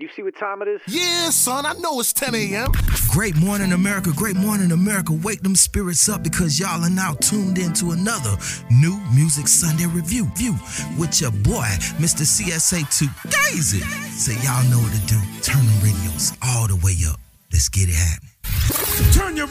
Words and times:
You 0.00 0.08
see 0.14 0.22
what 0.22 0.36
time 0.36 0.62
it 0.62 0.68
is? 0.68 0.80
Yeah, 0.86 1.28
son, 1.30 1.66
I 1.66 1.72
know 1.72 1.98
it's 1.98 2.12
10 2.12 2.32
a.m. 2.32 2.70
Great 3.10 3.34
morning, 3.34 3.72
America. 3.72 4.12
Great 4.14 4.36
morning, 4.36 4.70
America. 4.70 5.12
Wake 5.24 5.42
them 5.42 5.56
spirits 5.56 6.08
up 6.08 6.22
because 6.22 6.60
y'all 6.60 6.84
are 6.84 6.88
now 6.88 7.14
tuned 7.14 7.58
into 7.58 7.90
another 7.90 8.36
new 8.70 8.96
Music 9.12 9.48
Sunday 9.48 9.86
review. 9.86 10.26
View 10.36 10.54
with 11.00 11.20
your 11.20 11.32
boy, 11.32 11.66
Mr. 11.98 12.22
CSA2 12.22 13.08
Gazy. 13.26 13.82
So 14.12 14.30
y'all 14.46 14.62
know 14.70 14.78
what 14.78 14.92
to 14.94 15.00
do. 15.08 15.18
Turn 15.42 15.66
the 15.66 15.80
radios 15.82 16.32
all 16.42 16.68
the 16.68 16.76
way 16.76 16.94
up. 17.10 17.18
Let's 17.52 17.68
get 17.68 17.88
it 17.88 17.96
happening. 17.96 18.30
Turn 19.12 19.36
your 19.36 19.48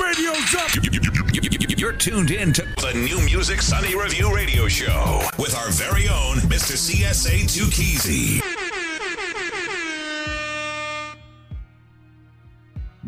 radios 0.00 0.54
up. 0.56 1.78
You're 1.78 1.92
tuned 1.92 2.32
in 2.32 2.52
to 2.54 2.62
the 2.62 2.92
New 2.94 3.24
Music 3.26 3.62
Sunday 3.62 3.94
Review 3.94 4.34
Radio 4.34 4.66
Show 4.66 5.20
with 5.38 5.54
our 5.54 5.70
very 5.70 6.08
own 6.08 6.38
Mr. 6.50 6.74
CSA 6.74 7.44
Tukeezy. 7.46 8.49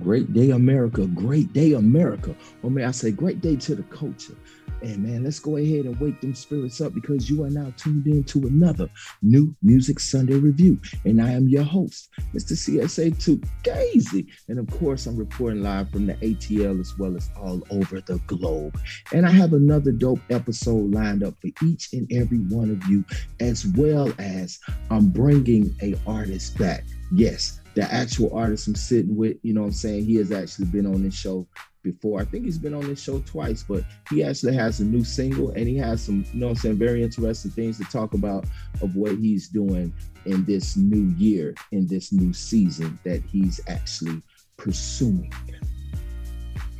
Great 0.02 0.32
day, 0.32 0.50
America. 0.50 1.06
Great 1.06 1.52
day, 1.52 1.74
America. 1.74 2.34
Oh, 2.38 2.66
or 2.66 2.70
may 2.70 2.84
I 2.84 2.90
say, 2.90 3.12
great 3.12 3.40
day 3.40 3.56
to 3.56 3.76
the 3.76 3.84
culture. 3.84 4.34
And 4.82 5.04
man, 5.04 5.22
let's 5.22 5.38
go 5.38 5.58
ahead 5.58 5.84
and 5.84 5.98
wake 6.00 6.20
them 6.20 6.34
spirits 6.34 6.80
up 6.80 6.92
because 6.92 7.30
you 7.30 7.44
are 7.44 7.50
now 7.50 7.72
tuned 7.76 8.08
in 8.08 8.24
to 8.24 8.48
another 8.48 8.90
new 9.22 9.54
Music 9.62 10.00
Sunday 10.00 10.34
review. 10.34 10.80
And 11.04 11.22
I 11.22 11.30
am 11.30 11.48
your 11.48 11.62
host, 11.62 12.10
Mr. 12.34 12.54
CSA2 12.54 13.48
Gazy. 13.62 14.26
And 14.48 14.58
of 14.58 14.68
course, 14.78 15.06
I'm 15.06 15.16
reporting 15.16 15.62
live 15.62 15.90
from 15.90 16.06
the 16.06 16.14
ATL 16.14 16.80
as 16.80 16.98
well 16.98 17.16
as 17.16 17.30
all 17.40 17.62
over 17.70 18.00
the 18.00 18.18
globe. 18.26 18.76
And 19.12 19.24
I 19.24 19.30
have 19.30 19.52
another 19.52 19.92
dope 19.92 20.20
episode 20.30 20.92
lined 20.92 21.22
up 21.22 21.34
for 21.40 21.50
each 21.64 21.92
and 21.92 22.10
every 22.12 22.38
one 22.38 22.70
of 22.70 22.84
you, 22.90 23.04
as 23.38 23.66
well 23.76 24.12
as 24.18 24.58
I'm 24.90 25.10
bringing 25.10 25.76
a 25.80 25.94
artist 26.08 26.58
back. 26.58 26.84
Yes, 27.12 27.60
the 27.74 27.82
actual 27.92 28.36
artist 28.36 28.68
I'm 28.68 28.74
sitting 28.74 29.16
with, 29.16 29.36
you 29.42 29.54
know 29.54 29.62
what 29.62 29.68
I'm 29.68 29.72
saying? 29.72 30.04
He 30.04 30.16
has 30.16 30.32
actually 30.32 30.66
been 30.66 30.86
on 30.86 31.02
this 31.02 31.14
show 31.14 31.46
before. 31.82 32.20
I 32.20 32.24
think 32.24 32.44
he's 32.44 32.58
been 32.58 32.74
on 32.74 32.86
this 32.86 33.02
show 33.02 33.20
twice, 33.20 33.62
but 33.62 33.84
he 34.10 34.22
actually 34.22 34.54
has 34.54 34.80
a 34.80 34.84
new 34.84 35.04
single 35.04 35.50
and 35.50 35.66
he 35.66 35.76
has 35.78 36.02
some, 36.02 36.24
you 36.32 36.40
know 36.40 36.50
I'm 36.50 36.54
saying, 36.56 36.76
very 36.76 37.02
interesting 37.02 37.50
things 37.50 37.78
to 37.78 37.84
talk 37.84 38.14
about 38.14 38.44
of 38.80 38.94
what 38.96 39.16
he's 39.16 39.48
doing 39.48 39.92
in 40.26 40.44
this 40.44 40.76
new 40.76 41.14
year, 41.16 41.54
in 41.72 41.86
this 41.86 42.12
new 42.12 42.32
season 42.32 42.98
that 43.04 43.22
he's 43.22 43.60
actually 43.66 44.22
pursuing 44.56 45.32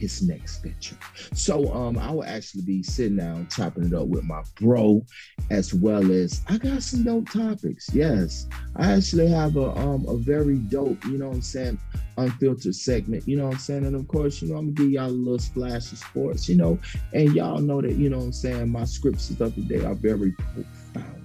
his 0.03 0.21
next 0.21 0.63
venture. 0.65 0.97
So 1.33 1.73
um 1.73 1.97
I 1.97 2.11
will 2.11 2.25
actually 2.25 2.63
be 2.63 2.83
sitting 2.83 3.19
down 3.19 3.47
chopping 3.49 3.85
it 3.85 3.95
up 3.95 4.09
with 4.09 4.25
my 4.25 4.43
bro 4.57 5.07
as 5.51 5.73
well 5.73 6.11
as 6.11 6.43
I 6.49 6.59
got 6.59 6.83
some 6.83 7.05
dope 7.05 7.31
topics. 7.31 7.89
Yes. 7.95 8.49
I 8.75 8.93
actually 8.93 9.29
have 9.29 9.57
a 9.57 9.71
um 9.79 10.05
a 10.09 10.17
very 10.17 10.59
dope, 10.59 11.05
you 11.05 11.19
know 11.19 11.29
what 11.29 11.37
I'm 11.37 11.43
saying, 11.43 11.79
unfiltered 12.19 12.75
segment, 12.75 13.29
you 13.29 13.37
know 13.37 13.45
what 13.45 13.55
I'm 13.55 13.61
saying? 13.61 13.87
And 13.87 13.95
of 13.95 14.09
course, 14.09 14.43
you 14.43 14.49
know, 14.49 14.57
I'm 14.57 14.75
gonna 14.75 14.89
give 14.89 14.91
y'all 14.91 15.07
a 15.07 15.11
little 15.11 15.39
splash 15.39 15.93
of 15.93 15.99
sports, 15.99 16.49
you 16.49 16.57
know, 16.57 16.81
and 17.13 17.33
y'all 17.33 17.61
know 17.61 17.81
that, 17.81 17.95
you 17.95 18.11
know 18.11 18.19
what 18.19 18.25
I'm 18.25 18.33
saying, 18.33 18.71
my 18.71 18.85
scripts 18.85 19.31
of 19.31 19.39
the 19.39 19.63
day 19.63 19.85
are 19.85 19.95
very 19.95 20.33
profound. 20.33 21.25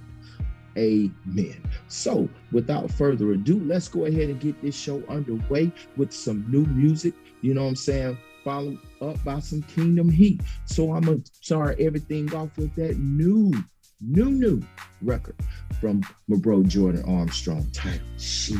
Amen. 0.76 1.60
So, 1.88 2.28
without 2.52 2.88
further 2.92 3.32
ado, 3.32 3.58
let's 3.64 3.88
go 3.88 4.04
ahead 4.04 4.30
and 4.30 4.38
get 4.38 4.62
this 4.62 4.78
show 4.78 5.02
underway 5.08 5.72
with 5.96 6.12
some 6.12 6.46
new 6.48 6.64
music. 6.66 7.14
You 7.40 7.54
know 7.54 7.62
what 7.62 7.70
I'm 7.70 7.76
saying? 7.76 8.18
Followed 8.48 8.78
up 9.02 9.22
by 9.24 9.38
some 9.40 9.60
Kingdom 9.64 10.08
Heat. 10.08 10.40
So 10.64 10.94
I'm 10.94 11.02
gonna 11.02 11.20
start 11.42 11.78
everything 11.78 12.34
off 12.34 12.56
with 12.56 12.74
that 12.76 12.96
new, 12.96 13.52
new, 14.00 14.30
new 14.30 14.62
record 15.02 15.36
from 15.82 16.02
my 16.28 16.38
bro 16.38 16.62
Jordan 16.62 17.04
Armstrong 17.06 17.66
titled 17.74 18.00
She. 18.16 18.56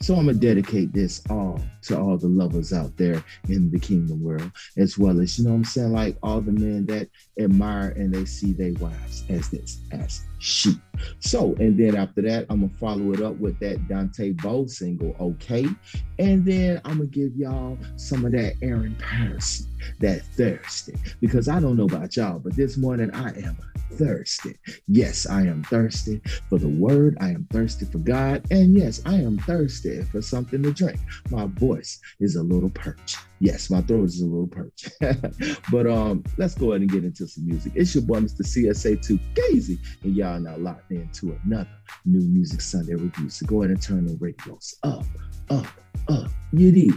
So 0.00 0.14
I'm 0.14 0.26
gonna 0.26 0.38
dedicate 0.38 0.92
this 0.92 1.20
all 1.30 1.60
to 1.82 1.98
all 1.98 2.16
the 2.16 2.28
lovers 2.28 2.72
out 2.72 2.96
there 2.96 3.24
in 3.48 3.72
the 3.72 3.80
kingdom 3.80 4.22
world, 4.22 4.52
as 4.76 4.98
well 4.98 5.20
as 5.20 5.36
you 5.36 5.46
know 5.46 5.50
what 5.50 5.56
I'm 5.56 5.64
saying, 5.64 5.92
like 5.92 6.16
all 6.22 6.40
the 6.40 6.52
men 6.52 6.86
that 6.86 7.08
admire 7.40 7.88
and 7.96 8.14
they 8.14 8.26
see 8.26 8.52
their 8.52 8.74
wives 8.74 9.24
as 9.30 9.50
this 9.50 9.80
as 9.90 10.22
sheep. 10.44 10.78
So, 11.20 11.54
and 11.58 11.78
then 11.78 11.96
after 11.96 12.20
that, 12.22 12.46
I'm 12.50 12.60
gonna 12.60 12.72
follow 12.74 13.12
it 13.12 13.22
up 13.22 13.36
with 13.36 13.58
that 13.60 13.88
Dante 13.88 14.32
Bowe 14.32 14.66
single, 14.66 15.16
okay. 15.18 15.66
And 16.18 16.44
then 16.44 16.80
I'm 16.84 16.98
gonna 16.98 17.06
give 17.06 17.34
y'all 17.34 17.78
some 17.96 18.24
of 18.24 18.32
that 18.32 18.54
Aaron 18.62 18.94
Patterson, 18.96 19.66
that 20.00 20.22
thirsty, 20.36 20.94
because 21.20 21.48
I 21.48 21.60
don't 21.60 21.76
know 21.76 21.86
about 21.86 22.16
y'all, 22.16 22.38
but 22.38 22.54
this 22.54 22.76
morning 22.76 23.10
I 23.14 23.30
am 23.30 23.56
thirsty. 23.92 24.56
Yes, 24.88 25.26
I 25.26 25.42
am 25.42 25.62
thirsty 25.64 26.20
for 26.48 26.58
the 26.58 26.68
word. 26.68 27.16
I 27.20 27.28
am 27.28 27.46
thirsty 27.50 27.86
for 27.86 27.98
God. 27.98 28.44
And 28.50 28.74
yes, 28.76 29.00
I 29.06 29.14
am 29.14 29.38
thirsty 29.38 30.02
for 30.02 30.22
something 30.22 30.62
to 30.62 30.72
drink. 30.72 30.98
My 31.30 31.46
voice 31.46 32.00
is 32.20 32.36
a 32.36 32.42
little 32.42 32.70
perch. 32.70 33.16
Yes, 33.40 33.70
my 33.70 33.82
throat 33.82 34.04
is 34.04 34.20
a 34.20 34.26
little 34.26 34.46
perch. 34.46 34.88
but 35.70 35.86
um, 35.86 36.24
let's 36.38 36.54
go 36.54 36.72
ahead 36.72 36.82
and 36.82 36.90
get 36.90 37.04
into 37.04 37.26
some 37.26 37.46
music. 37.46 37.72
It's 37.74 37.94
your 37.94 38.04
boy, 38.04 38.20
Mr. 38.20 38.42
CSA2 38.42 39.20
Gazy, 39.34 39.78
and 40.02 40.16
y'all 40.16 40.33
now 40.38 40.56
locked 40.56 40.90
into 40.90 41.36
another 41.44 41.68
new 42.04 42.20
Music 42.20 42.60
Sunday 42.60 42.94
review. 42.94 43.28
So 43.28 43.46
go 43.46 43.62
ahead 43.62 43.70
and 43.70 43.82
turn 43.82 44.06
the 44.06 44.16
radios 44.20 44.76
up, 44.82 45.04
up, 45.50 45.66
up. 46.08 46.28
You 46.52 46.72
need. 46.72 46.94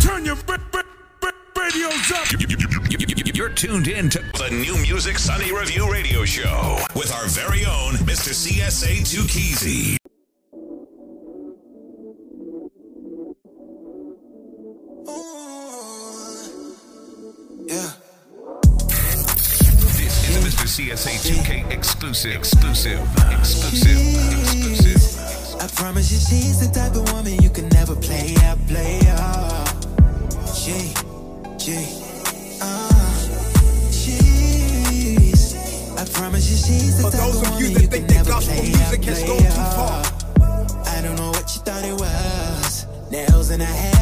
Turn 0.00 0.24
your 0.24 0.36
radios 1.56 2.12
up. 2.12 2.26
You're 3.34 3.48
tuned 3.48 3.88
in 3.88 4.08
to 4.10 4.18
the 4.18 4.48
New 4.50 4.80
Music 4.80 5.18
Sunday 5.18 5.50
Review 5.50 5.90
Radio 5.90 6.24
Show 6.24 6.78
with 6.94 7.12
our 7.12 7.26
very 7.26 7.64
own 7.64 7.94
Mr. 8.06 8.32
CSA 8.32 9.00
Tukeezy. 9.00 10.03
Yeah. 17.74 17.90
This 19.98 20.14
is 20.28 20.34
the 20.36 20.40
Mr. 20.46 20.66
CSA 20.70 21.14
2K 21.26 21.72
exclusive, 21.72 22.36
exclusive, 22.36 23.00
exclusive, 23.32 23.98
exclusive. 24.78 25.60
I 25.60 25.66
promise 25.74 26.12
you 26.12 26.18
she's 26.20 26.60
the 26.60 26.72
type 26.72 26.94
of 26.94 27.10
woman 27.12 27.34
you 27.42 27.50
can 27.50 27.68
never 27.70 27.96
play 27.96 28.36
out, 28.44 28.58
play 28.68 29.00
out. 29.08 29.66
She, 30.54 30.94
she, 31.58 31.78
uh, 32.62 33.90
she's. 33.90 35.56
I 35.98 36.04
promise 36.12 36.48
you 36.48 36.56
she's 36.56 37.02
the 37.02 37.10
For 37.10 37.16
type 37.16 37.26
those 37.26 37.42
of 37.42 37.48
of 37.54 37.60
you 37.60 37.66
woman 37.66 37.74
that 37.74 37.82
you 37.82 37.88
think 37.88 38.06
can 38.06 38.06
that 38.06 38.14
never 38.14 38.30
gospel 38.30 38.54
play 38.54 38.68
music 38.68 39.00
out, 39.00 39.04
has 39.04 39.22
play 39.24 39.38
too 39.38 39.46
out. 39.48 40.86
I 40.86 41.02
don't 41.02 41.16
know 41.16 41.30
what 41.30 41.52
you 41.52 41.60
thought 41.62 41.84
it 41.84 41.98
was. 41.98 42.86
Nails 43.10 43.50
in 43.50 43.58
her 43.58 43.66
hair 43.66 43.93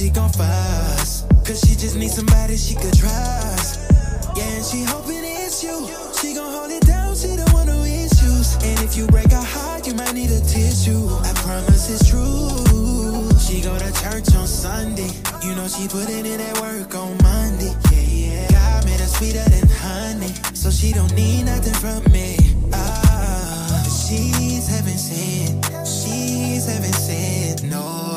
she 0.00 0.08
gon' 0.08 0.30
fuss. 0.30 1.26
Cause 1.44 1.60
she 1.60 1.76
just 1.76 1.94
needs 1.94 2.14
somebody 2.14 2.56
she 2.56 2.74
could 2.74 2.96
trust. 2.96 3.92
Yeah, 4.34 4.48
and 4.56 4.64
she 4.64 4.82
hoping 4.84 5.20
it's 5.20 5.62
you. 5.62 5.76
She 6.18 6.32
gon' 6.34 6.50
hold 6.50 6.70
it 6.70 6.86
down, 6.86 7.14
she 7.14 7.36
don't 7.36 7.52
want 7.52 7.66
no 7.66 7.84
issues. 7.84 8.56
And 8.64 8.80
if 8.80 8.96
you 8.96 9.06
break 9.08 9.30
her 9.30 9.44
heart, 9.54 9.86
you 9.86 9.92
might 9.92 10.14
need 10.14 10.30
a 10.30 10.40
tissue. 10.40 11.04
I 11.20 11.32
promise 11.44 11.90
it's 11.92 12.08
true. 12.08 13.28
She 13.44 13.60
go 13.60 13.76
to 13.76 13.92
church 14.00 14.34
on 14.40 14.46
Sunday. 14.46 15.10
You 15.44 15.54
know 15.54 15.68
she 15.68 15.86
putting 15.86 16.24
in 16.24 16.38
that 16.38 16.56
work 16.62 16.94
on 16.94 17.12
Monday. 17.20 17.74
Yeah, 17.92 18.00
yeah. 18.00 18.50
God 18.52 18.86
made 18.86 19.00
her 19.00 19.06
sweeter 19.06 19.44
than 19.50 19.68
honey. 19.68 20.32
So 20.54 20.70
she 20.70 20.92
don't 20.92 21.14
need 21.14 21.44
nothing 21.44 21.74
from 21.74 22.10
me. 22.10 22.38
Ah, 22.72 23.84
she's 23.84 24.66
heaven 24.66 24.96
sent. 24.96 25.60
She's 25.84 26.64
heaven 26.64 26.92
sent. 26.94 27.64
No. 27.64 28.09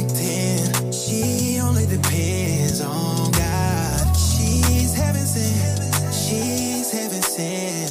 10. 0.00 0.92
She 0.92 1.60
only 1.60 1.86
depends 1.86 2.80
on 2.80 3.30
God. 3.32 4.16
She's 4.16 4.94
heaven 4.94 5.26
sent. 5.26 6.14
She's 6.14 6.90
heaven 6.90 7.20
sent. 7.22 7.81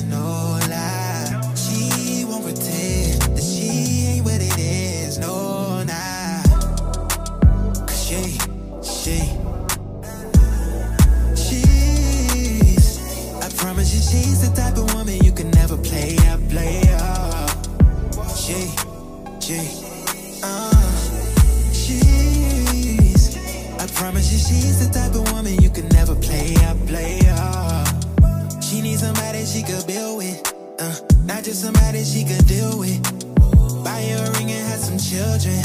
Not 31.41 31.45
just 31.45 31.61
somebody 31.61 32.03
she 32.03 32.23
could 32.23 32.45
deal 32.45 32.77
with. 32.77 33.01
Buy 33.83 34.01
her 34.13 34.25
a 34.25 34.37
ring 34.37 34.51
and 34.51 34.67
have 34.69 34.79
some 34.79 34.99
children. 34.99 35.57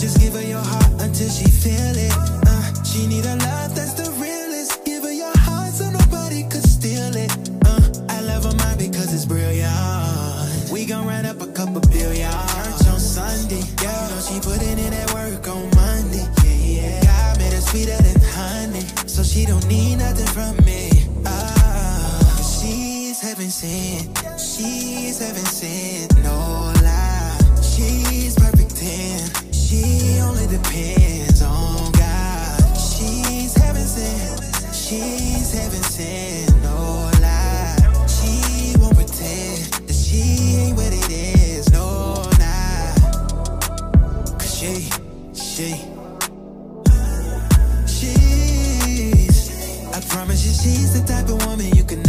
Just 0.00 0.18
give 0.20 0.32
her 0.32 0.42
your 0.42 0.62
heart 0.64 1.02
until 1.02 1.28
she 1.28 1.50
feel 1.50 1.96
it. 1.96 2.12
Uh, 2.46 2.82
she 2.82 3.06
need 3.06 3.26
a 3.26 3.36
love 3.36 3.74
that's 3.74 3.92
the 3.92 4.10
realest. 4.12 4.84
Give 4.86 5.02
her 5.02 5.12
your 5.12 5.36
heart 5.44 5.74
so 5.74 5.90
nobody 5.90 6.44
could 6.44 6.64
steal 6.64 7.14
it. 7.14 7.30
Uh, 7.66 7.80
I 8.08 8.22
love 8.22 8.44
her 8.44 8.56
mind 8.64 8.78
because 8.78 9.12
it's 9.12 9.26
brilliant. 9.26 10.70
We 10.72 10.86
gon' 10.86 11.06
run 11.06 11.26
up 11.26 11.42
a 11.42 11.48
couple 11.52 11.82
billion. 11.92 12.30
Church 12.30 12.88
on 12.88 13.00
Sunday, 13.00 13.62
yeah. 13.82 14.08
You 14.08 14.14
know 14.14 14.20
she 14.24 14.40
putting 14.40 14.78
in 14.78 14.90
that 14.96 15.12
work 15.12 15.46
on 15.46 15.68
Monday. 15.76 16.24
Yeah, 16.44 16.80
yeah. 16.80 17.04
God 17.04 17.38
made 17.38 17.52
her 17.52 17.60
sweeter 17.60 18.00
than 18.00 18.20
honey, 18.32 18.84
so 19.06 19.22
she 19.22 19.44
don't 19.44 19.66
need 19.68 19.96
nothing 19.96 20.28
from 20.28 20.56
me. 20.64 20.87
She's 23.38 23.60
heaven 23.60 24.16
sent. 24.16 24.40
She's 24.40 25.18
heaven 25.20 25.44
sent. 25.44 26.24
No 26.24 26.72
lie. 26.82 27.38
She's 27.62 28.34
perfect 28.34 28.74
ten. 28.74 29.30
She 29.52 30.18
only 30.18 30.48
depends 30.48 31.40
on 31.42 31.92
God. 31.92 32.76
She's 32.76 33.54
heaven 33.54 33.84
sent. 33.84 34.74
She's 34.74 35.52
heaven 35.52 35.82
sent. 35.84 36.62
No 36.64 37.08
lie. 37.22 37.76
She 38.08 38.76
won't 38.80 38.96
pretend 38.96 39.86
that 39.86 39.94
she 39.94 40.56
ain't 40.56 40.76
what 40.76 40.92
it 40.92 41.08
is. 41.08 41.70
No, 41.72 42.24
nah. 42.42 42.94
Cause 44.36 44.58
she, 44.58 44.90
she. 45.32 45.76
She's, 47.86 49.50
I 49.94 50.00
promise 50.08 50.44
you, 50.44 50.52
she's 50.52 51.00
the 51.00 51.06
type 51.06 51.28
of 51.28 51.46
woman 51.46 51.66
you 51.76 51.84
can 51.84 52.07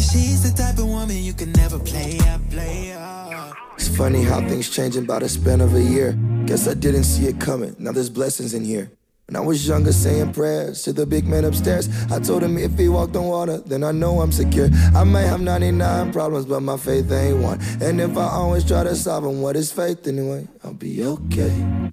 she's 0.00 0.42
the 0.42 0.56
type 0.56 0.78
of 0.78 0.86
woman 0.86 1.16
you 1.22 1.32
can 1.32 1.52
never 1.52 1.78
play. 1.78 2.18
I 2.20 2.38
play 2.50 2.88
her. 2.90 3.52
It's 3.74 3.88
funny 3.88 4.22
how 4.22 4.40
things 4.48 4.68
changing 4.68 5.06
by 5.06 5.20
the 5.20 5.28
span 5.28 5.60
of 5.60 5.74
a 5.74 5.82
year. 5.82 6.18
Guess 6.46 6.68
I 6.68 6.74
didn't 6.74 7.04
see 7.04 7.26
it 7.26 7.40
coming. 7.40 7.74
Now 7.78 7.92
there's 7.92 8.10
blessings 8.10 8.54
in 8.54 8.64
here. 8.64 8.90
When 9.30 9.36
I 9.36 9.46
was 9.46 9.64
younger, 9.66 9.92
saying 9.92 10.32
prayers 10.32 10.82
to 10.82 10.92
the 10.92 11.06
big 11.06 11.24
man 11.24 11.44
upstairs, 11.44 11.88
I 12.10 12.18
told 12.18 12.42
him 12.42 12.58
if 12.58 12.76
he 12.76 12.88
walked 12.88 13.14
on 13.14 13.26
water, 13.26 13.58
then 13.58 13.84
I 13.84 13.92
know 13.92 14.20
I'm 14.20 14.32
secure. 14.32 14.68
I 14.92 15.04
may 15.04 15.22
have 15.22 15.40
99 15.40 16.12
problems, 16.12 16.46
but 16.46 16.60
my 16.60 16.76
faith 16.76 17.12
ain't 17.12 17.38
one. 17.38 17.60
And 17.80 18.00
if 18.00 18.16
I 18.16 18.24
always 18.24 18.64
try 18.64 18.82
to 18.82 18.96
solve 18.96 19.22
them, 19.22 19.40
what 19.40 19.54
is 19.54 19.70
faith 19.70 20.04
anyway? 20.08 20.48
I'll 20.64 20.74
be 20.74 21.04
okay. 21.04 21.90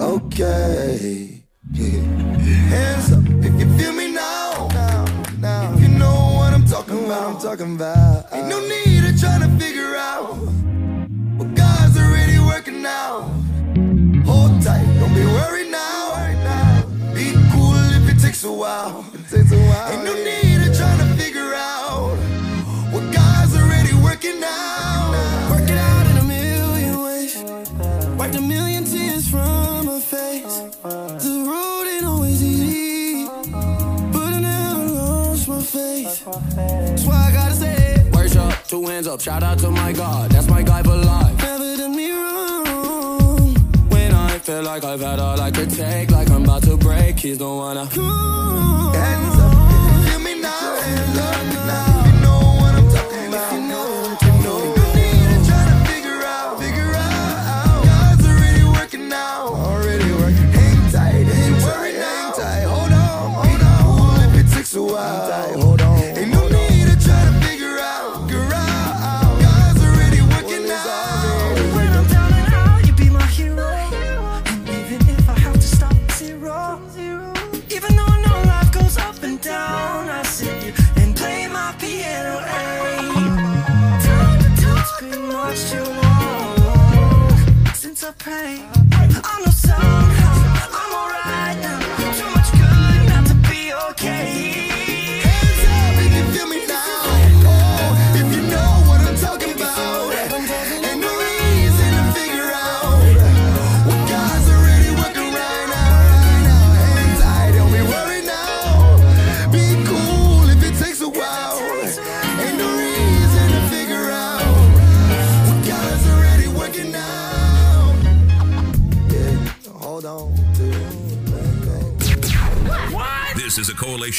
Okay. 0.00 1.44
Hands 1.74 3.12
up 3.12 3.24
if 3.44 3.60
you 3.60 3.76
feel 3.76 3.92
me 3.92 4.12
now. 4.12 4.68
now. 5.40 5.76
You 5.76 5.83
know 5.98 6.34
what 6.38 6.52
I'm 6.52 6.66
talking 6.66 7.04
about, 7.04 7.34
I'm 7.34 7.40
talking 7.40 7.74
about. 7.76 8.26
Ain't 8.32 8.48
no 8.48 8.60
need 8.60 9.02
to 9.06 9.18
try 9.18 9.38
to 9.38 9.48
figure 9.58 9.96
out 9.96 10.36
what 11.38 11.54
God's 11.54 11.96
already 11.98 12.38
working 12.38 12.84
out. 12.86 13.30
Hold 14.24 14.62
tight, 14.62 14.86
don't 15.00 15.14
be 15.14 15.24
worried 15.24 15.70
now. 15.70 15.84
Be 17.14 17.32
cool 17.52 17.76
if 17.98 18.08
it 18.08 18.20
takes 18.20 18.44
a 18.44 18.52
while. 18.52 19.04
It 19.14 19.28
takes 19.30 19.52
a 19.52 19.56
while. 19.56 19.92
Ain't 19.92 20.04
no 20.04 20.14
need 20.14 20.58
to 20.64 20.76
try 20.76 20.96
to 20.96 21.06
figure 21.22 21.54
out 21.54 22.16
what 22.92 23.04
God's 23.12 23.54
already 23.56 23.94
working 23.94 24.42
out. 24.42 25.12
Work 25.50 25.68
it 25.70 25.78
out 25.78 26.06
in 26.10 26.16
a 26.18 26.24
million 26.24 27.00
ways. 27.02 27.36
Wiped 28.18 28.34
a 28.36 28.40
million 28.40 28.84
tears 28.84 29.28
from 29.28 29.86
her 29.86 30.00
face. 30.00 30.56
The 30.82 31.44
road 31.48 31.73
That's 36.24 37.04
why 37.04 37.28
I 37.28 37.32
gotta 37.32 37.54
say 37.54 37.74
it. 37.74 38.14
Worship, 38.14 38.66
two 38.66 38.86
hands 38.86 39.06
up, 39.06 39.20
shout 39.20 39.42
out 39.42 39.58
to 39.58 39.70
my 39.70 39.92
God, 39.92 40.30
that's 40.30 40.48
my 40.48 40.62
guy 40.62 40.82
for 40.82 40.96
life. 40.96 41.36
Never 41.38 41.76
done 41.76 41.94
me 41.94 42.12
wrong. 42.12 43.54
When 43.90 44.12
I 44.12 44.38
feel 44.38 44.62
like 44.62 44.84
I've 44.84 45.00
had 45.00 45.18
all 45.18 45.38
I 45.38 45.50
could 45.50 45.70
take, 45.70 46.10
like 46.10 46.30
I'm 46.30 46.44
about 46.44 46.62
to 46.62 46.76
break, 46.78 47.18
he's 47.18 47.38
the 47.38 47.48
one 47.48 47.76
I. 47.76 47.84
Hands 47.84 49.38
up 49.38 50.08
feel 50.08 50.18
me 50.20 50.40
now. 50.40 50.80
Hands 50.80 51.18
up 51.18 51.66
now. 51.66 51.93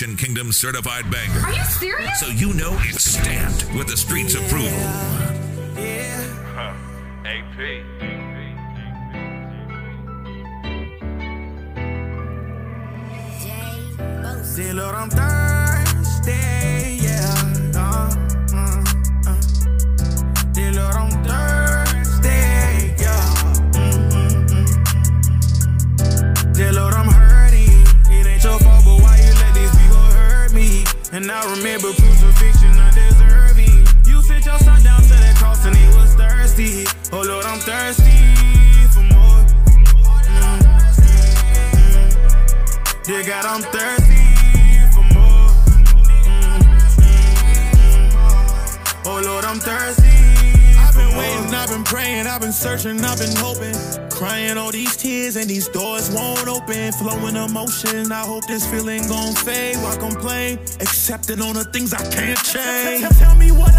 Is 0.01 0.15
Kingdom 0.18 0.51
certified 0.51 1.09
banger. 1.09 1.39
Are 1.39 1.53
you 1.53 1.63
serious? 1.63 2.19
So 2.19 2.27
you 2.27 2.53
know 2.53 2.75
it's 2.81 3.03
stamped 3.03 3.65
with 3.75 3.88
the 3.88 3.95
streets 3.95 4.36
approval. 4.36 4.69
Yeah. 5.78 6.16
Dear 14.56 14.73
Lord, 14.73 14.95
I'm 14.95 15.09
thirsty, 15.09 15.34
I'm 43.56 43.62
thirsty 43.62 44.26
for 44.92 45.04
more. 45.16 45.47
Mm, 46.28 46.59
mm. 47.00 47.45
Oh 49.06 49.21
Lord, 49.24 49.45
I'm 49.45 49.59
thirsty. 49.59 50.09
I've 50.78 50.94
been 50.94 51.16
waiting, 51.18 51.54
I've 51.54 51.69
been 51.69 51.85
praying, 51.85 52.28
I've 52.28 52.42
been 52.42 52.52
searching, 52.52 53.00
I've 53.00 53.18
been 53.18 53.33
hoping. 53.38 53.74
Crying 54.09 54.57
all 54.57 54.71
these 54.71 54.97
tears 54.97 55.38
and 55.38 55.50
these 55.50 55.69
doors 55.69 56.09
won't 56.12 56.45
open. 56.50 56.92
Flowing 56.94 57.38
emotion, 57.38 58.12
I 58.12 58.26
hope 58.26 58.45
this 58.45 58.66
feeling 58.69 59.07
gon' 59.07 59.33
fade. 59.35 59.78
Why 59.78 59.95
complain? 59.95 60.59
Accepting 60.81 61.42
on 61.42 61.54
the 61.54 61.64
things 61.64 61.94
I 61.94 62.04
can't 62.12 62.38
change. 62.44 63.07
Tell 63.19 63.35
me 63.35 63.52
what 63.52 63.75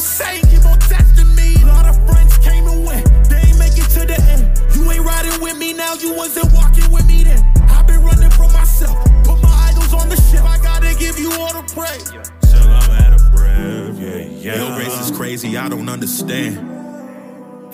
enemies, 0.00 0.50
keep 0.50 0.64
on 0.66 0.78
testing 0.78 1.34
me. 1.34 1.54
A 1.62 1.66
lot 1.66 1.86
of 1.86 1.96
friends 2.08 2.36
came 2.38 2.66
and 2.66 2.84
went. 2.84 3.04
They 3.28 3.36
ain't 3.36 3.58
make 3.58 3.76
it 3.76 3.88
to 3.96 4.06
the 4.06 4.18
end. 4.32 4.50
You 4.74 4.90
ain't 4.90 5.04
riding 5.04 5.40
with 5.42 5.58
me 5.58 5.72
now. 5.72 5.94
You 5.94 6.14
wasn't 6.14 6.52
walking 6.54 6.90
with 6.90 7.06
me 7.06 7.24
then. 7.24 7.44
I've 7.68 7.86
been 7.86 8.02
running 8.02 8.30
from 8.30 8.52
myself. 8.52 8.96
Put 9.24 9.42
my 9.42 9.72
idols 9.72 9.92
on 9.94 10.08
the 10.08 10.16
shelf. 10.16 10.46
I 10.48 10.58
gotta 10.58 10.94
give 10.98 11.18
you 11.18 11.32
all 11.32 11.52
the 11.52 11.62
praise. 11.74 12.10
Till 12.50 12.62
I'm 12.62 12.90
out 12.90 13.20
of 13.20 13.32
breath. 13.32 13.98
Yeah, 13.98 14.16
yeah. 14.16 14.56
Your 14.56 14.76
grace 14.76 15.00
is 15.00 15.10
crazy. 15.16 15.56
I 15.56 15.68
don't 15.68 15.88
understand. 15.88 16.79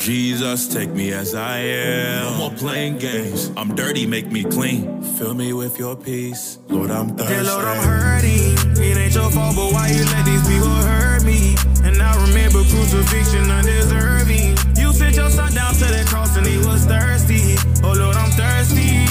Jesus, 0.07 0.69
take 0.69 0.91
me 0.91 1.13
as 1.13 1.35
I 1.35 1.59
am. 1.59 2.33
No 2.33 2.39
more 2.39 2.51
playing 2.53 2.99
games. 2.99 3.51
I'm 3.57 3.75
dirty, 3.75 4.07
make 4.07 4.31
me 4.31 4.45
clean. 4.45 5.03
Fill 5.03 5.35
me 5.35 5.53
with 5.53 5.81
your 5.81 5.97
peace. 5.97 6.61
Lord, 6.69 6.93
I'm 6.93 7.17
thirsty. 7.17 7.35
Yeah, 7.35 7.43
Lord, 7.43 7.65
I'm 7.65 7.83
hurting. 7.83 8.85
It 8.85 8.97
ain't 8.97 9.15
your 9.17 9.29
fault, 9.33 9.57
but 9.57 9.73
why 9.73 9.89
you 9.89 10.05
let 10.05 10.25
these 10.25 10.47
people 10.47 10.69
hurt 10.69 11.25
me? 11.25 11.57
And 11.83 12.01
I 12.01 12.15
remember 12.25 12.63
crucifixion 12.71 13.51
undeserving. 13.51 14.57
You 14.79 14.93
sent 14.93 15.17
your 15.17 15.29
son 15.29 15.53
down 15.53 15.75
to 15.75 15.87
the 15.87 16.05
cross 16.07 16.37
and 16.37 16.47
he 16.47 16.59
was 16.59 16.87
thirsty. 16.87 17.57
Oh 17.83 17.93
Lord, 17.99 18.15
I'm 18.15 18.31
thirsty 18.31 19.11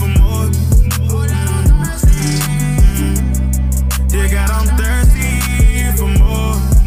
for 0.00 0.08
more. 0.08 0.48
Dear 4.08 4.28
God, 4.30 4.48
I'm 4.48 4.68
thirsty 4.78 5.98
for 5.98 6.08
more. 6.18 6.79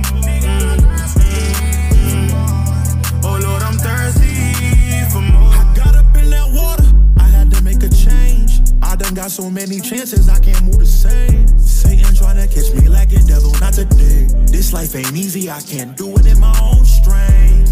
Got 9.24 9.32
so 9.32 9.50
many 9.50 9.80
chances, 9.80 10.28
I 10.28 10.38
can't 10.38 10.62
move 10.66 10.80
the 10.80 10.86
same. 10.86 11.48
Satan 11.58 12.14
tryna 12.14 12.46
catch 12.54 12.74
me 12.76 12.90
like 12.90 13.10
a 13.14 13.20
devil, 13.20 13.54
not 13.62 13.72
today. 13.72 14.28
This 14.52 14.74
life 14.74 14.98
ain't 14.98 15.16
easy, 15.16 15.50
I 15.50 15.62
can't 15.62 15.96
do 15.96 16.14
it 16.18 16.26
in 16.26 16.42
my 16.42 16.54
own 16.60 16.84
strength. 16.84 17.72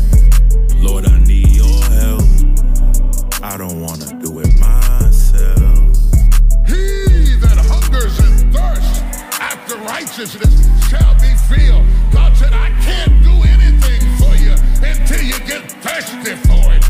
Lord, 0.77 1.05
I 1.05 1.20
need 1.20 1.50
your 1.50 1.84
help. 2.00 2.24
I 3.43 3.58
don't 3.58 3.81
wanna 3.81 4.08
do 4.24 4.39
it 4.39 4.48
myself. 4.63 5.91
He 6.72 7.36
that 7.43 7.60
hungers 7.67 8.17
and 8.20 8.53
thirsts 8.55 9.01
after 9.36 9.75
righteousness 9.79 10.55
shall 10.88 11.13
be 11.20 11.36
filled. 11.51 11.86
God 12.13 12.31
said, 12.38 12.53
I 12.53 12.70
can't 12.79 13.15
do 13.27 13.36
anything 13.43 14.01
for 14.20 14.34
you 14.39 14.55
until 14.88 15.22
you 15.22 15.38
get 15.43 15.70
thirsty 15.84 16.31
for 16.48 16.63
it, 16.72 16.80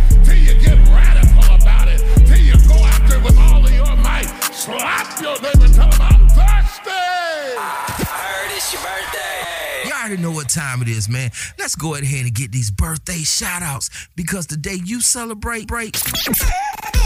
time 10.53 10.81
it 10.81 10.87
is, 10.87 11.07
man. 11.09 11.31
Let's 11.57 11.75
go 11.75 11.95
ahead 11.95 12.25
and 12.25 12.33
get 12.33 12.51
these 12.51 12.71
birthday 12.71 13.19
shout 13.19 13.61
outs 13.61 13.89
because 14.15 14.47
the 14.47 14.57
day 14.57 14.79
you 14.83 15.01
celebrate, 15.01 15.67
break. 15.67 15.95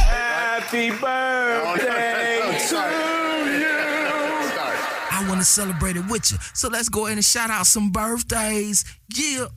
Happy 0.05 0.89
birthday 0.89 2.39
oh, 2.43 2.55
to 2.69 3.59
you. 3.59 3.85
I 5.11 5.25
want 5.29 5.39
to 5.39 5.45
celebrate 5.45 5.95
it 5.95 6.05
with 6.09 6.31
you. 6.31 6.37
So 6.53 6.67
let's 6.69 6.89
go 6.89 7.05
ahead 7.05 7.17
and 7.17 7.25
shout 7.25 7.49
out 7.49 7.65
some 7.67 7.91
birthdays. 7.91 8.83
Yeah. 9.13 9.47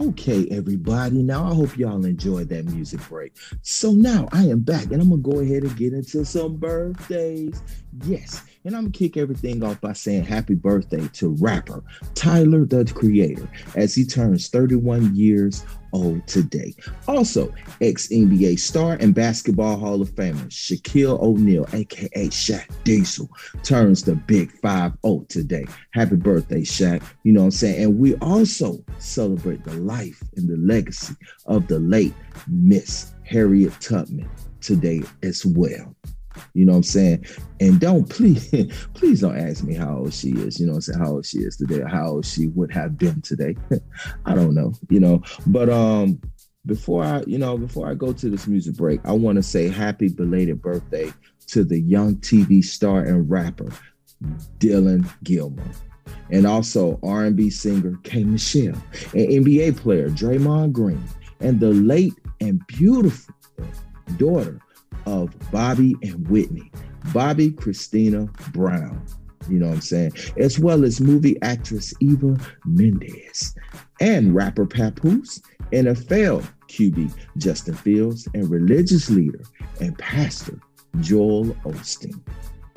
Okay, 0.00 0.48
everybody. 0.50 1.22
Now 1.22 1.44
I 1.44 1.54
hope 1.54 1.76
y'all 1.76 2.02
enjoyed 2.06 2.48
that 2.48 2.64
music 2.64 3.06
break. 3.08 3.34
So 3.60 3.92
now 3.92 4.28
I 4.32 4.44
am 4.44 4.60
back 4.60 4.84
and 4.84 5.02
I'm 5.02 5.10
gonna 5.10 5.20
go 5.20 5.40
ahead 5.40 5.62
and 5.62 5.76
get 5.76 5.92
into 5.92 6.24
some 6.24 6.56
birthdays. 6.56 7.62
Yes, 8.04 8.42
and 8.64 8.76
I'm 8.76 8.82
gonna 8.82 8.92
kick 8.92 9.16
everything 9.16 9.62
off 9.62 9.80
by 9.80 9.92
saying 9.92 10.24
happy 10.24 10.54
birthday 10.54 11.08
to 11.14 11.28
rapper 11.40 11.82
Tyler 12.14 12.64
the 12.64 12.84
Creator 12.84 13.48
as 13.76 13.94
he 13.94 14.04
turns 14.04 14.48
31 14.48 15.14
years 15.14 15.64
old 15.92 16.26
today. 16.26 16.74
Also, 17.08 17.52
ex 17.80 18.08
NBA 18.08 18.58
star 18.58 18.94
and 19.00 19.14
basketball 19.14 19.76
Hall 19.76 20.00
of 20.00 20.10
Famer 20.10 20.48
Shaquille 20.48 21.20
O'Neal, 21.20 21.66
aka 21.72 22.28
Shaq 22.28 22.68
Diesel, 22.84 23.28
turns 23.62 24.04
the 24.04 24.14
big 24.14 24.52
5 24.60 24.92
0 25.04 25.26
today. 25.28 25.64
Happy 25.92 26.16
birthday, 26.16 26.62
Shaq. 26.62 27.02
You 27.24 27.32
know 27.32 27.40
what 27.40 27.46
I'm 27.46 27.50
saying? 27.52 27.82
And 27.82 27.98
we 27.98 28.14
also 28.16 28.84
celebrate 28.98 29.64
the 29.64 29.74
life 29.74 30.22
and 30.36 30.48
the 30.48 30.56
legacy 30.56 31.14
of 31.46 31.66
the 31.66 31.78
late 31.80 32.14
Miss 32.48 33.12
Harriet 33.24 33.72
Tubman 33.80 34.28
today 34.60 35.02
as 35.22 35.44
well. 35.46 35.94
You 36.54 36.66
know 36.66 36.72
what 36.72 36.78
I'm 36.78 36.82
saying? 36.84 37.26
And 37.60 37.80
don't 37.80 38.08
please, 38.08 38.50
please 38.94 39.20
don't 39.20 39.38
ask 39.38 39.64
me 39.64 39.74
how 39.74 39.98
old 39.98 40.14
she 40.14 40.30
is. 40.30 40.60
You 40.60 40.66
know 40.66 40.74
I'm 40.74 40.80
saying? 40.80 40.98
How 40.98 41.12
old 41.12 41.26
she 41.26 41.38
is 41.38 41.56
today, 41.56 41.82
how 41.86 42.08
old 42.08 42.26
she 42.26 42.48
would 42.48 42.72
have 42.72 42.98
been 42.98 43.20
today. 43.22 43.56
I 44.26 44.34
don't 44.34 44.54
know, 44.54 44.72
you 44.88 45.00
know. 45.00 45.22
But 45.46 45.68
um 45.68 46.20
before 46.66 47.02
I, 47.02 47.22
you 47.26 47.38
know, 47.38 47.56
before 47.56 47.88
I 47.88 47.94
go 47.94 48.12
to 48.12 48.28
this 48.28 48.46
music 48.46 48.76
break, 48.76 49.00
I 49.04 49.12
want 49.12 49.36
to 49.36 49.42
say 49.42 49.68
happy 49.68 50.08
belated 50.08 50.60
birthday 50.60 51.10
to 51.48 51.64
the 51.64 51.80
young 51.80 52.16
TV 52.16 52.62
star 52.62 53.00
and 53.00 53.28
rapper 53.30 53.72
Dylan 54.58 55.10
Gilmer 55.24 55.64
And 56.30 56.46
also 56.46 57.00
R&B 57.02 57.50
singer 57.50 57.98
K. 58.02 58.24
Michelle, 58.24 58.80
and 59.14 59.28
NBA 59.28 59.78
player 59.78 60.10
Draymond 60.10 60.72
Green, 60.72 61.02
and 61.40 61.58
the 61.58 61.70
late 61.70 62.14
and 62.40 62.64
beautiful 62.66 63.34
daughter 64.16 64.60
of 65.06 65.34
Bobby 65.50 65.94
and 66.02 66.28
Whitney, 66.28 66.70
Bobbi 67.08 67.54
Kristina 67.54 68.32
Brown. 68.52 69.04
You 69.48 69.58
know 69.58 69.68
what 69.68 69.76
I'm 69.76 69.80
saying? 69.80 70.12
As 70.36 70.58
well 70.58 70.84
as 70.84 71.00
movie 71.00 71.40
actress 71.42 71.94
Eva 72.00 72.36
Mendes 72.64 73.54
and 74.00 74.34
rapper 74.34 74.66
Papoose, 74.66 75.40
NFL 75.72 76.46
QB 76.68 77.12
Justin 77.36 77.74
Fields, 77.74 78.28
and 78.34 78.50
religious 78.50 79.10
leader 79.10 79.42
and 79.80 79.96
pastor 79.98 80.60
Joel 81.00 81.46
Osteen. 81.64 82.20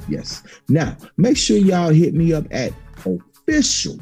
Yes. 0.08 0.44
Now, 0.70 0.98
make 1.18 1.38
sure 1.38 1.58
y'all 1.58 1.90
hit 1.90 2.14
me 2.14 2.34
up 2.34 2.46
at 2.52 2.74
official 3.06 4.00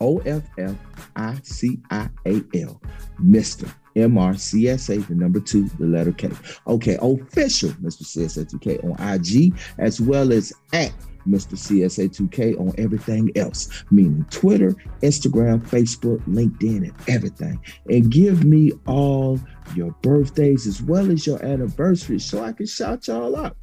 O 0.00 0.18
F 0.18 0.42
F 0.58 0.76
I 1.16 1.38
C 1.42 1.78
I 1.90 2.08
A 2.26 2.42
L, 2.54 2.80
Mr. 3.20 3.70
MRCSA, 3.96 5.06
the 5.08 5.14
number 5.14 5.40
two, 5.40 5.68
the 5.80 5.86
letter 5.86 6.12
K. 6.12 6.30
Okay, 6.66 6.98
official 7.00 7.70
Mr. 7.70 8.02
CSA2K 8.02 8.84
on 8.84 9.14
IG, 9.14 9.54
as 9.78 10.00
well 10.00 10.32
as 10.32 10.52
at 10.72 10.92
Mr. 11.26 11.54
CSA2K 11.54 12.60
on 12.60 12.72
everything 12.78 13.30
else, 13.36 13.84
meaning 13.90 14.24
Twitter, 14.30 14.72
Instagram, 15.02 15.66
Facebook, 15.66 16.20
LinkedIn, 16.26 16.88
and 16.88 16.94
everything. 17.08 17.58
And 17.88 18.10
give 18.10 18.44
me 18.44 18.72
all 18.86 19.40
your 19.74 19.90
birthdays 20.02 20.66
as 20.66 20.82
well 20.82 21.10
as 21.10 21.26
your 21.26 21.44
anniversaries 21.44 22.24
so 22.24 22.44
I 22.44 22.52
can 22.52 22.66
shout 22.66 23.08
y'all 23.08 23.36
out. 23.36 23.56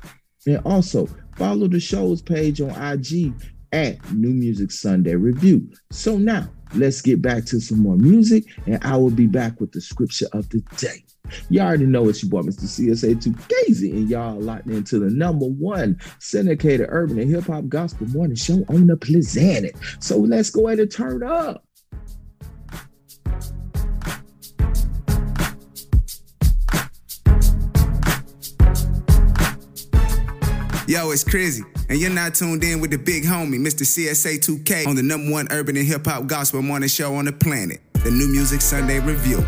And 0.45 0.57
also 0.65 1.07
follow 1.37 1.67
the 1.67 1.79
show's 1.79 2.21
page 2.21 2.59
on 2.59 2.69
IG 2.69 3.33
at 3.71 4.11
New 4.11 4.31
Music 4.31 4.71
Sunday 4.71 5.15
Review. 5.15 5.69
So 5.89 6.17
now 6.17 6.49
let's 6.75 7.01
get 7.01 7.21
back 7.21 7.45
to 7.45 7.59
some 7.59 7.79
more 7.79 7.95
music, 7.95 8.45
and 8.65 8.83
I 8.83 8.97
will 8.97 9.11
be 9.11 9.27
back 9.27 9.59
with 9.59 9.71
the 9.71 9.81
scripture 9.81 10.27
of 10.33 10.49
the 10.49 10.59
day. 10.77 11.03
Y'all 11.49 11.67
already 11.67 11.85
know 11.85 12.09
it's 12.09 12.21
your 12.21 12.29
boy, 12.29 12.41
Mr. 12.41 12.65
CSA2 12.65 13.33
Gazy, 13.47 13.91
and 13.93 14.09
y'all 14.09 14.39
locked 14.39 14.67
into 14.67 14.99
the 14.99 15.09
number 15.09 15.45
one 15.45 15.99
syndicated 16.19 16.87
urban 16.89 17.19
and 17.19 17.29
hip 17.29 17.45
hop 17.45 17.67
gospel 17.69 18.07
morning 18.07 18.35
show 18.35 18.65
on 18.69 18.87
the 18.87 18.97
planet. 18.97 19.75
So 19.99 20.17
let's 20.17 20.49
go 20.49 20.67
ahead 20.67 20.79
and 20.79 20.91
turn 20.91 21.23
up. 21.23 21.65
Yo, 30.85 31.11
it's 31.11 31.23
crazy. 31.23 31.63
And 31.89 31.99
you're 31.99 32.09
not 32.09 32.35
tuned 32.35 32.63
in 32.63 32.79
with 32.79 32.91
the 32.91 32.97
big 32.97 33.23
homie, 33.23 33.59
Mr. 33.59 33.83
CSA 33.83 34.39
2K, 34.39 34.87
on 34.87 34.95
the 34.95 35.03
number 35.03 35.31
one 35.31 35.47
urban 35.51 35.77
and 35.77 35.85
hip 35.85 36.05
hop 36.05 36.27
gospel 36.27 36.61
morning 36.61 36.89
show 36.89 37.15
on 37.15 37.25
the 37.25 37.33
planet, 37.33 37.81
the 38.03 38.11
New 38.11 38.27
Music 38.27 38.61
Sunday 38.61 38.99
Review. 38.99 39.45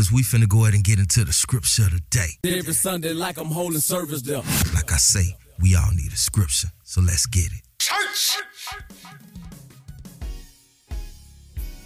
because 0.00 0.12
we 0.12 0.22
finna 0.22 0.48
go 0.48 0.62
ahead 0.62 0.72
and 0.72 0.82
get 0.82 0.98
into 0.98 1.24
the 1.24 1.32
scripture 1.32 1.90
today. 1.90 2.30
Every 2.42 2.72
Sunday, 2.72 3.12
like 3.12 3.36
I'm 3.36 3.48
holding 3.48 3.80
service 3.80 4.22
there. 4.22 4.40
Like 4.74 4.90
I 4.90 4.96
say, 4.96 5.36
we 5.60 5.76
all 5.76 5.90
need 5.94 6.10
a 6.10 6.16
scripture, 6.16 6.68
so 6.84 7.02
let's 7.02 7.26
get 7.26 7.52
it. 7.52 7.60
Church! 7.78 8.38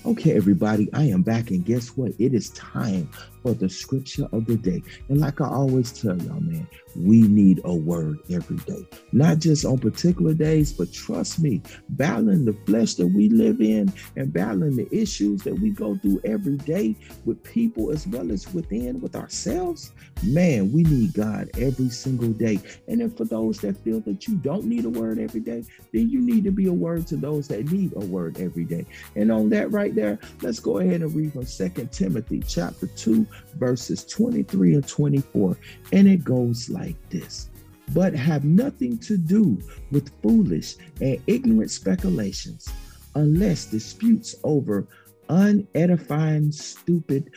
Okay, 0.07 0.37
everybody, 0.37 0.89
I 0.93 1.05
am 1.05 1.23
back, 1.23 1.51
and 1.51 1.65
guess 1.65 1.89
what? 1.97 2.13
It 2.21 2.35
is 2.35 2.51
time 2.51 3.09
for 3.45 3.53
the 3.53 3.69
scripture 3.69 4.27
of 4.33 4.47
the 4.47 4.57
day. 4.57 4.83
And 5.11 5.21
like 5.21 5.43
I 5.43 5.49
always 5.49 5.93
tell 5.93 6.17
y'all, 6.17 6.41
man, 6.41 6.67
we 6.97 7.23
need 7.23 7.61
a 7.65 7.75
word 7.75 8.19
every 8.33 8.57
day, 8.59 8.89
not 9.13 9.39
just 9.39 9.67
on 9.67 9.79
particular 9.79 10.33
days, 10.33 10.73
but 10.73 10.93
trust 10.93 11.41
me, 11.41 11.61
battling 11.91 12.47
the 12.47 12.55
flesh 12.65 12.95
that 12.95 13.07
we 13.07 13.29
live 13.29 13.61
in 13.61 13.93
and 14.17 14.33
battling 14.33 14.77
the 14.77 14.89
issues 14.91 15.43
that 15.43 15.55
we 15.55 15.71
go 15.71 15.97
through 15.99 16.23
every 16.25 16.57
day 16.57 16.97
with 17.27 17.43
people 17.43 17.91
as 17.91 18.07
well 18.07 18.33
as 18.33 18.53
within 18.55 18.99
with 19.01 19.15
ourselves. 19.15 19.93
Man, 20.23 20.73
we 20.73 20.85
need 20.85 21.13
God 21.13 21.51
every 21.59 21.91
single 21.91 22.31
day. 22.31 22.59
And 22.89 23.03
then 23.03 23.11
for 23.11 23.27
those 23.27 23.59
that 23.59 23.77
feel 23.85 24.01
that 24.01 24.27
you 24.27 24.37
don't 24.37 24.65
need 24.65 24.87
a 24.87 24.91
word 24.91 25.19
every 25.19 25.41
day, 25.41 25.65
then 25.93 26.09
you 26.09 26.21
need 26.21 26.45
to 26.45 26.51
be 26.51 26.69
a 26.69 26.73
word 26.73 27.07
to 27.09 27.17
those 27.17 27.49
that 27.49 27.71
need 27.71 27.93
a 27.97 28.05
word 28.07 28.41
every 28.41 28.65
day. 28.65 28.87
And 29.17 29.31
on 29.31 29.51
that 29.51 29.71
right 29.71 29.95
there, 29.95 30.19
let's 30.41 30.61
go 30.61 30.79
ahead 30.79 31.03
and 31.03 31.15
read 31.15 31.35
from 31.35 31.45
Second 31.45 31.93
Timothy 31.93 32.43
chapter 32.47 32.87
2, 32.87 33.27
verses 33.55 34.05
23 34.05 34.75
and 34.75 34.87
24. 34.87 35.57
And 35.93 36.09
it 36.09 36.25
goes 36.25 36.69
like 36.69 36.97
this 37.11 37.51
But 37.93 38.15
have 38.15 38.45
nothing 38.45 38.99
to 38.99 39.17
do 39.17 39.59
with 39.91 40.13
foolish 40.23 40.77
and 41.01 41.19
ignorant 41.27 41.71
speculations, 41.71 42.69
unless 43.15 43.67
disputes 43.67 44.35
over 44.45 44.87
unedifying, 45.29 46.53
stupid 46.53 47.31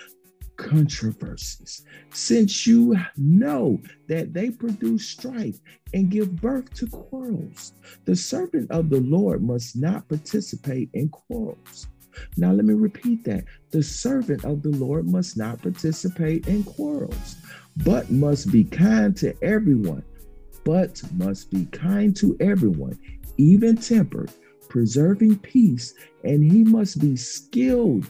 controversies, 0.58 1.86
since 2.12 2.66
you 2.66 2.98
know 3.16 3.80
that 4.08 4.34
they 4.34 4.50
produce 4.50 5.08
strife 5.08 5.60
and 5.94 6.10
give 6.10 6.36
birth 6.42 6.74
to 6.74 6.88
quarrels. 6.88 7.74
The 8.06 8.16
servant 8.16 8.70
of 8.72 8.90
the 8.90 9.02
Lord 9.02 9.44
must 9.44 9.76
not 9.76 10.08
participate 10.10 10.90
in 10.94 11.10
quarrels 11.10 11.88
now, 12.38 12.52
let 12.52 12.66
me 12.66 12.74
repeat 12.74 13.24
that. 13.26 13.46
The 13.72 13.84
servant 13.84 14.46
of 14.46 14.62
the 14.64 14.72
Lord 14.72 15.10
must 15.10 15.38
not 15.38 15.62
participate 15.62 16.48
in 16.48 16.64
quarrels, 16.64 17.36
but 17.78 18.10
must 18.10 18.52
be 18.52 18.64
kind 18.64 19.16
to 19.18 19.36
everyone, 19.44 20.04
but 20.64 21.02
must 21.14 21.52
be 21.52 21.66
kind 21.66 22.16
to 22.18 22.38
everyone, 22.40 22.98
even 23.38 23.78
tempered, 23.78 24.32
preserving 24.70 25.40
peace, 25.40 25.94
and 26.24 26.44
he 26.44 26.64
must 26.64 27.00
be 27.00 27.16
skilled 27.16 28.10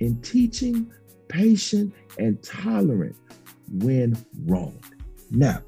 in 0.00 0.20
teaching, 0.20 0.90
patient, 1.28 1.94
and 2.18 2.42
tolerant 2.42 3.16
when 3.80 4.16
wronged. 4.46 4.94
Now, 5.30 5.62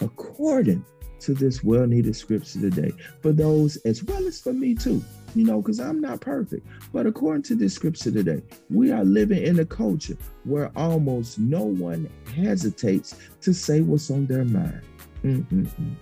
according 0.00 0.84
to 1.20 1.34
this 1.34 1.62
well 1.62 1.86
needed 1.86 2.16
scripture 2.16 2.60
today, 2.60 2.92
for 3.20 3.32
those 3.32 3.76
as 3.84 4.02
well 4.04 4.26
as 4.26 4.40
for 4.40 4.52
me 4.52 4.74
too, 4.74 5.02
you 5.34 5.44
know, 5.44 5.60
because 5.60 5.80
I'm 5.80 6.00
not 6.00 6.20
perfect. 6.20 6.66
But 6.92 7.06
according 7.06 7.42
to 7.44 7.54
this 7.54 7.74
scripture 7.74 8.10
today, 8.10 8.42
we 8.70 8.92
are 8.92 9.04
living 9.04 9.42
in 9.42 9.60
a 9.60 9.64
culture 9.64 10.16
where 10.44 10.70
almost 10.76 11.38
no 11.38 11.62
one 11.62 12.10
hesitates 12.34 13.16
to 13.40 13.52
say 13.52 13.80
what's 13.80 14.10
on 14.10 14.26
their 14.26 14.44
mind. 14.44 14.82
Mm-mm-mm. 15.24 15.96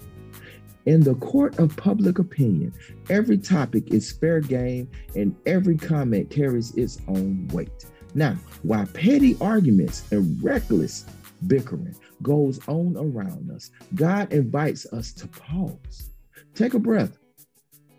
In 0.87 1.01
the 1.03 1.15
court 1.17 1.59
of 1.59 1.77
public 1.77 2.19
opinion, 2.19 2.73
every 3.11 3.37
topic 3.37 3.93
is 3.93 4.11
fair 4.11 4.41
game 4.41 4.91
and 5.15 5.37
every 5.47 5.77
comment 5.77 6.31
carries 6.31 6.75
its 6.75 6.99
own 7.07 7.47
weight. 7.53 7.85
Now, 8.15 8.37
while 8.63 8.87
petty 8.87 9.37
arguments 9.41 10.11
and 10.11 10.43
reckless 10.43 11.05
bickering 11.47 11.95
goes 12.23 12.67
on 12.67 12.97
around 12.97 13.51
us, 13.55 13.71
God 13.95 14.33
invites 14.33 14.87
us 14.93 15.13
to 15.13 15.29
pause, 15.29 16.11
take 16.55 16.75
a 16.75 16.79
breath, 16.79 17.20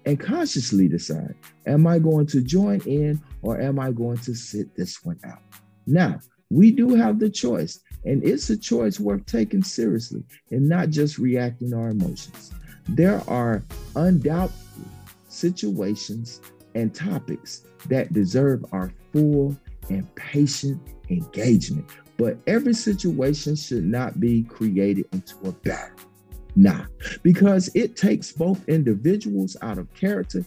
and 0.06 0.20
consciously 0.20 0.88
decide 0.88 1.36
am 1.68 1.86
I 1.88 2.00
going 2.00 2.26
to 2.28 2.42
join 2.42 2.82
in 2.82 3.22
or 3.42 3.60
am 3.60 3.80
I 3.80 3.92
going 3.92 4.18
to 4.18 4.34
sit 4.34 4.76
this 4.76 5.04
one 5.04 5.20
out? 5.26 5.42
Now, 5.86 6.20
we 6.50 6.72
do 6.72 6.96
have 6.96 7.18
the 7.18 7.30
choice, 7.30 7.80
and 8.04 8.24
it's 8.24 8.50
a 8.50 8.58
choice 8.58 9.00
worth 9.00 9.26
taking 9.26 9.64
seriously 9.64 10.24
and 10.52 10.68
not 10.68 10.90
just 10.90 11.18
reacting 11.18 11.74
our 11.74 11.90
emotions. 11.90 12.52
There 12.90 13.22
are 13.30 13.64
undoubtedly 13.96 14.86
situations 15.30 16.42
and 16.76 16.94
topics 16.94 17.64
that 17.88 18.14
deserve 18.14 18.66
our 18.74 18.92
full 19.14 19.56
and 19.90 20.14
patient 20.16 20.82
engagement, 21.10 21.86
but 22.18 22.38
every 22.48 22.74
situation 22.74 23.56
should 23.56 23.86
not 23.86 24.20
be 24.20 24.44
created 24.44 25.06
into 25.14 25.36
a 25.46 25.52
battle. 25.52 26.11
Nah, 26.56 26.86
because 27.24 27.70
it 27.76 27.96
takes 27.96 28.32
both 28.32 28.68
individuals 28.68 29.56
out 29.62 29.78
of 29.78 29.94
character 29.94 30.46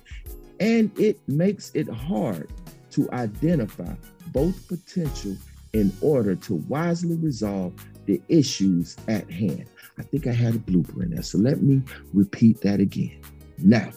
and 0.61 0.91
it 0.99 1.19
makes 1.29 1.71
it 1.75 1.89
hard 1.89 2.53
to 2.91 3.11
identify 3.13 3.95
both 4.33 4.69
potential 4.69 5.37
in 5.73 5.93
order 6.01 6.37
to 6.37 6.55
wisely 6.69 7.17
resolve 7.17 7.73
the 8.07 8.21
issues 8.29 8.97
at 9.09 9.29
hand. 9.31 9.67
I 9.99 10.03
think 10.03 10.27
I 10.27 10.33
had 10.33 10.55
a 10.55 10.59
blooper 10.59 11.03
in 11.03 11.11
there, 11.11 11.23
so 11.23 11.39
let 11.39 11.63
me 11.63 11.83
repeat 12.13 12.61
that 12.61 12.81
again. 12.81 13.21
Now, 13.59 13.91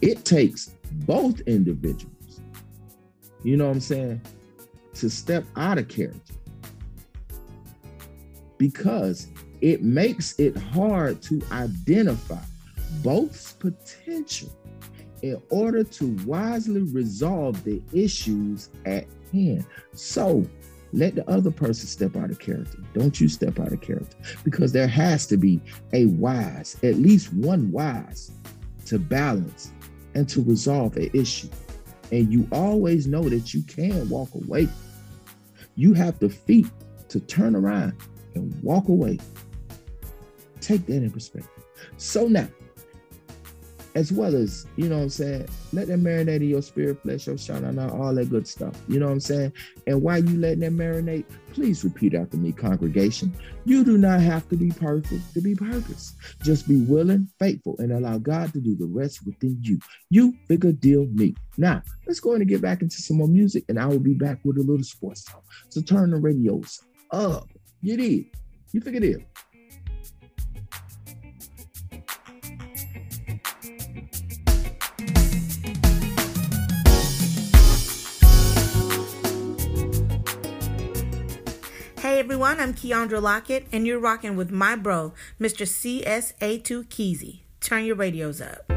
it 0.00 0.24
takes 0.24 0.74
both 0.92 1.40
individuals, 1.40 2.40
you 3.42 3.56
know 3.56 3.66
what 3.66 3.74
I'm 3.74 3.80
saying, 3.80 4.20
to 4.94 5.10
step 5.10 5.44
out 5.56 5.78
of 5.78 5.88
character 5.88 6.34
because 8.58 9.28
it 9.60 9.82
makes 9.82 10.38
it 10.38 10.56
hard 10.56 11.22
to 11.22 11.42
identify 11.52 12.42
both 13.02 13.58
potential 13.58 14.50
in 15.22 15.40
order 15.50 15.82
to 15.82 16.16
wisely 16.24 16.82
resolve 16.82 17.62
the 17.64 17.82
issues 17.92 18.70
at 18.84 19.06
hand. 19.32 19.64
So 19.92 20.46
let 20.92 21.14
the 21.14 21.28
other 21.28 21.50
person 21.50 21.88
step 21.88 22.16
out 22.16 22.30
of 22.30 22.38
character. 22.38 22.78
Don't 22.94 23.20
you 23.20 23.28
step 23.28 23.58
out 23.58 23.72
of 23.72 23.80
character 23.80 24.16
because 24.44 24.72
there 24.72 24.86
has 24.86 25.26
to 25.26 25.36
be 25.36 25.60
a 25.92 26.06
wise, 26.06 26.76
at 26.82 26.96
least 26.96 27.32
one 27.32 27.70
wise 27.72 28.30
to 28.86 28.98
balance 28.98 29.72
and 30.14 30.28
to 30.28 30.42
resolve 30.42 30.96
an 30.96 31.10
issue. 31.12 31.48
And 32.12 32.32
you 32.32 32.46
always 32.52 33.06
know 33.06 33.28
that 33.28 33.52
you 33.52 33.62
can 33.62 34.08
walk 34.08 34.28
away. 34.34 34.68
You 35.74 35.92
have 35.94 36.18
the 36.18 36.28
feet 36.28 36.66
to 37.08 37.20
turn 37.20 37.56
around 37.56 37.94
and 38.34 38.54
walk 38.62 38.88
away. 38.88 39.18
Take 40.60 40.86
that 40.86 40.96
in 40.96 41.10
perspective. 41.10 41.64
So 41.96 42.26
now, 42.26 42.48
as 43.94 44.12
well 44.12 44.36
as, 44.36 44.66
you 44.76 44.90
know 44.90 44.96
what 44.96 45.04
I'm 45.04 45.08
saying, 45.08 45.48
let 45.72 45.86
that 45.88 45.98
marinate 45.98 46.42
in 46.42 46.50
your 46.50 46.60
spirit, 46.60 47.00
flesh, 47.02 47.26
your 47.26 47.36
shana, 47.36 47.98
all 47.98 48.14
that 48.14 48.28
good 48.28 48.46
stuff. 48.46 48.78
You 48.88 49.00
know 49.00 49.06
what 49.06 49.12
I'm 49.12 49.20
saying? 49.20 49.54
And 49.86 50.02
while 50.02 50.22
you 50.22 50.38
letting 50.38 50.60
that 50.60 50.72
marinate, 50.72 51.24
please 51.54 51.82
repeat 51.82 52.12
after 52.12 52.36
me, 52.36 52.52
congregation. 52.52 53.34
You 53.64 53.84
do 53.84 53.96
not 53.96 54.20
have 54.20 54.46
to 54.50 54.56
be 54.56 54.70
perfect 54.70 55.32
to 55.32 55.40
be 55.40 55.54
purpose. 55.54 56.12
Just 56.42 56.68
be 56.68 56.82
willing, 56.82 57.30
faithful, 57.38 57.76
and 57.78 57.90
allow 57.90 58.18
God 58.18 58.52
to 58.52 58.60
do 58.60 58.76
the 58.76 58.84
rest 58.84 59.24
within 59.24 59.56
you. 59.62 59.78
You 60.10 60.34
bigger 60.46 60.72
deal 60.72 61.06
me. 61.06 61.34
Now, 61.56 61.80
let's 62.06 62.20
go 62.20 62.34
and 62.34 62.46
get 62.46 62.60
back 62.60 62.82
into 62.82 63.00
some 63.00 63.16
more 63.16 63.28
music, 63.28 63.64
and 63.70 63.78
I 63.78 63.86
will 63.86 63.98
be 63.98 64.12
back 64.12 64.40
with 64.44 64.58
a 64.58 64.62
little 64.62 64.84
sports 64.84 65.24
talk. 65.24 65.42
So 65.70 65.80
turn 65.80 66.10
the 66.10 66.18
radios 66.18 66.82
up. 67.12 67.48
You 67.80 67.96
did. 67.96 68.26
You 68.72 68.82
figured 68.82 69.04
it. 69.04 69.26
Everyone, 82.26 82.58
I'm 82.58 82.74
Keandra 82.74 83.22
Lockett, 83.22 83.68
and 83.70 83.86
you're 83.86 84.00
rocking 84.00 84.34
with 84.34 84.50
my 84.50 84.74
bro, 84.74 85.14
Mr. 85.40 85.64
CSA2 85.64 86.88
Keezy. 86.88 87.42
Turn 87.60 87.84
your 87.84 87.94
radios 87.94 88.40
up. 88.40 88.68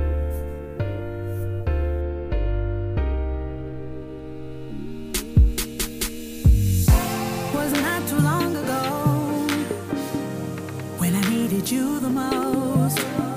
You 11.71 11.99
the 11.99 12.09
most. 12.09 13.28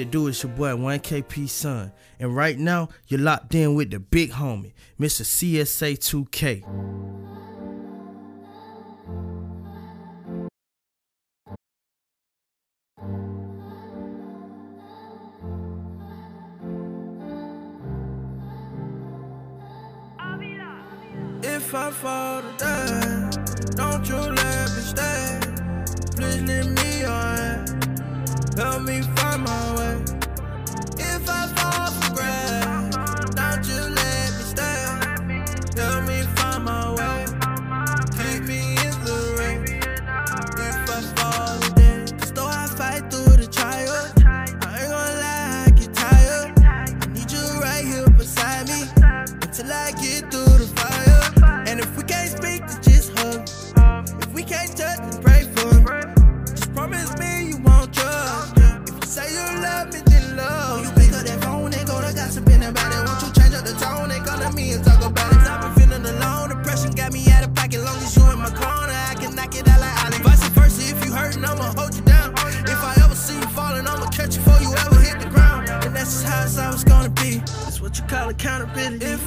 It 0.00 0.10
do 0.10 0.26
is 0.26 0.42
your 0.42 0.52
boy 0.52 0.70
1KP 0.70 1.48
Son. 1.48 1.92
And 2.18 2.34
right 2.34 2.58
now, 2.58 2.88
you're 3.06 3.20
locked 3.20 3.54
in 3.54 3.74
with 3.74 3.90
the 3.90 4.00
big 4.00 4.30
homie, 4.32 4.72
Mr. 4.98 5.22
CSA 5.22 5.98
2K. 5.98 6.79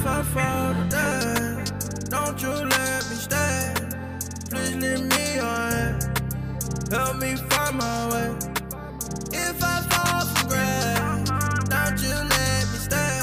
If 0.04 0.10
I 0.10 0.22
fall 0.22 0.74
to 0.90 1.64
don't 2.10 2.42
you 2.42 2.50
let 2.50 3.08
me 3.08 3.16
stay. 3.16 3.72
Please 4.50 4.76
leave 4.76 5.00
me 5.00 5.38
on. 5.38 5.98
Help 6.90 7.16
me 7.16 7.36
find 7.36 7.78
my 7.78 8.10
way. 8.12 8.36
If 9.32 9.64
I 9.64 9.80
fall 9.88 10.26
from 10.26 10.48
grace, 10.50 11.30
don't 11.72 11.98
you 12.04 12.16
let 12.34 12.64
me 12.70 12.78
stay. 12.86 13.16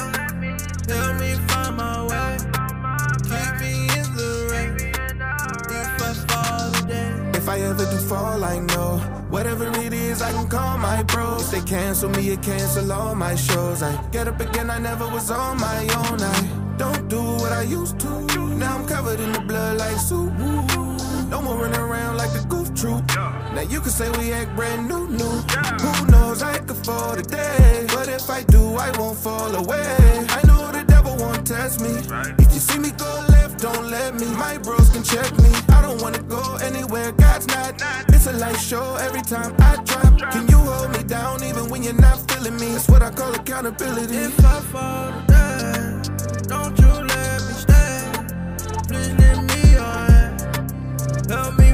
Help 0.92 1.20
me 1.20 1.34
find 1.46 1.76
my 1.76 2.02
way. 2.10 2.38
Keep 3.30 3.52
me 3.60 3.72
in 4.00 4.08
the 4.18 4.48
rain. 4.50 4.74
If 5.70 6.02
I 6.02 6.14
fall 6.26 6.72
today. 6.72 7.38
If 7.38 7.48
I 7.48 7.60
ever 7.60 7.84
do 7.84 7.98
fall, 8.08 8.42
I 8.42 8.58
know 8.58 8.98
whatever 9.30 9.70
it 9.78 9.92
is, 9.92 10.20
I 10.20 10.32
can 10.32 10.48
call 10.48 10.78
my 10.78 11.04
bros. 11.04 11.48
They 11.52 11.60
cancel 11.60 12.10
me, 12.10 12.30
it 12.30 12.42
cancel 12.42 12.90
all 12.90 13.14
my 13.14 13.36
shows. 13.36 13.84
I 13.84 13.92
get 14.10 14.26
up 14.26 14.40
again, 14.40 14.68
I 14.68 14.80
never 14.80 15.06
was 15.06 15.30
on 15.30 15.60
my 15.60 15.82
own. 15.82 16.20
I 16.20 16.61
don't 16.78 17.08
do 17.08 17.22
what 17.22 17.52
I 17.52 17.62
used 17.62 17.98
to. 18.00 18.08
Now 18.56 18.78
I'm 18.78 18.86
covered 18.86 19.20
in 19.20 19.32
the 19.32 19.40
blood 19.40 19.78
like 19.78 19.96
soup. 19.96 20.32
No 21.28 21.40
more 21.40 21.56
running 21.56 21.80
around 21.80 22.16
like 22.16 22.32
the 22.32 22.44
goof 22.48 22.74
troop. 22.74 23.04
Now 23.54 23.62
you 23.62 23.80
can 23.80 23.90
say 23.90 24.10
we 24.18 24.32
act 24.32 24.54
brand 24.54 24.88
new, 24.88 25.08
new. 25.08 25.34
Who 25.82 26.06
knows 26.10 26.42
I 26.42 26.58
could 26.58 26.84
fall 26.84 27.16
today, 27.16 27.86
but 27.88 28.08
if 28.08 28.28
I 28.30 28.42
do, 28.42 28.76
I 28.76 28.90
won't 28.98 29.18
fall 29.18 29.54
away. 29.54 29.96
I 30.28 30.40
know 30.46 30.70
the 30.72 30.84
devil 30.86 31.16
won't 31.16 31.46
test 31.46 31.80
me. 31.80 31.94
If 32.38 32.52
you 32.52 32.60
see 32.60 32.78
me 32.78 32.90
go 32.92 33.12
left, 33.30 33.60
don't 33.60 33.90
let 33.90 34.14
me. 34.14 34.26
My 34.34 34.58
bros 34.58 34.90
can 34.90 35.02
check 35.02 35.30
me. 35.38 35.50
I 35.70 35.82
don't 35.82 36.00
wanna 36.02 36.22
go 36.22 36.56
anywhere 36.56 37.12
God's 37.12 37.46
not. 37.48 37.80
It's 38.08 38.26
a 38.26 38.32
light 38.32 38.60
show 38.60 38.96
every 38.96 39.22
time 39.22 39.54
I 39.58 39.76
drop. 39.84 40.32
Can 40.32 40.48
you 40.48 40.58
hold 40.58 40.90
me 40.92 41.02
down 41.02 41.42
even 41.42 41.70
when 41.70 41.82
you're 41.82 42.00
not 42.08 42.18
feeling 42.30 42.56
me? 42.58 42.68
It's 42.76 42.88
what 42.88 43.02
I 43.02 43.10
call 43.10 43.34
accountability. 43.34 44.16
If 44.16 44.44
I 44.44 44.60
fall 44.60 45.31
don't 46.48 46.78
you 46.78 46.86
let 46.86 47.42
me 47.46 47.54
stay. 47.54 48.10
Please 48.88 49.12
leave 49.20 49.42
me 49.50 49.76
on. 49.76 50.36
Help 51.28 51.58
me 51.58 51.71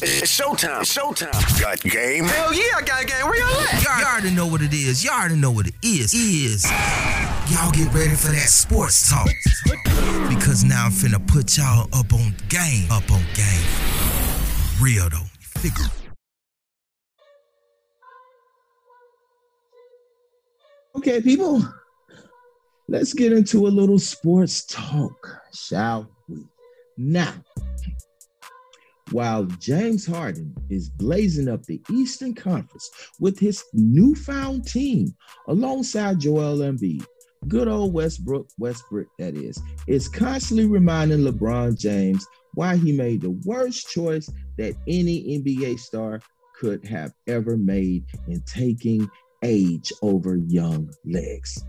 It's 0.00 0.40
showtime. 0.40 0.82
It's 0.82 0.96
showtime. 0.96 1.60
Got 1.60 1.80
game? 1.80 2.24
Hell 2.24 2.54
yeah, 2.54 2.76
I 2.76 2.82
got 2.82 3.04
game. 3.04 3.26
Where 3.26 3.36
y'all 3.36 3.48
at? 3.48 3.82
Y'all, 3.82 3.98
y'all 3.98 4.06
already 4.06 4.30
know 4.30 4.46
what 4.46 4.62
it 4.62 4.72
is. 4.72 5.04
Y'all 5.04 5.14
already 5.14 5.34
know 5.34 5.50
what 5.50 5.66
it 5.66 5.74
is. 5.82 6.14
Is 6.14 6.64
Y'all 7.50 7.72
get 7.72 7.92
ready 7.92 8.14
for 8.14 8.28
that 8.28 8.48
sports 8.48 9.10
talk. 9.10 9.28
Because 10.28 10.62
now 10.62 10.84
I'm 10.84 10.92
finna 10.92 11.26
put 11.26 11.56
y'all 11.56 11.88
up 11.92 12.12
on 12.12 12.32
game. 12.48 12.88
Up 12.92 13.10
on 13.10 13.22
game. 13.34 13.64
Real 14.80 15.08
though. 15.10 15.26
Figure. 15.40 15.86
Okay, 20.96 21.20
people, 21.20 21.62
let's 22.86 23.12
get 23.14 23.32
into 23.32 23.66
a 23.66 23.68
little 23.68 23.98
sports 23.98 24.64
talk, 24.64 25.40
shall 25.52 26.08
we? 26.28 26.44
Now, 26.96 27.34
while 29.12 29.44
James 29.44 30.06
Harden 30.06 30.54
is 30.70 30.88
blazing 30.88 31.48
up 31.48 31.64
the 31.64 31.80
Eastern 31.90 32.34
Conference 32.34 32.90
with 33.20 33.38
his 33.38 33.64
newfound 33.72 34.66
team 34.66 35.14
alongside 35.46 36.20
Joel 36.20 36.58
Embiid, 36.58 37.04
good 37.46 37.68
old 37.68 37.92
Westbrook, 37.92 38.48
Westbrook 38.58 39.08
that 39.18 39.34
is, 39.34 39.60
is 39.86 40.08
constantly 40.08 40.66
reminding 40.66 41.20
LeBron 41.20 41.78
James 41.78 42.26
why 42.54 42.76
he 42.76 42.92
made 42.92 43.20
the 43.20 43.38
worst 43.44 43.88
choice 43.88 44.28
that 44.56 44.74
any 44.86 45.38
NBA 45.38 45.78
star 45.78 46.20
could 46.58 46.84
have 46.84 47.12
ever 47.26 47.56
made 47.56 48.04
in 48.26 48.42
taking 48.42 49.08
age 49.44 49.92
over 50.02 50.36
young 50.36 50.90
legs. 51.04 51.64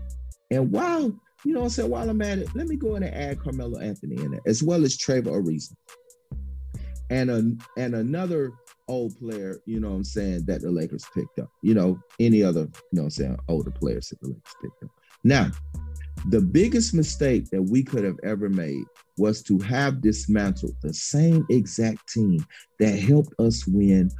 And 0.50 0.72
while, 0.72 1.16
you 1.44 1.54
know 1.54 1.62
I'm 1.62 1.68
saying, 1.68 1.90
while 1.90 2.10
I'm 2.10 2.22
at 2.22 2.38
it, 2.38 2.48
let 2.56 2.66
me 2.66 2.76
go 2.76 2.96
in 2.96 3.04
and 3.04 3.14
add 3.14 3.40
Carmelo 3.40 3.78
Anthony 3.78 4.16
in 4.16 4.32
there, 4.32 4.40
as 4.46 4.62
well 4.62 4.84
as 4.84 4.96
Trevor 4.96 5.30
Ariza. 5.30 5.72
And, 7.10 7.30
a, 7.30 7.80
and 7.80 7.94
another 7.94 8.52
old 8.88 9.18
player, 9.18 9.60
you 9.66 9.80
know 9.80 9.90
what 9.90 9.96
I'm 9.96 10.04
saying, 10.04 10.44
that 10.46 10.62
the 10.62 10.70
Lakers 10.70 11.04
picked 11.14 11.38
up. 11.38 11.50
You 11.62 11.74
know, 11.74 11.98
any 12.18 12.42
other, 12.42 12.60
you 12.60 12.66
know 12.92 13.02
what 13.02 13.04
I'm 13.04 13.10
saying, 13.10 13.38
older 13.48 13.70
players 13.70 14.08
that 14.08 14.20
the 14.20 14.28
Lakers 14.28 14.54
picked 14.62 14.84
up. 14.84 14.90
Now, 15.24 15.50
the 16.28 16.40
biggest 16.40 16.94
mistake 16.94 17.50
that 17.50 17.62
we 17.62 17.82
could 17.82 18.04
have 18.04 18.18
ever 18.22 18.48
made 18.48 18.84
was 19.16 19.42
to 19.44 19.58
have 19.60 20.00
dismantled 20.00 20.76
the 20.82 20.92
same 20.92 21.46
exact 21.50 22.08
team 22.12 22.44
that 22.78 22.98
helped 22.98 23.32
us 23.38 23.66
win 23.66 24.10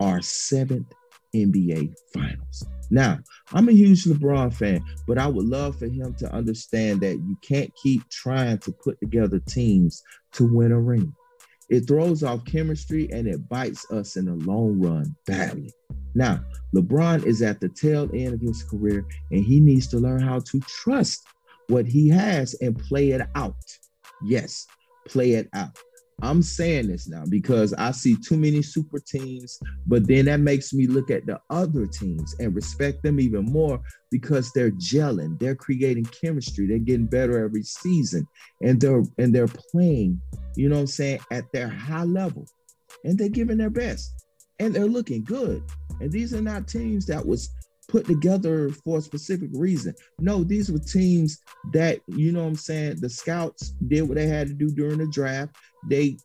our 0.00 0.22
seventh 0.22 0.92
NBA 1.34 1.94
finals. 2.12 2.66
Now, 2.90 3.18
I'm 3.52 3.68
a 3.68 3.72
huge 3.72 4.04
LeBron 4.04 4.52
fan, 4.52 4.84
but 5.06 5.18
I 5.18 5.26
would 5.26 5.46
love 5.46 5.78
for 5.78 5.86
him 5.86 6.14
to 6.14 6.32
understand 6.32 7.00
that 7.02 7.14
you 7.14 7.36
can't 7.42 7.72
keep 7.80 8.08
trying 8.08 8.58
to 8.58 8.72
put 8.72 8.98
together 9.00 9.38
teams 9.40 10.02
to 10.32 10.52
win 10.52 10.72
a 10.72 10.80
ring. 10.80 11.14
It 11.70 11.86
throws 11.86 12.22
off 12.22 12.44
chemistry 12.44 13.08
and 13.12 13.26
it 13.26 13.48
bites 13.48 13.90
us 13.90 14.16
in 14.16 14.24
the 14.26 14.34
long 14.44 14.80
run 14.80 15.14
badly. 15.26 15.72
Now, 16.14 16.44
LeBron 16.74 17.24
is 17.24 17.42
at 17.42 17.60
the 17.60 17.68
tail 17.68 18.10
end 18.12 18.34
of 18.34 18.40
his 18.40 18.64
career 18.64 19.06
and 19.30 19.44
he 19.44 19.60
needs 19.60 19.86
to 19.88 19.98
learn 19.98 20.20
how 20.20 20.40
to 20.40 20.60
trust 20.60 21.26
what 21.68 21.86
he 21.86 22.08
has 22.08 22.54
and 22.54 22.76
play 22.76 23.10
it 23.10 23.22
out. 23.36 23.54
Yes, 24.22 24.66
play 25.06 25.32
it 25.32 25.48
out. 25.54 25.78
I'm 26.22 26.42
saying 26.42 26.88
this 26.88 27.08
now 27.08 27.24
because 27.28 27.72
I 27.74 27.92
see 27.92 28.16
too 28.16 28.36
many 28.36 28.62
super 28.62 28.98
teams, 28.98 29.58
but 29.86 30.06
then 30.06 30.26
that 30.26 30.40
makes 30.40 30.72
me 30.72 30.86
look 30.86 31.10
at 31.10 31.26
the 31.26 31.40
other 31.48 31.86
teams 31.86 32.34
and 32.38 32.54
respect 32.54 33.02
them 33.02 33.20
even 33.20 33.46
more 33.46 33.80
because 34.10 34.52
they're 34.52 34.72
gelling, 34.72 35.38
they're 35.38 35.54
creating 35.54 36.04
chemistry, 36.04 36.66
they're 36.66 36.78
getting 36.78 37.06
better 37.06 37.42
every 37.42 37.62
season, 37.62 38.26
and 38.60 38.80
they're 38.80 39.02
and 39.18 39.34
they're 39.34 39.48
playing, 39.48 40.20
you 40.56 40.68
know 40.68 40.76
what 40.76 40.82
I'm 40.82 40.86
saying, 40.86 41.20
at 41.30 41.50
their 41.52 41.68
high 41.68 42.04
level, 42.04 42.46
and 43.04 43.18
they're 43.18 43.28
giving 43.28 43.58
their 43.58 43.70
best, 43.70 44.24
and 44.58 44.74
they're 44.74 44.86
looking 44.86 45.24
good. 45.24 45.62
And 46.00 46.10
these 46.10 46.34
are 46.34 46.42
not 46.42 46.68
teams 46.68 47.06
that 47.06 47.24
was 47.24 47.50
put 47.88 48.06
together 48.06 48.70
for 48.70 48.98
a 48.98 49.02
specific 49.02 49.50
reason. 49.52 49.94
No, 50.18 50.44
these 50.44 50.70
were 50.70 50.78
teams 50.78 51.38
that, 51.72 52.00
you 52.06 52.32
know 52.32 52.42
what 52.42 52.50
I'm 52.50 52.56
saying, 52.56 53.00
the 53.00 53.10
scouts 53.10 53.70
did 53.88 54.02
what 54.02 54.14
they 54.14 54.26
had 54.26 54.46
to 54.48 54.54
do 54.54 54.70
during 54.70 54.98
the 54.98 55.08
draft. 55.08 55.56
They 55.88 56.16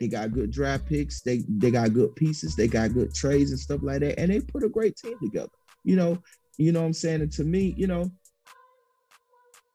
they 0.00 0.06
got 0.06 0.32
good 0.32 0.50
draft 0.50 0.86
picks, 0.86 1.22
they 1.22 1.42
they 1.48 1.70
got 1.70 1.94
good 1.94 2.14
pieces, 2.14 2.54
they 2.54 2.68
got 2.68 2.94
good 2.94 3.14
trades 3.14 3.50
and 3.50 3.58
stuff 3.58 3.80
like 3.82 4.00
that, 4.00 4.18
and 4.18 4.30
they 4.30 4.40
put 4.40 4.62
a 4.62 4.68
great 4.68 4.96
team 4.96 5.16
together. 5.20 5.50
You 5.82 5.96
know, 5.96 6.22
you 6.56 6.72
know 6.72 6.80
what 6.80 6.86
I'm 6.86 6.92
saying? 6.92 7.22
And 7.22 7.32
to 7.32 7.44
me, 7.44 7.74
you 7.76 7.86
know, 7.86 8.10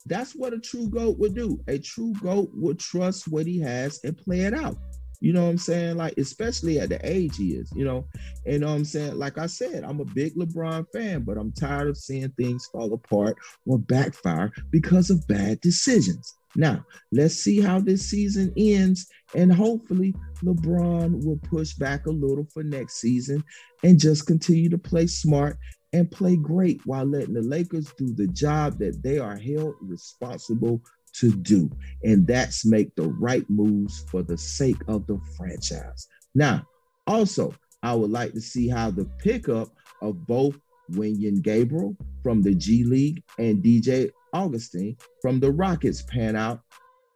that's 0.05 0.33
what 0.33 0.53
a 0.53 0.59
true 0.59 0.89
GOAT 0.89 1.17
would 1.19 1.35
do. 1.35 1.59
A 1.67 1.79
true 1.79 2.13
GOAT 2.21 2.51
would 2.53 2.79
trust 2.79 3.27
what 3.27 3.45
he 3.45 3.59
has 3.59 3.99
and 4.03 4.17
play 4.17 4.41
it 4.41 4.53
out. 4.53 4.77
You 5.23 5.31
know 5.31 5.43
what 5.43 5.51
I'm 5.51 5.57
saying? 5.57 5.95
Like, 5.95 6.17
especially 6.17 6.81
at 6.81 6.89
the 6.89 6.99
age 7.01 7.37
he 7.37 7.53
is, 7.53 7.71
you 7.73 7.85
know. 7.85 8.05
And 8.45 8.55
you 8.55 8.59
know 8.59 8.67
I'm 8.67 8.83
saying? 8.83 9.15
Like 9.17 9.37
I 9.37 9.45
said, 9.45 9.85
I'm 9.85 10.01
a 10.01 10.05
big 10.05 10.35
LeBron 10.35 10.85
fan, 10.91 11.21
but 11.21 11.37
I'm 11.37 11.53
tired 11.53 11.87
of 11.87 11.95
seeing 11.95 12.29
things 12.31 12.65
fall 12.65 12.93
apart 12.93 13.37
or 13.65 13.79
backfire 13.79 14.51
because 14.69 15.09
of 15.09 15.25
bad 15.27 15.61
decisions. 15.61 16.35
Now, 16.57 16.85
let's 17.13 17.35
see 17.35 17.61
how 17.61 17.79
this 17.79 18.09
season 18.09 18.53
ends, 18.57 19.07
and 19.33 19.51
hopefully, 19.51 20.13
LeBron 20.43 21.23
will 21.23 21.39
push 21.49 21.73
back 21.73 22.05
a 22.05 22.11
little 22.11 22.45
for 22.53 22.61
next 22.61 22.99
season 22.99 23.43
and 23.83 23.97
just 23.97 24.27
continue 24.27 24.69
to 24.69 24.77
play 24.77 25.07
smart 25.07 25.57
and 25.93 26.12
play 26.12 26.36
great 26.36 26.82
while 26.86 27.06
letting 27.06 27.36
the 27.36 27.41
Lakers 27.41 27.93
do 27.97 28.13
the 28.13 28.27
job 28.27 28.79
that 28.79 29.01
they 29.03 29.19
are 29.19 29.38
held 29.38 29.75
responsible 29.82 30.82
to 31.13 31.32
do, 31.32 31.69
and 32.03 32.25
that's 32.25 32.65
make 32.65 32.95
the 32.95 33.08
right 33.08 33.47
moves 33.49 34.03
for 34.10 34.23
the 34.23 34.38
sake 34.38 34.82
of 34.88 35.06
the 35.06 35.19
franchise. 35.38 36.08
Now, 36.34 36.67
also, 37.06 37.53
I 37.84 37.93
would 37.93 38.10
like 38.10 38.34
to 38.34 38.41
see 38.41 38.67
how 38.67 38.89
the 38.89 39.06
pickup 39.19 39.69
of 40.01 40.25
both 40.25 40.58
Wenyen 40.91 41.41
Gabriel 41.41 41.95
from 42.23 42.41
the 42.41 42.56
G 42.56 42.84
League 42.84 43.23
and 43.38 43.63
DJ 43.63 44.10
Augustin 44.34 44.97
from 45.21 45.39
the 45.39 45.51
Rockets 45.51 46.01
pan 46.01 46.36
out 46.36 46.62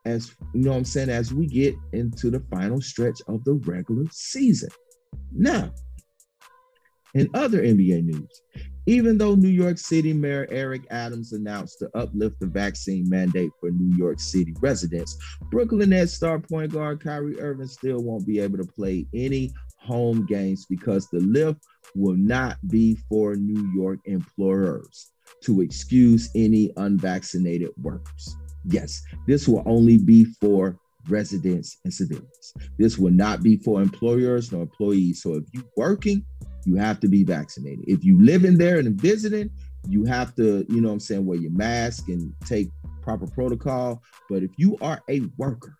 as 0.06 0.32
you 0.54 0.62
know 0.62 0.72
I'm 0.72 0.86
saying 0.86 1.10
as 1.10 1.34
we 1.34 1.48
get 1.48 1.76
into 1.92 2.30
the 2.30 2.40
final 2.52 2.80
stretch 2.80 3.20
of 3.28 3.44
the 3.44 3.54
regular 3.54 4.06
season. 4.12 4.70
Now, 5.34 5.72
in 7.18 7.30
other 7.34 7.62
NBA 7.62 8.04
news, 8.04 8.42
even 8.86 9.18
though 9.18 9.36
New 9.36 9.50
York 9.50 9.78
City 9.78 10.14
Mayor 10.14 10.48
Eric 10.50 10.84
Adams 10.92 11.34
announced 11.34 11.80
to 11.80 11.90
uplift 11.96 12.40
the 12.40 12.46
vaccine 12.48 13.08
mandate 13.10 13.52
for 13.60 13.70
New 13.72 13.96
York 13.98 14.20
City 14.20 14.54
residents, 14.62 15.18
Brooklyn 15.52 15.90
Nets 15.90 16.14
star 16.14 16.40
point 16.40 16.72
guard 16.72 17.04
Kyrie 17.04 17.40
Irving 17.40 17.68
still 17.68 18.02
won't 18.02 18.26
be 18.26 18.40
able 18.40 18.58
to 18.58 18.66
play 18.66 19.06
any 19.14 19.52
home 19.78 20.26
games 20.26 20.66
because 20.70 21.08
the 21.10 21.20
lift 21.20 21.62
will 21.96 22.18
not 22.18 22.58
be 22.68 22.98
for 23.10 23.36
New 23.36 23.72
York 23.74 24.00
employers 24.06 25.12
to 25.44 25.62
excuse 25.62 26.30
any 26.36 26.72
unvaccinated 26.78 27.70
workers. 27.82 28.36
Yes, 28.66 29.02
this 29.28 29.48
will 29.48 29.64
only 29.66 29.98
be 29.98 30.26
for 30.40 30.78
residents 31.10 31.78
and 31.84 31.94
civilians. 31.94 32.54
This 32.78 32.98
will 32.98 33.12
not 33.12 33.44
be 33.44 33.58
for 33.58 33.82
employers 33.82 34.52
nor 34.52 34.64
employees. 34.64 35.22
So 35.22 35.36
if 35.36 35.44
you're 35.54 35.64
working, 35.76 36.26
you 36.68 36.76
have 36.76 37.00
to 37.00 37.08
be 37.08 37.24
vaccinated. 37.24 37.86
If 37.88 38.04
you 38.04 38.22
live 38.22 38.44
in 38.44 38.58
there 38.58 38.78
and 38.80 39.00
visiting, 39.00 39.50
you 39.88 40.04
have 40.04 40.36
to, 40.36 40.66
you 40.68 40.82
know 40.82 40.90
what 40.90 40.96
I'm 40.96 41.00
saying, 41.00 41.26
wear 41.26 41.38
your 41.38 41.52
mask 41.52 42.10
and 42.10 42.34
take 42.46 42.68
proper 43.02 43.26
protocol. 43.26 44.04
But 44.30 44.44
if 44.44 44.52
you 44.58 44.78
are 44.82 45.02
a 45.10 45.22
worker 45.38 45.78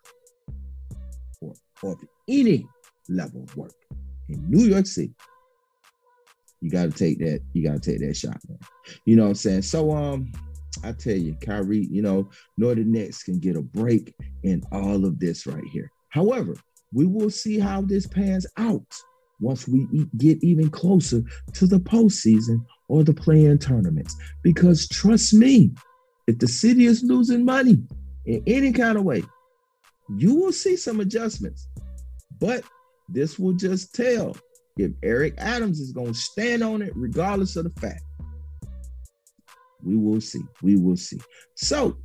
or, 1.42 1.52
of 1.82 1.98
any 2.26 2.66
level 3.10 3.42
of 3.42 3.54
work 3.54 3.74
in 4.30 4.50
New 4.50 4.64
York 4.64 4.86
City, 4.86 5.12
you 6.62 6.70
got 6.70 6.84
to 6.84 6.90
take 6.90 7.18
that, 7.18 7.40
you 7.52 7.62
got 7.62 7.82
to 7.82 7.90
take 7.90 8.00
that 8.00 8.16
shot, 8.16 8.38
man. 8.48 8.58
You 9.04 9.16
know 9.16 9.24
what 9.24 9.28
I'm 9.28 9.34
saying? 9.34 9.62
So, 9.62 9.92
um, 9.92 10.32
I 10.84 10.92
tell 10.92 11.16
you, 11.16 11.36
Kyrie, 11.44 11.86
you 11.90 12.00
know, 12.00 12.30
Northern 12.56 12.92
Nets 12.92 13.22
can 13.22 13.38
get 13.38 13.56
a 13.56 13.62
break 13.62 14.14
in 14.42 14.62
all 14.72 15.04
of 15.04 15.18
this 15.18 15.46
right 15.46 15.64
here. 15.64 15.90
However, 16.08 16.54
we 16.92 17.04
will 17.04 17.30
see 17.30 17.58
how 17.58 17.82
this 17.82 18.06
pans 18.06 18.46
out 18.56 18.94
once 19.40 19.68
we 19.68 19.86
get 20.16 20.42
even 20.42 20.70
closer 20.70 21.22
to 21.52 21.66
the 21.66 21.78
postseason 21.78 22.64
or 22.88 23.04
the 23.04 23.14
play-in 23.14 23.58
tournaments. 23.58 24.16
Because 24.42 24.88
trust 24.88 25.34
me, 25.34 25.72
if 26.26 26.38
the 26.38 26.48
city 26.48 26.86
is 26.86 27.02
losing 27.02 27.44
money 27.44 27.82
in 28.26 28.42
any 28.46 28.72
kind 28.72 28.98
of 28.98 29.04
way, 29.04 29.22
you 30.16 30.34
will 30.34 30.52
see 30.52 30.76
some 30.76 31.00
adjustments. 31.00 31.68
But 32.40 32.64
this 33.08 33.38
will 33.38 33.54
just 33.54 33.94
tell 33.94 34.36
if 34.76 34.92
Eric 35.02 35.34
Adams 35.38 35.80
is 35.80 35.92
going 35.92 36.12
to 36.12 36.14
stand 36.14 36.62
on 36.62 36.82
it, 36.82 36.92
regardless 36.94 37.56
of 37.56 37.64
the 37.64 37.80
fact. 37.80 38.02
We 39.82 39.96
will 39.96 40.20
see. 40.20 40.42
We 40.62 40.76
will 40.76 40.96
see. 40.96 41.20
So, 41.54 41.96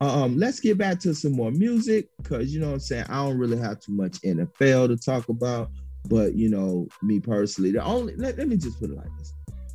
um, 0.00 0.36
let's 0.36 0.60
get 0.60 0.78
back 0.78 0.98
to 1.00 1.14
some 1.14 1.32
more 1.32 1.52
music 1.52 2.08
because 2.20 2.52
you 2.52 2.60
know 2.60 2.68
what 2.68 2.74
I'm 2.74 2.80
saying. 2.80 3.04
I 3.08 3.24
don't 3.24 3.38
really 3.38 3.58
have 3.58 3.80
too 3.80 3.92
much 3.92 4.20
NFL 4.22 4.88
to 4.88 4.96
talk 4.96 5.28
about, 5.28 5.70
but 6.08 6.34
you 6.34 6.48
know, 6.48 6.88
me 7.02 7.20
personally, 7.20 7.72
the 7.72 7.82
only 7.82 8.16
let, 8.16 8.38
let 8.38 8.48
me 8.48 8.56
just 8.56 8.80
put 8.80 8.90
it 8.90 8.96
like 8.96 9.10
this: 9.18 9.32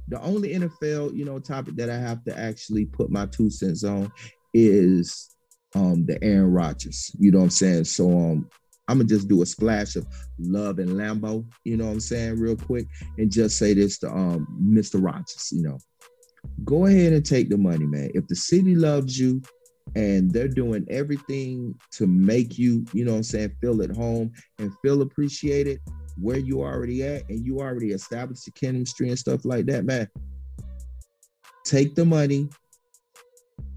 the 0.08 0.22
only 0.22 0.54
NFL 0.54 1.16
you 1.16 1.26
know 1.26 1.40
topic 1.40 1.76
that 1.76 1.90
I 1.90 1.98
have 1.98 2.24
to 2.26 2.38
actually 2.38 2.86
put 2.86 3.10
my 3.10 3.26
two 3.28 3.50
cents 3.50 3.84
on 3.84 4.12
is 4.54 5.36
um 5.76 6.06
the 6.06 6.22
Aaron 6.24 6.52
Rodgers. 6.52 7.12
You 7.18 7.32
know 7.32 7.40
what 7.40 7.46
I'm 7.46 7.50
saying? 7.52 7.84
So 7.86 8.10
um, 8.10 8.50
I'm 8.88 8.98
gonna 8.98 9.10
just 9.10 9.28
do 9.28 9.42
a 9.42 9.46
splash 9.46 9.96
of 9.96 10.06
love 10.40 10.80
and 10.80 10.92
Lambo. 10.92 11.46
You 11.64 11.78
know 11.78 11.86
what 11.86 11.94
I'm 11.94 12.00
saying, 12.00 12.40
real 12.40 12.56
quick, 12.56 12.88
and 13.18 13.32
just 13.32 13.58
say 13.58 13.74
this 13.74 14.00
to 14.00 14.10
um 14.10 14.48
Mr. 14.62 15.04
Rodgers, 15.04 15.50
You 15.52 15.64
know, 15.64 15.78
go 16.64 16.86
ahead 16.86 17.14
and 17.14 17.26
take 17.26 17.50
the 17.50 17.58
money, 17.58 17.86
man. 17.86 18.12
If 18.14 18.28
the 18.28 18.36
city 18.36 18.76
loves 18.76 19.18
you 19.18 19.42
and 19.96 20.30
they're 20.32 20.48
doing 20.48 20.86
everything 20.90 21.74
to 21.92 22.08
make 22.08 22.58
you, 22.58 22.86
you 22.94 23.06
know 23.06 23.12
what 23.12 23.18
I'm 23.18 23.24
saying, 23.24 23.56
feel 23.62 23.82
at 23.82 23.96
home 23.96 24.32
and 24.60 24.74
feel 24.82 25.02
appreciated 25.02 25.80
where 26.20 26.38
you 26.38 26.62
already 26.62 27.04
at 27.04 27.30
and 27.30 27.46
you 27.46 27.60
already 27.60 27.92
established 27.92 28.46
the 28.46 28.52
chemistry 28.52 29.10
and 29.10 29.20
stuff 29.20 29.46
like 29.46 29.66
that, 29.68 29.86
man. 29.86 30.08
Take 31.64 31.96
the 31.96 32.06
money, 32.06 32.50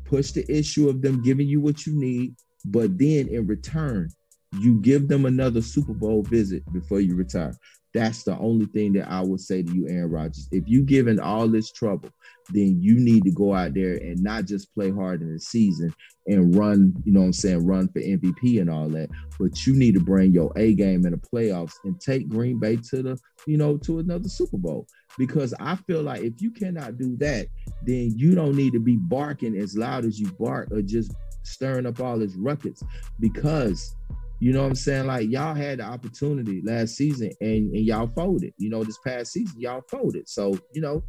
push 0.05 0.33
the 0.33 0.51
issue 0.51 0.89
of 0.89 1.03
them 1.03 1.23
giving 1.23 1.49
you 1.49 1.61
what 1.61 1.87
you 1.87 1.95
need, 1.95 2.35
but 2.65 2.99
then 2.99 3.29
in 3.29 3.47
return, 3.47 4.11
you 4.59 4.81
give 4.81 5.09
them 5.09 5.27
another 5.27 5.63
Super 5.63 5.93
Bowl 5.93 6.23
visit 6.23 6.63
before 6.73 7.01
you 7.01 7.15
retire. 7.15 7.55
That's 7.93 8.23
the 8.23 8.39
only 8.39 8.67
thing 8.67 8.93
that 8.95 9.11
I 9.11 9.21
would 9.21 9.41
say 9.41 9.63
to 9.63 9.73
you, 9.73 9.89
Aaron 9.89 10.11
Rodgers. 10.11 10.49
If 10.53 10.65
you 10.69 10.85
given 10.85 11.19
all 11.19 11.49
this 11.49 11.73
trouble, 11.73 12.11
then 12.51 12.81
you 12.81 13.01
need 13.01 13.25
to 13.25 13.33
go 13.33 13.53
out 13.53 13.75
there 13.75 13.95
and 13.95 14.23
not 14.23 14.45
just 14.45 14.73
play 14.75 14.91
hard 14.91 15.23
in 15.23 15.33
the 15.33 15.41
season 15.41 15.93
and 16.27 16.55
run, 16.55 16.95
you 17.05 17.13
know 17.13 17.21
what 17.21 17.27
I'm 17.27 17.33
saying, 17.33 17.67
run 17.67 17.89
for 17.89 18.01
MVP 18.01 18.61
and 18.61 18.71
all 18.71 18.89
that, 18.91 19.09
but 19.41 19.67
you 19.67 19.75
need 19.75 19.95
to 19.95 20.01
bring 20.01 20.33
your 20.33 20.53
A 20.57 20.75
game 20.75 21.05
in 21.05 21.13
the 21.13 21.19
playoffs 21.19 21.75
and 21.85 22.01
take 22.01 22.29
Green 22.29 22.61
Bay 22.61 22.77
to 22.91 23.03
the, 23.03 23.19
you 23.47 23.57
know, 23.57 23.77
to 23.79 23.99
another 23.99 24.29
Super 24.29 24.59
Bowl. 24.59 24.87
Because 25.19 25.53
I 25.59 25.75
feel 25.75 26.03
like 26.03 26.23
if 26.23 26.41
you 26.41 26.53
cannot 26.53 26.97
do 26.97 27.17
that, 27.17 27.49
then 27.83 28.13
you 28.17 28.37
don't 28.37 28.55
need 28.55 28.73
to 28.75 28.81
be 28.81 28.97
barking 28.97 29.57
as 29.57 29.77
loud 29.77 30.05
as 30.05 30.21
you 30.21 30.31
bark 30.39 30.69
or 30.71 30.83
just 30.83 31.13
stirring 31.43 31.87
up 31.87 32.01
all 32.01 32.19
this 32.19 32.35
ruckus 32.37 32.83
because 33.19 33.97
you 34.41 34.53
know 34.53 34.63
what 34.63 34.69
I'm 34.69 34.75
saying? 34.75 35.07
Like 35.07 35.31
y'all 35.31 35.55
had 35.55 35.79
the 35.79 35.85
opportunity 35.85 36.63
last 36.65 36.97
season 36.97 37.31
and, 37.41 37.73
and 37.75 37.85
y'all 37.85 38.09
folded. 38.09 38.55
You 38.57 38.71
know, 38.71 38.83
this 38.83 38.99
past 39.07 39.33
season, 39.33 39.61
y'all 39.61 39.83
folded. 39.91 40.29
So, 40.29 40.59
you 40.73 40.81
know, 40.81 41.05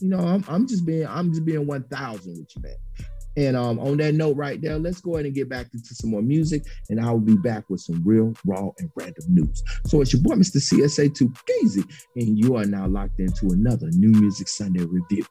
you 0.00 0.08
know, 0.08 0.18
I'm, 0.18 0.44
I'm 0.48 0.66
just 0.66 0.84
being 0.84 1.06
I'm 1.06 1.30
just 1.30 1.44
being 1.44 1.66
1000 1.66 2.38
with 2.38 2.56
you, 2.56 2.62
man. 2.62 2.76
And 3.36 3.56
um, 3.56 3.78
on 3.78 3.98
that 3.98 4.14
note 4.14 4.36
right 4.36 4.60
there, 4.60 4.78
let's 4.78 5.00
go 5.00 5.14
ahead 5.14 5.26
and 5.26 5.34
get 5.34 5.48
back 5.48 5.68
into 5.72 5.94
some 5.94 6.10
more 6.10 6.22
music, 6.22 6.64
and 6.90 7.00
I 7.00 7.12
will 7.12 7.20
be 7.20 7.36
back 7.36 7.70
with 7.70 7.80
some 7.80 8.02
real, 8.04 8.34
raw, 8.44 8.70
and 8.78 8.90
random 8.96 9.24
news. 9.28 9.62
So 9.86 10.00
it's 10.00 10.12
your 10.12 10.22
boy, 10.22 10.34
Mr. 10.34 10.56
CSA2 10.56 11.36
Gazy, 11.46 11.88
and 12.16 12.36
you 12.36 12.56
are 12.56 12.64
now 12.64 12.88
locked 12.88 13.20
into 13.20 13.50
another 13.50 13.90
New 13.92 14.10
Music 14.20 14.48
Sunday 14.48 14.84
review. 14.84 15.24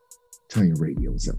Turn 0.50 0.70
your 0.70 0.78
radios 0.78 1.28
up. 1.28 1.36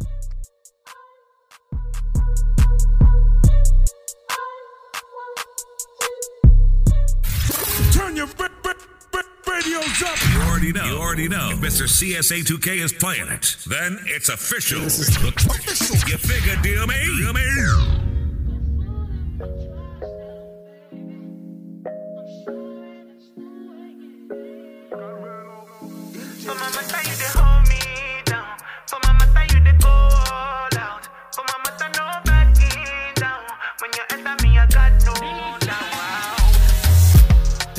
Up. 10.03 10.19
You 10.33 10.41
already 10.43 10.73
know. 10.73 10.85
You 10.85 10.97
already 10.97 11.29
know. 11.29 11.51
If 11.51 11.59
Mr. 11.61 11.87
CSA2K 11.87 12.85
is 12.85 12.93
playing 12.93 13.29
it, 13.29 13.57
then 13.67 13.99
it's 14.07 14.29
official. 14.29 14.81
You 14.81 16.17
figure, 16.19 16.57
deal 16.63 16.87
me? 16.87 16.95
Deal 17.19 17.33
me? 17.33 17.98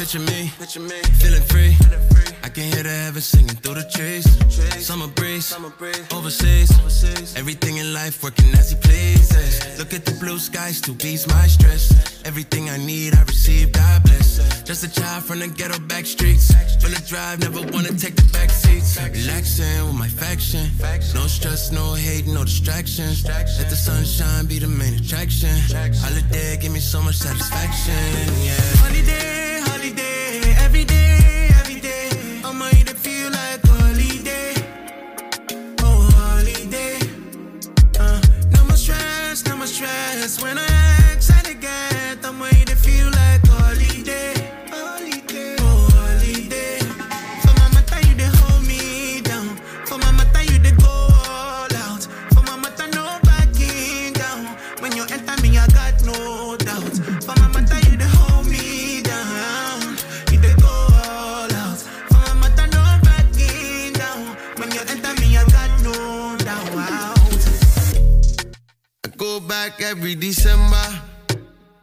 Picture 0.10 0.26
me, 0.26 0.52
picture 0.58 0.80
me, 0.80 1.00
feeling 1.22 1.44
free. 1.44 1.78
I 2.42 2.50
can 2.50 2.64
hear 2.64 2.82
the 2.82 2.90
heavens 2.90 3.26
singing 3.26 3.56
through 3.62 3.76
the 3.76 3.86
trees. 3.94 4.26
Summer 4.84 5.06
breeze, 5.06 5.54
overseas. 6.12 6.72
Everything 7.38 7.78
in 7.78 7.94
life 7.94 8.24
working 8.24 8.50
as 8.56 8.72
he 8.72 8.78
pleases. 8.78 9.78
Look 9.78 9.94
at 9.94 10.06
the 10.06 10.14
blue 10.14 10.40
skies 10.40 10.82
to 10.82 10.98
ease 11.08 11.28
my 11.28 11.46
stress. 11.46 11.94
Everything 12.26 12.72
I 12.72 12.78
need, 12.78 13.14
I 13.14 13.22
receive, 13.22 13.72
God 13.72 14.02
bless. 14.02 14.40
Just 14.64 14.84
a 14.84 14.90
child 14.90 15.26
from 15.26 15.42
the 15.42 15.48
ghetto 15.48 15.78
back 15.78 16.08
streets. 16.08 16.52
Full 16.82 16.92
of 16.92 17.06
drive, 17.06 17.42
never 17.42 17.62
wanna 17.72 17.94
take 17.94 18.16
the 18.16 18.28
back 18.34 18.50
seats. 18.50 18.98
Relaxing 18.98 19.86
with 19.86 19.94
my 19.94 20.08
faction. 20.08 20.72
No 21.14 21.28
stress, 21.28 21.72
no 21.72 21.94
hate, 21.94 22.26
no 22.26 22.44
distractions. 22.44 23.26
Let 23.26 23.70
the 23.70 23.76
sunshine 23.76 24.48
be 24.48 24.58
the 24.58 24.70
main 24.70 24.96
attraction. 24.96 25.56
Holiday 26.02 26.58
give 26.58 26.72
me 26.72 26.80
so 26.80 27.00
much 27.00 27.18
satisfaction. 27.18 27.94
Yeah. 28.42 28.58
Holiday, 28.82 29.39
every 29.80 29.94
day, 29.94 31.50
every 31.60 31.80
day. 31.80 32.10
I'ma 32.44 32.68
eat 32.78 32.90
it 32.90 32.98
feel 32.98 33.32
like 33.32 33.62
holiday. 33.66 34.54
Oh, 35.82 36.02
holiday. 36.20 37.00
Uh, 37.98 38.20
no 38.52 38.64
more 38.66 38.76
stress, 38.76 39.46
no 39.46 39.56
more 39.56 39.68
stress. 39.68 40.42
When 40.44 40.58
I 40.58 40.69
back 69.80 69.92
every 69.92 70.16
December. 70.16 71.02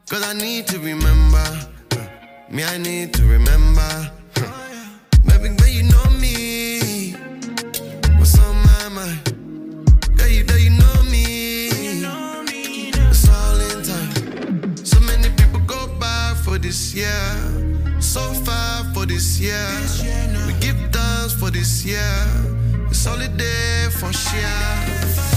Cause 0.08 0.22
I 0.22 0.32
need 0.34 0.66
to 0.68 0.78
remember. 0.78 1.44
Me, 2.50 2.64
I 2.64 2.78
need 2.78 3.12
to 3.14 3.22
remember. 3.24 4.10
Maybe, 5.24 5.54
but 5.56 5.72
you 5.72 5.82
know 5.84 6.04
me. 6.20 7.12
What's 8.18 8.38
on 8.38 8.56
my 8.64 8.88
mind? 8.88 10.16
Girl, 10.16 10.28
you 10.28 10.44
know 10.44 10.56
you 10.56 10.70
know 10.70 11.02
me. 11.10 11.68
It's 13.10 13.28
all 13.28 13.60
in 13.60 13.82
time. 13.82 14.76
So 14.84 15.00
many 15.00 15.28
people 15.30 15.60
go 15.60 15.88
by 15.98 16.34
for 16.44 16.58
this 16.58 16.94
year. 16.94 18.00
So 18.00 18.20
far 18.44 18.84
for 18.94 19.06
this 19.06 19.40
year. 19.40 19.68
We 20.46 20.52
give 20.60 20.76
thanks 20.92 21.34
for 21.34 21.50
this 21.50 21.84
year. 21.84 22.16
It's 22.88 23.04
holiday 23.04 23.88
for 23.90 24.12
sure. 24.12 25.35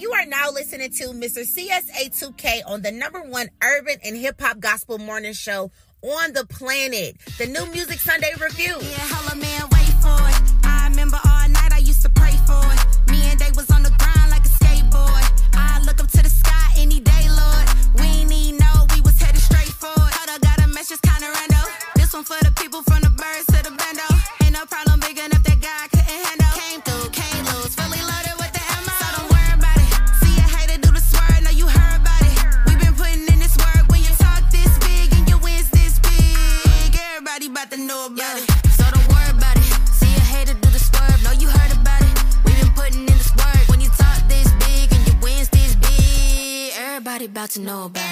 You 0.00 0.12
are 0.12 0.26
now 0.26 0.50
listening 0.50 0.90
to 0.90 1.08
Mr. 1.08 1.44
CSA2K 1.44 2.62
on 2.66 2.82
the 2.82 2.92
number 2.92 3.20
one 3.20 3.48
urban 3.62 3.96
and 4.04 4.16
hip 4.16 4.40
hop 4.40 4.60
gospel 4.60 4.98
morning 4.98 5.32
show 5.32 5.70
on 6.02 6.32
the 6.32 6.46
planet, 6.46 7.16
the 7.38 7.46
New 7.46 7.66
Music 7.72 7.98
Sunday 7.98 8.32
Review. 8.40 8.76
Yeah, 8.80 8.98
hella 8.98 9.36
man, 9.36 9.81
to 47.54 47.60
know 47.60 47.84
about 47.84 48.11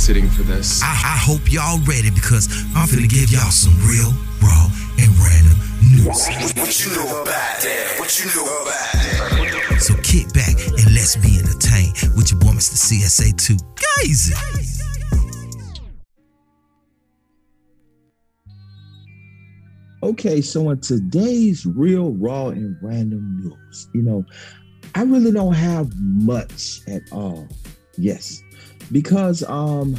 probably 0.00 0.22
be 0.22 0.24
sitting 0.24 0.30
for 0.30 0.42
this. 0.42 0.82
I, 0.82 0.86
I 0.86 1.18
hope 1.18 1.52
y'all 1.52 1.78
ready 1.86 2.10
because 2.10 2.48
I'm 2.74 2.88
finna 2.88 3.08
give 3.08 3.30
y'all 3.30 3.50
some 3.50 3.74
real, 3.86 4.12
raw, 4.42 4.68
and 4.98 5.10
random 5.18 5.58
news. 5.92 6.28
What 6.56 6.84
you 6.84 6.96
know 6.96 7.22
about 7.22 7.60
that? 7.60 7.94
What 7.98 8.18
you 8.18 8.26
know 8.36 8.44
about 8.44 8.92
that? 8.92 9.80
So 9.80 9.94
kick 10.02 10.32
back 10.32 10.56
and 10.58 10.94
let's 10.94 11.16
be 11.16 11.38
entertained 11.38 12.16
with 12.16 12.30
your 12.30 12.40
boy, 12.40 12.52
Mr. 12.52 12.76
CSA2 12.76 13.58
Gazy. 13.76 14.34
Okay, 20.02 20.40
so 20.40 20.70
in 20.70 20.80
today's 20.80 21.66
real, 21.66 22.12
raw, 22.14 22.48
and 22.48 22.74
random 22.82 23.38
news, 23.42 23.88
you 23.92 24.02
know, 24.02 24.24
I 24.94 25.02
really 25.02 25.30
don't 25.30 25.52
have 25.52 25.92
much 25.98 26.80
at 26.88 27.02
all. 27.12 27.46
Yes, 27.98 28.42
because 28.92 29.42
um, 29.44 29.96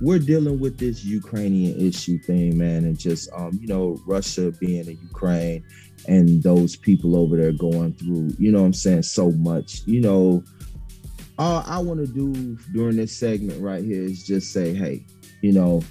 we're 0.00 0.18
dealing 0.18 0.60
with 0.60 0.78
this 0.78 1.04
Ukrainian 1.04 1.78
issue 1.80 2.18
thing, 2.18 2.58
man, 2.58 2.84
and 2.84 2.98
just 2.98 3.30
um, 3.32 3.58
you 3.60 3.66
know, 3.66 4.00
Russia 4.06 4.52
being 4.52 4.86
in 4.86 4.98
Ukraine 5.02 5.64
and 6.08 6.42
those 6.42 6.76
people 6.76 7.16
over 7.16 7.36
there 7.36 7.52
going 7.52 7.94
through, 7.94 8.30
you 8.38 8.52
know, 8.52 8.60
what 8.60 8.66
I'm 8.66 8.72
saying 8.72 9.02
so 9.02 9.30
much, 9.32 9.82
you 9.86 10.00
know. 10.00 10.42
All 11.38 11.62
I 11.66 11.78
want 11.80 12.00
to 12.00 12.06
do 12.06 12.56
during 12.72 12.96
this 12.96 13.14
segment 13.14 13.60
right 13.60 13.84
here 13.84 14.02
is 14.02 14.26
just 14.26 14.54
say, 14.54 14.72
hey, 14.72 15.04
you 15.42 15.52
know, 15.52 15.82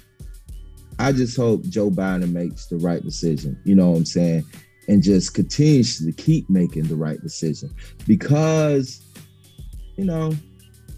I 0.98 1.12
just 1.12 1.36
hope 1.36 1.62
Joe 1.68 1.90
Biden 1.90 2.32
makes 2.32 2.66
the 2.66 2.78
right 2.78 3.02
decision. 3.02 3.60
You 3.64 3.76
know 3.76 3.90
what 3.90 3.98
I'm 3.98 4.06
saying? 4.06 4.44
And 4.88 5.04
just 5.04 5.34
continues 5.34 6.04
to 6.04 6.12
keep 6.12 6.50
making 6.50 6.84
the 6.84 6.96
right 6.96 7.20
decision 7.20 7.72
because, 8.08 9.05
you 9.96 10.04
know, 10.04 10.32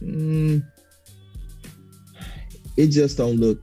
mm, 0.02 0.62
it 2.76 2.88
just 2.88 3.16
don't 3.16 3.36
look, 3.36 3.60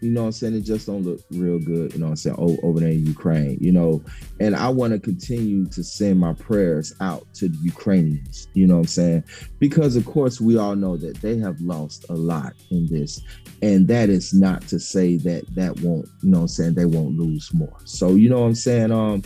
you 0.00 0.10
know 0.10 0.22
what 0.22 0.26
I'm 0.26 0.32
saying? 0.32 0.54
It 0.54 0.62
just 0.62 0.86
don't 0.88 1.02
look 1.02 1.20
real 1.30 1.60
good, 1.60 1.92
you 1.92 2.00
know 2.00 2.06
what 2.06 2.10
I'm 2.10 2.16
saying, 2.16 2.36
o- 2.36 2.58
over 2.64 2.80
there 2.80 2.88
in 2.88 3.06
Ukraine, 3.06 3.56
you 3.60 3.70
know. 3.70 4.02
And 4.40 4.56
I 4.56 4.68
want 4.68 4.92
to 4.92 4.98
continue 4.98 5.66
to 5.66 5.84
send 5.84 6.18
my 6.18 6.32
prayers 6.32 6.92
out 7.00 7.24
to 7.34 7.48
the 7.48 7.58
Ukrainians, 7.58 8.48
you 8.54 8.66
know 8.66 8.74
what 8.74 8.80
I'm 8.80 8.86
saying? 8.88 9.24
Because, 9.60 9.94
of 9.94 10.04
course, 10.04 10.40
we 10.40 10.58
all 10.58 10.74
know 10.74 10.96
that 10.96 11.20
they 11.20 11.38
have 11.38 11.60
lost 11.60 12.06
a 12.08 12.14
lot 12.14 12.54
in 12.72 12.86
this. 12.86 13.20
And 13.62 13.86
that 13.86 14.08
is 14.08 14.34
not 14.34 14.66
to 14.68 14.80
say 14.80 15.18
that 15.18 15.44
that 15.54 15.78
won't, 15.80 16.08
you 16.22 16.30
know 16.30 16.38
what 16.38 16.42
I'm 16.42 16.48
saying, 16.48 16.74
they 16.74 16.86
won't 16.86 17.16
lose 17.16 17.54
more. 17.54 17.78
So, 17.84 18.16
you 18.16 18.28
know 18.28 18.40
what 18.40 18.46
I'm 18.46 18.54
saying? 18.56 18.90
Um, 18.90 19.22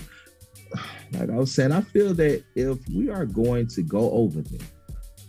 like 1.12 1.30
I 1.30 1.37
was 1.37 1.55
saying, 1.55 1.72
I 1.72 1.80
feel 1.80 2.12
that 2.14 2.45
if 2.55 2.78
we 2.91 3.09
are 3.09 3.24
going 3.24 3.66
to 3.68 3.82
go 3.82 4.11
over 4.11 4.43
there, 4.43 4.68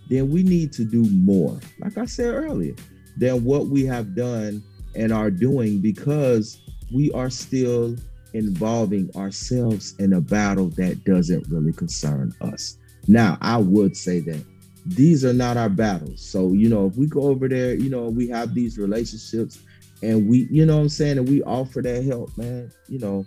then 0.10 0.30
we 0.30 0.44
need 0.44 0.72
to 0.74 0.84
do 0.84 1.04
more, 1.10 1.60
like 1.80 1.98
I 1.98 2.06
said 2.06 2.34
earlier, 2.34 2.76
than 3.18 3.44
what 3.44 3.68
we 3.68 3.86
have 3.86 4.16
done 4.16 4.64
and 4.96 5.12
are 5.12 5.32
doing 5.32 5.80
because 5.80 6.60
we 6.94 7.12
are 7.12 7.30
still 7.30 7.96
involving 8.34 9.10
ourselves 9.16 9.96
in 10.00 10.14
a 10.14 10.22
battle 10.22 10.70
that 10.70 11.04
doesn't 11.04 11.48
really 11.50 11.74
concern 11.74 12.34
us. 12.42 12.78
Now, 13.08 13.38
I 13.42 13.58
would 13.58 13.96
say 13.96 14.20
that 14.22 14.44
these 14.86 15.26
are 15.26 15.34
not 15.34 15.58
our 15.58 15.70
battles. 15.70 16.22
So, 16.22 16.54
you 16.54 16.70
know, 16.70 16.88
if 16.88 16.96
we 16.96 17.08
go 17.08 17.24
over 17.24 17.48
there, 17.48 17.74
you 17.74 17.90
know, 17.90 18.10
we 18.10 18.28
have 18.30 18.54
these 18.54 18.78
relationships 18.78 19.60
and 20.02 20.30
we, 20.30 20.48
you 20.52 20.66
know 20.66 20.78
what 20.78 20.84
I'm 20.84 20.90
saying, 20.90 21.18
and 21.18 21.28
we 21.28 21.42
offer 21.44 21.82
that 21.82 22.04
help, 22.04 22.38
man, 22.38 22.72
you 22.88 23.00
know. 23.00 23.26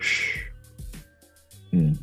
Mm. 1.72 1.98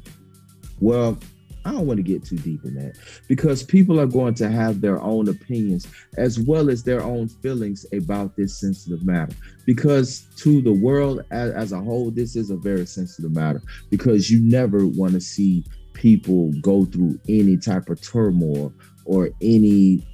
Well, 0.79 1.17
I 1.65 1.71
don't 1.71 1.87
want 1.87 1.97
to 1.97 2.03
get 2.03 2.25
too 2.25 2.37
deep 2.37 2.65
in 2.65 2.75
that 2.75 2.97
because 3.27 3.63
people 3.63 3.99
are 3.99 4.07
going 4.07 4.33
to 4.35 4.49
have 4.49 4.81
their 4.81 5.01
own 5.01 5.29
opinions 5.29 5.87
as 6.17 6.39
well 6.39 6.69
as 6.69 6.83
their 6.83 7.01
own 7.01 7.29
feelings 7.29 7.85
about 7.93 8.35
this 8.35 8.59
sensitive 8.59 9.05
matter. 9.05 9.33
Because 9.65 10.27
to 10.37 10.61
the 10.61 10.73
world 10.73 11.23
as, 11.31 11.51
as 11.51 11.71
a 11.71 11.79
whole, 11.79 12.11
this 12.11 12.35
is 12.35 12.49
a 12.49 12.57
very 12.57 12.85
sensitive 12.85 13.31
matter 13.31 13.61
because 13.89 14.29
you 14.29 14.41
never 14.41 14.85
want 14.87 15.13
to 15.13 15.21
see 15.21 15.63
people 15.93 16.51
go 16.61 16.85
through 16.85 17.17
any 17.29 17.57
type 17.57 17.89
of 17.89 18.01
turmoil 18.01 18.73
or 19.05 19.29
any 19.41 20.05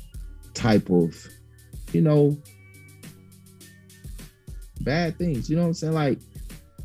type 0.53 0.89
of, 0.91 1.15
you 1.93 2.01
know, 2.01 2.37
bad 4.81 5.17
things. 5.17 5.49
You 5.49 5.55
know 5.55 5.63
what 5.63 5.69
I'm 5.69 5.73
saying? 5.73 5.93
Like 5.93 6.19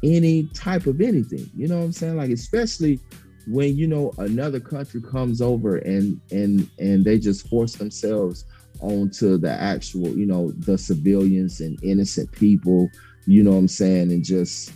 any 0.03 0.45
type 0.55 0.87
of 0.87 1.01
anything. 1.01 1.51
You 1.55 1.69
know 1.69 1.79
what 1.79 1.85
I'm 1.85 1.93
saying? 1.93 2.17
Like 2.17 2.31
especially 2.31 3.01
when 3.47 3.77
you 3.77 3.87
know 3.87 4.13
another 4.19 4.61
country 4.61 5.01
comes 5.03 5.41
over 5.41 5.77
and 5.79 6.21
and 6.31 6.69
and 6.79 7.05
they 7.05 7.19
just 7.19 7.49
force 7.49 7.75
themselves 7.75 8.45
onto 8.81 9.39
the 9.39 9.51
actual, 9.51 10.09
you 10.17 10.27
know, 10.27 10.53
the 10.53 10.77
civilians 10.77 11.61
and 11.61 11.83
innocent 11.83 12.31
people, 12.33 12.91
you 13.27 13.43
know 13.43 13.53
what 13.53 13.59
I'm 13.59 13.69
saying, 13.69 14.11
and 14.13 14.25
just 14.25 14.73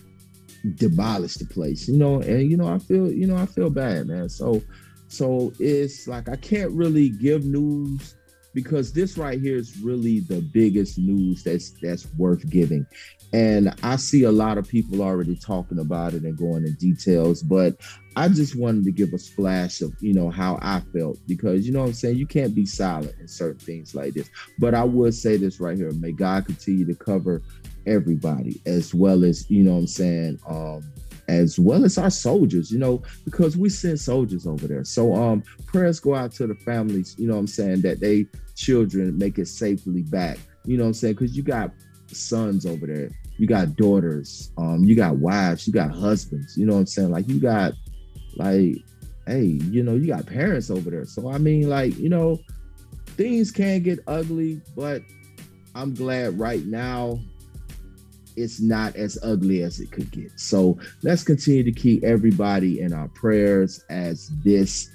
demolish 0.77 1.35
the 1.35 1.47
place, 1.47 1.89
you 1.89 1.99
know, 1.99 2.21
and 2.21 2.51
you 2.51 2.57
know, 2.57 2.69
I 2.69 2.79
feel, 2.79 3.11
you 3.11 3.27
know, 3.27 3.37
I 3.37 3.47
feel 3.47 3.71
bad, 3.71 4.09
man. 4.09 4.29
So 4.29 4.63
so 5.09 5.53
it's 5.59 6.07
like 6.07 6.29
I 6.29 6.37
can't 6.37 6.71
really 6.73 7.11
give 7.11 7.45
news 7.45 8.15
because 8.55 8.93
this 8.93 9.17
right 9.17 9.41
here 9.41 9.57
is 9.57 9.79
really 9.79 10.21
the 10.21 10.41
biggest 10.41 10.99
news 10.99 11.43
that's 11.43 11.71
that's 11.83 12.07
worth 12.17 12.49
giving. 12.51 12.87
And 13.33 13.75
I 13.83 13.97
see 13.97 14.25
a 14.25 14.33
lot 14.33 14.57
of 14.57 14.67
people 14.67 15.03
already 15.03 15.37
talking 15.37 15.79
about 15.79 16.15
it 16.15 16.23
and 16.23 16.37
going 16.37 16.65
in 16.65 16.75
details, 16.75 17.43
but 17.43 17.77
I 18.17 18.29
just 18.29 18.57
wanted 18.57 18.85
to 18.85 18.93
give 18.93 19.13
a 19.13 19.19
splash 19.19 19.83
of, 19.83 19.93
you 20.01 20.15
know, 20.15 20.31
how 20.31 20.59
I 20.63 20.81
felt 20.93 21.19
because, 21.27 21.67
you 21.67 21.73
know 21.73 21.83
I'm 21.83 21.93
saying? 21.93 22.17
You 22.17 22.27
can't 22.27 22.55
be 22.55 22.65
silent 22.65 23.15
in 23.21 23.29
certain 23.29 23.61
things 23.61 23.95
like 23.95 24.15
this. 24.15 24.31
But 24.59 24.75
I 24.75 24.83
would 24.83 25.15
say 25.15 25.37
this 25.37 25.61
right 25.61 25.77
here. 25.77 25.93
May 25.93 26.13
God 26.13 26.47
continue 26.47 26.87
to 26.87 26.95
cover 26.95 27.43
everybody 27.87 28.61
as 28.67 28.95
well 28.95 29.25
as, 29.25 29.49
you 29.51 29.63
know 29.63 29.77
I'm 29.77 29.87
saying? 29.87 30.41
Um, 30.49 30.83
as 31.29 31.59
well 31.59 31.85
as 31.85 31.99
our 31.99 32.11
soldiers, 32.11 32.71
you 32.71 32.79
know, 32.79 33.03
because 33.25 33.57
we 33.57 33.69
send 33.69 34.01
soldiers 34.01 34.47
over 34.47 34.67
there. 34.67 34.85
So 34.85 35.15
um 35.15 35.43
prayers 35.67 36.01
go 36.01 36.15
out 36.15 36.33
to 36.33 36.47
the 36.47 36.55
families, 36.55 37.15
you 37.19 37.29
know 37.29 37.37
I'm 37.37 37.47
saying, 37.47 37.83
that 37.83 38.01
they 38.01 38.27
children 38.57 39.17
make 39.17 39.39
it 39.39 39.47
safely 39.47 40.03
back. 40.03 40.39
You 40.65 40.79
know 40.79 40.87
I'm 40.87 40.95
saying? 40.95 41.15
Because 41.15 41.37
you 41.37 41.43
got 41.43 41.71
sons 42.11 42.67
over 42.67 42.87
there, 42.87 43.11
you 43.39 43.47
got 43.47 43.77
daughters, 43.77 44.53
um, 44.59 44.85
you 44.85 44.95
got 44.95 45.17
wives, 45.17 45.67
you 45.67 45.73
got 45.73 45.91
husbands, 45.91 46.57
you 46.57 46.67
know 46.67 46.75
what 46.75 46.81
I'm 46.81 46.87
saying? 46.87 47.11
Like 47.11 47.29
you 47.29 47.41
got 47.41 47.73
like, 48.37 48.77
hey, 49.27 49.45
you 49.45 49.83
know, 49.83 49.95
you 49.95 50.09
got 50.09 50.27
parents 50.27 50.71
over 50.71 50.91
there. 50.91 51.05
So 51.05 51.31
I 51.31 51.39
mean, 51.39 51.69
like, 51.69 51.97
you 51.99 52.09
know, 52.09 52.39
things 53.07 53.51
can 53.51 53.83
get 53.83 54.01
ugly, 54.07 54.61
but 54.77 55.03
I'm 55.75 55.95
glad 55.95 56.39
right 56.39 56.65
now 56.65 57.19
it's 58.37 58.61
not 58.61 58.95
as 58.97 59.19
ugly 59.23 59.63
as 59.63 59.81
it 59.81 59.91
could 59.91 60.11
get. 60.11 60.39
So 60.39 60.79
let's 61.03 61.25
continue 61.25 61.65
to 61.65 61.73
keep 61.73 62.05
everybody 62.05 62.81
in 62.81 62.93
our 62.93 63.09
prayers 63.09 63.85
as 63.91 64.31
this 64.45 64.91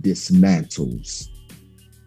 dismantles. 0.00 1.28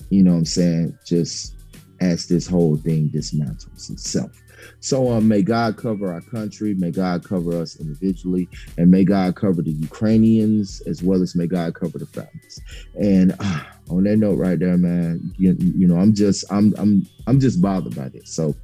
You 0.10 0.24
know 0.24 0.32
what 0.32 0.38
I'm 0.38 0.46
saying? 0.46 0.98
Just 1.06 1.56
as 2.00 2.28
this 2.28 2.48
whole 2.48 2.78
thing 2.78 3.10
dismantles 3.10 3.90
itself. 3.92 4.32
So 4.80 5.12
um, 5.12 5.28
may 5.28 5.42
God 5.42 5.78
cover 5.78 6.12
our 6.12 6.22
country, 6.22 6.74
may 6.74 6.92
God 6.92 7.24
cover 7.24 7.60
us 7.60 7.80
individually, 7.80 8.50
and 8.78 8.90
may 8.90 9.04
God 9.04 9.36
cover 9.36 9.62
the 9.62 9.72
Ukrainians 9.72 10.82
as 10.82 11.04
well 11.04 11.22
as 11.22 11.36
may 11.36 11.48
God 11.48 11.76
cover 11.76 11.98
the 11.98 12.06
families. 12.06 12.62
And 12.96 13.36
uh, 13.40 13.64
on 13.90 14.04
that 14.04 14.18
note, 14.18 14.38
right 14.38 14.60
there, 14.60 14.78
man, 14.78 15.34
you, 15.38 15.56
you 15.60 15.88
know, 15.88 15.98
I'm 15.98 16.14
just 16.14 16.46
I'm 16.52 16.74
I'm 16.78 17.08
I'm 17.28 17.40
just 17.40 17.62
bothered 17.62 17.96
by 17.96 18.10
this. 18.10 18.34
So 18.34 18.56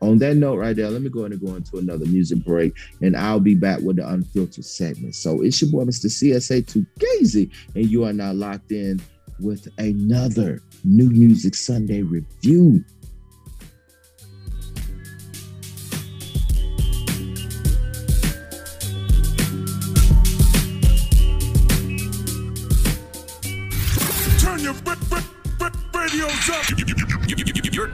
on 0.00 0.18
that 0.18 0.36
note 0.36 0.56
right 0.56 0.76
there, 0.76 0.90
let 0.90 1.02
me 1.02 1.08
go 1.08 1.20
ahead 1.20 1.32
and 1.32 1.40
go 1.40 1.54
into 1.54 1.78
another 1.78 2.04
music 2.06 2.44
break, 2.44 2.76
and 3.00 3.16
I'll 3.16 3.40
be 3.40 3.54
back 3.54 3.80
with 3.80 3.96
the 3.96 4.08
unfiltered 4.08 4.64
segment. 4.64 5.14
So 5.14 5.42
it's 5.42 5.60
your 5.62 5.70
boy, 5.70 5.84
Mr. 5.84 6.06
CSA2 6.06 6.86
Gazy, 6.98 7.50
and 7.74 7.86
you 7.90 8.04
are 8.04 8.12
now 8.12 8.32
locked 8.32 8.72
in 8.72 9.00
with 9.40 9.66
another 9.78 10.60
New 10.84 11.10
Music 11.10 11.54
Sunday 11.54 12.02
review. 12.02 12.84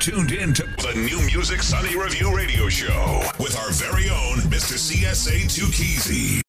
Tuned 0.00 0.32
in 0.32 0.54
to 0.54 0.62
the 0.62 0.94
New 0.94 1.20
Music 1.26 1.60
Sunday 1.62 1.94
Review 1.94 2.34
Radio 2.34 2.70
Show 2.70 3.22
with 3.38 3.54
our 3.58 3.70
very 3.72 4.08
own 4.08 4.38
Mr. 4.48 4.78
CSA 4.78 5.54
2 5.54 5.66
Keezy. 5.66 6.40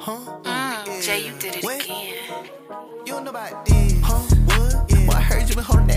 Mm, 0.00 1.02
Jay, 1.02 1.26
you 1.28 1.32
did 1.38 1.54
it 1.58 1.64
again. 1.64 2.50
You 3.06 3.12
don't 3.12 3.22
know 3.22 3.30
about 3.30 3.64
this. 3.64 3.94
Huh? 4.02 4.18
What? 4.46 4.90
Yeah. 4.90 5.06
Well, 5.06 5.16
I 5.16 5.20
heard 5.20 5.48
you 5.48 5.54
been 5.54 5.62
holding 5.62 5.86
that 5.86 5.95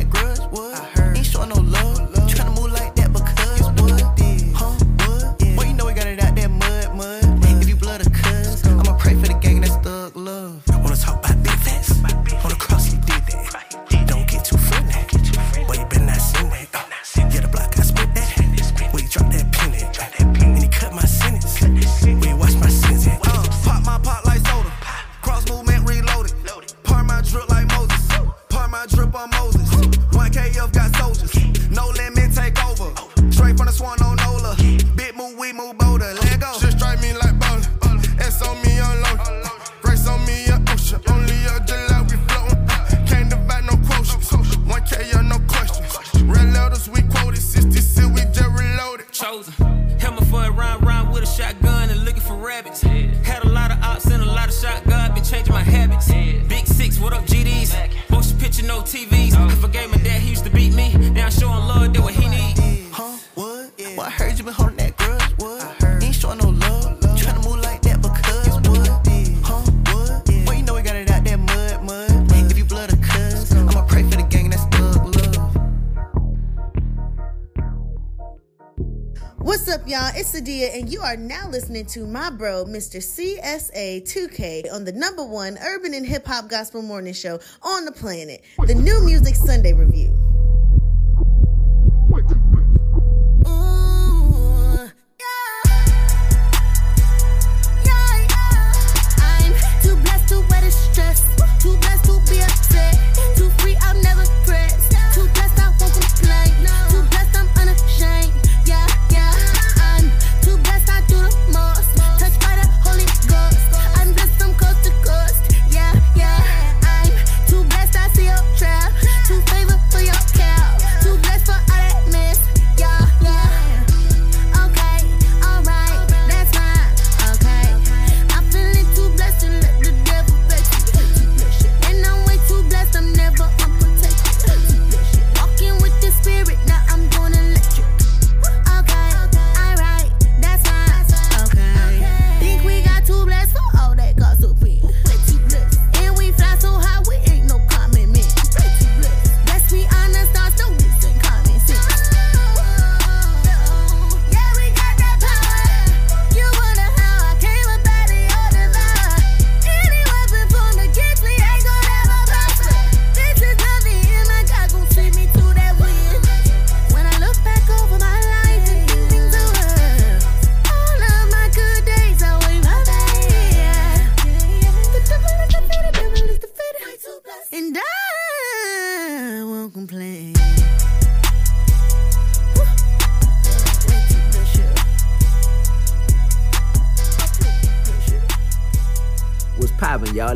you 81.00 81.06
are 81.06 81.16
now 81.16 81.48
listening 81.48 81.86
to 81.86 82.06
my 82.06 82.30
bro, 82.30 82.66
Mr. 82.66 82.98
CSA 82.98 84.02
2K, 84.02 84.74
on 84.74 84.84
the 84.84 84.92
number 84.92 85.24
one 85.24 85.58
urban 85.60 85.94
and 85.94 86.06
hip 86.06 86.26
hop 86.26 86.50
gospel 86.50 86.82
morning 86.82 87.14
show 87.14 87.40
on 87.62 87.86
the 87.86 87.92
planet, 87.92 88.44
the 88.68 88.76
New 88.76 89.02
Music 89.06 89.36
Sunday 89.36 89.72
Review. 89.72 90.19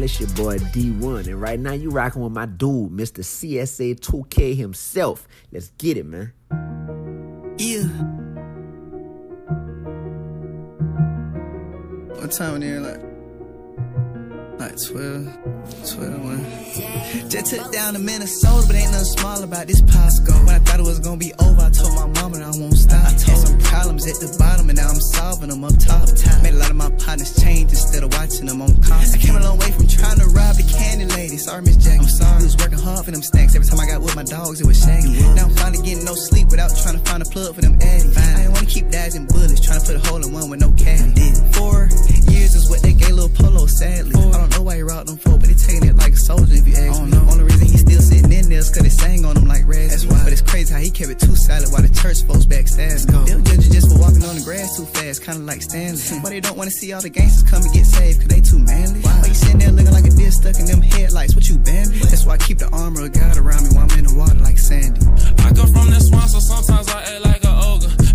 Y'all? 0.03 0.09
It's 0.09 0.19
your 0.19 0.29
boy 0.29 0.57
D1, 0.57 1.27
and 1.27 1.41
right 1.41 1.59
now 1.59 1.73
you 1.73 1.89
rocking 1.89 2.21
with 2.21 2.31
my 2.33 2.45
dude, 2.45 2.91
Mr. 2.91 3.23
CSA 3.23 3.99
2K 3.99 4.55
himself. 4.55 5.27
Let's 5.51 5.69
get 5.77 5.97
it, 5.97 6.05
man. 6.05 6.33
Yeah. 7.57 7.83
What 12.19 12.31
time 12.31 12.55
in 12.55 12.61
there? 12.61 12.79
Like, 12.79 13.12
like 14.63 14.79
12, 14.79 15.27
12, 15.91 16.23
1. 16.23 17.29
Just 17.29 17.51
took 17.51 17.71
down 17.73 17.93
to 17.93 17.99
Minnesota, 17.99 18.63
but 18.65 18.75
ain't 18.77 18.91
nothing 18.91 19.11
small 19.19 19.43
about 19.43 19.67
this 19.67 19.81
Pasco. 19.81 20.31
When 20.45 20.55
I 20.55 20.59
thought 20.59 20.79
it 20.79 20.87
was 20.87 20.99
gonna 20.99 21.17
be 21.17 21.33
over, 21.35 21.59
I 21.59 21.69
told 21.69 21.91
my 21.99 22.07
mama 22.21 22.39
that 22.39 22.47
I 22.47 22.55
won't 22.55 22.77
stop. 22.77 23.03
I 23.03 23.11
told 23.19 23.43
some 23.43 23.59
problems 23.59 24.07
at 24.07 24.23
the 24.23 24.31
bottom, 24.39 24.69
and 24.69 24.77
now 24.79 24.87
I'm 24.87 25.01
solving 25.01 25.49
them 25.49 25.63
up 25.67 25.75
top. 25.79 26.07
Made 26.43 26.55
a 26.55 26.61
lot 26.63 26.69
of 26.69 26.77
my 26.77 26.89
partners 26.95 27.35
change 27.43 27.75
instead 27.75 28.03
of 28.03 28.13
watching 28.13 28.45
them 28.45 28.61
on 28.61 28.71
cost. 28.81 29.15
I 29.15 29.17
came 29.19 29.35
a 29.35 29.43
long 29.43 29.59
way 29.59 29.71
from 29.71 29.87
trying 29.87 30.19
to 30.19 30.27
rob 30.31 30.55
the 30.55 30.63
candy 30.63 31.11
lady. 31.11 31.35
Sorry, 31.35 31.61
Miss 31.61 31.75
Jack. 31.75 31.99
I'm 31.99 32.07
sorry. 32.07 32.39
I 32.39 32.43
was 32.47 32.55
working 32.55 32.79
hard 32.79 33.03
for 33.03 33.11
them 33.11 33.21
snacks. 33.21 33.55
Every 33.55 33.67
time 33.67 33.79
I 33.83 33.87
got 33.87 33.99
with 33.99 34.15
my 34.15 34.23
dogs, 34.23 34.61
it 34.61 34.67
was 34.67 34.79
shaggy. 34.79 35.11
Now 35.35 35.51
I'm 35.51 35.55
finally 35.59 35.83
getting 35.83 36.05
no 36.05 36.15
sleep 36.15 36.47
without 36.47 36.71
trying 36.71 36.95
to 36.95 37.03
find 37.03 37.19
a 37.19 37.27
plug 37.27 37.53
for 37.55 37.61
them 37.61 37.75
addies. 37.79 38.15
I 38.15 38.47
ain't 38.47 38.53
wanna 38.55 38.71
keep 38.71 38.87
dodging 38.87 39.27
bullets, 39.27 39.59
trying 39.59 39.83
to 39.83 39.85
put 39.85 39.95
a 39.99 40.03
hole 40.07 40.23
in 40.23 40.31
one 40.31 40.47
with 40.49 40.61
no 40.63 40.71
caddy. 40.79 41.35
Four 41.51 41.91
years 42.43 42.55
is 42.55 42.69
what 42.69 42.81
they 42.83 42.93
gave 42.93 43.15
little 43.15 43.31
Polo, 43.31 43.65
sadly. 43.65 44.15
I 44.19 44.37
don't 44.37 44.51
know 44.51 44.63
why 44.63 44.75
he 44.75 44.83
rocked 44.83 45.07
them 45.07 45.17
for, 45.17 45.39
but 45.39 45.47
they 45.47 45.55
taking 45.55 45.87
it 45.87 45.95
like 45.95 46.13
a 46.13 46.19
soldier 46.19 46.51
if 46.51 46.67
you 46.67 46.75
ask 46.75 46.99
me. 47.01 47.15
Oh, 47.15 47.31
Only 47.31 47.45
reason 47.47 47.67
he 47.71 47.77
still 47.79 48.03
sitting 48.03 48.31
in 48.31 48.49
there 48.51 48.59
is 48.59 48.69
cause 48.69 48.83
they 48.83 48.91
sang 48.91 49.23
on 49.23 49.37
him 49.37 49.47
like 49.47 49.63
Raz. 49.65 49.89
That's 49.91 50.05
why. 50.05 50.23
But 50.23 50.33
it's 50.33 50.43
crazy 50.43 50.73
how 50.73 50.79
he 50.83 50.91
kept 50.91 51.11
it 51.11 51.19
too 51.19 51.35
silent 51.35 51.71
while 51.71 51.81
the 51.81 51.93
church 51.93 52.23
folks 52.27 52.45
backstab. 52.45 53.07
They'll 53.07 53.41
judge 53.41 53.63
you 53.65 53.71
just 53.71 53.87
for 53.89 53.97
walking 53.99 54.23
on 54.27 54.35
the 54.35 54.43
grass 54.43 54.75
too 54.75 54.85
fast, 54.85 55.23
kinda 55.23 55.39
like 55.39 55.61
Stanley. 55.63 56.03
Hmm. 56.03 56.21
Why 56.21 56.29
they 56.35 56.41
don't 56.43 56.57
wanna 56.57 56.75
see 56.75 56.91
all 56.91 57.01
the 57.01 57.09
gangsters 57.09 57.47
come 57.47 57.63
and 57.63 57.73
get 57.73 57.85
saved, 57.85 58.19
cause 58.19 58.29
they 58.29 58.41
too 58.41 58.59
manly. 58.59 58.99
Why 59.01 59.23
you 59.23 59.33
sitting 59.33 59.59
there 59.63 59.71
looking 59.71 59.95
like 59.95 60.05
a 60.05 60.13
deer 60.13 60.31
stuck 60.31 60.59
in 60.59 60.65
them 60.65 60.81
headlights? 60.81 61.35
What 61.35 61.47
you 61.47 61.57
Bambi? 61.57 61.99
That's 62.11 62.25
why 62.25 62.35
I 62.35 62.41
keep 62.43 62.59
the 62.59 62.69
armor 62.75 63.07
of 63.07 63.13
God 63.13 63.37
around 63.37 63.63
me 63.63 63.69
while 63.75 63.87
I'm 63.87 63.97
in 63.97 64.05
the 64.05 64.15
water 64.15 64.35
like 64.43 64.59
Sandy. 64.59 64.99
I 65.47 65.49
come 65.55 65.71
from 65.71 65.89
the 65.89 65.99
swamp, 65.99 66.29
so 66.29 66.39
sometimes 66.39 66.89
I 66.89 66.99
act 67.01 67.21
like 67.23 67.42
an 67.42 67.42
ogre. 67.42 67.42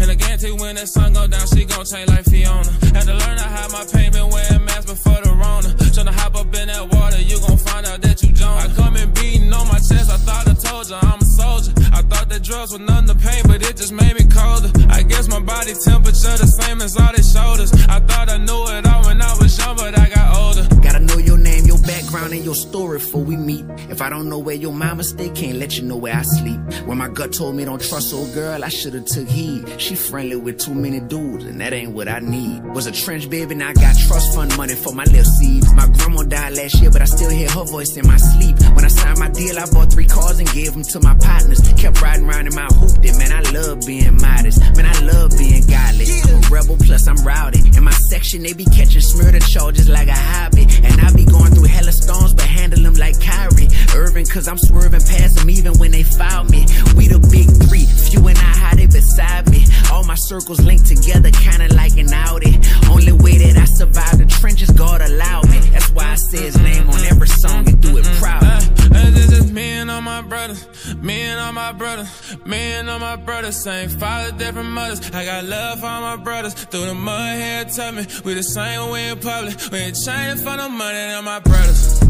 And 0.08 0.16
I 0.16 0.24
guarantee 0.24 0.52
when 0.52 0.76
that 0.76 0.88
sun 0.88 1.12
go 1.12 1.26
down, 1.26 1.46
she 1.48 1.66
gon' 1.66 1.84
change 1.84 2.08
like 2.08 2.24
Fiona. 2.24 2.72
Had 2.96 3.04
to 3.04 3.12
learn 3.12 3.36
how 3.36 3.44
hide 3.44 3.72
my 3.72 3.84
pain, 3.92 4.10
been 4.10 4.30
wearing 4.30 4.64
masks 4.64 4.88
before 4.88 5.20
the 5.20 5.36
Rona. 5.36 5.68
Tryna 5.92 6.16
hop 6.16 6.34
up 6.34 6.48
in 6.54 6.68
that 6.68 6.88
water, 6.94 7.20
you 7.20 7.38
gon' 7.40 7.58
find 7.58 7.84
out 7.84 8.00
that 8.00 8.22
you 8.22 8.32
Jonah. 8.32 8.56
I 8.56 8.68
come 8.72 8.96
in 8.96 9.12
beating 9.12 9.52
on 9.52 9.68
my 9.68 9.76
chest, 9.76 10.08
I 10.08 10.16
thought 10.16 10.48
I 10.48 10.54
told 10.54 10.88
you 10.88 10.96
I'm 10.96 11.20
a 11.20 11.24
soldier. 11.24 11.72
I 11.92 12.00
thought 12.00 12.30
that 12.30 12.42
drugs 12.42 12.72
were 12.72 12.78
nothing 12.78 13.08
to 13.08 13.16
pain, 13.20 13.42
but 13.44 13.60
it 13.60 13.76
just 13.76 13.92
made 13.92 14.14
me 14.14 14.24
colder. 14.32 14.72
I 14.88 15.02
guess 15.02 15.28
my 15.28 15.40
body 15.40 15.74
temperature 15.74 16.36
the 16.40 16.46
same 16.46 16.80
as 16.80 16.96
all 16.96 17.12
their 17.12 17.22
shoulders. 17.22 17.72
I 17.84 18.00
thought 18.00 18.30
I 18.30 18.38
knew 18.38 18.64
it 18.72 18.86
all 18.86 19.04
when 19.04 19.20
I 19.20 19.36
was 19.36 19.58
young, 19.58 19.76
but 19.76 19.92
I 19.98 20.08
got 20.08 20.36
older. 20.40 20.64
Gotta 20.80 21.00
know 21.00 21.18
your 21.18 21.36
name, 21.36 21.66
your 21.66 21.78
background, 21.84 22.32
and 22.32 22.44
your 22.44 22.54
story 22.54 22.98
before 22.98 23.24
we 23.24 23.36
meet. 23.36 23.64
If 23.90 24.00
I 24.00 24.08
don't 24.08 24.28
know 24.28 24.38
where 24.38 24.54
your 24.54 24.72
mama 24.72 25.04
stay, 25.04 25.28
can't 25.28 25.58
let 25.58 25.76
you 25.76 25.84
know 25.84 25.96
where 25.96 26.14
I 26.14 26.22
sleep. 26.22 26.60
When 26.86 26.96
my 26.96 27.08
gut 27.08 27.32
told 27.32 27.56
me 27.56 27.64
don't 27.64 27.82
trust 27.82 28.14
old 28.14 28.32
girl, 28.32 28.64
I 28.64 28.68
should've 28.68 29.04
took 29.04 29.28
heed. 29.28 29.80
She 29.80 29.94
friendly 29.98 30.36
with 30.36 30.58
too 30.58 30.74
many 30.74 31.00
dudes, 31.00 31.44
and 31.44 31.60
that 31.60 31.72
ain't 31.72 31.92
what 31.92 32.08
I 32.08 32.20
need. 32.20 32.64
Was 32.74 32.86
a 32.86 32.92
trench 32.92 33.28
baby, 33.28 33.54
now 33.54 33.68
I 33.68 33.72
got 33.74 33.96
trust 33.98 34.34
fund 34.34 34.56
money 34.56 34.74
for 34.74 34.94
my 34.94 35.04
little 35.04 35.24
seeds. 35.24 35.72
My 35.74 35.86
grandma 35.86 36.22
died 36.22 36.54
last 36.54 36.80
year, 36.80 36.90
but 36.90 37.02
I 37.02 37.04
still 37.04 37.30
hear 37.30 37.50
her 37.50 37.64
voice 37.64 37.96
in 37.96 38.06
my 38.06 38.16
sleep. 38.16 38.56
When 38.74 38.84
I 38.84 38.88
signed 38.88 39.18
my 39.18 39.28
deal, 39.30 39.58
I 39.58 39.66
bought 39.70 39.92
three 39.92 40.06
cars 40.06 40.38
and 40.38 40.48
gave 40.52 40.72
them 40.72 40.82
to 40.84 41.00
my 41.00 41.14
partners. 41.16 41.60
Kept 41.76 42.00
riding 42.00 42.28
around 42.28 42.46
in 42.46 42.54
my 42.54 42.66
hooped 42.66 43.04
it, 43.04 43.16
man. 43.18 43.32
I 43.32 43.42
love 43.50 43.80
being 43.86 44.16
modest, 44.20 44.60
man. 44.76 44.86
I 44.86 44.98
love 45.00 45.30
being 45.36 45.66
godly. 45.66 46.06
I'm 46.24 46.42
a 46.42 46.48
rebel, 46.48 46.76
plus 46.76 47.06
I'm 47.06 47.18
rowdy. 47.26 47.60
In 47.76 47.84
my 47.84 47.98
section, 48.08 48.42
they 48.42 48.52
be 48.52 48.64
catching 48.64 49.02
murder 49.18 49.40
charges 49.40 49.88
like 49.88 50.08
a 50.08 50.16
hobby. 50.16 50.66
And 50.82 51.00
I 51.00 51.12
be 51.12 51.24
going 51.24 51.52
through 51.52 51.68
hella 51.68 51.92
storms, 51.92 52.34
but 52.34 52.44
handle 52.44 52.82
them 52.82 52.94
like 52.94 53.20
Kyrie. 53.20 53.68
Irving, 53.94 54.26
cause 54.26 54.48
I'm 54.48 54.58
swerving 54.58 55.00
past 55.00 55.36
them 55.36 55.50
even 55.50 55.78
when 55.78 55.90
they 55.90 56.02
foul 56.02 56.44
me. 56.44 56.66
We 56.96 57.08
the 57.08 57.18
big 57.30 57.48
three, 57.68 57.84
few 57.84 58.26
and 58.28 58.38
I 58.38 58.52
how 58.58 58.74
they 58.76 58.86
beside 58.86 59.50
me. 59.50 59.64
All 59.92 60.04
my 60.04 60.14
circles 60.14 60.60
linked 60.60 60.86
together, 60.86 61.30
kinda 61.30 61.74
like 61.74 61.96
an 61.96 62.12
Audi. 62.12 62.58
Only 62.90 63.12
way 63.12 63.38
that 63.38 63.56
I 63.56 63.64
survive 63.64 64.18
the 64.18 64.26
trenches, 64.26 64.70
God 64.70 65.00
allowed 65.00 65.48
me. 65.50 65.58
That's 65.72 65.90
why 65.90 66.12
I 66.12 66.14
say 66.16 66.42
his 66.42 66.58
name 66.58 66.88
on 66.88 67.00
every 67.06 67.28
song 67.28 67.68
and 67.68 67.80
do 67.80 67.96
it 67.98 68.04
proud. 68.20 68.42
And 68.42 68.96
uh, 68.96 68.98
uh, 68.98 69.10
this 69.10 69.32
is 69.32 69.52
me 69.52 69.62
and 69.80 69.90
all 69.90 70.00
my 70.00 70.22
brothers, 70.22 70.66
me 70.96 71.22
and 71.22 71.40
all 71.40 71.52
my 71.52 71.72
brothers, 71.72 72.08
me 72.46 72.58
and 72.78 72.88
all 72.88 72.98
my 72.98 73.16
brothers, 73.16 73.56
same 73.56 73.88
father, 73.88 74.32
different 74.36 74.70
mothers. 74.70 75.00
I 75.12 75.24
got 75.24 75.44
love 75.44 75.80
for 75.80 75.86
all 75.86 76.00
my 76.00 76.16
brothers, 76.16 76.54
through 76.54 76.86
the 76.86 76.94
mud 76.94 77.38
here, 77.38 77.64
tell 77.64 77.92
me 77.92 78.06
we 78.24 78.34
the 78.34 78.42
same 78.42 78.90
way 78.90 79.08
in 79.08 79.18
public. 79.18 79.56
We 79.70 79.78
ain't 79.78 79.96
changing 79.96 80.44
for 80.44 80.56
no 80.56 80.68
money, 80.68 80.98
than 80.98 81.24
my 81.24 81.40
brothers. 81.40 82.00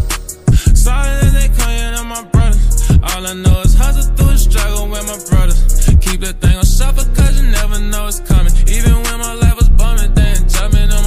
Solid 0.74 1.24
as 1.24 1.32
they 1.32 1.48
come, 1.48 1.70
yeah, 1.70 1.96
they're 1.96 2.04
my 2.04 2.24
brothers. 2.24 2.77
All 3.02 3.26
I 3.26 3.32
know 3.32 3.60
is 3.60 3.74
hustle 3.74 4.14
through 4.16 4.32
the 4.32 4.38
struggle 4.38 4.88
with 4.90 5.06
my 5.06 5.18
brothers. 5.30 5.86
Keep 6.00 6.20
that 6.20 6.40
thing 6.40 6.56
on 6.56 6.64
shuffle, 6.64 7.04
cause 7.14 7.40
you 7.40 7.46
never 7.50 7.78
know 7.78 8.06
it's 8.08 8.20
coming. 8.20 8.52
Even 8.66 8.94
when 9.02 9.18
my 9.18 9.34
life 9.34 9.56
was 9.56 9.68
bumming, 9.70 10.12
they 10.14 10.34
ain't 10.34 10.48
jumping 10.50 10.90
on 10.90 10.97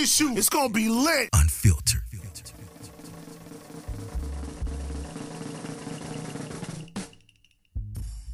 promise 0.00 0.20
you, 0.20 0.36
it's 0.36 0.48
gonna 0.48 0.72
be 0.72 0.88
lit. 0.88 1.28
Unfiltered. 1.34 2.00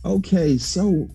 Okay, 0.04 0.56
so 0.56 1.08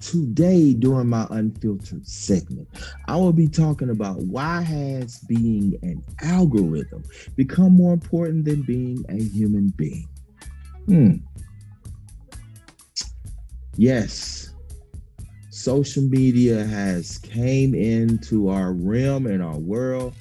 today 0.00 0.72
during 0.72 1.08
my 1.08 1.26
unfiltered 1.30 2.06
segment, 2.06 2.68
I 3.08 3.16
will 3.16 3.32
be 3.32 3.48
talking 3.48 3.90
about 3.90 4.18
why 4.18 4.62
has 4.62 5.18
being 5.20 5.76
an 5.82 6.04
algorithm 6.22 7.02
become 7.34 7.72
more 7.72 7.94
important 7.94 8.44
than 8.44 8.62
being 8.62 9.04
a 9.08 9.20
human 9.20 9.72
being. 9.76 10.08
Hmm. 10.86 11.16
Yes, 13.76 14.47
social 15.68 16.04
media 16.04 16.64
has 16.64 17.18
came 17.18 17.74
into 17.74 18.48
our 18.48 18.72
realm 18.72 19.26
and 19.26 19.42
our 19.42 19.58
world, 19.58 20.14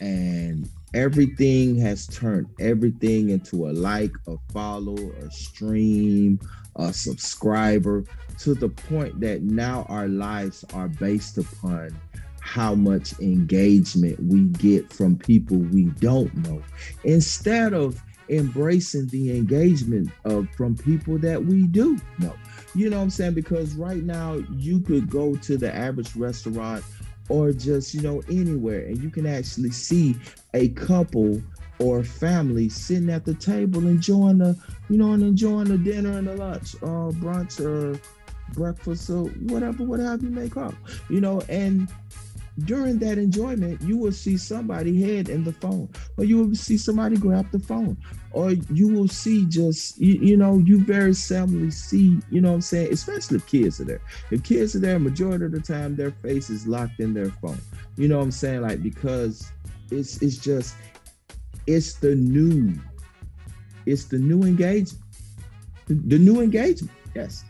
and 0.00 0.68
everything 0.94 1.76
has 1.76 2.08
turned 2.08 2.48
everything 2.58 3.30
into 3.30 3.68
a 3.68 3.70
like, 3.70 4.10
a 4.26 4.34
follow, 4.52 4.96
a 5.22 5.30
stream, 5.30 6.40
a 6.74 6.92
subscriber, 6.92 8.02
to 8.36 8.52
the 8.52 8.68
point 8.68 9.20
that 9.20 9.42
now 9.42 9.86
our 9.88 10.08
lives 10.08 10.64
are 10.74 10.88
based 10.88 11.38
upon 11.38 11.96
how 12.40 12.74
much 12.74 13.16
engagement 13.20 14.20
we 14.24 14.46
get 14.58 14.92
from 14.92 15.16
people 15.16 15.58
we 15.58 15.84
don't 16.00 16.34
know. 16.38 16.60
Instead 17.04 17.74
of 17.74 18.02
embracing 18.28 19.06
the 19.08 19.36
engagement 19.36 20.10
of 20.24 20.48
from 20.56 20.76
people 20.76 21.16
that 21.16 21.44
we 21.44 21.68
do 21.68 21.96
know 22.18 22.34
you 22.74 22.88
know 22.88 22.98
what 22.98 23.02
i'm 23.04 23.10
saying? 23.10 23.34
Because 23.34 23.74
right 23.74 24.02
now 24.02 24.34
you 24.56 24.80
could 24.80 25.10
go 25.10 25.34
to 25.36 25.56
the 25.56 25.74
average 25.74 26.14
restaurant 26.16 26.84
or 27.28 27.52
just 27.52 27.94
you 27.94 28.02
know 28.02 28.20
anywhere 28.28 28.86
and 28.86 29.00
you 29.02 29.08
can 29.08 29.26
actually 29.26 29.70
see 29.70 30.16
a 30.54 30.68
couple 30.70 31.40
or 31.78 32.04
family 32.04 32.68
sitting 32.68 33.08
at 33.08 33.24
the 33.24 33.34
table 33.34 33.86
enjoying 33.86 34.38
the 34.38 34.56
you 34.90 34.98
know 34.98 35.12
and 35.12 35.22
enjoying 35.22 35.68
the 35.68 35.78
dinner 35.78 36.18
and 36.18 36.26
the 36.26 36.34
lunch 36.36 36.74
or 36.82 37.12
brunch 37.12 37.60
or 37.64 37.98
breakfast 38.52 39.08
or 39.08 39.24
whatever 39.48 39.84
whatever 39.84 40.22
you 40.24 40.30
may 40.30 40.48
call 40.48 40.74
you 41.08 41.20
know? 41.20 41.40
And 41.48 41.88
during 42.64 42.98
that 42.98 43.16
enjoyment 43.16 43.80
you 43.80 43.96
will 43.96 44.12
see 44.12 44.36
somebody 44.36 45.00
head 45.00 45.28
in 45.28 45.44
the 45.44 45.52
phone 45.52 45.88
or 46.18 46.24
you 46.24 46.44
will 46.44 46.54
see 46.54 46.76
somebody 46.76 47.16
grab 47.16 47.50
the 47.52 47.58
phone 47.60 47.96
or 48.32 48.52
you 48.52 48.88
will 48.88 49.08
see 49.08 49.44
just 49.46 49.98
you, 49.98 50.14
you 50.14 50.36
know 50.36 50.58
you 50.58 50.82
very 50.84 51.10
seldomly 51.10 51.72
see 51.72 52.20
you 52.30 52.40
know 52.40 52.50
what 52.50 52.54
i'm 52.56 52.60
saying? 52.60 52.92
Especially 52.92 53.36
if 53.36 53.46
kids 53.46 53.80
are 53.80 53.84
there. 53.84 54.00
If 54.30 54.42
kids 54.42 54.76
are 54.76 54.80
there 54.80 54.98
majority 54.98 55.44
of 55.44 55.52
the 55.52 55.60
time 55.60 55.96
their 55.96 56.12
face 56.12 56.50
is 56.50 56.66
locked 56.66 57.00
in 57.00 57.12
their 57.12 57.30
phone. 57.30 57.60
You 57.96 58.08
know 58.08 58.18
what 58.18 58.24
i'm 58.24 58.30
saying? 58.30 58.62
Like 58.62 58.82
because 58.82 59.50
it's 59.90 60.22
it's 60.22 60.38
just 60.38 60.76
it's 61.66 61.94
the 61.94 62.14
new 62.14 62.74
it's 63.86 64.04
the 64.04 64.18
new 64.18 64.42
engagement. 64.42 65.04
The 65.88 66.18
new 66.18 66.40
engagement 66.40 66.92
yes. 67.14 67.44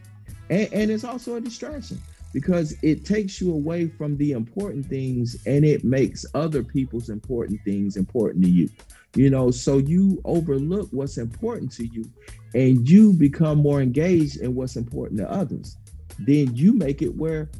And, 0.48 0.72
and 0.72 0.90
it's 0.90 1.04
also 1.04 1.36
a 1.36 1.40
distraction 1.40 2.00
because 2.32 2.74
it 2.82 3.04
takes 3.04 3.40
you 3.40 3.52
away 3.52 3.88
from 3.88 4.16
the 4.16 4.32
important 4.32 4.86
things 4.86 5.36
and 5.46 5.64
it 5.64 5.84
makes 5.84 6.24
other 6.34 6.62
people's 6.62 7.10
important 7.10 7.60
things 7.64 7.96
important 7.96 8.44
to 8.44 8.50
you 8.50 8.68
You 9.14 9.28
know, 9.30 9.50
so 9.50 9.78
you 9.78 10.20
overlook 10.24 10.88
what's 10.92 11.18
important 11.18 11.72
to 11.72 11.86
you 11.86 12.04
and 12.54 12.88
you 12.88 13.12
become 13.12 13.58
more 13.58 13.80
engaged 13.80 14.40
in 14.40 14.54
what's 14.54 14.76
important 14.76 15.18
to 15.20 15.30
others. 15.30 15.76
Then 16.20 16.54
you 16.54 16.72
make 16.74 17.02
it 17.02 17.14
where 17.16 17.50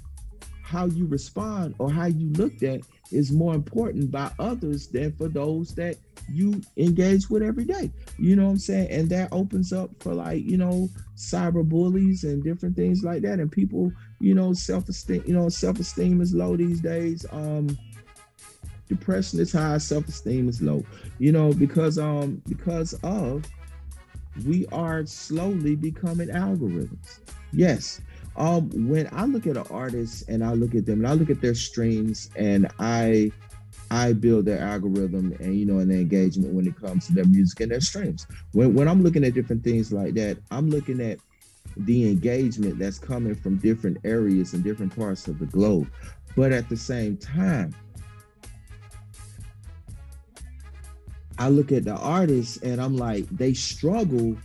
how 0.63 0.87
you 0.87 1.07
respond 1.07 1.75
or 1.79 1.91
how 1.91 2.07
you 2.07 2.31
looked 2.35 2.63
at 2.63 2.81
is 3.11 3.33
more 3.33 3.55
important 3.55 4.11
by 4.11 4.31
others 4.39 4.87
than 4.87 5.13
for 5.13 5.29
those 5.29 5.75
that 5.75 5.97
you 6.33 6.61
engage 6.77 7.29
with 7.29 7.43
every 7.43 7.65
day. 7.65 7.91
You 8.19 8.37
know 8.37 8.45
what 8.45 8.51
I'm 8.53 8.59
saying? 8.59 8.89
And 8.91 9.11
that 9.11 9.31
opens 9.33 9.73
up 9.73 9.91
for 10.01 10.15
like, 10.15 10.45
you 10.45 10.57
know, 10.57 10.89
cyber 11.17 11.69
bullies 11.69 12.23
and 12.23 12.45
different 12.45 12.77
things 12.77 13.03
like 13.03 13.23
that. 13.23 13.41
And 13.41 13.51
people, 13.51 13.91
you 14.21 14.35
know, 14.35 14.53
self-esteem, 14.53 15.25
you 15.27 15.35
know, 15.35 15.49
self-esteem 15.49 16.21
is 16.21 16.33
low 16.33 16.57
these 16.57 16.81
days. 16.81 17.27
Um 17.33 17.77
depression 18.91 19.41
is 19.41 19.53
high, 19.53 19.79
self-esteem 19.79 20.49
is 20.49 20.61
low. 20.61 20.85
You 21.19 21.33
know, 21.33 21.55
because 21.55 21.97
um 21.97 22.43
because 22.49 22.93
of 23.03 23.47
we 24.47 24.67
are 24.67 25.07
slowly 25.07 25.77
becoming 25.77 26.29
algorithms. 26.29 27.21
Yes, 27.53 28.01
um, 28.37 28.71
when 28.89 29.09
I 29.13 29.25
look 29.25 29.47
at 29.47 29.57
an 29.57 29.67
artist 29.71 30.29
and 30.29 30.45
I 30.45 30.53
look 30.53 30.75
at 30.75 30.87
them 30.87 31.01
and 31.01 31.09
I 31.09 31.15
look 31.15 31.31
at 31.31 31.41
their 31.41 31.55
streams 31.55 32.31
and 32.37 32.71
I 32.79 33.33
I 33.93 34.13
build 34.13 34.45
their 34.45 34.61
algorithm 34.61 35.37
and 35.41 35.59
you 35.59 35.67
know 35.67 35.79
and 35.79 35.91
their 35.91 35.99
engagement 35.99 36.55
when 36.55 36.67
it 36.67 36.77
comes 36.77 37.07
to 37.07 37.13
their 37.13 37.25
music 37.25 37.61
and 37.61 37.73
their 37.73 37.81
streams. 37.81 38.27
When 38.53 38.75
when 38.75 38.89
I'm 38.89 39.03
looking 39.03 39.25
at 39.25 39.35
different 39.35 39.65
things 39.65 39.93
like 39.93 40.15
that, 40.15 40.39
I'm 40.51 40.71
looking 40.71 41.01
at 41.01 41.19
the 41.77 42.11
engagement 42.11 42.79
that's 42.79 42.99
coming 42.99 43.35
from 43.35 43.57
different 43.59 43.99
areas 44.05 44.55
and 44.55 44.65
different 44.65 44.97
parts 44.97 45.29
of 45.29 45.39
the 45.39 45.47
globe. 45.47 45.91
But 46.37 46.53
at 46.53 46.69
the 46.69 46.77
same 46.77 47.17
time, 47.17 47.75
I 51.41 51.49
look 51.49 51.73
at 51.73 51.85
the 51.85 51.97
artists 51.97 52.59
and 52.59 52.79
I'm 52.79 52.99
like, 52.99 53.27
they 53.31 53.55
struggle 53.55 54.37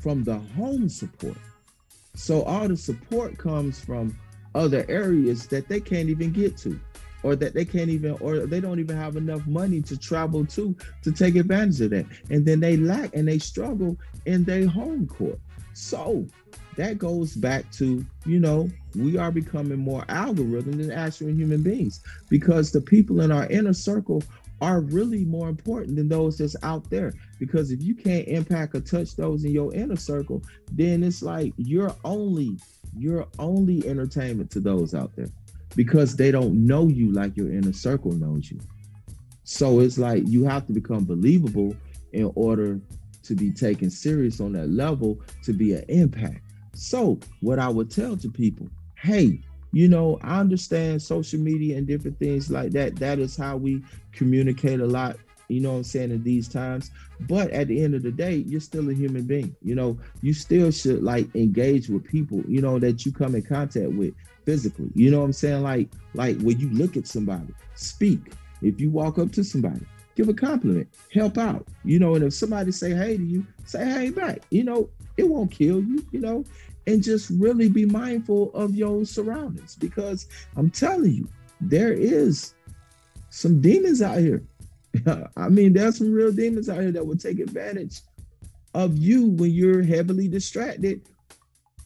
from 0.00 0.24
the 0.24 0.38
home 0.38 0.88
support. 0.88 1.36
So 2.14 2.42
all 2.44 2.66
the 2.66 2.76
support 2.76 3.36
comes 3.36 3.78
from 3.78 4.16
other 4.54 4.86
areas 4.88 5.46
that 5.48 5.68
they 5.68 5.78
can't 5.78 6.08
even 6.08 6.32
get 6.32 6.56
to, 6.58 6.80
or 7.22 7.36
that 7.36 7.52
they 7.52 7.66
can't 7.66 7.90
even, 7.90 8.12
or 8.12 8.46
they 8.46 8.60
don't 8.60 8.80
even 8.80 8.96
have 8.96 9.16
enough 9.16 9.46
money 9.46 9.82
to 9.82 9.96
travel 9.98 10.46
to 10.46 10.74
to 11.02 11.12
take 11.12 11.36
advantage 11.36 11.82
of 11.82 11.90
that. 11.90 12.06
And 12.30 12.46
then 12.46 12.60
they 12.60 12.78
lack 12.78 13.14
and 13.14 13.28
they 13.28 13.38
struggle 13.38 13.98
in 14.24 14.44
their 14.44 14.66
home 14.66 15.06
court. 15.06 15.38
So 15.74 16.26
that 16.76 16.96
goes 16.96 17.34
back 17.34 17.70
to, 17.72 18.06
you 18.24 18.40
know, 18.40 18.70
we 18.96 19.18
are 19.18 19.30
becoming 19.30 19.80
more 19.80 20.06
algorithm 20.08 20.78
than 20.78 20.92
actual 20.92 21.28
human 21.28 21.62
beings 21.62 22.00
because 22.30 22.72
the 22.72 22.80
people 22.80 23.20
in 23.20 23.30
our 23.30 23.46
inner 23.48 23.74
circle 23.74 24.22
are 24.60 24.80
really 24.80 25.24
more 25.24 25.48
important 25.48 25.96
than 25.96 26.08
those 26.08 26.38
that's 26.38 26.56
out 26.62 26.88
there. 26.90 27.12
Because 27.38 27.70
if 27.70 27.82
you 27.82 27.94
can't 27.94 28.26
impact 28.26 28.74
or 28.74 28.80
touch 28.80 29.16
those 29.16 29.44
in 29.44 29.52
your 29.52 29.72
inner 29.74 29.96
circle, 29.96 30.42
then 30.72 31.02
it's 31.02 31.22
like 31.22 31.52
you're 31.56 31.94
only 32.04 32.58
you're 32.96 33.26
only 33.38 33.86
entertainment 33.86 34.50
to 34.50 34.60
those 34.60 34.94
out 34.94 35.14
there 35.14 35.28
because 35.76 36.16
they 36.16 36.30
don't 36.30 36.54
know 36.54 36.88
you 36.88 37.12
like 37.12 37.36
your 37.36 37.52
inner 37.52 37.72
circle 37.72 38.12
knows 38.12 38.50
you. 38.50 38.58
So 39.44 39.80
it's 39.80 39.98
like 39.98 40.26
you 40.26 40.44
have 40.44 40.66
to 40.66 40.72
become 40.72 41.04
believable 41.04 41.76
in 42.12 42.30
order 42.34 42.80
to 43.22 43.34
be 43.34 43.50
taken 43.50 43.90
serious 43.90 44.40
on 44.40 44.52
that 44.52 44.68
level 44.68 45.20
to 45.44 45.52
be 45.52 45.74
an 45.74 45.84
impact. 45.88 46.40
So 46.74 47.18
what 47.40 47.58
I 47.58 47.68
would 47.68 47.90
tell 47.90 48.16
to 48.16 48.30
people, 48.30 48.68
hey, 48.96 49.40
you 49.72 49.88
know, 49.88 50.18
I 50.22 50.40
understand 50.40 51.02
social 51.02 51.40
media 51.40 51.76
and 51.76 51.86
different 51.86 52.18
things 52.18 52.50
like 52.50 52.72
that. 52.72 52.96
That 52.96 53.18
is 53.18 53.36
how 53.36 53.56
we 53.56 53.82
communicate 54.12 54.80
a 54.80 54.86
lot, 54.86 55.16
you 55.48 55.60
know 55.60 55.72
what 55.72 55.78
I'm 55.78 55.84
saying, 55.84 56.10
in 56.10 56.22
these 56.22 56.48
times. 56.48 56.90
But 57.20 57.50
at 57.50 57.68
the 57.68 57.82
end 57.82 57.94
of 57.94 58.02
the 58.02 58.10
day, 58.10 58.36
you're 58.46 58.60
still 58.60 58.88
a 58.88 58.94
human 58.94 59.24
being. 59.24 59.54
You 59.62 59.74
know, 59.74 59.98
you 60.22 60.32
still 60.32 60.70
should 60.70 61.02
like 61.02 61.34
engage 61.34 61.88
with 61.88 62.04
people, 62.04 62.42
you 62.48 62.62
know, 62.62 62.78
that 62.78 63.04
you 63.04 63.12
come 63.12 63.34
in 63.34 63.42
contact 63.42 63.92
with 63.92 64.14
physically. 64.46 64.90
You 64.94 65.10
know 65.10 65.18
what 65.18 65.26
I'm 65.26 65.32
saying? 65.32 65.62
Like, 65.62 65.90
like 66.14 66.40
when 66.40 66.58
you 66.58 66.70
look 66.70 66.96
at 66.96 67.06
somebody, 67.06 67.52
speak. 67.74 68.32
If 68.62 68.80
you 68.80 68.90
walk 68.90 69.18
up 69.18 69.30
to 69.32 69.44
somebody, 69.44 69.86
give 70.16 70.28
a 70.28 70.34
compliment, 70.34 70.88
help 71.12 71.38
out. 71.38 71.66
You 71.84 71.98
know, 71.98 72.14
and 72.14 72.24
if 72.24 72.32
somebody 72.34 72.72
say 72.72 72.92
hey 72.92 73.16
to 73.16 73.22
you, 73.22 73.46
say 73.64 73.84
hey 73.84 74.10
back. 74.10 74.42
You 74.50 74.64
know, 74.64 74.88
it 75.16 75.28
won't 75.28 75.50
kill 75.50 75.80
you, 75.80 76.04
you 76.10 76.20
know 76.20 76.44
and 76.88 77.02
just 77.02 77.28
really 77.28 77.68
be 77.68 77.84
mindful 77.84 78.50
of 78.54 78.74
your 78.74 79.04
surroundings 79.04 79.76
because 79.76 80.26
I'm 80.56 80.70
telling 80.70 81.12
you, 81.12 81.28
there 81.60 81.92
is 81.92 82.54
some 83.28 83.60
demons 83.60 84.00
out 84.00 84.18
here. 84.18 84.42
I 85.36 85.50
mean, 85.50 85.74
there's 85.74 85.98
some 85.98 86.10
real 86.10 86.32
demons 86.32 86.70
out 86.70 86.80
here 86.80 86.92
that 86.92 87.06
will 87.06 87.18
take 87.18 87.40
advantage 87.40 88.00
of 88.72 88.96
you 88.96 89.26
when 89.26 89.50
you're 89.50 89.82
heavily 89.82 90.28
distracted 90.28 91.02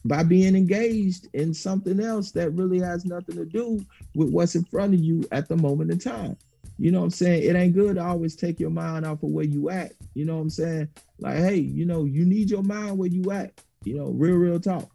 by 0.05 0.23
being 0.23 0.55
engaged 0.55 1.27
in 1.33 1.53
something 1.53 1.99
else 1.99 2.31
that 2.31 2.51
really 2.51 2.79
has 2.79 3.03
nothing 3.03 3.35
to 3.35 3.45
do 3.45 3.85
with 4.15 4.29
what's 4.29 4.55
in 4.55 4.63
front 4.63 4.93
of 4.93 5.01
you 5.01 5.25
at 5.33 5.49
the 5.49 5.57
moment 5.57 5.91
in 5.91 5.99
time. 5.99 6.37
You 6.77 6.91
know 6.91 6.99
what 6.99 7.05
I'm 7.05 7.11
saying? 7.11 7.43
It 7.43 7.57
ain't 7.57 7.73
good 7.73 7.95
to 7.95 8.03
always 8.03 8.37
take 8.37 8.57
your 8.57 8.69
mind 8.69 9.05
off 9.05 9.21
of 9.21 9.31
where 9.31 9.45
you 9.45 9.69
at. 9.69 9.91
You 10.13 10.23
know 10.23 10.35
what 10.35 10.43
I'm 10.43 10.49
saying? 10.49 10.87
Like, 11.19 11.37
hey, 11.37 11.57
you 11.57 11.85
know, 11.85 12.05
you 12.05 12.25
need 12.25 12.49
your 12.49 12.63
mind 12.63 12.97
where 12.97 13.09
you 13.09 13.31
at. 13.31 13.59
You 13.85 13.95
know, 13.95 14.07
real, 14.07 14.35
real 14.35 14.59
talk. 14.59 14.89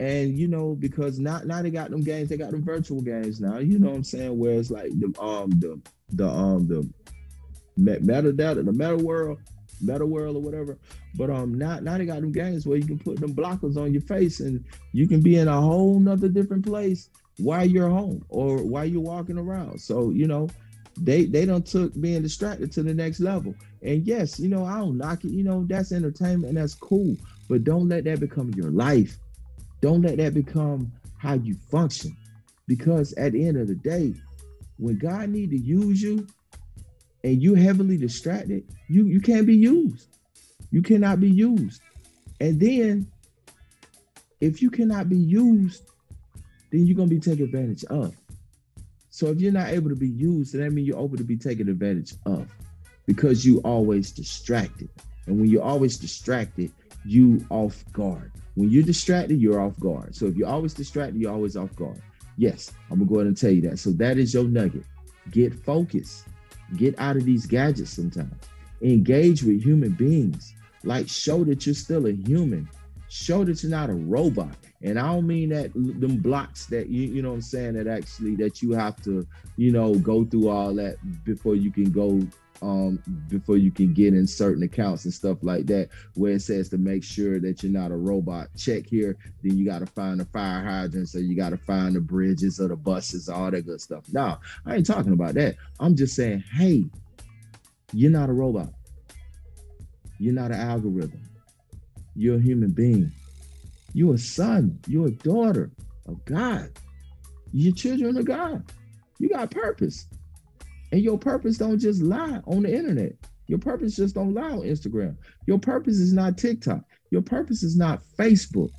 And 0.00 0.36
you 0.36 0.48
know, 0.48 0.74
because 0.74 1.18
now 1.18 1.40
now 1.44 1.62
they 1.62 1.70
got 1.70 1.90
them 1.90 2.02
games, 2.02 2.28
they 2.28 2.36
got 2.36 2.50
them 2.50 2.64
virtual 2.64 3.00
games 3.00 3.40
now. 3.40 3.58
You 3.58 3.78
know 3.78 3.90
what 3.90 3.96
I'm 3.96 4.04
saying? 4.04 4.36
Where 4.36 4.54
it's 4.54 4.70
like 4.70 4.90
the 4.98 5.14
um 5.20 5.50
the 5.50 5.80
the 6.10 6.28
um 6.28 6.66
the 6.66 6.88
meta 7.76 8.32
data, 8.32 8.62
the 8.62 8.72
meta 8.72 8.96
world, 8.96 9.38
meta 9.80 10.04
world 10.04 10.36
or 10.36 10.40
whatever. 10.40 10.78
But 11.14 11.30
um 11.30 11.54
now 11.54 11.78
now 11.80 11.98
they 11.98 12.06
got 12.06 12.20
them 12.20 12.32
games 12.32 12.66
where 12.66 12.78
you 12.78 12.86
can 12.86 12.98
put 12.98 13.20
them 13.20 13.34
blockers 13.34 13.76
on 13.76 13.92
your 13.92 14.02
face 14.02 14.40
and 14.40 14.64
you 14.92 15.06
can 15.06 15.20
be 15.20 15.36
in 15.36 15.48
a 15.48 15.60
whole 15.60 16.00
nother 16.00 16.28
different 16.28 16.66
place 16.66 17.10
while 17.38 17.64
you're 17.64 17.88
home 17.88 18.24
or 18.28 18.58
while 18.62 18.84
you're 18.84 19.00
walking 19.00 19.38
around. 19.38 19.80
So 19.80 20.10
you 20.10 20.26
know, 20.26 20.48
they 21.00 21.24
they 21.24 21.44
don't 21.44 21.66
took 21.66 21.98
being 22.00 22.22
distracted 22.22 22.72
to 22.72 22.82
the 22.82 22.94
next 22.94 23.20
level. 23.20 23.54
And 23.82 24.06
yes, 24.06 24.38
you 24.38 24.48
know, 24.48 24.64
I 24.64 24.78
don't 24.78 24.98
knock 24.98 25.24
it, 25.24 25.30
you 25.30 25.42
know, 25.42 25.64
that's 25.68 25.92
entertainment 25.92 26.46
and 26.46 26.56
that's 26.56 26.74
cool. 26.74 27.16
But 27.52 27.64
don't 27.64 27.86
let 27.86 28.04
that 28.04 28.18
become 28.18 28.50
your 28.54 28.70
life. 28.70 29.18
Don't 29.82 30.00
let 30.00 30.16
that 30.16 30.32
become 30.32 30.90
how 31.18 31.34
you 31.34 31.54
function. 31.70 32.16
Because 32.66 33.12
at 33.18 33.32
the 33.32 33.46
end 33.46 33.58
of 33.58 33.68
the 33.68 33.74
day, 33.74 34.14
when 34.78 34.96
God 34.96 35.28
need 35.28 35.50
to 35.50 35.58
use 35.58 36.00
you 36.00 36.26
and 37.22 37.42
you 37.42 37.52
heavily 37.52 37.98
distracted, 37.98 38.64
you, 38.88 39.04
you 39.04 39.20
can't 39.20 39.46
be 39.46 39.54
used. 39.54 40.08
You 40.70 40.80
cannot 40.80 41.20
be 41.20 41.30
used. 41.30 41.82
And 42.40 42.58
then 42.58 43.06
if 44.40 44.62
you 44.62 44.70
cannot 44.70 45.10
be 45.10 45.18
used, 45.18 45.82
then 46.70 46.86
you're 46.86 46.96
gonna 46.96 47.08
be 47.08 47.20
taken 47.20 47.44
advantage 47.44 47.84
of. 47.84 48.16
So 49.10 49.26
if 49.26 49.42
you're 49.42 49.52
not 49.52 49.68
able 49.68 49.90
to 49.90 49.94
be 49.96 50.08
used, 50.08 50.54
then 50.54 50.62
that 50.62 50.70
means 50.70 50.88
you're 50.88 51.04
able 51.04 51.18
to 51.18 51.22
be 51.24 51.36
taken 51.36 51.68
advantage 51.68 52.14
of 52.24 52.48
because 53.04 53.44
you 53.44 53.58
always 53.58 54.10
distracted. 54.10 54.88
And 55.26 55.38
when 55.38 55.50
you're 55.50 55.62
always 55.62 55.98
distracted, 55.98 56.72
you 57.04 57.44
off 57.50 57.84
guard. 57.92 58.32
When 58.54 58.70
you're 58.70 58.82
distracted, 58.82 59.40
you're 59.40 59.60
off 59.60 59.78
guard. 59.80 60.14
So 60.14 60.26
if 60.26 60.36
you're 60.36 60.48
always 60.48 60.74
distracted, 60.74 61.20
you're 61.20 61.32
always 61.32 61.56
off 61.56 61.74
guard. 61.76 62.00
Yes, 62.36 62.72
I'm 62.90 62.98
gonna 62.98 63.08
go 63.08 63.16
ahead 63.16 63.26
and 63.26 63.36
tell 63.36 63.50
you 63.50 63.62
that. 63.62 63.78
So 63.78 63.90
that 63.92 64.18
is 64.18 64.34
your 64.34 64.44
nugget. 64.44 64.84
Get 65.30 65.54
focused. 65.54 66.26
Get 66.76 66.98
out 66.98 67.16
of 67.16 67.24
these 67.24 67.46
gadgets 67.46 67.90
sometimes. 67.90 68.34
Engage 68.80 69.42
with 69.42 69.62
human 69.62 69.92
beings. 69.92 70.54
Like 70.84 71.08
show 71.08 71.44
that 71.44 71.66
you're 71.66 71.74
still 71.74 72.06
a 72.06 72.12
human. 72.12 72.68
Show 73.08 73.44
that 73.44 73.62
you're 73.62 73.70
not 73.70 73.90
a 73.90 73.94
robot. 73.94 74.56
And 74.82 74.98
I 74.98 75.06
don't 75.12 75.26
mean 75.26 75.50
that 75.50 75.72
them 75.74 76.16
blocks 76.16 76.66
that 76.66 76.88
you 76.88 77.02
you 77.02 77.22
know 77.22 77.28
what 77.30 77.36
I'm 77.36 77.42
saying 77.42 77.74
that 77.74 77.86
actually 77.86 78.34
that 78.36 78.62
you 78.62 78.72
have 78.72 79.00
to, 79.04 79.26
you 79.56 79.70
know, 79.70 79.94
go 79.94 80.24
through 80.24 80.48
all 80.48 80.74
that 80.74 80.96
before 81.24 81.54
you 81.54 81.70
can 81.70 81.90
go 81.90 82.20
um, 82.62 83.02
before 83.28 83.56
you 83.56 83.70
can 83.70 83.92
get 83.92 84.14
in 84.14 84.26
certain 84.26 84.62
accounts 84.62 85.04
and 85.04 85.12
stuff 85.12 85.38
like 85.42 85.66
that, 85.66 85.88
where 86.14 86.32
it 86.32 86.42
says 86.42 86.68
to 86.70 86.78
make 86.78 87.02
sure 87.02 87.40
that 87.40 87.62
you're 87.62 87.72
not 87.72 87.90
a 87.90 87.96
robot. 87.96 88.48
Check 88.56 88.86
here, 88.86 89.16
then 89.42 89.58
you 89.58 89.64
got 89.64 89.80
to 89.80 89.86
find 89.86 90.20
the 90.20 90.24
fire 90.26 90.64
hydrants, 90.64 91.12
so 91.12 91.18
you 91.18 91.36
got 91.36 91.50
to 91.50 91.56
find 91.58 91.94
the 91.94 92.00
bridges 92.00 92.60
or 92.60 92.68
the 92.68 92.76
buses, 92.76 93.28
all 93.28 93.50
that 93.50 93.66
good 93.66 93.80
stuff. 93.80 94.04
No, 94.12 94.38
I 94.64 94.76
ain't 94.76 94.86
talking 94.86 95.12
about 95.12 95.34
that. 95.34 95.56
I'm 95.80 95.96
just 95.96 96.14
saying, 96.14 96.44
hey, 96.52 96.86
you're 97.92 98.10
not 98.10 98.30
a 98.30 98.32
robot. 98.32 98.72
You're 100.18 100.34
not 100.34 100.52
an 100.52 100.60
algorithm. 100.60 101.28
You're 102.14 102.36
a 102.36 102.40
human 102.40 102.70
being. 102.70 103.10
You're 103.92 104.14
a 104.14 104.18
son. 104.18 104.78
You're 104.86 105.08
a 105.08 105.12
daughter 105.12 105.70
of 106.06 106.24
God. 106.24 106.70
You're 107.52 107.74
children 107.74 108.16
of 108.16 108.24
God. 108.24 108.64
You 109.18 109.28
got 109.28 109.50
purpose. 109.50 110.06
And 110.92 111.02
your 111.02 111.18
purpose 111.18 111.58
don't 111.58 111.78
just 111.78 112.02
lie 112.02 112.40
on 112.46 112.62
the 112.64 112.74
internet. 112.74 113.14
Your 113.48 113.58
purpose 113.58 113.96
just 113.96 114.14
don't 114.14 114.34
lie 114.34 114.50
on 114.50 114.60
Instagram. 114.60 115.16
Your 115.46 115.58
purpose 115.58 115.96
is 115.98 116.12
not 116.12 116.38
TikTok. 116.38 116.82
Your 117.10 117.22
purpose 117.22 117.62
is 117.62 117.76
not 117.76 118.02
Facebook. 118.18 118.70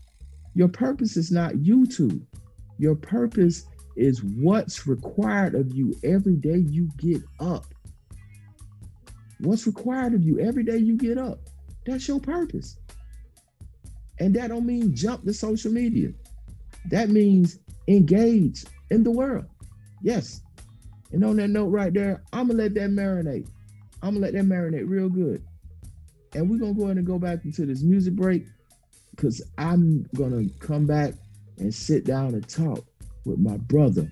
Your 0.55 0.70
purpose 0.70 1.18
is 1.18 1.32
not 1.32 1.53
YouTube. 1.53 2.22
Your 2.80 2.95
purpose 2.95 3.66
is 3.95 4.24
what's 4.24 4.88
required 4.88 5.55
of 5.55 5.72
you 5.76 5.93
every 6.03 6.36
day 6.36 6.57
you 6.57 6.89
get 6.97 7.22
up. 7.39 7.66
what's 9.39 9.68
required 9.68 10.14
of 10.14 10.24
you 10.24 10.39
every 10.39 10.64
day 10.64 10.78
you 10.78 10.97
get 10.97 11.18
up. 11.18 11.39
That's 11.86 12.07
your 12.07 12.20
purpose. 12.20 12.78
And 14.20 14.34
that 14.36 14.49
don't 14.49 14.66
mean 14.66 14.95
jump 14.95 15.26
to 15.26 15.34
social 15.34 15.72
media. 15.72 16.09
That 16.89 17.09
means 17.09 17.59
engage 17.88 18.64
in 18.91 19.03
the 19.03 19.11
world. 19.11 19.45
Yes. 20.01 20.41
And 21.14 21.24
on 21.24 21.38
that 21.38 21.49
note 21.49 21.68
right 21.68 21.93
there, 21.93 22.24
I'm 22.34 22.47
gonna 22.47 22.64
let 22.64 22.74
that 22.74 22.89
marinate. 22.89 23.47
I'm 24.01 24.16
gonna 24.16 24.26
let 24.26 24.34
that 24.34 24.45
marinate 24.45 24.89
real 24.89 25.09
good. 25.09 25.43
And 26.34 26.49
we're 26.49 26.57
gonna 26.57 26.74
go 26.74 26.86
ahead 26.86 26.97
and 26.97 27.05
go 27.05 27.20
back 27.20 27.45
into 27.45 27.66
this 27.66 27.84
music 27.84 28.16
break 28.16 28.45
because 29.11 29.41
I'm 29.57 30.05
gonna 30.16 30.49
come 30.59 30.86
back 30.86 31.14
and 31.59 31.74
sit 31.74 32.03
down 32.03 32.34
and 32.34 32.47
talk 32.49 32.84
with 33.26 33.39
my 33.39 33.57
brother, 33.57 34.11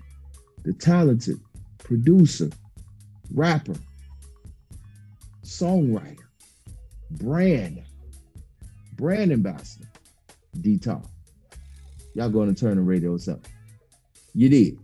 the 0.62 0.72
talented 0.72 1.40
producer, 1.78 2.48
rapper, 3.34 3.74
songwriter, 5.44 6.24
brand, 7.10 7.82
brand 8.94 9.32
ambassador, 9.32 9.88
D 10.60 10.78
Tall. 10.78 11.10
Y'all 12.14 12.30
going 12.30 12.54
to 12.54 12.58
turn 12.58 12.76
the 12.76 12.82
radios 12.82 13.28
up. 13.28 13.40
You 14.34 14.48
did. 14.48 14.78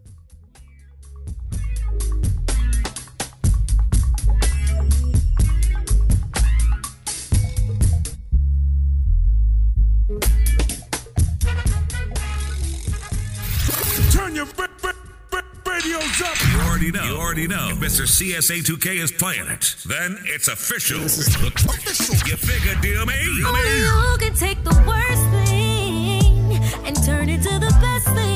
Know. 17.98 18.04
CSA2K 18.04 19.02
is 19.02 19.12
playing 19.12 19.46
it. 19.48 19.76
Then 19.86 20.18
it's 20.24 20.48
official. 20.48 21.00
You 21.00 22.36
figure, 22.36 22.74
DMA? 22.74 23.44
Only 23.44 23.60
you 23.78 24.16
can 24.18 24.34
take 24.34 24.62
the 24.64 24.74
worst 24.86 25.46
thing 25.46 26.54
and 26.86 26.96
turn 27.04 27.28
it 27.28 27.42
to 27.42 27.58
the 27.58 27.74
best 27.80 28.06
thing 28.14 28.27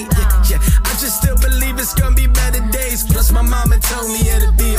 yeah. 0.00 0.58
yeah. 0.58 0.84
I 0.84 0.92
just 0.98 1.22
still 1.22 1.36
believe 1.36 1.78
it's 1.78 1.94
gonna 1.94 2.14
be 2.14 2.26
better 2.26 2.60
days. 2.70 3.04
Plus, 3.04 3.30
my 3.32 3.42
mama 3.42 3.78
told 3.78 4.08
me 4.10 4.20
it'll 4.28 4.52
be 4.52 4.73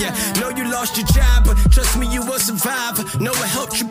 Yeah, 0.00 0.14
know 0.40 0.48
you 0.48 0.64
lost 0.70 0.96
your 0.96 1.06
job, 1.06 1.44
but 1.44 1.56
trust 1.70 1.98
me, 1.98 2.06
you 2.06 2.22
will 2.24 2.38
survive. 2.38 2.96
Know 3.20 3.32
it 3.32 3.50
helped 3.52 3.78
you 3.80 3.86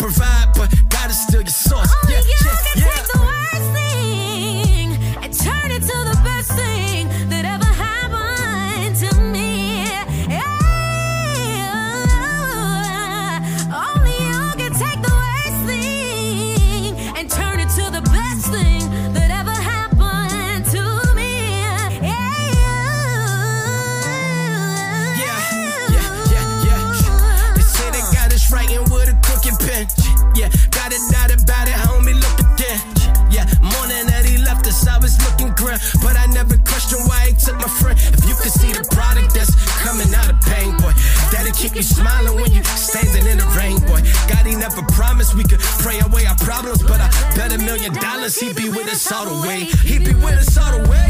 you 41.82 41.88
smiling 41.88 42.36
when 42.36 42.52
you 42.52 42.64
standing 42.64 43.26
in 43.26 43.40
the 43.40 43.46
rain, 43.58 43.80
boy. 43.90 44.02
God, 44.30 44.46
he 44.46 44.56
never 44.56 44.84
promised 44.94 45.34
we 45.34 45.44
could 45.44 45.60
pray 45.82 46.00
away 46.00 46.26
our 46.28 46.38
problems, 46.38 46.84
but 46.84 47.02
I 47.02 47.10
bet 47.36 47.54
a 47.54 47.58
million 47.58 47.94
dollars 47.94 48.40
he'd 48.40 48.56
be 48.56 48.70
with 48.70 48.88
us 48.88 49.12
all 49.12 49.26
the 49.26 49.48
way. 49.48 49.62
He'd 49.90 50.06
be 50.06 50.14
with 50.14 50.38
us 50.38 50.58
all 50.58 50.78
the 50.78 50.88
way. 50.90 51.10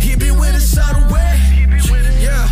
He 0.00 0.16
be 0.16 0.30
with 0.32 0.54
us 0.54 0.76
all 0.78 0.94
the 0.98 1.14
way. 1.14 1.38
Yeah. 2.18 2.48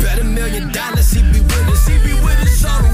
Bet 0.00 0.18
a 0.18 0.24
million 0.24 0.72
dollars 0.72 1.12
he 1.12 1.22
be 1.22 1.40
with 1.40 1.68
us. 1.68 1.86
He 1.86 1.98
be 1.98 2.14
with 2.14 2.40
us 2.40 2.64
all 2.64 2.82
the 2.82 2.88
way. 2.88 2.91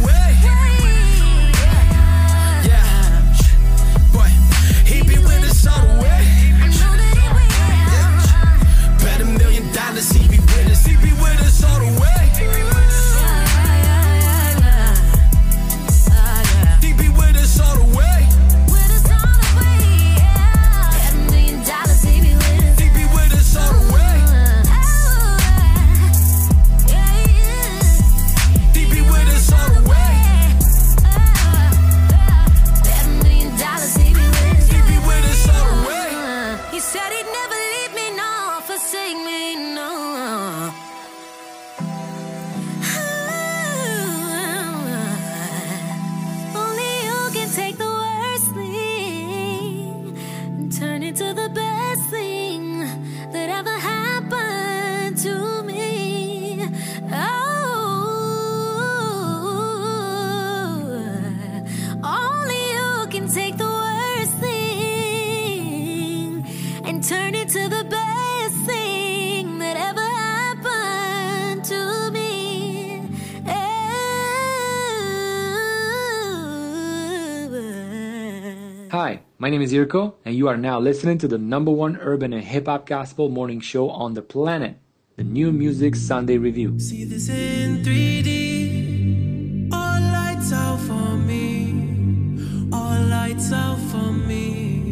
My 79.48 79.50
name 79.50 79.62
is 79.62 79.72
Irko, 79.72 80.12
and 80.26 80.34
you 80.34 80.46
are 80.46 80.58
now 80.58 80.78
listening 80.78 81.16
to 81.16 81.26
the 81.26 81.38
number 81.38 81.70
one 81.70 81.96
urban 82.02 82.34
and 82.34 82.44
hip 82.44 82.66
hop 82.66 82.84
gospel 82.84 83.30
morning 83.30 83.60
show 83.60 83.88
on 83.88 84.12
the 84.12 84.20
planet, 84.20 84.76
the 85.16 85.24
New 85.24 85.50
Music 85.52 85.96
Sunday 85.96 86.36
Review. 86.36 86.78
See 86.78 87.04
this 87.04 87.30
in 87.30 87.82
3D. 87.82 89.72
All 89.72 90.00
lights 90.02 90.52
out 90.52 90.78
for 90.80 91.16
me. 91.16 92.68
All 92.70 93.00
lights 93.04 93.50
out 93.50 93.78
for 93.90 94.12
me. 94.12 94.82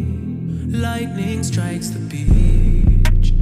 Lightning 0.68 1.42
strikes 1.42 1.90
the 1.90 1.98
beach. 1.98 3.34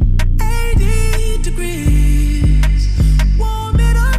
80 0.43 1.43
degrees. 1.45 2.89
Warm 3.39 3.79
it 3.79 3.97
up 3.97 4.14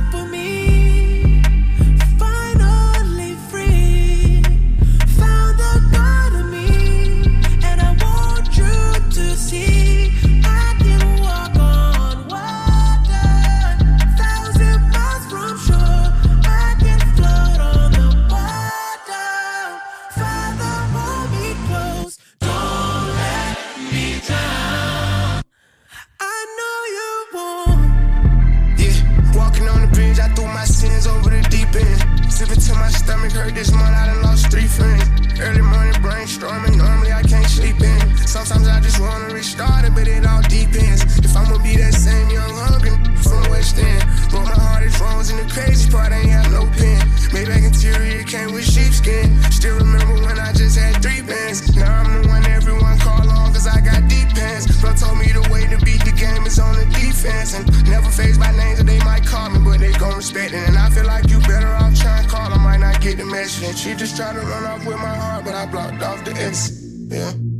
stomach 33.29 33.45
hurt 33.45 33.55
this 33.55 33.71
month, 33.71 33.95
I 33.95 34.07
done 34.07 34.21
lost 34.23 34.51
three 34.51 34.67
friends. 34.67 35.03
Early 35.39 35.61
morning 35.61 35.93
brainstorming, 36.01 36.77
normally 36.77 37.11
I 37.11 37.23
can't 37.23 37.47
sleep 37.47 37.79
in. 37.81 38.14
Sometimes 38.35 38.67
I 38.67 38.81
just 38.81 38.99
wanna 38.99 39.33
restart 39.33 39.85
it, 39.85 39.95
but 39.95 40.09
it 40.09 40.27
all 40.27 40.41
depends. 40.51 41.07
If 41.23 41.31
I'ma 41.37 41.55
be 41.63 41.79
that 41.79 41.95
same 41.95 42.29
young 42.29 42.51
hungry 42.51 42.91
from 43.23 43.47
West 43.47 43.79
End. 43.79 44.03
But 44.27 44.43
my 44.43 44.51
heart 44.51 44.83
is 44.83 44.93
froze, 44.97 45.31
and 45.31 45.39
the 45.39 45.47
crazy 45.47 45.89
part 45.89 46.11
ain't 46.11 46.35
have 46.35 46.51
no 46.51 46.67
pen. 46.75 46.99
Maybach 47.31 47.63
interior 47.63 48.27
came 48.27 48.51
with 48.51 48.67
sheepskin. 48.67 49.31
Still 49.55 49.79
remember 49.79 50.19
when 50.27 50.37
I 50.37 50.51
just 50.51 50.77
had 50.77 51.01
three 51.01 51.23
bands. 51.23 51.63
Now 51.79 52.03
I'm 52.03 52.23
the 52.23 52.27
one 52.27 52.45
everyone 52.51 52.99
call 52.99 53.23
on, 53.23 53.55
cause 53.55 53.67
I 53.71 53.79
got 53.79 54.03
deep 54.11 54.27
pants. 54.35 54.67
Bro 54.83 54.99
told 54.99 55.15
me 55.17 55.31
the 55.31 55.47
way 55.47 55.63
to 55.71 55.79
beat 55.87 56.03
the 56.03 56.11
game 56.11 56.43
is 56.43 56.59
on 56.59 56.75
the 56.75 56.85
defense. 56.91 57.55
And 57.55 57.63
never 57.87 58.11
phased 58.11 58.43
by 58.43 58.51
names 58.51 58.83
that 58.83 58.85
they 58.85 58.99
might 59.07 59.23
call 59.23 59.47
me, 59.49 59.63
but 59.63 59.79
they 59.79 59.95
gon' 59.95 60.19
respect 60.19 60.51
it. 60.51 60.59
And 60.67 60.75
I 60.77 60.91
feel 60.91 61.07
like 61.07 61.31
you 61.31 61.39
better 61.47 61.71
off 61.71 61.95
trying 61.95 62.27
to 62.27 62.29
call, 62.29 62.51
I 62.51 62.59
might 62.59 62.83
not 62.83 62.99
get 62.99 63.15
the 63.15 63.23
message. 63.23 63.63
And 63.63 63.77
she 63.79 63.95
just 63.95 64.19
tried 64.19 64.35
to 64.35 64.43
run 64.43 64.65
off 64.67 64.85
with 64.85 64.99
my 64.99 65.15
heart, 65.23 65.45
but 65.45 65.55
I 65.55 65.65
blocked 65.71 66.03
off 66.03 66.19
the 66.25 66.35
exit. 66.35 66.83
Yeah. 67.07 67.54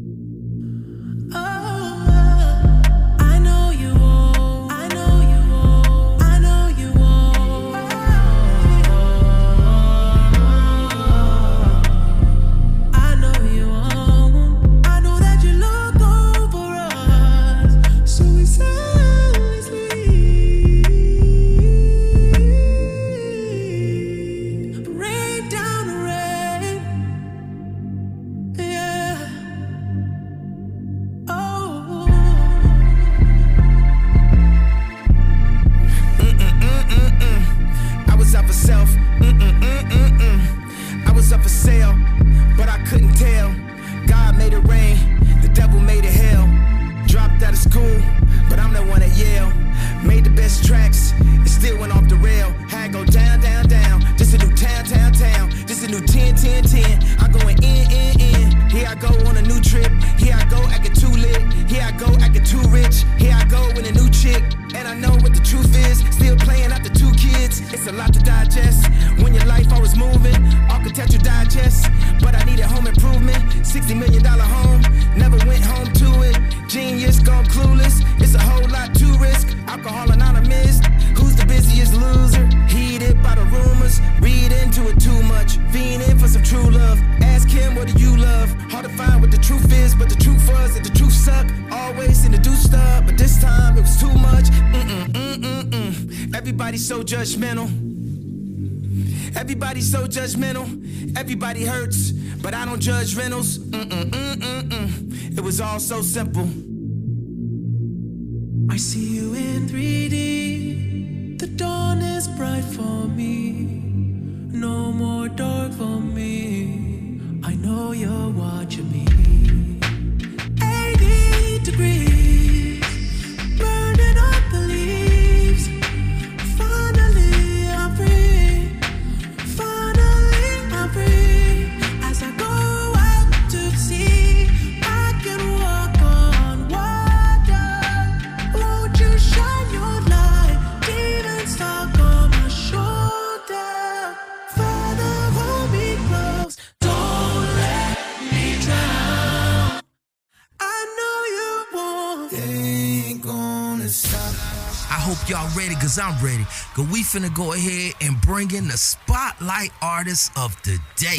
Finna 157.06 157.34
go 157.36 157.54
ahead 157.54 157.94
and 158.02 158.20
bring 158.22 158.50
in 158.52 158.68
the 158.68 158.78
spotlight 158.78 159.70
artist 159.80 160.32
of 160.36 160.60
the 160.64 160.80
day. 160.98 161.18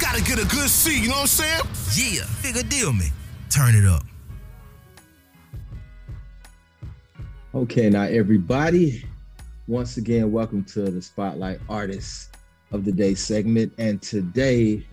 Gotta 0.00 0.22
get 0.22 0.38
a 0.38 0.48
good 0.48 0.70
seat, 0.70 1.02
you 1.02 1.08
know 1.08 1.16
what 1.16 1.20
I'm 1.20 1.26
saying? 1.26 2.16
Yeah, 2.16 2.24
figure 2.24 2.62
deal 2.62 2.94
me. 2.94 3.08
Turn 3.50 3.74
it 3.74 3.84
up. 3.84 4.04
Okay, 7.54 7.90
now 7.90 8.04
everybody, 8.04 9.04
once 9.68 9.98
again, 9.98 10.32
welcome 10.32 10.64
to 10.64 10.90
the 10.90 11.02
Spotlight 11.02 11.60
Artist 11.68 12.34
of 12.72 12.86
the 12.86 12.92
Day 12.92 13.14
segment. 13.14 13.74
And 13.76 14.00
today, 14.00 14.86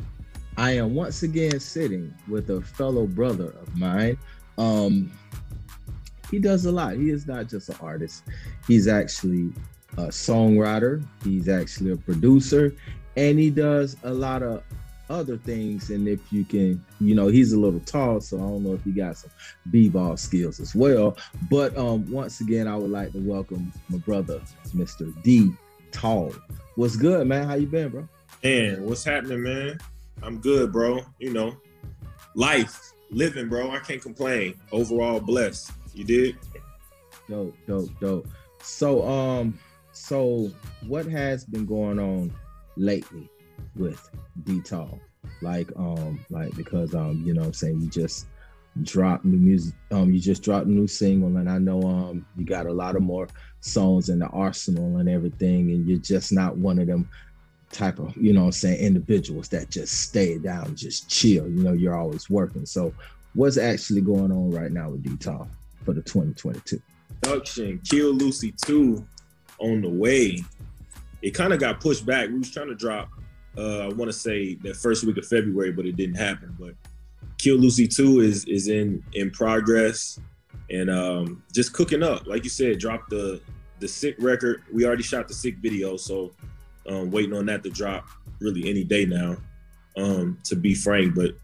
I 0.57 0.71
am 0.71 0.95
once 0.95 1.23
again 1.23 1.61
sitting 1.61 2.13
with 2.27 2.49
a 2.49 2.61
fellow 2.61 3.07
brother 3.07 3.55
of 3.61 3.73
mine. 3.77 4.17
Um, 4.57 5.11
he 6.29 6.39
does 6.39 6.65
a 6.65 6.71
lot. 6.71 6.95
He 6.95 7.09
is 7.09 7.25
not 7.25 7.47
just 7.47 7.69
an 7.69 7.77
artist; 7.79 8.23
he's 8.67 8.87
actually 8.87 9.53
a 9.97 10.07
songwriter. 10.07 11.03
He's 11.23 11.49
actually 11.49 11.91
a 11.91 11.97
producer, 11.97 12.75
and 13.15 13.39
he 13.39 13.49
does 13.49 13.95
a 14.03 14.13
lot 14.13 14.43
of 14.43 14.63
other 15.09 15.37
things. 15.37 15.89
And 15.89 16.07
if 16.07 16.19
you 16.31 16.43
can, 16.43 16.83
you 16.99 17.15
know, 17.15 17.27
he's 17.27 17.53
a 17.53 17.59
little 17.59 17.79
tall, 17.81 18.19
so 18.21 18.37
I 18.37 18.41
don't 18.41 18.63
know 18.63 18.73
if 18.73 18.83
he 18.83 18.91
got 18.91 19.17
some 19.17 19.31
b-ball 19.71 20.17
skills 20.17 20.59
as 20.59 20.73
well. 20.75 21.17
But 21.49 21.77
um, 21.77 22.09
once 22.11 22.41
again, 22.41 22.67
I 22.67 22.75
would 22.75 22.91
like 22.91 23.11
to 23.13 23.19
welcome 23.19 23.71
my 23.89 23.97
brother, 23.99 24.41
Mr. 24.69 25.13
D 25.23 25.51
Tall. 25.91 26.33
What's 26.75 26.95
good, 26.95 27.27
man? 27.27 27.47
How 27.47 27.55
you 27.55 27.67
been, 27.67 27.89
bro? 27.89 28.07
Man, 28.43 28.83
what's 28.83 29.03
happening, 29.03 29.43
man? 29.43 29.77
I'm 30.21 30.39
good, 30.39 30.71
bro. 30.71 31.01
You 31.19 31.33
know, 31.33 31.55
life, 32.35 32.93
living, 33.11 33.49
bro. 33.49 33.71
I 33.71 33.79
can't 33.79 34.01
complain. 34.01 34.55
Overall, 34.71 35.19
blessed. 35.19 35.71
You 35.93 36.03
did? 36.03 36.37
Dope, 37.29 37.55
dope, 37.67 37.99
dope. 37.99 38.27
So, 38.61 39.07
um, 39.07 39.59
so 40.03 40.51
what 40.85 41.05
has 41.05 41.45
been 41.45 41.65
going 41.65 41.97
on 41.97 42.29
lately 42.75 43.29
with 43.77 44.09
D 44.43 44.59
Tall? 44.59 44.99
Like, 45.41 45.71
um, 45.77 46.19
like 46.29 46.53
because 46.57 46.93
um, 46.93 47.23
you 47.25 47.33
know, 47.33 47.39
what 47.39 47.47
I'm 47.47 47.53
saying 47.53 47.79
you 47.79 47.87
just 47.87 48.25
dropped 48.81 49.23
new 49.23 49.37
music. 49.37 49.73
Um, 49.91 50.13
you 50.13 50.19
just 50.19 50.43
dropped 50.43 50.65
a 50.65 50.69
new 50.69 50.87
single, 50.87 51.37
and 51.37 51.49
I 51.49 51.57
know 51.57 51.81
um, 51.83 52.25
you 52.37 52.43
got 52.43 52.65
a 52.65 52.73
lot 52.73 52.97
of 52.97 53.01
more 53.01 53.29
songs 53.61 54.09
in 54.09 54.19
the 54.19 54.27
arsenal 54.27 54.97
and 54.97 55.07
everything, 55.07 55.71
and 55.71 55.87
you're 55.87 55.99
just 55.99 56.33
not 56.33 56.57
one 56.57 56.79
of 56.79 56.87
them 56.87 57.07
type 57.71 57.97
of, 57.97 58.13
you 58.17 58.33
know, 58.33 58.43
I'm 58.43 58.51
saying 58.51 58.85
individuals 58.85 59.47
that 59.49 59.69
just 59.69 60.01
stay 60.01 60.37
down, 60.37 60.75
just 60.75 61.09
chill. 61.09 61.47
You 61.47 61.63
know, 61.63 61.71
you're 61.71 61.97
always 61.97 62.29
working. 62.29 62.65
So, 62.65 62.93
what's 63.35 63.57
actually 63.57 64.01
going 64.01 64.33
on 64.33 64.51
right 64.51 64.71
now 64.71 64.89
with 64.89 65.03
D 65.03 65.15
Tall 65.15 65.47
for 65.85 65.93
the 65.93 66.01
2022? 66.01 66.81
Production, 67.21 67.79
Kill 67.85 68.11
Lucy 68.11 68.53
2 68.65 69.07
on 69.59 69.81
the 69.81 69.89
way. 69.89 70.39
It 71.21 71.31
kind 71.31 71.53
of 71.53 71.59
got 71.59 71.79
pushed 71.79 72.05
back. 72.05 72.29
We 72.29 72.37
was 72.37 72.51
trying 72.51 72.67
to 72.67 72.75
drop, 72.75 73.09
uh, 73.57 73.79
I 73.79 73.87
want 73.89 74.09
to 74.09 74.17
say 74.17 74.55
that 74.55 74.75
first 74.75 75.03
week 75.05 75.17
of 75.17 75.25
February, 75.25 75.71
but 75.71 75.85
it 75.85 75.95
didn't 75.95 76.15
happen. 76.15 76.55
But 76.59 76.73
Kill 77.37 77.57
Lucy 77.57 77.87
2 77.87 78.21
is 78.21 78.45
is 78.45 78.67
in 78.67 79.03
in 79.13 79.31
progress 79.31 80.19
and 80.69 80.89
um, 80.89 81.43
just 81.53 81.73
cooking 81.73 82.03
up. 82.03 82.25
Like 82.25 82.43
you 82.43 82.49
said, 82.49 82.79
drop 82.79 83.09
the 83.09 83.41
the 83.79 83.87
sick 83.87 84.15
record. 84.19 84.63
We 84.71 84.85
already 84.85 85.03
shot 85.03 85.27
the 85.27 85.33
sick 85.33 85.57
video, 85.57 85.97
so 85.97 86.31
um, 86.87 87.11
waiting 87.11 87.33
on 87.33 87.45
that 87.47 87.63
to 87.63 87.69
drop 87.69 88.07
really 88.39 88.69
any 88.69 88.83
day 88.83 89.05
now. 89.05 89.37
Um, 89.95 90.39
to 90.45 90.55
be 90.55 90.73
frank, 90.73 91.13
but 91.13 91.35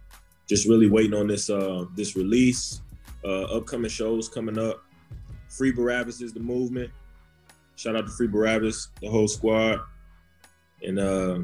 just 0.48 0.68
really 0.68 0.90
waiting 0.90 1.14
on 1.14 1.28
this 1.28 1.50
uh, 1.50 1.86
this 1.96 2.16
release. 2.16 2.82
Uh, 3.24 3.44
upcoming 3.44 3.90
shows 3.90 4.30
coming 4.30 4.58
up. 4.58 4.84
Free 5.50 5.72
Barabbas 5.72 6.22
is 6.22 6.34
the 6.34 6.40
movement. 6.40 6.90
Shout 7.80 7.96
out 7.96 8.08
to 8.08 8.12
Free 8.12 8.28
Barabbas, 8.28 8.90
the 9.02 9.08
whole 9.08 9.30
squad. 9.30 9.80
And 10.84 11.00
uh, 11.00 11.40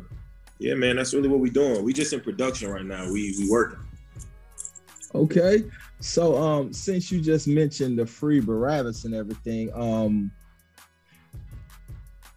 yeah, 0.60 0.74
man, 0.74 0.98
that's 0.98 1.14
really 1.14 1.30
what 1.30 1.40
we're 1.40 1.54
doing. 1.54 1.82
We 1.82 1.94
just 1.94 2.12
in 2.12 2.20
production 2.20 2.70
right 2.70 2.84
now. 2.84 3.06
We 3.06 3.34
we 3.40 3.50
working. 3.50 3.80
Okay. 5.14 5.64
So 6.02 6.36
um 6.36 6.74
since 6.74 7.10
you 7.10 7.22
just 7.22 7.48
mentioned 7.48 7.98
the 7.98 8.06
free 8.06 8.42
Barabbas 8.42 9.06
and 9.06 9.16
everything, 9.16 9.72
um 9.74 10.30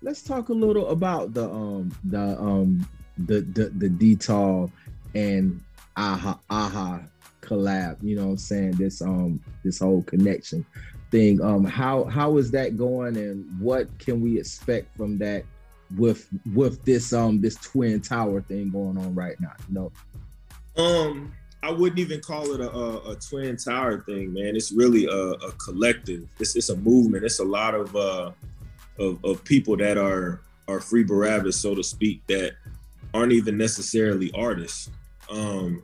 let's 0.01 0.23
talk 0.23 0.51
a 0.51 0.55
little 0.55 0.91
about 0.91 1.35
the 1.35 1.51
um 1.51 1.93
the 2.05 2.39
um 2.41 2.89
the 3.27 3.41
the, 3.41 3.70
the 3.70 3.89
D 3.89 4.15
Tall 4.15 4.70
and 5.16 5.61
aha 5.97 6.39
aha 6.49 7.01
collab, 7.41 7.97
you 8.01 8.15
know 8.15 8.27
what 8.27 8.31
I'm 8.31 8.39
saying? 8.39 8.70
This 8.77 9.03
um 9.03 9.41
this 9.65 9.81
whole 9.81 10.05
connection 10.05 10.65
thing. 11.10 11.40
Um 11.43 11.64
how 11.64 12.05
how 12.05 12.36
is 12.36 12.51
that 12.52 12.76
going 12.76 13.16
and 13.16 13.60
what 13.60 13.86
can 13.98 14.20
we 14.20 14.39
expect 14.39 14.97
from 14.97 15.18
that 15.18 15.44
with 15.97 16.28
with 16.55 16.85
this 16.85 17.12
um 17.12 17.40
this 17.40 17.56
twin 17.56 18.01
tower 18.01 18.43
thing 18.43 18.70
going 18.70 18.98
on 18.98 19.14
right 19.14 19.40
now, 19.40 19.52
you 19.68 19.74
know? 19.74 19.93
Um, 20.76 21.32
I 21.62 21.72
wouldn't 21.72 21.98
even 21.98 22.20
call 22.20 22.52
it 22.52 22.60
a, 22.60 22.70
a, 22.70 23.12
a 23.12 23.16
twin 23.16 23.56
tower 23.56 24.01
thing, 24.02 24.32
man. 24.32 24.55
It's 24.55 24.70
really 24.70 25.06
a, 25.06 25.32
a 25.32 25.52
collective. 25.52 26.28
It's 26.39 26.55
it's 26.55 26.68
a 26.68 26.76
movement. 26.76 27.24
It's 27.24 27.40
a 27.40 27.44
lot 27.44 27.74
of 27.74 27.97
uh 27.97 28.30
of, 28.98 29.24
of 29.24 29.44
people 29.44 29.76
that 29.78 29.98
are 29.98 30.40
are 30.68 30.80
free 30.80 31.02
Barabbas, 31.02 31.56
so 31.56 31.74
to 31.74 31.82
speak, 31.82 32.26
that 32.26 32.52
aren't 33.14 33.32
even 33.32 33.56
necessarily 33.56 34.30
artists. 34.35 34.90
Um, 35.30 35.82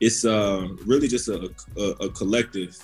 it's 0.00 0.24
uh 0.24 0.68
really 0.86 1.06
just 1.08 1.28
a, 1.28 1.50
a, 1.76 1.82
a 2.06 2.08
collective, 2.10 2.76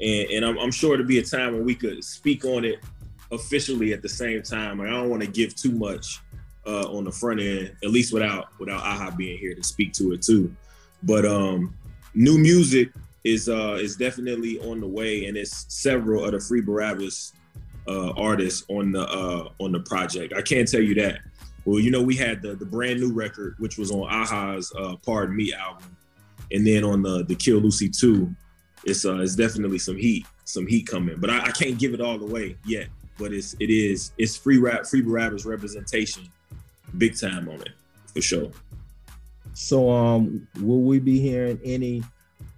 and, 0.00 0.30
and 0.30 0.44
I'm, 0.44 0.58
I'm 0.58 0.70
sure 0.70 0.94
it'll 0.94 1.06
be 1.06 1.18
a 1.18 1.22
time 1.24 1.54
when 1.54 1.64
we 1.64 1.74
could 1.74 2.02
speak 2.04 2.44
on 2.44 2.64
it 2.64 2.80
officially 3.32 3.92
at 3.92 4.02
the 4.02 4.08
same 4.08 4.42
time. 4.42 4.78
Like, 4.78 4.88
I 4.88 4.92
don't 4.92 5.10
want 5.10 5.22
to 5.22 5.28
give 5.28 5.54
too 5.54 5.72
much 5.72 6.20
uh, 6.66 6.88
on 6.90 7.04
the 7.04 7.12
front 7.12 7.40
end, 7.40 7.72
at 7.82 7.90
least 7.90 8.12
without 8.12 8.48
without 8.58 8.80
Aha 8.80 9.10
being 9.16 9.38
here 9.38 9.54
to 9.54 9.62
speak 9.62 9.92
to 9.94 10.12
it 10.12 10.22
too. 10.22 10.54
But 11.02 11.24
um, 11.24 11.74
new 12.14 12.38
music 12.38 12.90
is 13.24 13.48
uh, 13.48 13.78
is 13.80 13.96
definitely 13.96 14.58
on 14.60 14.80
the 14.80 14.86
way, 14.86 15.26
and 15.26 15.36
it's 15.36 15.66
several 15.68 16.24
of 16.24 16.32
the 16.32 16.40
Free 16.40 16.60
Barabbas 16.60 17.32
uh, 17.88 18.10
artists 18.10 18.64
on 18.68 18.92
the 18.92 19.02
uh, 19.02 19.48
on 19.58 19.72
the 19.72 19.80
project. 19.80 20.32
I 20.34 20.42
can't 20.42 20.68
tell 20.68 20.82
you 20.82 20.94
that. 20.96 21.20
Well, 21.64 21.80
you 21.80 21.90
know, 21.90 22.02
we 22.02 22.14
had 22.16 22.42
the 22.42 22.54
the 22.54 22.66
brand 22.66 23.00
new 23.00 23.12
record, 23.12 23.56
which 23.58 23.78
was 23.78 23.90
on 23.90 24.08
Aha's 24.08 24.72
uh, 24.78 24.96
"Pardon 25.04 25.36
Me" 25.36 25.52
album, 25.52 25.96
and 26.52 26.66
then 26.66 26.84
on 26.84 27.02
the 27.02 27.24
the 27.24 27.34
Kill 27.34 27.58
Lucy 27.58 27.88
two, 27.88 28.34
it's 28.86 29.04
uh, 29.04 29.16
it's 29.18 29.34
definitely 29.34 29.78
some 29.78 29.96
heat, 29.96 30.26
some 30.44 30.66
heat 30.66 30.86
coming. 30.86 31.16
But 31.18 31.30
I, 31.30 31.46
I 31.46 31.50
can't 31.50 31.78
give 31.78 31.92
it 31.92 32.00
all 32.00 32.22
away 32.22 32.56
yet. 32.64 32.88
But 33.18 33.32
it's 33.32 33.54
it 33.60 33.70
is 33.70 34.12
it's 34.16 34.36
free 34.36 34.58
rap, 34.58 34.86
free 34.86 35.02
Barabbas 35.02 35.44
representation, 35.44 36.30
big 36.96 37.18
time 37.18 37.48
on 37.48 37.60
it 37.62 37.70
for 38.14 38.22
sure. 38.22 38.50
So 39.54 39.90
um 39.90 40.46
will 40.60 40.82
we 40.82 40.98
be 40.98 41.18
hearing 41.18 41.58
any 41.64 42.02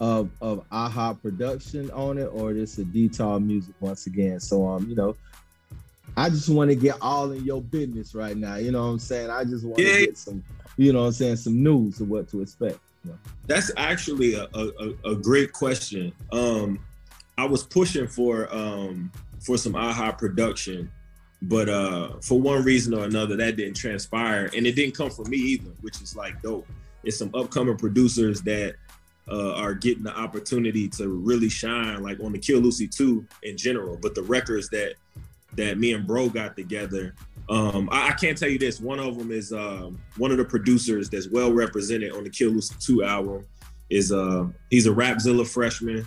of 0.01 0.31
of 0.41 0.65
AHA 0.71 1.15
production 1.15 1.91
on 1.93 2.19
it 2.19 2.27
or 2.27 2.53
this 2.53 2.79
a 2.79 2.85
D 2.85 3.09
Tall 3.09 3.41
music 3.41 3.75
once 3.81 4.07
again? 4.07 4.41
So 4.41 4.67
um, 4.67 4.89
you 4.89 4.97
know, 4.97 5.17
I 6.17 6.29
just 6.29 6.49
want 6.49 6.71
to 6.71 6.77
get 6.77 6.97
all 7.01 7.31
in 7.31 7.45
your 7.45 7.63
business 7.63 8.15
right 8.15 8.37
now. 8.37 8.57
You 8.57 8.73
know 8.73 8.83
what 8.83 8.93
I'm 8.93 8.99
saying? 8.99 9.31
I 9.31 9.45
just 9.45 9.65
want 9.65 9.79
to 9.79 9.85
Yeah. 9.85 10.01
get 10.07 10.19
some, 10.19 10.43
you 10.77 10.93
know 10.93 11.03
what 11.03 11.07
I'm 11.07 11.13
saying, 11.13 11.37
some 11.37 11.63
news 11.63 12.01
of 12.01 12.09
what 12.09 12.29
to 12.31 12.43
expect. 12.43 12.79
That's 13.47 13.71
actually 13.77 14.35
a, 14.35 14.45
a, 14.55 14.69
a- 15.05 15.13
a 15.13 15.15
great 15.17 15.53
question. 15.53 16.13
Um, 16.33 16.79
I 17.37 17.45
was 17.47 17.63
pushing 17.63 18.07
for 18.07 18.53
um, 18.55 19.11
for 19.41 19.57
some 19.57 19.75
AHA 19.77 20.13
production, 20.13 20.91
but 21.43 21.69
uh, 21.69 22.19
for 22.21 22.41
one 22.41 22.65
reason 22.65 22.93
or 22.95 23.05
another, 23.05 23.37
that 23.37 23.57
didn't 23.57 23.77
transpire, 23.77 24.51
and 24.57 24.67
it 24.67 24.73
didn't 24.75 24.97
come 24.97 25.11
from 25.11 25.31
me 25.31 25.37
either, 25.39 25.71
which 25.81 26.03
is 26.03 26.17
like 26.17 26.43
dope. 26.43 26.67
It's 27.05 27.17
some 27.17 27.31
upcoming 27.35 27.77
producers 27.77 28.43
that 28.43 28.75
uh, 29.31 29.55
are 29.55 29.73
getting 29.75 30.03
the 30.03 30.17
opportunity 30.19 30.89
to 30.89 31.09
really 31.09 31.49
shine, 31.49 32.03
like 32.03 32.19
on 32.21 32.33
the 32.33 32.39
Kill 32.39 32.59
Lucy 32.61 32.89
2 32.89 33.25
in 33.45 33.57
general, 33.57 33.97
but 34.03 34.15
the 34.15 34.23
records 34.23 34.69
that 34.71 34.95
that 35.55 35.79
me 35.79 35.93
and 35.95 36.07
Bro 36.07 36.31
got 36.31 36.57
together. 36.57 37.15
Um, 37.49 37.89
I, 37.91 38.09
I 38.09 38.13
can't 38.13 38.37
tell 38.37 38.49
you 38.49 38.59
this. 38.59 38.81
One 38.81 38.99
of 38.99 39.19
them 39.19 39.31
is 39.31 39.53
um, 39.53 40.01
one 40.17 40.31
of 40.31 40.39
the 40.39 40.45
producers 40.45 41.09
that's 41.09 41.29
well 41.29 41.53
represented 41.53 42.13
on 42.13 42.25
the 42.25 42.31
Kill 42.31 42.51
Lucy 42.51 42.75
2 42.81 43.05
album. 43.05 43.47
Is 43.91 44.13
uh, 44.13 44.47
he's 44.69 44.87
a 44.87 44.91
Rapzilla 44.91 45.49
freshman, 45.49 46.07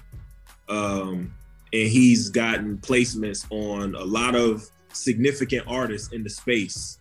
um, 0.70 1.34
and 1.74 1.90
he's 1.90 2.30
gotten 2.30 2.78
placements 2.78 3.46
on 3.50 3.96
a 3.96 4.04
lot 4.04 4.36
of 4.36 4.70
significant 4.94 5.66
artists 5.68 6.14
in 6.14 6.22
the 6.22 6.30
space 6.30 7.00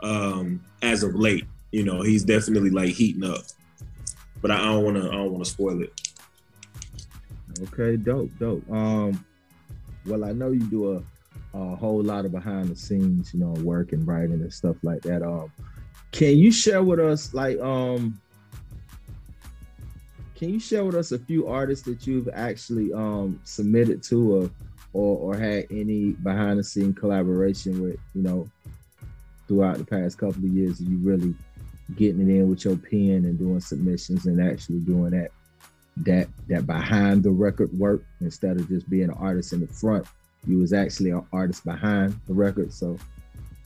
um, 0.00 0.60
as 0.82 1.04
of 1.04 1.14
late. 1.14 1.44
You 1.70 1.84
know, 1.84 2.02
he's 2.02 2.24
definitely 2.24 2.70
like 2.70 2.88
heating 2.88 3.22
up, 3.22 3.42
but 4.42 4.50
I 4.50 4.64
don't 4.64 4.82
want 4.82 4.96
to. 4.96 5.08
I 5.08 5.12
don't 5.12 5.30
want 5.30 5.44
to 5.44 5.50
spoil 5.50 5.80
it. 5.80 5.92
Okay, 7.62 7.96
dope, 7.96 8.30
dope. 8.40 8.68
Um, 8.70 9.24
well, 10.04 10.24
I 10.24 10.32
know 10.32 10.50
you 10.50 10.64
do 10.68 10.96
a, 10.96 11.02
a 11.56 11.76
whole 11.76 12.02
lot 12.02 12.24
of 12.24 12.32
behind 12.32 12.68
the 12.68 12.76
scenes, 12.76 13.32
you 13.32 13.40
know, 13.40 13.52
work 13.62 13.92
and 13.92 14.06
writing 14.06 14.40
and 14.40 14.52
stuff 14.52 14.76
like 14.82 15.02
that. 15.02 15.22
Um, 15.22 15.50
can 16.12 16.36
you 16.36 16.52
share 16.52 16.82
with 16.82 17.00
us, 17.00 17.32
like, 17.32 17.58
um, 17.60 18.20
can 20.34 20.50
you 20.50 20.60
share 20.60 20.84
with 20.84 20.94
us 20.94 21.12
a 21.12 21.18
few 21.18 21.48
artists 21.48 21.86
that 21.86 22.06
you've 22.06 22.28
actually 22.32 22.92
um 22.92 23.40
submitted 23.44 24.02
to 24.04 24.34
or 24.34 24.50
or, 24.92 25.34
or 25.34 25.38
had 25.38 25.66
any 25.70 26.12
behind 26.12 26.58
the 26.58 26.64
scene 26.64 26.92
collaboration 26.92 27.82
with, 27.82 27.96
you 28.14 28.22
know, 28.22 28.46
throughout 29.48 29.78
the 29.78 29.84
past 29.84 30.18
couple 30.18 30.44
of 30.44 30.50
years? 30.50 30.80
You 30.80 30.98
really 30.98 31.34
getting 31.94 32.20
it 32.20 32.32
in 32.32 32.50
with 32.50 32.64
your 32.64 32.76
pen 32.76 33.24
and 33.24 33.38
doing 33.38 33.60
submissions 33.60 34.26
and 34.26 34.42
actually 34.42 34.80
doing 34.80 35.10
that 35.10 35.30
that 35.98 36.28
that 36.48 36.66
behind 36.66 37.22
the 37.22 37.30
record 37.30 37.72
work 37.78 38.04
instead 38.20 38.58
of 38.58 38.68
just 38.68 38.90
being 38.90 39.04
an 39.04 39.16
artist 39.18 39.54
in 39.54 39.60
the 39.60 39.66
front 39.66 40.06
you 40.46 40.58
was 40.58 40.72
actually 40.72 41.10
an 41.10 41.24
artist 41.32 41.64
behind 41.64 42.18
the 42.26 42.34
record 42.34 42.72
so 42.72 42.98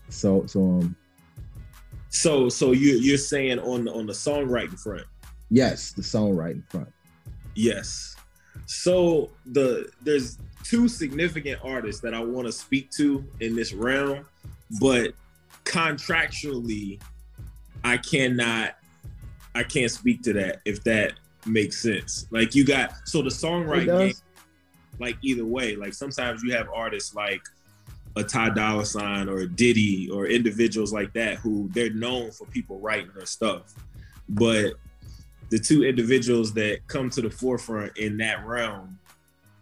so 0.08 0.44
so 0.46 0.60
um 0.60 0.96
So, 2.08 2.48
so 2.48 2.72
you 2.72 2.98
you're 2.98 3.18
saying 3.18 3.58
on 3.60 3.88
on 3.88 4.06
the 4.06 4.12
songwriting 4.12 4.78
front? 4.78 5.06
yes 5.50 5.92
the 5.92 6.02
songwriting 6.02 6.62
front 6.70 6.88
Yes. 7.54 8.16
So 8.66 9.30
the 9.46 9.90
there's 10.02 10.38
two 10.64 10.88
significant 10.88 11.60
artists 11.64 12.00
that 12.02 12.14
I 12.14 12.20
want 12.20 12.46
to 12.46 12.52
speak 12.52 12.90
to 12.92 13.24
in 13.40 13.56
this 13.56 13.72
realm, 13.72 14.26
but 14.80 15.12
contractually, 15.64 17.00
I 17.84 17.96
cannot 17.96 18.76
I 19.54 19.62
can't 19.64 19.90
speak 19.90 20.22
to 20.22 20.32
that 20.34 20.60
if 20.64 20.82
that 20.84 21.14
makes 21.46 21.80
sense. 21.80 22.26
Like 22.30 22.54
you 22.54 22.64
got 22.64 22.92
so 23.04 23.22
the 23.22 23.30
songwriting 23.30 23.98
game, 23.98 24.14
like 25.00 25.16
either 25.22 25.44
way. 25.44 25.76
Like 25.76 25.94
sometimes 25.94 26.42
you 26.42 26.52
have 26.54 26.68
artists 26.74 27.14
like 27.14 27.42
a 28.16 28.24
Ty 28.24 28.50
Dolla 28.50 28.84
Sign 28.84 29.28
or 29.28 29.38
a 29.38 29.48
Diddy 29.48 30.10
or 30.10 30.26
individuals 30.26 30.92
like 30.92 31.12
that 31.14 31.36
who 31.36 31.68
they're 31.72 31.92
known 31.92 32.30
for 32.30 32.46
people 32.46 32.78
writing 32.80 33.10
their 33.14 33.26
stuff. 33.26 33.74
but 34.28 34.74
the 35.50 35.58
two 35.58 35.84
individuals 35.84 36.52
that 36.54 36.78
come 36.86 37.10
to 37.10 37.20
the 37.20 37.28
forefront 37.28 37.96
in 37.98 38.16
that 38.18 38.46
realm, 38.46 38.98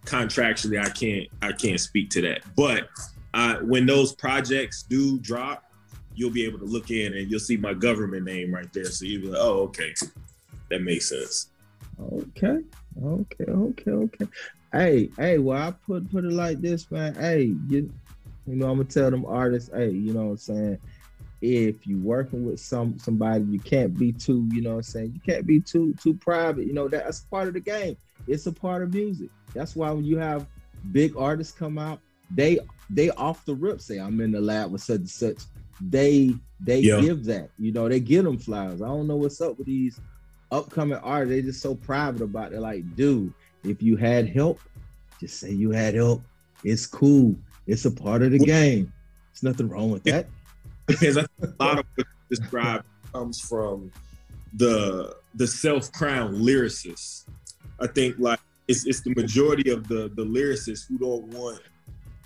contractually, 0.05 0.79
I 0.79 0.91
can't 0.91 1.29
I 1.43 1.53
can't 1.53 1.81
speak 1.81 2.11
to 2.11 2.23
that. 2.23 2.43
But 2.55 2.89
when 3.63 3.87
those 3.87 4.15
projects 4.15 4.83
do 4.83 5.19
drop, 5.19 5.65
you'll 6.15 6.31
be 6.31 6.45
able 6.45 6.59
to 6.59 6.65
look 6.65 6.91
in 6.91 7.15
and 7.15 7.31
you'll 7.31 7.41
see 7.41 7.57
my 7.57 7.73
government 7.73 8.25
name 8.25 8.55
right 8.55 8.71
there. 8.73 8.85
So 8.87 9.05
you'll 9.05 9.23
be 9.23 9.29
like, 9.29 9.41
oh, 9.41 9.63
okay, 9.65 9.95
that 10.71 10.83
makes 10.83 11.09
sense. 11.09 11.49
Okay, 12.01 12.59
okay, 13.03 13.45
okay, 13.45 13.91
okay. 13.91 14.27
Hey, 14.73 15.11
hey, 15.17 15.39
well, 15.39 15.57
I 15.63 15.71
put 15.87 16.11
put 16.11 16.25
it 16.25 16.33
like 16.33 16.61
this, 16.61 16.91
man. 16.91 17.15
Hey, 17.15 17.55
you, 17.69 17.91
you 18.47 18.57
know, 18.57 18.67
I'm 18.71 18.77
gonna 18.79 18.85
tell 18.89 19.11
them 19.11 19.25
artists, 19.27 19.71
hey, 19.73 19.91
you 19.91 20.13
know 20.13 20.25
what 20.25 20.31
I'm 20.33 20.37
saying? 20.37 20.79
If 21.41 21.87
you 21.87 22.01
working 22.01 22.45
with 22.45 22.61
some 22.61 22.99
somebody, 22.99 23.45
you 23.45 23.61
can't 23.61 23.97
be 23.97 24.13
too, 24.13 24.49
you 24.53 24.61
know 24.63 24.71
what 24.71 24.77
I'm 24.77 24.83
saying? 24.83 25.13
You 25.15 25.21
can't 25.25 25.47
be 25.47 25.61
too 25.61 25.95
too 26.03 26.15
private. 26.15 26.67
You 26.67 26.75
know, 26.75 26.89
that's 26.89 27.21
part 27.21 27.49
of 27.49 27.55
the 27.55 27.61
game. 27.61 27.97
It's 28.27 28.47
a 28.47 28.53
part 28.53 28.83
of 28.83 28.93
music. 28.93 29.31
That's 29.55 29.75
why 29.77 29.91
when 29.93 30.05
you 30.05 30.19
have 30.19 30.47
big 30.93 31.15
artists 31.17 31.57
come 31.57 31.79
out, 31.79 32.01
they 32.31 32.59
they 32.91 33.11
off 33.11 33.45
the 33.45 33.55
rip 33.55 33.81
say, 33.81 33.99
I'm 33.99 34.21
in 34.21 34.33
the 34.33 34.41
lab 34.41 34.73
with 34.73 34.83
such 34.83 34.97
and 34.99 35.09
such. 35.09 35.43
They 35.81 36.41
they 36.61 36.83
Yeah. 36.83 37.01
give 37.01 37.25
that, 37.27 37.51
you 37.57 37.73
know, 37.73 37.89
they 37.89 38.01
get 38.01 38.25
them 38.25 38.39
flowers. 38.39 38.83
I 38.83 38.87
don't 38.89 39.07
know 39.07 39.17
what's 39.17 39.41
up 39.41 39.57
with 39.59 39.67
these 39.69 40.01
upcoming 40.51 40.99
artists. 40.99 41.35
They 41.35 41.43
just 41.43 41.63
so 41.63 41.75
private 41.75 42.23
about 42.23 42.53
it. 42.53 42.61
Like, 42.61 42.85
dude, 42.95 43.33
if 43.69 43.83
you 43.83 43.97
had 43.97 44.29
help, 44.29 44.61
just 45.21 45.41
say 45.41 45.51
you 45.51 45.71
had 45.71 45.95
help. 45.95 46.23
It's 46.65 46.87
cool. 46.87 47.37
It's 47.67 47.85
a 47.85 47.91
part 47.91 48.23
of 48.23 48.33
the 48.33 48.39
game. 48.39 48.93
There's 49.33 49.43
nothing 49.43 49.69
wrong 49.69 49.91
with 49.91 50.05
that. 50.05 50.27
because 50.87 51.17
a 51.17 51.27
lot 51.61 51.79
of 51.79 51.87
what 51.95 52.07
you 52.07 52.37
describe 52.37 52.85
comes 53.13 53.41
from 53.41 53.93
the 54.55 55.17
the 55.35 55.47
self 55.47 55.93
crowned 55.93 56.37
lyricists. 56.37 57.25
I 57.81 57.87
think 57.87 58.17
like 58.19 58.41
it's 58.67 58.87
it's 58.87 59.03
the 59.03 59.15
majority 59.15 59.71
of 59.71 59.87
the 59.89 60.11
the 60.15 60.25
lyricists 60.25 60.89
who 60.89 60.99
don't 60.99 61.25
want 61.29 61.61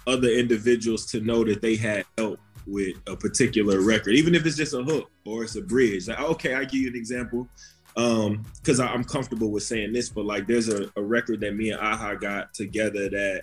other 0.06 0.28
individuals 0.28 1.06
to 1.06 1.20
know 1.20 1.44
that 1.44 1.60
they 1.60 1.76
had 1.76 2.04
help 2.18 2.40
with 2.66 2.96
a 3.06 3.16
particular 3.16 3.80
record, 3.80 4.14
even 4.14 4.34
if 4.34 4.46
it's 4.46 4.56
just 4.56 4.74
a 4.74 4.82
hook 4.82 5.10
or 5.24 5.44
it's 5.44 5.56
a 5.56 5.62
bridge. 5.62 6.08
Like, 6.08 6.20
okay, 6.20 6.54
I 6.54 6.64
give 6.64 6.80
you 6.80 6.88
an 6.88 6.96
example. 6.96 7.48
Um, 7.94 8.44
because 8.56 8.80
I'm 8.80 9.04
comfortable 9.04 9.50
with 9.50 9.64
saying 9.64 9.92
this, 9.92 10.08
but 10.08 10.24
like 10.24 10.46
there's 10.46 10.68
a, 10.68 10.90
a 10.96 11.02
record 11.02 11.40
that 11.40 11.54
me 11.54 11.70
and 11.70 11.80
Aha 11.80 12.14
got 12.14 12.54
together 12.54 13.10
that 13.10 13.42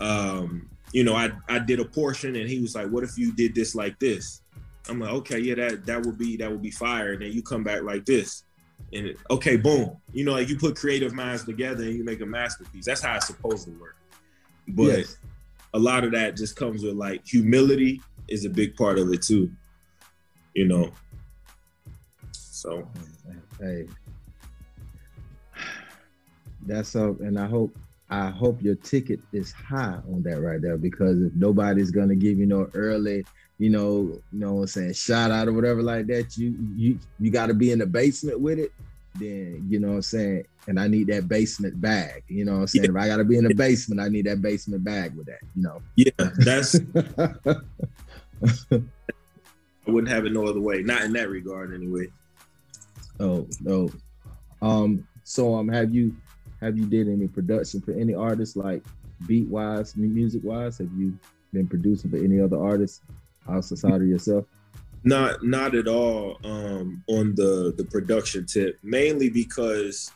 um, 0.00 0.68
you 0.92 1.04
know, 1.04 1.14
I 1.14 1.30
I 1.48 1.58
did 1.58 1.80
a 1.80 1.84
portion 1.84 2.36
and 2.36 2.48
he 2.48 2.60
was 2.60 2.74
like, 2.74 2.88
What 2.88 3.04
if 3.04 3.16
you 3.18 3.32
did 3.32 3.54
this 3.54 3.74
like 3.74 3.98
this? 3.98 4.42
I'm 4.88 5.00
like, 5.00 5.10
okay, 5.10 5.38
yeah, 5.38 5.54
that 5.54 5.86
that 5.86 6.04
would 6.04 6.18
be 6.18 6.36
that 6.36 6.50
would 6.50 6.62
be 6.62 6.70
fire. 6.70 7.12
And 7.12 7.22
then 7.22 7.32
you 7.32 7.42
come 7.42 7.62
back 7.64 7.82
like 7.82 8.04
this. 8.04 8.44
And 8.92 9.06
it, 9.06 9.18
okay, 9.30 9.56
boom. 9.56 9.96
You 10.12 10.24
know, 10.24 10.32
like 10.32 10.48
you 10.48 10.58
put 10.58 10.76
creative 10.76 11.12
minds 11.12 11.44
together 11.44 11.84
and 11.84 11.94
you 11.94 12.04
make 12.04 12.20
a 12.20 12.26
masterpiece. 12.26 12.84
That's 12.84 13.00
how 13.00 13.16
it's 13.16 13.26
supposed 13.26 13.64
to 13.66 13.70
work. 13.72 13.96
But 14.68 14.98
Yes. 14.98 15.16
a 15.72 15.78
lot 15.78 16.04
of 16.04 16.12
that 16.12 16.36
just 16.36 16.56
comes 16.56 16.82
with 16.82 16.94
like 16.94 17.26
humility 17.26 18.02
is 18.28 18.44
a 18.44 18.50
big 18.50 18.76
part 18.76 18.98
of 18.98 19.12
it 19.12 19.22
too. 19.22 19.50
You 20.54 20.66
know. 20.66 20.92
So 22.32 22.88
Hey, 23.60 23.86
that's 26.66 26.96
up, 26.96 27.20
and 27.20 27.38
I 27.38 27.46
hope 27.46 27.76
I 28.10 28.30
hope 28.30 28.62
your 28.62 28.74
ticket 28.76 29.20
is 29.32 29.52
high 29.52 29.98
on 30.08 30.22
that 30.24 30.40
right 30.40 30.60
there 30.60 30.76
because 30.76 31.22
if 31.22 31.32
nobody's 31.34 31.90
gonna 31.90 32.14
give 32.14 32.38
you 32.38 32.46
no 32.46 32.68
early, 32.74 33.24
you 33.58 33.70
know, 33.70 34.20
you 34.32 34.32
know 34.32 34.54
what 34.54 34.62
I'm 34.62 34.66
saying, 34.66 34.94
shout 34.94 35.30
out 35.30 35.48
or 35.48 35.52
whatever 35.52 35.82
like 35.82 36.06
that, 36.08 36.36
you 36.36 36.54
you 36.76 36.98
you 37.20 37.30
got 37.30 37.46
to 37.46 37.54
be 37.54 37.70
in 37.70 37.78
the 37.78 37.86
basement 37.86 38.40
with 38.40 38.58
it. 38.58 38.72
Then 39.16 39.64
you 39.68 39.78
know 39.78 39.88
what 39.88 39.94
I'm 39.94 40.02
saying, 40.02 40.44
and 40.66 40.80
I 40.80 40.88
need 40.88 41.06
that 41.08 41.28
basement 41.28 41.80
bag. 41.80 42.24
You 42.26 42.44
know 42.44 42.54
what 42.54 42.60
I'm 42.60 42.66
saying. 42.66 42.90
If 42.90 42.96
I 42.96 43.06
got 43.06 43.18
to 43.18 43.24
be 43.24 43.36
in 43.36 43.44
the 43.44 43.54
basement, 43.54 44.00
I 44.00 44.08
need 44.08 44.26
that 44.26 44.42
basement 44.42 44.82
bag 44.82 45.16
with 45.16 45.26
that. 45.26 45.38
You 45.54 45.62
know. 45.62 45.80
yeah, 45.94 46.10
that's 46.38 46.74
I 49.86 49.90
wouldn't 49.90 50.12
have 50.12 50.26
it 50.26 50.32
no 50.32 50.46
other 50.46 50.60
way. 50.60 50.82
Not 50.82 51.02
in 51.02 51.12
that 51.12 51.28
regard 51.28 51.72
anyway. 51.72 52.08
Oh 53.20 53.46
no. 53.60 53.90
Um. 54.62 55.06
So 55.24 55.54
um, 55.54 55.68
have 55.68 55.94
you 55.94 56.14
have 56.60 56.76
you 56.76 56.86
did 56.86 57.08
any 57.08 57.28
production 57.28 57.80
for 57.80 57.92
any 57.92 58.14
artists 58.14 58.56
like 58.56 58.82
beat 59.26 59.48
wise, 59.48 59.96
music 59.96 60.42
wise? 60.44 60.78
Have 60.78 60.92
you 60.96 61.18
been 61.52 61.66
producing 61.66 62.10
for 62.10 62.16
any 62.16 62.40
other 62.40 62.62
artists 62.62 63.00
outside 63.48 64.00
of 64.00 64.06
yourself? 64.06 64.44
Not 65.06 65.44
not 65.44 65.74
at 65.74 65.86
all 65.86 66.38
um, 66.44 67.04
on 67.08 67.34
the 67.34 67.74
the 67.76 67.84
production 67.84 68.46
tip. 68.46 68.78
Mainly 68.82 69.28
because 69.28 70.10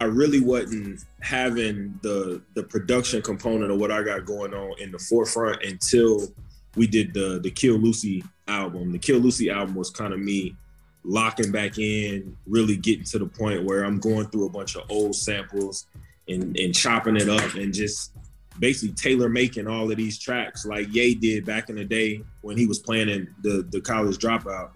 I 0.00 0.06
really 0.06 0.40
wasn't 0.40 1.04
having 1.20 1.98
the 2.02 2.42
the 2.54 2.64
production 2.64 3.22
component 3.22 3.70
of 3.70 3.78
what 3.78 3.92
I 3.92 4.02
got 4.02 4.24
going 4.24 4.52
on 4.52 4.74
in 4.80 4.90
the 4.90 4.98
forefront 4.98 5.62
until 5.62 6.26
we 6.74 6.88
did 6.88 7.14
the 7.14 7.38
the 7.40 7.50
Kill 7.50 7.76
Lucy 7.76 8.24
album. 8.48 8.90
The 8.90 8.98
Kill 8.98 9.18
Lucy 9.18 9.50
album 9.50 9.76
was 9.76 9.90
kind 9.90 10.12
of 10.12 10.18
me 10.18 10.56
locking 11.04 11.52
back 11.52 11.78
in, 11.78 12.36
really 12.46 12.76
getting 12.76 13.04
to 13.04 13.18
the 13.18 13.26
point 13.26 13.64
where 13.64 13.84
I'm 13.84 13.98
going 13.98 14.26
through 14.28 14.46
a 14.46 14.50
bunch 14.50 14.76
of 14.76 14.84
old 14.90 15.14
samples 15.14 15.86
and 16.28 16.56
and 16.58 16.74
chopping 16.74 17.16
it 17.16 17.28
up 17.28 17.54
and 17.54 17.72
just 17.72 18.12
basically 18.58 18.94
tailor 18.94 19.28
making 19.28 19.66
all 19.66 19.90
of 19.90 19.96
these 19.96 20.18
tracks 20.18 20.64
like 20.64 20.92
Ye 20.92 21.14
did 21.14 21.44
back 21.44 21.68
in 21.68 21.76
the 21.76 21.84
day 21.84 22.22
when 22.40 22.56
he 22.56 22.66
was 22.66 22.78
playing 22.78 23.08
in 23.08 23.34
the 23.42 23.66
the 23.70 23.80
college 23.80 24.18
dropout. 24.18 24.70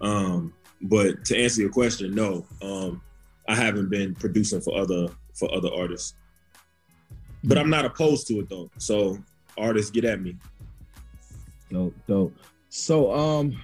Um, 0.00 0.52
but 0.82 1.24
to 1.26 1.36
answer 1.38 1.60
your 1.60 1.70
question, 1.70 2.14
no, 2.14 2.46
um, 2.60 3.00
I 3.48 3.54
haven't 3.54 3.88
been 3.88 4.14
producing 4.14 4.60
for 4.60 4.76
other 4.76 5.08
for 5.34 5.52
other 5.54 5.70
artists. 5.74 6.14
But 7.44 7.58
I'm 7.58 7.70
not 7.70 7.84
opposed 7.84 8.28
to 8.28 8.40
it 8.40 8.48
though. 8.48 8.70
So 8.78 9.18
artists 9.58 9.90
get 9.90 10.04
at 10.04 10.20
me. 10.20 10.36
Dope, 11.70 11.94
dope. 12.06 12.36
So 12.68 13.12
um, 13.12 13.60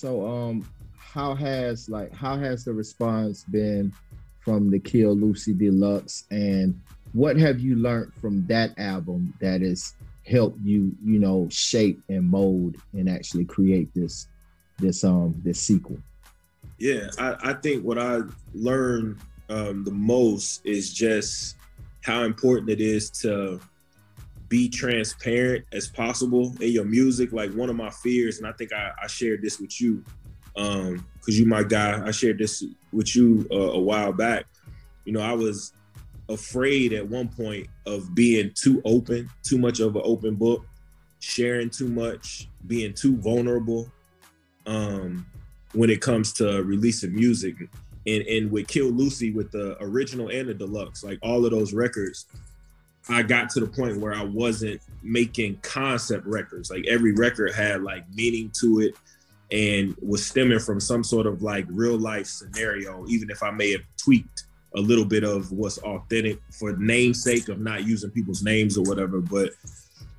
so 0.00 0.26
um, 0.26 0.66
how 0.96 1.34
has 1.34 1.90
like 1.90 2.10
how 2.14 2.38
has 2.38 2.64
the 2.64 2.72
response 2.72 3.44
been 3.44 3.92
from 4.40 4.70
the 4.70 4.78
Kill 4.78 5.14
Lucy 5.14 5.52
Deluxe, 5.52 6.24
and 6.30 6.80
what 7.12 7.36
have 7.36 7.60
you 7.60 7.76
learned 7.76 8.14
from 8.14 8.46
that 8.46 8.78
album 8.78 9.34
that 9.40 9.60
has 9.60 9.92
helped 10.26 10.58
you, 10.60 10.92
you 11.04 11.18
know, 11.18 11.48
shape 11.50 12.00
and 12.08 12.24
mold 12.24 12.76
and 12.94 13.10
actually 13.10 13.44
create 13.44 13.92
this 13.94 14.28
this 14.78 15.04
um 15.04 15.34
this 15.44 15.60
sequel? 15.60 15.98
Yeah, 16.78 17.10
I, 17.18 17.50
I 17.50 17.52
think 17.52 17.84
what 17.84 17.98
I 17.98 18.20
learned 18.54 19.18
um, 19.50 19.84
the 19.84 19.90
most 19.90 20.64
is 20.64 20.94
just 20.94 21.56
how 22.02 22.22
important 22.22 22.70
it 22.70 22.80
is 22.80 23.10
to 23.10 23.60
be 24.50 24.68
transparent 24.68 25.64
as 25.72 25.88
possible 25.88 26.54
in 26.60 26.72
your 26.72 26.84
music. 26.84 27.32
Like 27.32 27.50
one 27.52 27.70
of 27.70 27.76
my 27.76 27.88
fears, 27.88 28.36
and 28.36 28.46
I 28.46 28.52
think 28.52 28.74
I, 28.74 28.90
I 29.02 29.06
shared 29.06 29.40
this 29.40 29.58
with 29.58 29.80
you, 29.80 30.04
um, 30.56 31.06
because 31.14 31.40
you 31.40 31.46
my 31.46 31.62
guy. 31.62 32.06
I 32.06 32.10
shared 32.10 32.36
this 32.36 32.62
with 32.92 33.16
you 33.16 33.48
uh, 33.50 33.56
a 33.56 33.80
while 33.80 34.12
back. 34.12 34.44
You 35.06 35.14
know, 35.14 35.20
I 35.22 35.32
was 35.32 35.72
afraid 36.28 36.92
at 36.92 37.08
one 37.08 37.28
point 37.28 37.68
of 37.86 38.14
being 38.14 38.52
too 38.54 38.82
open, 38.84 39.30
too 39.42 39.56
much 39.56 39.80
of 39.80 39.96
an 39.96 40.02
open 40.04 40.34
book, 40.34 40.66
sharing 41.20 41.70
too 41.70 41.88
much, 41.88 42.48
being 42.66 42.92
too 42.92 43.16
vulnerable. 43.16 43.90
Um, 44.66 45.24
when 45.72 45.90
it 45.90 46.00
comes 46.00 46.32
to 46.34 46.62
releasing 46.62 47.14
music. 47.14 47.56
And 48.06 48.22
and 48.22 48.50
with 48.50 48.66
Kill 48.66 48.88
Lucy, 48.90 49.30
with 49.30 49.52
the 49.52 49.76
original 49.82 50.28
and 50.28 50.48
the 50.48 50.54
deluxe, 50.54 51.04
like 51.04 51.18
all 51.22 51.44
of 51.44 51.50
those 51.50 51.74
records, 51.74 52.26
I 53.12 53.22
got 53.22 53.50
to 53.50 53.60
the 53.60 53.66
point 53.66 53.98
where 53.98 54.14
I 54.14 54.22
wasn't 54.22 54.80
making 55.02 55.58
concept 55.62 56.26
records. 56.26 56.70
Like 56.70 56.86
every 56.86 57.12
record 57.12 57.54
had 57.54 57.82
like 57.82 58.04
meaning 58.14 58.50
to 58.60 58.80
it 58.80 58.94
and 59.52 59.96
was 60.00 60.24
stemming 60.24 60.60
from 60.60 60.80
some 60.80 61.02
sort 61.02 61.26
of 61.26 61.42
like 61.42 61.66
real 61.68 61.98
life 61.98 62.26
scenario, 62.26 63.04
even 63.08 63.30
if 63.30 63.42
I 63.42 63.50
may 63.50 63.72
have 63.72 63.82
tweaked 63.96 64.44
a 64.76 64.80
little 64.80 65.04
bit 65.04 65.24
of 65.24 65.50
what's 65.50 65.78
authentic 65.78 66.40
for 66.52 66.76
namesake 66.76 67.48
of 67.48 67.60
not 67.60 67.84
using 67.84 68.10
people's 68.10 68.42
names 68.42 68.78
or 68.78 68.82
whatever. 68.84 69.20
But 69.20 69.50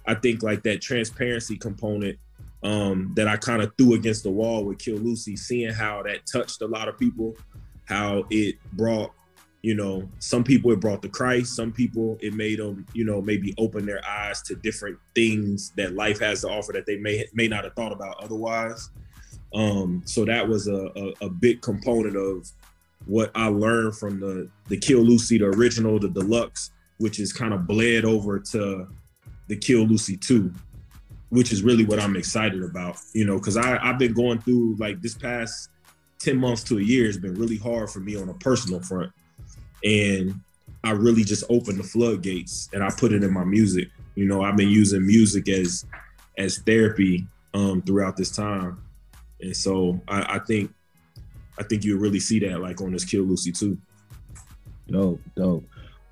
I 0.05 0.15
think 0.15 0.43
like 0.43 0.63
that 0.63 0.81
transparency 0.81 1.57
component 1.57 2.19
um, 2.63 3.13
that 3.15 3.27
I 3.27 3.37
kind 3.37 3.61
of 3.61 3.71
threw 3.77 3.93
against 3.93 4.23
the 4.23 4.29
wall 4.29 4.65
with 4.65 4.79
Kill 4.79 4.97
Lucy, 4.97 5.35
seeing 5.35 5.73
how 5.73 6.03
that 6.03 6.25
touched 6.31 6.61
a 6.61 6.67
lot 6.67 6.87
of 6.87 6.97
people, 6.97 7.35
how 7.85 8.25
it 8.29 8.55
brought, 8.73 9.11
you 9.61 9.75
know, 9.75 10.09
some 10.19 10.43
people 10.43 10.71
it 10.71 10.79
brought 10.79 11.01
to 11.03 11.09
Christ, 11.09 11.55
some 11.55 11.71
people 11.71 12.17
it 12.21 12.33
made 12.33 12.59
them, 12.59 12.85
you 12.93 13.05
know, 13.05 13.21
maybe 13.21 13.53
open 13.57 13.85
their 13.85 14.05
eyes 14.07 14.41
to 14.43 14.55
different 14.55 14.97
things 15.13 15.71
that 15.77 15.93
life 15.93 16.19
has 16.19 16.41
to 16.41 16.49
offer 16.49 16.71
that 16.73 16.85
they 16.85 16.97
may 16.97 17.25
may 17.33 17.47
not 17.47 17.63
have 17.63 17.73
thought 17.73 17.91
about 17.91 18.23
otherwise. 18.23 18.89
Um, 19.53 20.01
so 20.05 20.25
that 20.25 20.47
was 20.47 20.67
a, 20.67 20.89
a, 20.95 21.25
a 21.25 21.29
big 21.29 21.61
component 21.61 22.15
of 22.15 22.49
what 23.05 23.31
I 23.35 23.47
learned 23.47 23.95
from 23.97 24.19
the 24.19 24.49
the 24.67 24.77
Kill 24.77 25.01
Lucy, 25.01 25.37
the 25.37 25.45
original, 25.45 25.99
the 25.99 26.09
deluxe, 26.09 26.71
which 26.97 27.19
is 27.19 27.31
kind 27.31 27.53
of 27.53 27.67
bled 27.67 28.03
over 28.03 28.39
to 28.39 28.87
the 29.47 29.55
Kill 29.55 29.85
Lucy 29.85 30.17
2 30.17 30.53
which 31.29 31.53
is 31.53 31.63
really 31.63 31.85
what 31.85 31.97
I'm 31.97 32.17
excited 32.17 32.61
about, 32.61 32.97
you 33.13 33.23
know, 33.23 33.37
because 33.37 33.55
I 33.55 33.77
I've 33.81 33.97
been 33.97 34.13
going 34.13 34.41
through 34.41 34.75
like 34.75 35.01
this 35.01 35.15
past 35.15 35.69
10 36.19 36.37
months 36.37 36.63
to 36.65 36.77
a 36.77 36.81
year 36.81 37.05
has 37.05 37.17
been 37.17 37.33
really 37.35 37.57
hard 37.57 37.89
for 37.89 37.99
me 37.99 38.15
on 38.15 38.29
a 38.29 38.33
personal 38.35 38.79
front. 38.81 39.11
And 39.83 40.39
I 40.83 40.91
really 40.91 41.23
just 41.23 41.43
opened 41.49 41.79
the 41.79 41.83
floodgates 41.83 42.69
and 42.73 42.83
I 42.83 42.89
put 42.89 43.13
it 43.13 43.23
in 43.23 43.33
my 43.33 43.43
music. 43.43 43.89
You 44.15 44.25
know, 44.25 44.43
I've 44.43 44.57
been 44.57 44.69
using 44.69 45.05
music 45.05 45.47
as 45.49 45.85
as 46.37 46.59
therapy 46.59 47.27
um, 47.53 47.81
throughout 47.81 48.17
this 48.17 48.31
time. 48.31 48.81
And 49.41 49.55
so 49.55 50.01
I, 50.07 50.35
I 50.35 50.39
think 50.39 50.73
I 51.59 51.63
think 51.63 51.83
you 51.83 51.97
really 51.97 52.19
see 52.19 52.39
that 52.39 52.59
like 52.61 52.81
on 52.81 52.91
this 52.91 53.05
Kill 53.05 53.23
Lucy 53.23 53.51
too. 53.51 53.77
Dope, 54.87 55.21
dope. 55.35 55.63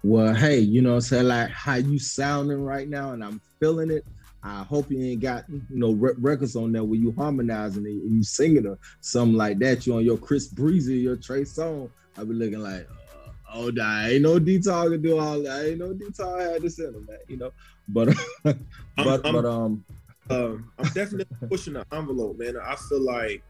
Well, 0.04 0.34
hey, 0.34 0.60
you 0.60 0.82
know 0.82 1.00
saying? 1.00 1.28
Like 1.28 1.50
how 1.50 1.76
you 1.76 2.00
sounding 2.00 2.64
right 2.64 2.88
now, 2.88 3.12
and 3.12 3.24
I'm 3.24 3.42
feeling 3.60 3.92
it. 3.92 4.06
I 4.42 4.64
hope 4.64 4.90
you 4.90 5.04
ain't 5.04 5.22
got 5.22 5.44
you 5.50 5.62
know 5.70 5.92
re- 5.92 6.14
records 6.18 6.56
on 6.56 6.72
there 6.72 6.84
where 6.84 7.00
you 7.00 7.12
harmonizing 7.18 7.86
and 7.86 8.16
you 8.16 8.24
singing 8.24 8.66
or 8.66 8.78
something 9.02 9.36
like 9.36 9.60
that. 9.60 9.86
You 9.86 9.96
on 9.96 10.06
your 10.06 10.18
Chris 10.18 10.48
Breezy, 10.48 11.00
your 11.00 11.18
Trey 11.18 11.42
Songz. 11.42 11.90
I 12.18 12.24
be 12.24 12.34
looking 12.34 12.60
like, 12.60 12.88
oh, 13.54 13.70
nah, 13.70 14.06
ain't 14.06 14.22
no 14.22 14.40
D 14.40 14.60
Tall 14.60 14.90
can 14.90 15.02
do 15.02 15.18
all 15.18 15.42
that. 15.44 15.52
I 15.52 15.66
ain't 15.70 15.80
no 15.80 15.94
D 15.94 16.06
Tall 16.16 16.40
had 16.40 16.62
to 16.62 16.70
send 16.70 16.96
them 16.96 17.08
that, 17.10 17.22
you 17.28 17.38
know. 17.38 17.52
But 17.88 18.16
but 18.44 18.58
I'm, 18.98 19.22
but 19.22 19.46
um, 19.46 19.84
um, 20.30 20.72
I'm 20.78 20.86
definitely 20.94 21.26
pushing 21.48 21.74
the 21.74 21.86
envelope, 21.92 22.38
man. 22.38 22.56
I 22.58 22.76
feel 22.76 23.02
like 23.02 23.44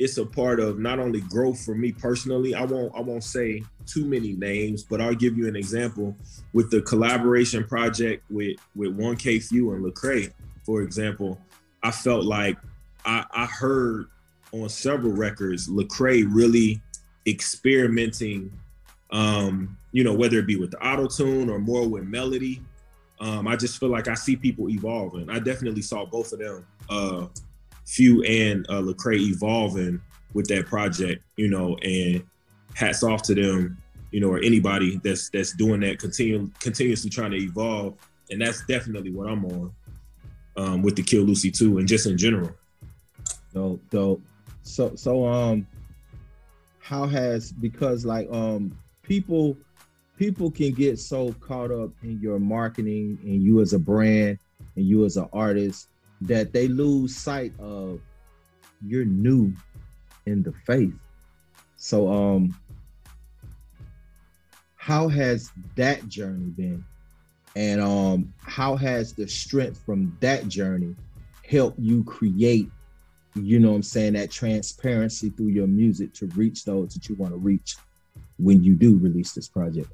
it's 0.00 0.16
a 0.16 0.24
part 0.24 0.60
of 0.60 0.78
not 0.78 0.98
only 0.98 1.20
growth 1.20 1.62
for 1.62 1.74
me 1.74 1.92
personally. 1.92 2.54
I 2.54 2.64
won't 2.64 2.92
I 2.96 3.00
won't 3.00 3.22
say 3.22 3.62
too 3.86 4.06
many 4.06 4.32
names, 4.32 4.82
but 4.82 5.00
I'll 5.00 5.14
give 5.14 5.36
you 5.36 5.46
an 5.46 5.56
example 5.56 6.16
with 6.52 6.70
the 6.70 6.80
collaboration 6.82 7.64
project 7.64 8.24
with 8.30 8.56
with 8.74 8.96
1K 8.96 9.42
Phew 9.46 9.74
and 9.74 9.84
Lecrae, 9.84 10.32
for 10.64 10.82
example. 10.82 11.38
I 11.82 11.90
felt 11.90 12.24
like 12.24 12.56
I, 13.04 13.24
I 13.30 13.46
heard 13.46 14.06
on 14.52 14.68
several 14.68 15.12
records 15.12 15.68
Lecrae 15.68 16.26
really 16.28 16.80
experimenting, 17.26 18.52
um, 19.12 19.76
you 19.92 20.04
know, 20.04 20.14
whether 20.14 20.38
it 20.38 20.46
be 20.46 20.56
with 20.56 20.70
the 20.70 20.86
auto 20.86 21.06
tune 21.06 21.50
or 21.50 21.58
more 21.58 21.88
with 21.88 22.04
melody. 22.04 22.62
Um, 23.20 23.46
I 23.46 23.56
just 23.56 23.78
feel 23.78 23.90
like 23.90 24.08
I 24.08 24.14
see 24.14 24.34
people 24.34 24.70
evolving. 24.70 25.28
I 25.28 25.40
definitely 25.40 25.82
saw 25.82 26.06
both 26.06 26.32
of 26.32 26.38
them. 26.38 26.66
Uh, 26.88 27.26
Phew 27.86 28.22
and 28.22 28.64
uh, 28.68 28.80
Lecrae 28.80 29.18
evolving 29.18 30.00
with 30.32 30.46
that 30.48 30.66
project, 30.66 31.22
you 31.36 31.48
know, 31.48 31.76
and 31.82 32.22
hats 32.74 33.02
off 33.02 33.22
to 33.24 33.34
them, 33.34 33.76
you 34.12 34.20
know, 34.20 34.28
or 34.28 34.38
anybody 34.38 35.00
that's 35.02 35.28
that's 35.30 35.52
doing 35.54 35.80
that, 35.80 35.98
continue 35.98 36.48
continuously 36.60 37.10
trying 37.10 37.32
to 37.32 37.36
evolve, 37.36 37.94
and 38.30 38.40
that's 38.40 38.64
definitely 38.66 39.10
what 39.10 39.28
I'm 39.28 39.44
on 39.44 39.72
um, 40.56 40.82
with 40.82 40.96
the 40.96 41.02
Kill 41.02 41.22
Lucy 41.22 41.50
too, 41.50 41.78
and 41.78 41.88
just 41.88 42.06
in 42.06 42.16
general. 42.16 42.52
Dope, 43.52 43.82
dope. 43.90 44.22
So 44.62 44.94
so 44.94 45.26
um, 45.26 45.66
how 46.78 47.06
has 47.06 47.52
because 47.52 48.04
like 48.04 48.30
um 48.30 48.76
people 49.10 49.56
people 50.16 50.52
can 50.52 50.72
get 50.72 50.96
so 50.96 51.32
caught 51.40 51.72
up 51.72 51.90
in 52.04 52.20
your 52.20 52.38
marketing 52.38 53.18
and 53.24 53.42
you 53.42 53.60
as 53.60 53.72
a 53.72 53.78
brand 53.78 54.38
and 54.76 54.86
you 54.86 55.04
as 55.04 55.16
an 55.16 55.28
artist 55.32 55.88
that 56.20 56.52
they 56.52 56.68
lose 56.68 57.16
sight 57.16 57.52
of 57.58 58.00
you're 58.86 59.04
new 59.04 59.52
in 60.26 60.44
the 60.44 60.52
faith. 60.64 60.94
So 61.76 62.08
um 62.08 62.54
how 64.76 65.08
has 65.08 65.50
that 65.74 66.06
journey 66.06 66.50
been? 66.50 66.84
And 67.56 67.80
um 67.80 68.32
how 68.38 68.76
has 68.76 69.12
the 69.12 69.26
strength 69.26 69.82
from 69.84 70.16
that 70.20 70.46
journey 70.46 70.94
helped 71.44 71.80
you 71.80 72.04
create, 72.04 72.70
you 73.34 73.58
know 73.58 73.70
what 73.70 73.74
I'm 73.74 73.82
saying, 73.82 74.12
that 74.12 74.30
transparency 74.30 75.30
through 75.30 75.48
your 75.48 75.66
music 75.66 76.14
to 76.14 76.26
reach 76.28 76.64
those 76.64 76.94
that 76.94 77.08
you 77.08 77.16
want 77.16 77.32
to 77.32 77.38
reach 77.38 77.76
when 78.42 78.62
you 78.62 78.74
do 78.74 78.98
release 78.98 79.32
this 79.32 79.48
project? 79.48 79.90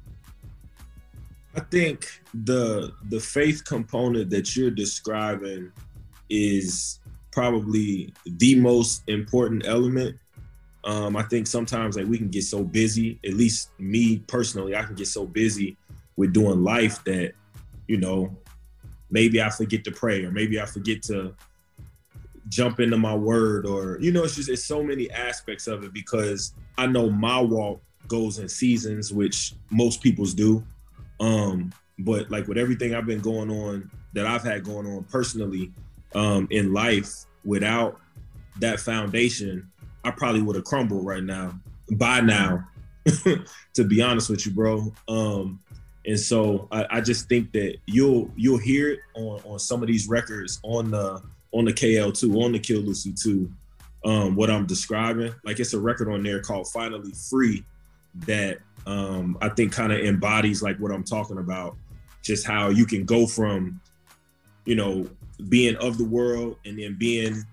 I 1.55 1.61
think 1.61 2.21
the 2.33 2.93
the 3.09 3.19
faith 3.19 3.65
component 3.65 4.29
that 4.29 4.55
you're 4.55 4.71
describing 4.71 5.71
is 6.29 6.99
probably 7.31 8.13
the 8.25 8.55
most 8.55 9.03
important 9.07 9.65
element. 9.65 10.17
Um, 10.83 11.17
I 11.17 11.23
think 11.23 11.47
sometimes 11.47 11.97
like 11.97 12.07
we 12.07 12.17
can 12.17 12.29
get 12.29 12.43
so 12.43 12.63
busy, 12.63 13.19
at 13.25 13.33
least 13.33 13.71
me 13.79 14.19
personally, 14.27 14.75
I 14.75 14.83
can 14.83 14.95
get 14.95 15.07
so 15.07 15.25
busy 15.25 15.77
with 16.15 16.33
doing 16.33 16.63
life 16.63 17.03
that, 17.03 17.33
you 17.87 17.97
know, 17.97 18.35
maybe 19.09 19.41
I 19.41 19.49
forget 19.49 19.83
to 19.83 19.91
pray 19.91 20.23
or 20.23 20.31
maybe 20.31 20.59
I 20.59 20.65
forget 20.65 21.01
to 21.03 21.35
jump 22.49 22.79
into 22.79 22.97
my 22.97 23.13
word 23.13 23.65
or, 23.65 23.97
you 23.99 24.11
know, 24.11 24.23
it's 24.23 24.35
just, 24.35 24.49
it's 24.49 24.63
so 24.63 24.81
many 24.81 25.09
aspects 25.11 25.67
of 25.67 25.83
it 25.83 25.93
because 25.93 26.53
I 26.77 26.87
know 26.87 27.09
my 27.09 27.39
walk 27.39 27.81
goes 28.07 28.39
in 28.39 28.49
seasons, 28.49 29.11
which 29.11 29.53
most 29.69 30.01
people's 30.01 30.33
do. 30.33 30.63
Um, 31.19 31.73
but 31.99 32.29
like 32.29 32.47
with 32.47 32.57
everything 32.57 32.93
I've 32.93 33.05
been 33.05 33.21
going 33.21 33.49
on 33.49 33.89
that 34.13 34.25
I've 34.25 34.43
had 34.43 34.63
going 34.63 34.87
on 34.87 35.03
personally, 35.05 35.71
um, 36.15 36.47
in 36.51 36.73
life 36.73 37.25
without 37.43 37.99
that 38.59 38.79
foundation, 38.79 39.69
I 40.03 40.11
probably 40.11 40.41
would 40.41 40.55
have 40.55 40.65
crumbled 40.65 41.05
right 41.05 41.23
now 41.23 41.59
by 41.91 42.21
now, 42.21 42.67
to 43.73 43.83
be 43.83 44.01
honest 44.01 44.29
with 44.29 44.45
you, 44.45 44.51
bro. 44.51 44.93
Um, 45.07 45.59
and 46.05 46.19
so 46.19 46.67
I, 46.71 46.85
I, 46.89 47.01
just 47.01 47.27
think 47.27 47.51
that 47.51 47.77
you'll 47.85 48.31
you'll 48.37 48.57
hear 48.57 48.89
it 48.91 48.99
on, 49.15 49.41
on 49.43 49.59
some 49.59 49.81
of 49.81 49.87
these 49.87 50.07
records 50.07 50.59
on 50.63 50.91
the 50.91 51.21
on 51.51 51.65
the 51.65 51.73
KL2, 51.73 52.43
on 52.43 52.53
the 52.53 52.59
Kill 52.59 52.81
Lucy 52.81 53.13
2, 53.13 53.51
um, 54.05 54.35
what 54.35 54.49
I'm 54.49 54.65
describing. 54.65 55.33
Like 55.43 55.59
it's 55.59 55.73
a 55.73 55.79
record 55.79 56.09
on 56.09 56.23
there 56.23 56.41
called 56.41 56.69
Finally 56.69 57.11
Free 57.29 57.65
that 58.25 58.59
um, 58.85 59.37
I 59.41 59.49
think 59.49 59.71
kind 59.71 59.91
of 59.91 59.99
embodies 59.99 60.61
like 60.61 60.77
what 60.77 60.91
I'm 60.91 61.03
talking 61.03 61.37
about. 61.37 61.75
Just 62.23 62.45
how 62.45 62.69
you 62.69 62.85
can 62.85 63.05
go 63.05 63.25
from, 63.25 63.79
you 64.65 64.75
know, 64.75 65.07
being 65.49 65.75
of 65.77 65.97
the 65.97 66.03
world 66.03 66.57
and 66.65 66.77
then 66.79 66.95
being 66.97 67.43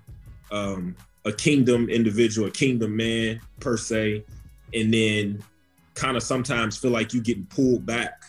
um, 0.50 0.96
a 1.24 1.32
kingdom 1.32 1.88
individual, 1.88 2.48
a 2.48 2.50
kingdom 2.50 2.96
man 2.96 3.40
per 3.60 3.76
se, 3.76 4.24
and 4.72 4.92
then 4.92 5.42
kind 5.94 6.16
of 6.16 6.22
sometimes 6.22 6.76
feel 6.76 6.90
like 6.90 7.14
you 7.14 7.22
getting 7.22 7.46
pulled 7.46 7.86
back 7.86 8.22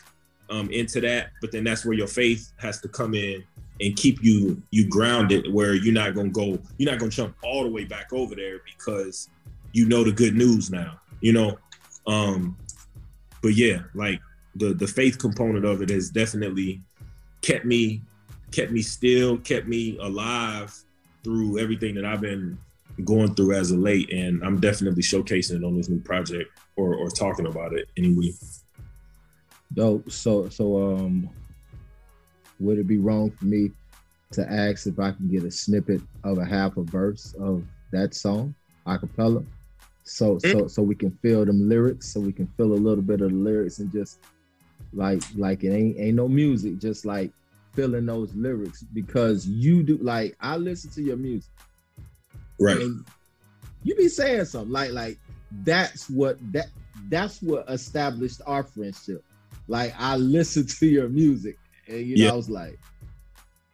um, 0.49 0.69
into 0.69 1.01
that, 1.01 1.29
but 1.41 1.51
then 1.51 1.63
that's 1.63 1.85
where 1.85 1.95
your 1.95 2.07
faith 2.07 2.51
has 2.57 2.79
to 2.81 2.87
come 2.87 3.13
in 3.13 3.43
and 3.81 3.95
keep 3.95 4.23
you 4.23 4.61
you 4.71 4.87
grounded, 4.87 5.51
where 5.51 5.73
you're 5.73 5.93
not 5.93 6.15
gonna 6.15 6.29
go, 6.29 6.59
you're 6.77 6.89
not 6.91 6.99
gonna 6.99 7.11
jump 7.11 7.35
all 7.43 7.63
the 7.63 7.69
way 7.69 7.83
back 7.83 8.13
over 8.13 8.35
there 8.35 8.61
because 8.65 9.29
you 9.73 9.87
know 9.87 10.03
the 10.03 10.11
good 10.11 10.35
news 10.35 10.71
now, 10.71 10.99
you 11.21 11.33
know. 11.33 11.57
Um, 12.07 12.57
but 13.41 13.55
yeah, 13.55 13.83
like 13.93 14.19
the 14.55 14.73
the 14.73 14.87
faith 14.87 15.19
component 15.19 15.65
of 15.65 15.81
it 15.81 15.89
has 15.89 16.09
definitely 16.09 16.81
kept 17.41 17.65
me 17.65 18.01
kept 18.51 18.71
me 18.71 18.81
still, 18.81 19.37
kept 19.37 19.67
me 19.67 19.97
alive 19.99 20.73
through 21.23 21.59
everything 21.59 21.95
that 21.95 22.05
I've 22.05 22.21
been 22.21 22.57
going 23.03 23.35
through 23.35 23.53
as 23.53 23.71
of 23.71 23.79
late. 23.79 24.11
And 24.13 24.41
I'm 24.43 24.59
definitely 24.59 25.01
showcasing 25.01 25.57
it 25.57 25.63
on 25.63 25.75
this 25.75 25.89
new 25.89 25.99
project 25.99 26.57
or, 26.77 26.95
or 26.95 27.09
talking 27.09 27.47
about 27.47 27.73
it 27.73 27.89
anyway. 27.97 28.31
Dope. 29.73 30.09
So 30.09 30.47
so 30.49 30.95
um 30.95 31.29
would 32.59 32.77
it 32.77 32.87
be 32.87 32.97
wrong 32.97 33.31
for 33.31 33.45
me 33.45 33.71
to 34.31 34.49
ask 34.49 34.87
if 34.87 34.99
I 34.99 35.11
can 35.11 35.27
get 35.29 35.43
a 35.43 35.51
snippet 35.51 36.01
of 36.23 36.37
a 36.37 36.45
half 36.45 36.77
a 36.77 36.83
verse 36.83 37.35
of 37.39 37.63
that 37.91 38.13
song, 38.13 38.55
acapella? 38.87 39.45
So 40.05 40.37
so 40.39 40.67
so 40.67 40.83
we 40.83 40.95
can 40.95 41.11
feel 41.21 41.45
them 41.45 41.67
lyrics, 41.67 42.13
so 42.13 42.19
we 42.19 42.31
can 42.31 42.47
feel 42.57 42.73
a 42.73 42.75
little 42.75 43.03
bit 43.03 43.21
of 43.21 43.31
the 43.31 43.35
lyrics 43.35 43.79
and 43.79 43.91
just 43.91 44.19
like 44.93 45.21
like 45.35 45.63
it 45.63 45.71
ain't 45.73 45.99
ain't 45.99 46.15
no 46.15 46.27
music, 46.27 46.77
just 46.77 47.05
like 47.05 47.31
feeling 47.73 48.05
those 48.05 48.33
lyrics 48.35 48.83
because 48.93 49.45
you 49.47 49.83
do 49.83 49.97
like 49.97 50.37
I 50.39 50.57
listen 50.57 50.91
to 50.91 51.01
your 51.01 51.17
music. 51.17 51.51
Right. 52.59 52.79
you 53.83 53.95
be 53.95 54.07
saying 54.07 54.45
something 54.45 54.71
like 54.71 54.91
like 54.91 55.17
that's 55.63 56.09
what 56.09 56.37
that 56.53 56.67
that's 57.09 57.41
what 57.41 57.69
established 57.69 58.41
our 58.45 58.63
friendship. 58.63 59.23
Like 59.67 59.93
I 59.97 60.17
listened 60.17 60.69
to 60.79 60.85
your 60.85 61.09
music 61.09 61.57
and 61.87 61.99
you 62.05 62.17
know 62.17 62.23
Yeah. 62.25 62.31
I 62.31 62.35
was 62.35 62.49
like 62.49 62.79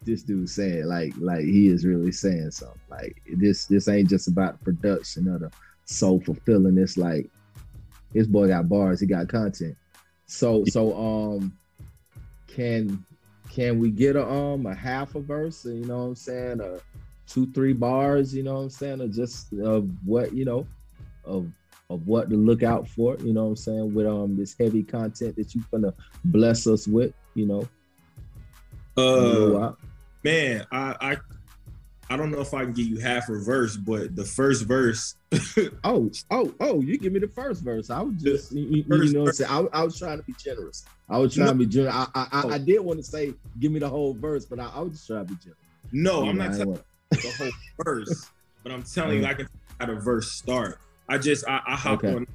this 0.04 0.24
dude 0.24 0.50
saying 0.50 0.86
like 0.86 1.14
like 1.18 1.44
he 1.44 1.68
is 1.68 1.86
really 1.86 2.12
saying 2.12 2.52
something. 2.52 2.80
Like 2.90 3.22
this 3.36 3.66
this 3.66 3.88
ain't 3.88 4.10
just 4.10 4.28
about 4.28 4.62
production 4.64 5.28
or 5.28 5.38
the 5.38 5.52
soul 5.86 6.22
fulfilling. 6.22 6.78
It's 6.78 6.98
like 6.98 7.30
this 8.14 8.28
boy 8.28 8.48
got 8.48 8.70
bars, 8.70 9.00
he 9.00 9.08
got 9.08 9.28
content. 9.28 9.76
So 10.26 10.64
so 10.66 10.98
um 10.98 11.54
can 12.48 13.06
can 13.50 13.80
we 13.80 13.92
get 13.92 14.16
a 14.16 14.26
um 14.28 14.66
a 14.66 14.74
half 14.74 15.16
a 15.16 15.20
verse, 15.20 15.66
you 15.66 15.86
know 15.86 15.98
what 15.98 16.04
I'm 16.04 16.16
saying? 16.16 16.62
A 16.62 16.80
two, 17.28 17.52
three 17.54 17.74
bars, 17.74 18.34
you 18.34 18.44
know 18.44 18.56
what 18.56 18.62
I'm 18.62 18.70
saying, 18.70 19.02
or 19.02 19.08
just 19.08 19.54
of 19.54 19.90
what, 20.06 20.34
you 20.34 20.46
know, 20.46 20.68
of 21.26 21.48
of 21.90 22.08
what 22.08 22.30
to 22.30 22.38
look 22.38 22.64
out 22.64 22.88
for, 22.88 23.18
you 23.18 23.34
know 23.34 23.44
what 23.44 23.50
I'm 23.50 23.56
saying, 23.56 23.94
with 23.94 24.08
um 24.08 24.38
this 24.38 24.56
heavy 24.58 24.84
content 24.84 25.36
that 25.36 25.54
you're 25.54 25.64
gonna 25.72 25.94
bless 26.26 26.68
us 26.68 26.88
with, 26.88 27.14
you 27.36 27.46
know. 27.46 27.68
Uh, 28.98 29.74
man, 30.24 30.66
I, 30.72 30.96
I 31.00 31.18
I 32.12 32.18
don't 32.18 32.30
know 32.30 32.42
if 32.42 32.54
I 32.54 32.66
can 32.66 32.74
give 32.74 32.88
you 32.88 33.00
half 33.00 33.30
a 33.30 33.40
verse, 33.40 33.78
but 33.78 34.18
the 34.18 34.26
first 34.26 34.66
verse. 34.66 35.16
oh, 35.86 36.12
oh, 36.30 36.54
oh! 36.60 36.82
You 36.82 36.98
give 36.98 37.14
me 37.14 37.22
the 37.22 37.30
first 37.30 37.64
verse. 37.64 37.90
I 37.90 38.02
was 38.02 38.22
just, 38.22 38.52
you, 38.52 38.84
you 38.86 39.14
know, 39.14 39.22
what 39.22 39.30
I'm 39.30 39.34
saying? 39.34 39.50
I, 39.50 39.80
I 39.80 39.84
was 39.84 39.98
trying 39.98 40.18
to 40.18 40.24
be 40.24 40.34
generous. 40.34 40.84
I 41.10 41.18
was 41.20 41.34
trying 41.34 41.46
no. 41.46 41.54
to 41.54 41.60
be 41.60 41.68
generous. 41.68 41.96
I, 41.96 42.08
I, 42.14 42.28
I, 42.34 42.42
I, 42.42 42.56
oh. 42.56 42.58
did 42.58 42.82
want 42.82 43.00
to 43.00 43.06
say, 43.06 43.34
give 43.62 43.72
me 43.72 43.80
the 43.80 43.88
whole 43.88 44.14
verse, 44.14 44.44
but 44.44 44.60
I, 44.60 44.70
I 44.76 44.82
was 44.82 44.92
just 44.92 45.08
trying 45.08 45.26
to 45.26 45.34
be 45.34 45.40
generous. 45.40 45.60
No, 45.94 46.28
I'm 46.28 46.38
not 46.38 46.52
telling 46.52 46.80
the 47.12 47.34
whole 47.38 47.52
verse, 47.86 48.30
but 48.62 48.74
I'm 48.74 48.84
telling 48.84 49.20
you, 49.20 49.24
mm. 49.24 49.30
I 49.30 49.34
can 49.34 49.48
how 49.80 49.86
the 49.86 49.96
verse 49.96 50.34
start. 50.34 50.80
I 51.08 51.18
just, 51.18 51.48
I, 51.48 51.62
I 51.66 51.76
hop 51.78 52.04
okay. 52.04 52.14
on 52.14 52.28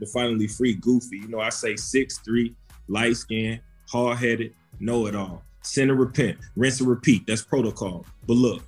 the 0.00 0.06
finally 0.06 0.48
free 0.48 0.74
goofy. 0.74 1.18
You 1.18 1.28
know, 1.28 1.38
I 1.38 1.50
say 1.50 1.76
six 1.76 2.18
three, 2.18 2.56
light 2.88 3.16
skin, 3.16 3.60
hard 3.88 4.18
headed, 4.18 4.52
know 4.80 5.06
it 5.06 5.14
all. 5.14 5.44
Sin 5.62 5.90
and 5.90 6.00
repent, 6.00 6.38
rinse 6.56 6.80
and 6.80 6.88
repeat. 6.88 7.24
That's 7.28 7.42
protocol. 7.42 8.04
But 8.26 8.34
look, 8.34 8.64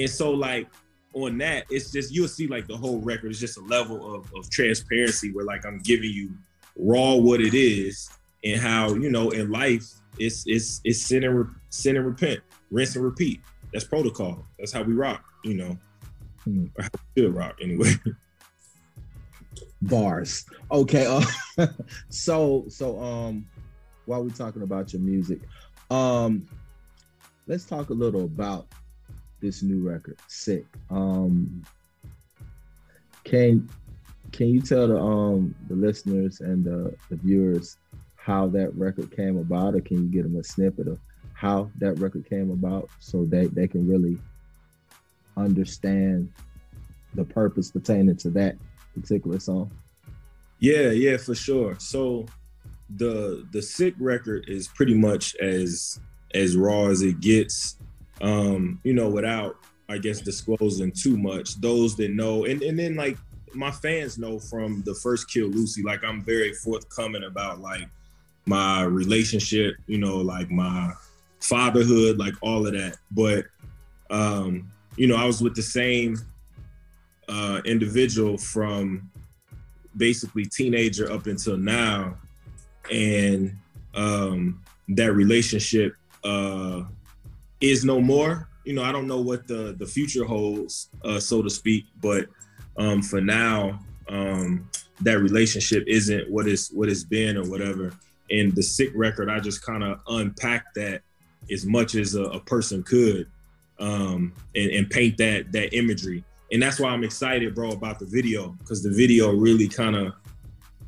and 0.00 0.10
so 0.10 0.30
like 0.30 0.68
on 1.14 1.38
that, 1.38 1.66
it's 1.70 1.90
just 1.90 2.12
you'll 2.12 2.28
see 2.28 2.46
like 2.46 2.66
the 2.66 2.76
whole 2.76 3.00
record 3.00 3.30
is 3.30 3.40
just 3.40 3.58
a 3.58 3.62
level 3.62 4.14
of, 4.14 4.32
of 4.34 4.48
transparency 4.50 5.32
where 5.32 5.44
like 5.44 5.66
I'm 5.66 5.78
giving 5.78 6.10
you 6.10 6.30
raw 6.76 7.14
what 7.14 7.40
it 7.40 7.54
is 7.54 8.10
and 8.44 8.60
how 8.60 8.94
you 8.94 9.10
know 9.10 9.30
in 9.30 9.50
life 9.50 9.84
it's 10.18 10.44
it's 10.46 10.80
it's 10.84 11.02
sin 11.02 11.24
and 11.24 11.38
re- 11.38 11.54
sin 11.68 11.96
and 11.96 12.06
repent, 12.06 12.40
rinse 12.70 12.96
and 12.96 13.04
repeat. 13.04 13.40
That's 13.72 13.84
protocol. 13.84 14.46
That's 14.58 14.72
how 14.72 14.82
we 14.82 14.94
rock. 14.94 15.24
You 15.44 15.54
know, 15.54 15.78
hmm. 16.44 16.66
or 16.76 16.84
how 16.84 16.90
we 17.16 17.22
should 17.22 17.34
rock 17.34 17.58
anyway. 17.62 17.92
Bars. 19.82 20.44
Okay. 20.70 21.06
Uh, 21.06 21.66
so 22.08 22.64
so 22.68 23.00
um, 23.00 23.46
while 24.06 24.22
we're 24.22 24.30
talking 24.30 24.62
about 24.62 24.92
your 24.92 25.02
music, 25.02 25.40
um, 25.90 26.46
let's 27.46 27.64
talk 27.64 27.90
a 27.90 27.94
little 27.94 28.24
about 28.24 28.66
this 29.40 29.62
new 29.62 29.80
record, 29.86 30.18
Sick. 30.28 30.64
Um, 30.90 31.64
can 33.24 33.68
can 34.32 34.48
you 34.48 34.60
tell 34.60 34.88
the 34.88 34.98
um 34.98 35.54
the 35.68 35.74
listeners 35.74 36.40
and 36.40 36.64
the, 36.64 36.94
the 37.08 37.16
viewers 37.16 37.76
how 38.16 38.46
that 38.48 38.74
record 38.74 39.14
came 39.14 39.38
about, 39.38 39.74
or 39.74 39.80
can 39.80 39.98
you 39.98 40.08
get 40.08 40.22
them 40.24 40.36
a 40.36 40.44
snippet 40.44 40.88
of 40.88 40.98
how 41.32 41.70
that 41.78 41.98
record 41.98 42.28
came 42.28 42.50
about 42.50 42.88
so 42.98 43.24
that 43.26 43.54
they 43.54 43.66
can 43.66 43.88
really 43.88 44.18
understand 45.36 46.30
the 47.14 47.24
purpose 47.24 47.70
pertaining 47.70 48.16
to 48.16 48.30
that 48.30 48.56
particular 48.94 49.40
song? 49.40 49.70
Yeah, 50.58 50.90
yeah, 50.90 51.16
for 51.16 51.34
sure. 51.34 51.76
So 51.78 52.26
the 52.96 53.46
the 53.52 53.62
sick 53.62 53.94
record 53.98 54.44
is 54.48 54.68
pretty 54.68 54.94
much 54.94 55.34
as 55.36 55.98
as 56.34 56.56
raw 56.56 56.86
as 56.86 57.02
it 57.02 57.20
gets 57.20 57.78
um, 58.20 58.80
you 58.84 58.94
know, 58.94 59.08
without 59.08 59.56
I 59.88 59.98
guess 59.98 60.20
disclosing 60.20 60.92
too 60.92 61.18
much. 61.18 61.60
Those 61.60 61.96
that 61.96 62.10
know, 62.10 62.44
and 62.44 62.62
and 62.62 62.78
then 62.78 62.94
like 62.94 63.18
my 63.54 63.72
fans 63.72 64.18
know 64.18 64.38
from 64.38 64.82
the 64.86 64.94
first 64.94 65.28
Kill 65.28 65.48
Lucy, 65.48 65.82
like 65.82 66.04
I'm 66.04 66.22
very 66.22 66.52
forthcoming 66.54 67.24
about 67.24 67.60
like 67.60 67.88
my 68.46 68.82
relationship, 68.82 69.74
you 69.86 69.98
know, 69.98 70.18
like 70.18 70.50
my 70.50 70.92
fatherhood, 71.40 72.18
like 72.18 72.34
all 72.40 72.66
of 72.66 72.72
that. 72.74 72.98
But 73.10 73.46
um, 74.10 74.70
you 74.96 75.08
know, 75.08 75.16
I 75.16 75.24
was 75.24 75.42
with 75.42 75.56
the 75.56 75.62
same 75.62 76.16
uh 77.28 77.60
individual 77.64 78.36
from 78.36 79.10
basically 79.96 80.44
teenager 80.44 81.10
up 81.10 81.26
until 81.26 81.56
now. 81.56 82.16
And 82.90 83.56
um 83.94 84.62
that 84.88 85.12
relationship 85.12 85.94
uh 86.24 86.82
is 87.60 87.84
no 87.84 88.00
more. 88.00 88.48
You 88.64 88.74
know, 88.74 88.82
I 88.82 88.92
don't 88.92 89.06
know 89.06 89.20
what 89.20 89.46
the 89.46 89.74
the 89.78 89.86
future 89.86 90.24
holds, 90.24 90.90
uh, 91.04 91.20
so 91.20 91.42
to 91.42 91.50
speak. 91.50 91.86
But 92.00 92.26
um, 92.76 93.02
for 93.02 93.20
now, 93.20 93.80
um, 94.08 94.68
that 95.00 95.18
relationship 95.18 95.84
isn't 95.86 96.30
what 96.30 96.46
is 96.46 96.68
what 96.68 96.88
it's 96.88 97.04
been 97.04 97.36
or 97.36 97.48
whatever. 97.48 97.92
And 98.30 98.54
the 98.54 98.62
sick 98.62 98.90
record, 98.94 99.28
I 99.28 99.40
just 99.40 99.62
kind 99.62 99.82
of 99.82 100.00
unpacked 100.06 100.74
that 100.76 101.02
as 101.50 101.66
much 101.66 101.94
as 101.94 102.14
a, 102.14 102.24
a 102.24 102.40
person 102.40 102.82
could, 102.82 103.26
um, 103.78 104.32
and, 104.54 104.70
and 104.70 104.90
paint 104.90 105.16
that 105.18 105.52
that 105.52 105.76
imagery. 105.76 106.24
And 106.52 106.62
that's 106.62 106.80
why 106.80 106.90
I'm 106.90 107.04
excited, 107.04 107.54
bro, 107.54 107.70
about 107.70 107.98
the 107.98 108.06
video 108.06 108.56
because 108.58 108.82
the 108.82 108.90
video 108.90 109.32
really 109.32 109.68
kind 109.68 109.96
of 109.96 110.12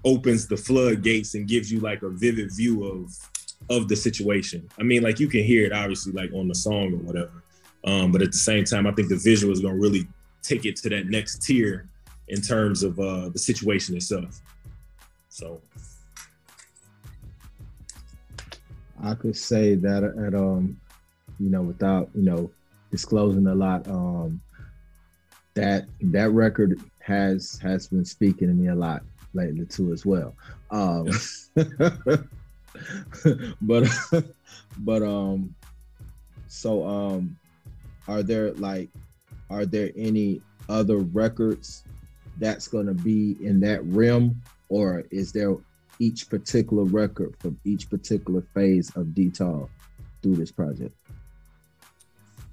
opens 0.05 0.47
the 0.49 0.57
floodgates 0.57 1.35
and 1.35 1.47
gives 1.47 1.71
you 1.71 1.81
like 1.81 2.03
a 2.03 2.09
vivid 2.09 2.51
view 2.53 2.85
of 2.85 3.17
of 3.71 3.89
the 3.89 3.97
situation. 3.97 4.69
I 4.79 4.83
mean, 4.83 5.03
like 5.03 5.21
you 5.21 5.29
can 5.29 5.45
hear 5.45 5.65
it 5.65 5.73
obviously 5.73 6.13
like 6.13 6.33
on 6.33 6.49
the 6.49 6.55
song 6.55 6.95
or 6.95 6.99
whatever. 6.99 7.43
Um, 7.85 8.13
but 8.13 8.23
at 8.23 8.33
the 8.33 8.39
same 8.39 8.65
time, 8.65 8.87
I 8.87 8.93
think 8.93 9.09
the 9.09 9.17
visual 9.17 9.53
is 9.53 9.61
gonna 9.61 9.77
really 9.77 10.07
take 10.43 10.65
it 10.65 10.77
to 10.77 10.89
that 10.91 11.07
next 11.07 11.43
tier 11.43 11.89
in 12.29 12.41
terms 12.41 12.83
of 12.83 12.99
uh, 12.99 13.29
the 13.29 13.39
situation 13.39 13.97
itself. 13.97 14.41
So 15.29 15.61
I 19.03 19.15
could 19.15 19.37
say 19.37 19.75
that 19.77 20.05
at 20.05 20.35
um, 20.35 20.79
you 21.41 21.51
know, 21.51 21.63
without 21.63 22.11
you 22.15 22.23
know 22.23 22.51
disclosing 22.91 23.47
a 23.47 23.55
lot, 23.55 23.87
um, 23.89 24.41
that 25.55 25.87
that 26.01 26.31
record 26.31 26.81
has 27.01 27.59
has 27.63 27.89
been 27.89 28.05
speaking 28.05 28.49
to 28.49 28.55
me 28.55 28.69
a 28.69 28.75
lot 28.75 29.03
lately 29.35 29.65
too 29.67 29.93
as 29.93 30.07
well. 30.07 30.35
Um, 30.71 31.09
but 33.63 33.89
but 34.79 35.03
um 35.03 35.55
so 36.49 36.87
um 36.87 37.37
are 38.09 38.23
there 38.23 38.53
like 38.55 38.89
are 39.51 39.67
there 39.67 39.91
any 39.97 40.41
other 40.69 40.99
records 40.99 41.85
that's 42.39 42.67
going 42.67 42.87
to 42.87 42.95
be 42.95 43.37
in 43.41 43.61
that 43.61 43.85
realm? 43.85 44.41
Or 44.69 45.05
is 45.11 45.33
there 45.33 45.57
each 45.99 46.31
particular 46.31 46.85
record 46.85 47.37
from 47.39 47.59
each 47.65 47.91
particular 47.91 48.43
phase 48.55 48.91
of 48.97 49.15
D 49.15 49.31
Tall 49.31 49.69
through 50.23 50.37
this 50.37 50.51
project? 50.51 50.97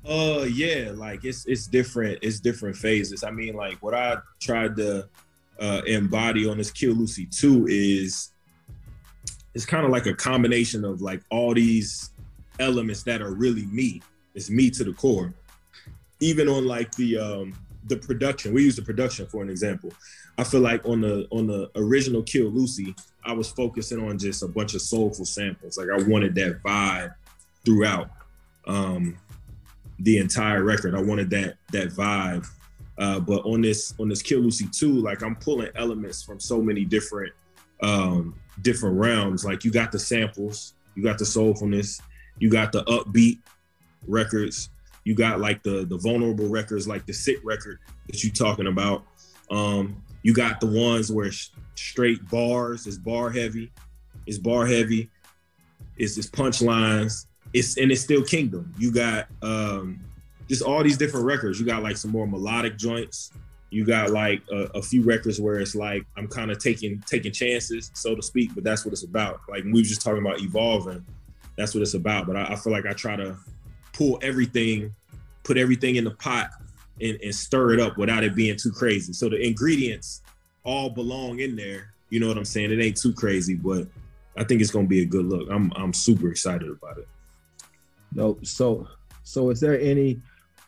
Uh 0.05 0.45
yeah 0.51 0.91
like 0.93 1.23
it's 1.25 1.45
it's 1.45 1.67
different 1.67 2.19
it's 2.21 2.39
different 2.39 2.75
phases. 2.75 3.23
I 3.23 3.31
mean 3.31 3.55
like 3.55 3.81
what 3.81 3.93
i 3.93 4.17
tried 4.39 4.75
to 4.77 5.07
uh 5.59 5.81
embody 5.85 6.47
on 6.47 6.57
this 6.57 6.71
kill 6.71 6.93
lucy 6.93 7.25
2 7.25 7.67
is 7.69 8.31
it's 9.53 9.65
kind 9.65 9.85
of 9.85 9.91
like 9.91 10.05
a 10.05 10.13
combination 10.13 10.85
of 10.85 11.01
like 11.01 11.21
all 11.29 11.53
these 11.53 12.11
elements 12.59 13.03
that 13.03 13.21
are 13.21 13.33
really 13.33 13.65
me. 13.67 14.01
It's 14.35 14.49
me 14.49 14.69
to 14.71 14.83
the 14.83 14.93
core. 14.93 15.33
Even 16.19 16.47
on 16.47 16.65
like 16.65 16.91
the 16.93 17.17
um 17.17 17.53
the 17.85 17.97
production, 17.97 18.53
we 18.53 18.63
use 18.63 18.75
the 18.75 18.81
production 18.81 19.25
for 19.27 19.41
an 19.41 19.49
example. 19.49 19.91
I 20.37 20.43
feel 20.43 20.61
like 20.61 20.85
on 20.85 21.01
the 21.01 21.27
on 21.31 21.47
the 21.47 21.69
original 21.75 22.21
Kill 22.23 22.49
Lucy, 22.49 22.95
I 23.23 23.33
was 23.33 23.49
focusing 23.49 24.01
on 24.07 24.17
just 24.17 24.43
a 24.43 24.47
bunch 24.47 24.73
of 24.75 24.81
soulful 24.81 25.25
samples. 25.25 25.77
Like 25.77 25.89
I 25.89 26.01
wanted 26.07 26.35
that 26.35 26.61
vibe 26.63 27.13
throughout 27.65 28.09
um 28.67 29.17
the 29.99 30.17
entire 30.17 30.63
record. 30.63 30.95
I 30.95 31.01
wanted 31.01 31.29
that 31.31 31.55
that 31.71 31.89
vibe. 31.89 32.47
Uh, 32.97 33.19
but 33.19 33.45
on 33.45 33.61
this 33.61 33.93
on 33.99 34.09
this 34.09 34.21
Kill 34.21 34.41
Lucy 34.41 34.67
2, 34.71 34.91
like 35.01 35.23
I'm 35.23 35.35
pulling 35.37 35.69
elements 35.75 36.21
from 36.21 36.39
so 36.39 36.61
many 36.61 36.83
different 36.85 37.33
um 37.81 38.35
different 38.61 38.99
realms. 38.99 39.45
Like 39.45 39.63
you 39.63 39.71
got 39.71 39.91
the 39.91 39.99
samples, 39.99 40.73
you 40.95 41.03
got 41.03 41.17
the 41.17 41.25
soulfulness, 41.25 42.01
you 42.39 42.49
got 42.49 42.71
the 42.71 42.83
upbeat 42.85 43.39
records, 44.07 44.69
you 45.03 45.15
got 45.15 45.39
like 45.39 45.63
the 45.63 45.85
the 45.85 45.97
vulnerable 45.97 46.47
records, 46.47 46.87
like 46.87 47.05
the 47.05 47.13
sick 47.13 47.37
record 47.43 47.79
that 48.07 48.23
you 48.23 48.31
talking 48.31 48.67
about. 48.67 49.03
Um, 49.51 50.03
you 50.23 50.33
got 50.33 50.59
the 50.59 50.67
ones 50.67 51.11
where 51.11 51.27
it's 51.27 51.51
straight 51.75 52.27
bars, 52.29 52.87
is 52.87 52.97
bar 52.97 53.29
heavy, 53.29 53.71
it's 54.27 54.37
bar 54.37 54.65
heavy, 54.65 55.09
it's 55.97 56.15
just 56.15 56.31
punchlines, 56.31 57.25
it's 57.53 57.77
and 57.77 57.91
it's 57.91 58.01
still 58.01 58.23
Kingdom. 58.23 58.73
You 58.77 58.91
got 58.91 59.27
um 59.41 59.99
just 60.47 60.63
all 60.63 60.83
these 60.83 60.97
different 60.97 61.25
records. 61.25 61.59
You 61.59 61.65
got 61.65 61.83
like 61.83 61.97
some 61.97 62.11
more 62.11 62.27
melodic 62.27 62.77
joints 62.77 63.31
you 63.71 63.85
got 63.85 64.09
like 64.09 64.41
a, 64.51 64.63
a, 64.75 64.81
few 64.81 65.03
records 65.03 65.39
where 65.39 65.59
it's 65.59 65.75
like 65.75 66.03
I'm 66.17 66.27
kind 66.27 66.49
of 66.51 66.59
taking 66.59 67.01
taking 67.05 67.31
chances, 67.31 67.91
so 67.93 68.15
to 68.15 68.21
speak. 68.21 68.55
But 68.55 68.63
that's 68.63 68.85
what 68.85 68.93
it's 68.93 69.03
about. 69.03 69.41
Like 69.47 69.63
we 69.63 69.73
were 69.73 69.81
just 69.81 70.01
talking 70.01 70.21
about 70.21 70.41
evolving. 70.41 71.05
That's 71.55 71.75
what 71.75 71.81
it's 71.81 71.93
about. 71.93 72.25
But 72.25 72.35
I, 72.35 72.53
I 72.53 72.55
feel 72.55 72.73
like 72.73 72.85
I 72.85 72.93
try 72.93 73.15
to 73.15 73.37
pull 73.93 74.17
everything, 74.21 74.93
put 75.43 75.57
everything 75.57 75.97
in 75.97 76.03
the 76.03 76.11
pot, 76.11 76.49
and, 77.01 77.19
and 77.23 77.33
stir 77.33 77.73
it 77.73 77.79
up 77.79 77.97
without 77.97 78.23
it 78.23 78.35
being 78.35 78.57
too 78.57 78.71
crazy. 78.71 79.13
So 79.13 79.29
the 79.29 79.39
ingredients 79.39 80.21
all 80.63 80.89
belong 80.89 81.39
in 81.39 81.55
there. 81.55 81.93
You 82.09 82.19
know 82.19 82.27
what 82.27 82.37
I'm 82.37 82.45
saying? 82.45 82.71
It 82.71 82.81
ain't 82.81 82.97
too 82.97 83.13
crazy, 83.13 83.55
but 83.55 83.87
I 84.35 84.43
think 84.43 84.61
it's 84.61 84.71
gonna 84.71 84.87
be 84.87 85.01
a 85.01 85.05
good 85.05 85.25
look. 85.25 85.47
I'm 85.51 85.71
I'm 85.75 85.93
super 85.93 86.29
excited 86.29 86.69
about 86.69 86.97
it. 86.97 87.07
Nope. 88.13 88.45
So 88.45 88.87
so 89.23 89.51
is 89.51 89.59
there 89.59 89.79
any 89.79 90.19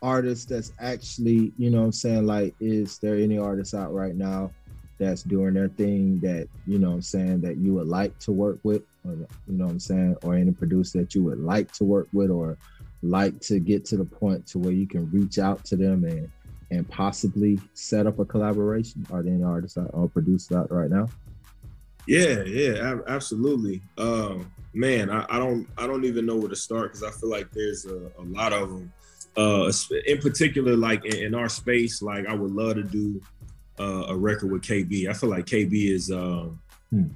artist 0.02 0.48
that's 0.48 0.72
actually, 0.80 1.52
you 1.56 1.70
know 1.70 1.84
I'm 1.84 1.92
saying, 1.92 2.26
like, 2.26 2.54
is 2.60 2.98
there 2.98 3.16
any 3.16 3.38
artists 3.38 3.74
out 3.74 3.94
right 3.94 4.14
now 4.14 4.52
that's 4.98 5.22
doing 5.22 5.54
their 5.54 5.68
thing 5.68 6.20
that, 6.20 6.48
you 6.66 6.78
know 6.78 6.92
I'm 6.92 7.02
saying, 7.02 7.40
that 7.42 7.56
you 7.56 7.74
would 7.74 7.86
like 7.86 8.18
to 8.20 8.32
work 8.32 8.58
with, 8.62 8.82
or, 9.04 9.12
you 9.12 9.56
know 9.56 9.68
I'm 9.68 9.80
saying, 9.80 10.16
or 10.22 10.34
any 10.34 10.52
producer 10.52 11.00
that 11.00 11.14
you 11.14 11.22
would 11.24 11.40
like 11.40 11.72
to 11.74 11.84
work 11.84 12.08
with, 12.12 12.30
or 12.30 12.58
like 13.02 13.40
to 13.40 13.58
get 13.58 13.84
to 13.86 13.96
the 13.96 14.04
point 14.04 14.46
to 14.48 14.58
where 14.58 14.72
you 14.72 14.86
can 14.86 15.10
reach 15.10 15.38
out 15.38 15.64
to 15.66 15.76
them 15.76 16.04
and 16.04 16.28
and 16.70 16.88
possibly 16.88 17.58
set 17.74 18.06
up 18.06 18.18
a 18.18 18.24
collaboration? 18.24 19.06
Are 19.12 19.22
there 19.22 19.34
any 19.34 19.42
artists 19.42 19.76
out, 19.76 19.90
or 19.92 20.08
producers 20.08 20.56
out 20.56 20.72
right 20.72 20.90
now? 20.90 21.06
Yeah, 22.06 22.42
yeah, 22.44 22.92
ab- 22.92 23.04
absolutely. 23.08 23.82
Um, 23.98 24.50
man, 24.72 25.10
I, 25.10 25.26
I 25.28 25.38
don't, 25.38 25.68
I 25.76 25.86
don't 25.86 26.04
even 26.04 26.26
know 26.26 26.36
where 26.36 26.48
to 26.48 26.56
start 26.56 26.92
because 26.92 27.02
I 27.02 27.10
feel 27.10 27.30
like 27.30 27.50
there's 27.52 27.84
a, 27.84 28.10
a 28.18 28.24
lot 28.24 28.52
of 28.52 28.70
them. 28.70 28.92
Uh, 29.36 29.72
in 30.06 30.18
particular, 30.18 30.76
like 30.76 31.04
in, 31.04 31.16
in 31.16 31.34
our 31.34 31.48
space, 31.48 32.02
like 32.02 32.26
I 32.26 32.34
would 32.34 32.52
love 32.52 32.74
to 32.74 32.82
do 32.82 33.20
uh, 33.78 34.06
a 34.08 34.16
record 34.16 34.52
with 34.52 34.62
KB. 34.62 35.08
I 35.08 35.12
feel 35.12 35.30
like 35.30 35.46
KB 35.46 35.90
is 35.90 36.10
uh, 36.10 36.48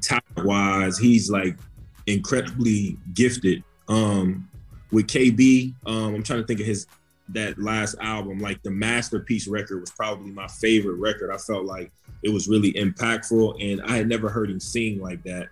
talent 0.00 0.24
wise, 0.38 0.98
he's 0.98 1.30
like 1.30 1.58
incredibly 2.06 2.96
gifted. 3.14 3.62
Um, 3.88 4.48
with 4.90 5.06
KB, 5.06 5.74
um, 5.86 6.14
I'm 6.14 6.22
trying 6.22 6.40
to 6.40 6.46
think 6.46 6.60
of 6.60 6.66
his 6.66 6.86
that 7.30 7.58
last 7.58 7.96
album, 8.00 8.38
like 8.38 8.62
the 8.62 8.70
masterpiece 8.70 9.48
record 9.48 9.80
was 9.80 9.90
probably 9.90 10.30
my 10.30 10.46
favorite 10.46 10.94
record. 10.94 11.32
I 11.32 11.38
felt 11.38 11.64
like 11.64 11.90
it 12.22 12.28
was 12.28 12.48
really 12.48 12.72
impactful, 12.74 13.56
and 13.60 13.82
I 13.82 13.96
had 13.96 14.08
never 14.08 14.28
heard 14.28 14.50
him 14.50 14.60
sing 14.60 15.00
like 15.00 15.22
that 15.24 15.48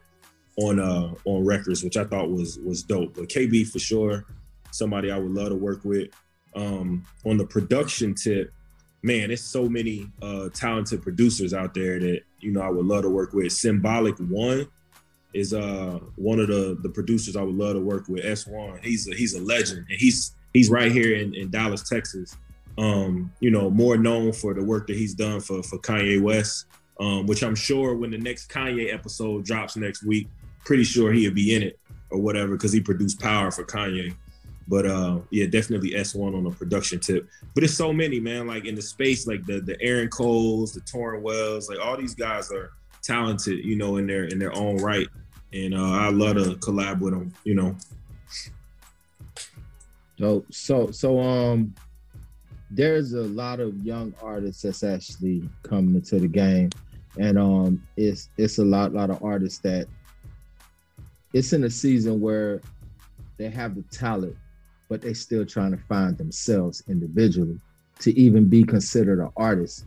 on 0.56 0.78
uh 0.78 1.14
on 1.24 1.44
records, 1.44 1.82
which 1.82 1.96
I 1.96 2.04
thought 2.04 2.30
was 2.30 2.58
was 2.58 2.82
dope. 2.82 3.14
But 3.14 3.28
KB 3.28 3.66
for 3.66 3.78
sure, 3.78 4.24
somebody 4.70 5.10
I 5.10 5.18
would 5.18 5.32
love 5.32 5.48
to 5.48 5.56
work 5.56 5.84
with. 5.84 6.10
Um, 6.54 7.04
on 7.24 7.36
the 7.36 7.46
production 7.46 8.14
tip, 8.14 8.52
man, 9.02 9.28
there's 9.28 9.42
so 9.42 9.68
many 9.68 10.10
uh 10.22 10.48
talented 10.50 11.02
producers 11.02 11.52
out 11.52 11.74
there 11.74 11.98
that 11.98 12.22
you 12.40 12.52
know 12.52 12.60
I 12.60 12.68
would 12.68 12.86
love 12.86 13.02
to 13.02 13.10
work 13.10 13.32
with. 13.32 13.52
Symbolic 13.52 14.16
One 14.18 14.66
is 15.32 15.52
uh 15.52 15.98
one 16.16 16.40
of 16.40 16.48
the 16.48 16.78
the 16.82 16.88
producers 16.88 17.36
I 17.36 17.42
would 17.42 17.56
love 17.56 17.74
to 17.74 17.80
work 17.80 18.08
with. 18.08 18.24
S1, 18.24 18.84
he's 18.84 19.08
a, 19.08 19.14
he's 19.14 19.34
a 19.34 19.42
legend, 19.42 19.86
and 19.88 19.98
he's 19.98 20.34
he's 20.52 20.70
right 20.70 20.90
here 20.90 21.16
in, 21.16 21.34
in 21.34 21.50
Dallas, 21.50 21.88
Texas. 21.88 22.36
Um, 22.78 23.32
you 23.40 23.50
know, 23.50 23.70
more 23.70 23.96
known 23.96 24.32
for 24.32 24.54
the 24.54 24.64
work 24.64 24.86
that 24.86 24.96
he's 24.96 25.14
done 25.14 25.40
for 25.40 25.62
for 25.62 25.78
Kanye 25.78 26.20
West, 26.22 26.66
um, 26.98 27.26
which 27.26 27.42
I'm 27.42 27.54
sure 27.54 27.94
when 27.94 28.10
the 28.10 28.18
next 28.18 28.50
Kanye 28.50 28.92
episode 28.92 29.44
drops 29.44 29.76
next 29.76 30.04
week, 30.04 30.28
pretty 30.64 30.84
sure 30.84 31.12
he'll 31.12 31.34
be 31.34 31.54
in 31.54 31.62
it 31.62 31.78
or 32.10 32.18
whatever 32.20 32.52
because 32.52 32.72
he 32.72 32.80
produced 32.80 33.20
Power 33.20 33.50
for 33.50 33.64
Kanye. 33.64 34.14
But 34.66 34.86
uh, 34.86 35.20
yeah, 35.30 35.46
definitely 35.46 35.90
S1 35.90 36.34
on 36.34 36.46
a 36.46 36.50
production 36.50 36.98
tip. 36.98 37.28
But 37.54 37.64
it's 37.64 37.74
so 37.74 37.92
many, 37.92 38.18
man. 38.18 38.46
Like 38.46 38.64
in 38.64 38.74
the 38.74 38.82
space, 38.82 39.26
like 39.26 39.44
the 39.44 39.60
the 39.60 39.80
Aaron 39.82 40.08
Coles, 40.08 40.72
the 40.72 40.80
Torrin 40.80 41.20
Wells, 41.20 41.68
like 41.68 41.78
all 41.78 41.96
these 41.96 42.14
guys 42.14 42.50
are 42.50 42.72
talented, 43.02 43.64
you 43.64 43.76
know, 43.76 43.96
in 43.96 44.06
their 44.06 44.24
in 44.24 44.38
their 44.38 44.56
own 44.56 44.76
right. 44.78 45.08
And 45.52 45.74
uh, 45.74 45.90
I 45.90 46.10
love 46.10 46.36
to 46.36 46.56
collab 46.56 47.00
with 47.00 47.12
them, 47.12 47.32
you 47.44 47.54
know. 47.54 47.76
So 50.18 50.44
so 50.50 50.90
so 50.90 51.20
um 51.20 51.74
there's 52.70 53.12
a 53.12 53.22
lot 53.22 53.60
of 53.60 53.76
young 53.84 54.14
artists 54.22 54.62
that's 54.62 54.82
actually 54.82 55.48
coming 55.62 55.94
into 55.94 56.18
the 56.18 56.28
game. 56.28 56.70
And 57.18 57.38
um 57.38 57.82
it's 57.96 58.30
it's 58.38 58.58
a 58.58 58.64
lot 58.64 58.94
lot 58.94 59.10
of 59.10 59.22
artists 59.22 59.58
that 59.60 59.86
it's 61.32 61.52
in 61.52 61.64
a 61.64 61.70
season 61.70 62.20
where 62.20 62.60
they 63.36 63.50
have 63.50 63.74
the 63.74 63.82
talent, 63.90 64.36
but 64.88 65.00
they 65.00 65.14
still 65.14 65.46
trying 65.46 65.72
to 65.72 65.82
find 65.88 66.16
themselves 66.18 66.82
individually 66.88 67.58
to 68.00 68.18
even 68.18 68.48
be 68.48 68.62
considered 68.64 69.20
an 69.20 69.30
artist. 69.36 69.86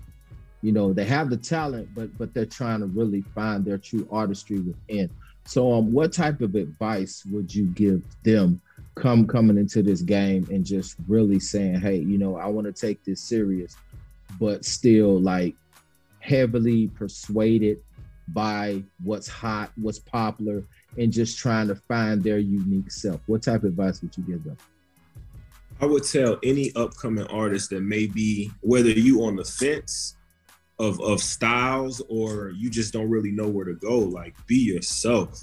You 0.61 0.71
know, 0.71 0.93
they 0.93 1.05
have 1.05 1.29
the 1.29 1.37
talent, 1.37 1.89
but 1.95 2.17
but 2.17 2.33
they're 2.33 2.45
trying 2.45 2.79
to 2.79 2.87
really 2.87 3.21
find 3.35 3.63
their 3.63 3.77
true 3.77 4.07
artistry 4.11 4.59
within. 4.59 5.09
So 5.45 5.73
um 5.73 5.91
what 5.91 6.13
type 6.13 6.41
of 6.41 6.55
advice 6.55 7.23
would 7.31 7.53
you 7.53 7.65
give 7.67 8.01
them 8.23 8.61
come 8.95 9.27
coming 9.27 9.57
into 9.57 9.83
this 9.83 10.01
game 10.01 10.47
and 10.49 10.65
just 10.65 10.95
really 11.07 11.39
saying, 11.39 11.79
hey, 11.79 11.97
you 11.97 12.17
know, 12.17 12.35
I 12.35 12.47
want 12.47 12.65
to 12.65 12.73
take 12.73 13.03
this 13.03 13.21
serious, 13.21 13.75
but 14.39 14.65
still 14.65 15.21
like 15.21 15.55
heavily 16.19 16.87
persuaded 16.87 17.77
by 18.29 18.83
what's 19.03 19.27
hot, 19.27 19.71
what's 19.75 19.99
popular, 19.99 20.63
and 20.97 21.11
just 21.11 21.37
trying 21.37 21.67
to 21.67 21.75
find 21.75 22.23
their 22.23 22.39
unique 22.39 22.91
self. 22.91 23.21
What 23.27 23.43
type 23.43 23.63
of 23.63 23.69
advice 23.69 24.01
would 24.01 24.17
you 24.17 24.23
give 24.23 24.43
them? 24.43 24.57
I 25.79 25.85
would 25.85 26.03
tell 26.03 26.39
any 26.43 26.71
upcoming 26.75 27.27
artist 27.27 27.69
that 27.69 27.81
may 27.81 28.07
be 28.07 28.51
whether 28.61 28.89
you 28.89 29.23
on 29.25 29.35
the 29.35 29.45
fence 29.45 30.15
of 30.79 30.99
of 31.01 31.21
styles 31.21 32.01
or 32.09 32.51
you 32.51 32.69
just 32.69 32.93
don't 32.93 33.09
really 33.09 33.31
know 33.31 33.47
where 33.47 33.65
to 33.65 33.75
go, 33.75 33.99
like 33.99 34.35
be 34.47 34.57
yourself. 34.57 35.39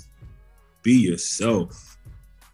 Be 0.82 0.94
yourself. 0.94 1.98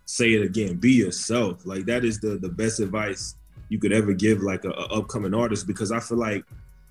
Say 0.04 0.34
it 0.34 0.42
again 0.42 0.76
be 0.76 0.92
yourself. 0.92 1.64
Like 1.64 1.86
that 1.86 2.04
is 2.04 2.20
the 2.20 2.36
the 2.36 2.48
best 2.48 2.80
advice 2.80 3.36
you 3.70 3.78
could 3.78 3.92
ever 3.92 4.12
give 4.12 4.42
like 4.42 4.64
a, 4.64 4.70
a, 4.70 4.98
upcoming 4.98 5.32
artist 5.32 5.64
because 5.64 5.92
i 5.92 6.00
feel 6.00 6.18
like 6.18 6.44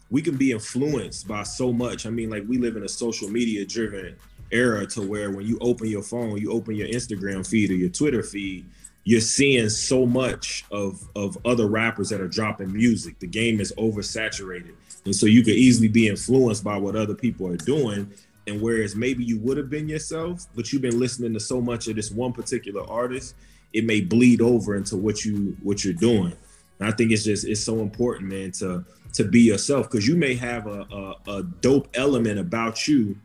we 0.09 0.21
can 0.21 0.37
be 0.37 0.53
influenced 0.53 1.27
by 1.27 1.43
so 1.43 1.71
much. 1.73 2.07
I 2.07 2.09
mean 2.09 2.31
like 2.31 2.43
we 2.47 2.57
live 2.57 2.77
in 2.77 2.83
a 2.83 2.89
social 2.89 3.29
media 3.29 3.63
driven 3.65 4.15
era 4.51 4.87
to 4.87 5.07
where 5.07 5.29
when 5.29 5.45
you 5.45 5.57
open 5.61 5.87
your 5.87 6.01
phone 6.01 6.37
you 6.37 6.51
open 6.51 6.75
your 6.75 6.87
instagram 6.87 7.47
feed 7.47 7.69
or 7.69 7.75
your 7.75 7.89
twitter 7.89 8.23
feed 8.23 8.65
you're 9.09 9.21
seeing 9.21 9.69
so 9.69 10.05
much 10.05 10.65
of 10.71 11.07
of 11.15 11.37
other 11.45 11.67
rappers 11.67 12.09
that 12.09 12.21
are 12.21 12.27
dropping 12.27 12.71
music 12.71 13.17
the 13.19 13.27
game 13.27 13.59
is 13.59 13.73
oversaturated 13.77 14.73
and 15.05 15.15
so 15.15 15.25
you 15.25 15.43
could 15.43 15.55
easily 15.55 15.87
be 15.87 16.07
influenced 16.07 16.63
by 16.63 16.77
what 16.77 16.95
other 16.95 17.15
people 17.15 17.47
are 17.47 17.57
doing 17.57 18.11
and 18.49 18.59
whereas 18.59 18.95
maybe 18.95 19.23
you 19.23 19.37
would 19.39 19.57
have 19.57 19.69
been 19.69 19.87
yourself, 19.87 20.47
but 20.55 20.73
you've 20.73 20.81
been 20.81 20.99
listening 20.99 21.33
to 21.33 21.39
so 21.39 21.61
much 21.61 21.87
of 21.87 21.95
this 21.95 22.09
one 22.09 22.33
particular 22.33 22.83
artist, 22.89 23.35
it 23.73 23.85
may 23.85 24.01
bleed 24.01 24.41
over 24.41 24.75
into 24.75 24.97
what 24.97 25.23
you 25.23 25.55
what 25.61 25.85
you're 25.85 25.93
doing. 25.93 26.33
And 26.79 26.87
I 26.87 26.91
think 26.91 27.11
it's 27.11 27.23
just 27.23 27.45
it's 27.45 27.63
so 27.63 27.79
important, 27.79 28.29
man, 28.29 28.51
to 28.53 28.83
to 29.13 29.23
be 29.23 29.41
yourself 29.41 29.89
because 29.89 30.07
you 30.07 30.15
may 30.15 30.33
have 30.35 30.65
a, 30.65 30.81
a, 30.91 31.31
a 31.31 31.43
dope 31.61 31.89
element 31.93 32.39
about 32.39 32.87
you 32.87 33.15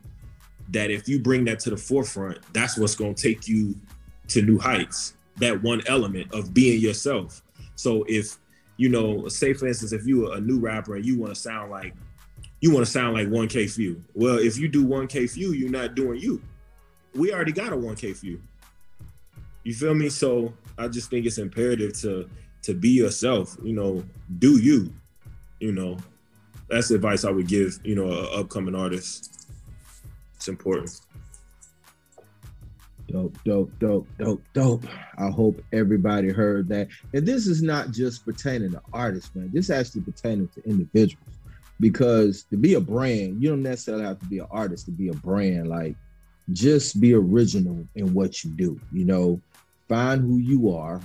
that 0.69 0.91
if 0.91 1.09
you 1.09 1.19
bring 1.19 1.45
that 1.45 1.59
to 1.61 1.71
the 1.71 1.77
forefront, 1.77 2.37
that's 2.53 2.77
what's 2.77 2.95
gonna 2.95 3.15
take 3.15 3.47
you 3.47 3.75
to 4.27 4.43
new 4.43 4.59
heights. 4.59 5.15
That 5.37 5.61
one 5.61 5.81
element 5.87 6.33
of 6.33 6.53
being 6.53 6.79
yourself. 6.79 7.41
So 7.75 8.05
if 8.07 8.37
you 8.77 8.89
know, 8.89 9.27
say 9.27 9.53
for 9.53 9.67
instance, 9.67 9.93
if 9.93 10.05
you 10.05 10.31
are 10.31 10.37
a 10.37 10.41
new 10.41 10.59
rapper 10.59 10.95
and 10.95 11.05
you 11.05 11.17
want 11.17 11.33
to 11.33 11.39
sound 11.39 11.71
like 11.71 11.93
you 12.61 12.71
want 12.71 12.85
to 12.85 12.91
sound 12.91 13.13
like 13.13 13.27
1K 13.27 13.69
Phew. 13.69 14.03
Well, 14.13 14.39
if 14.39 14.57
you 14.57 14.67
do 14.67 14.85
1K 14.85 15.29
Phew, 15.29 15.53
you're 15.53 15.69
not 15.69 15.95
doing 15.95 16.19
you. 16.19 16.41
We 17.13 17.33
already 17.33 17.51
got 17.51 17.73
a 17.73 17.75
1K 17.75 18.15
Phew. 18.15 18.41
You 19.63 19.73
feel 19.73 19.93
me? 19.93 20.09
So 20.09 20.53
I 20.77 20.87
just 20.87 21.09
think 21.09 21.25
it's 21.25 21.37
imperative 21.37 21.93
to 22.01 22.29
to 22.63 22.73
be 22.73 22.89
yourself. 22.89 23.57
You 23.63 23.73
know, 23.73 24.03
do 24.39 24.59
you. 24.59 24.91
You 25.59 25.71
know, 25.71 25.97
that's 26.69 26.89
the 26.89 26.95
advice 26.95 27.23
I 27.23 27.31
would 27.31 27.47
give. 27.47 27.79
You 27.83 27.95
know, 27.95 28.11
an 28.11 28.39
upcoming 28.39 28.75
artist. 28.75 29.49
It's 30.35 30.47
important. 30.47 31.01
Dope, 33.07 33.37
dope, 33.43 33.71
dope, 33.79 34.07
dope, 34.17 34.43
dope. 34.53 34.83
I 35.17 35.29
hope 35.29 35.63
everybody 35.71 36.29
heard 36.29 36.67
that. 36.69 36.87
And 37.13 37.25
this 37.25 37.45
is 37.45 37.61
not 37.61 37.91
just 37.91 38.25
pertaining 38.25 38.71
to 38.71 38.81
artists, 38.93 39.33
man. 39.35 39.51
This 39.53 39.69
actually 39.69 40.01
pertaining 40.01 40.47
to 40.49 40.63
individuals 40.63 41.35
because 41.79 42.43
to 42.43 42.57
be 42.57 42.73
a 42.75 42.81
brand, 42.81 43.41
you 43.41 43.49
don't 43.49 43.63
necessarily 43.63 44.05
have 44.05 44.19
to 44.19 44.25
be 44.25 44.39
an 44.39 44.47
artist 44.49 44.85
to 44.85 44.91
be 44.91 45.09
a 45.09 45.13
brand. 45.13 45.67
Like, 45.69 45.95
just 46.51 46.99
be 46.99 47.13
original 47.13 47.87
in 47.95 48.13
what 48.13 48.43
you 48.43 48.51
do. 48.51 48.79
You 48.91 49.05
know, 49.05 49.41
find 49.87 50.21
who 50.21 50.37
you 50.37 50.75
are. 50.75 51.01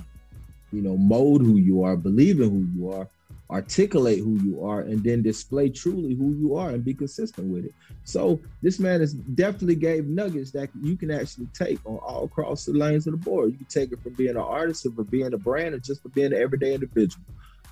You 0.71 0.81
know, 0.81 0.95
mold 0.97 1.41
who 1.41 1.57
you 1.57 1.83
are, 1.83 1.97
believe 1.97 2.39
in 2.39 2.49
who 2.49 2.79
you 2.79 2.91
are, 2.93 3.07
articulate 3.49 4.19
who 4.19 4.39
you 4.41 4.65
are, 4.65 4.81
and 4.81 5.03
then 5.03 5.21
display 5.21 5.69
truly 5.69 6.15
who 6.15 6.33
you 6.35 6.55
are 6.55 6.69
and 6.69 6.83
be 6.83 6.93
consistent 6.93 7.47
with 7.47 7.65
it. 7.65 7.73
So 8.03 8.39
this 8.61 8.79
man 8.79 8.99
has 8.99 9.13
definitely 9.13 9.75
gave 9.75 10.07
nuggets 10.07 10.51
that 10.51 10.69
you 10.81 10.97
can 10.97 11.11
actually 11.11 11.47
take 11.53 11.79
on 11.85 11.97
all 11.97 12.25
across 12.25 12.65
the 12.65 12.73
lanes 12.73 13.07
of 13.07 13.11
the 13.11 13.17
board. 13.17 13.51
You 13.51 13.57
can 13.57 13.67
take 13.67 13.91
it 13.91 14.01
from 14.01 14.13
being 14.13 14.31
an 14.31 14.37
artist 14.37 14.85
or 14.85 14.91
for 14.91 15.03
being 15.03 15.33
a 15.33 15.37
brand 15.37 15.75
or 15.75 15.79
just 15.79 16.01
for 16.01 16.09
being 16.09 16.33
an 16.33 16.41
everyday 16.41 16.73
individual. 16.73 17.23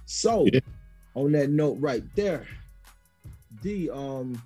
So 0.05 0.45
yeah. 0.51 0.59
on 1.15 1.31
that 1.33 1.49
note 1.49 1.77
right 1.79 2.03
there, 2.15 2.47
D, 3.61 3.89
um, 3.89 4.41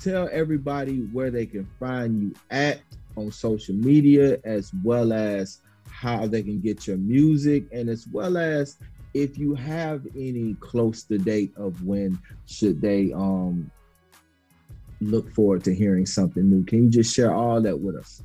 tell 0.00 0.28
everybody 0.32 1.00
where 1.12 1.30
they 1.30 1.46
can 1.46 1.66
find 1.78 2.22
you 2.22 2.34
at 2.50 2.80
on 3.16 3.30
social 3.30 3.74
media, 3.74 4.38
as 4.44 4.72
well 4.82 5.12
as 5.12 5.60
how 5.88 6.26
they 6.26 6.42
can 6.42 6.60
get 6.60 6.86
your 6.86 6.98
music, 6.98 7.64
and 7.72 7.88
as 7.88 8.06
well 8.08 8.36
as 8.36 8.78
if 9.14 9.38
you 9.38 9.54
have 9.54 10.06
any 10.14 10.54
close 10.60 11.04
to 11.04 11.16
date 11.16 11.52
of 11.56 11.82
when 11.82 12.18
should 12.46 12.80
they 12.80 13.12
um 13.14 13.70
look 15.00 15.30
forward 15.32 15.64
to 15.64 15.74
hearing 15.74 16.06
something 16.06 16.48
new. 16.48 16.64
Can 16.64 16.84
you 16.84 16.90
just 16.90 17.14
share 17.14 17.34
all 17.34 17.60
that 17.60 17.78
with 17.78 17.96
us? 17.96 18.22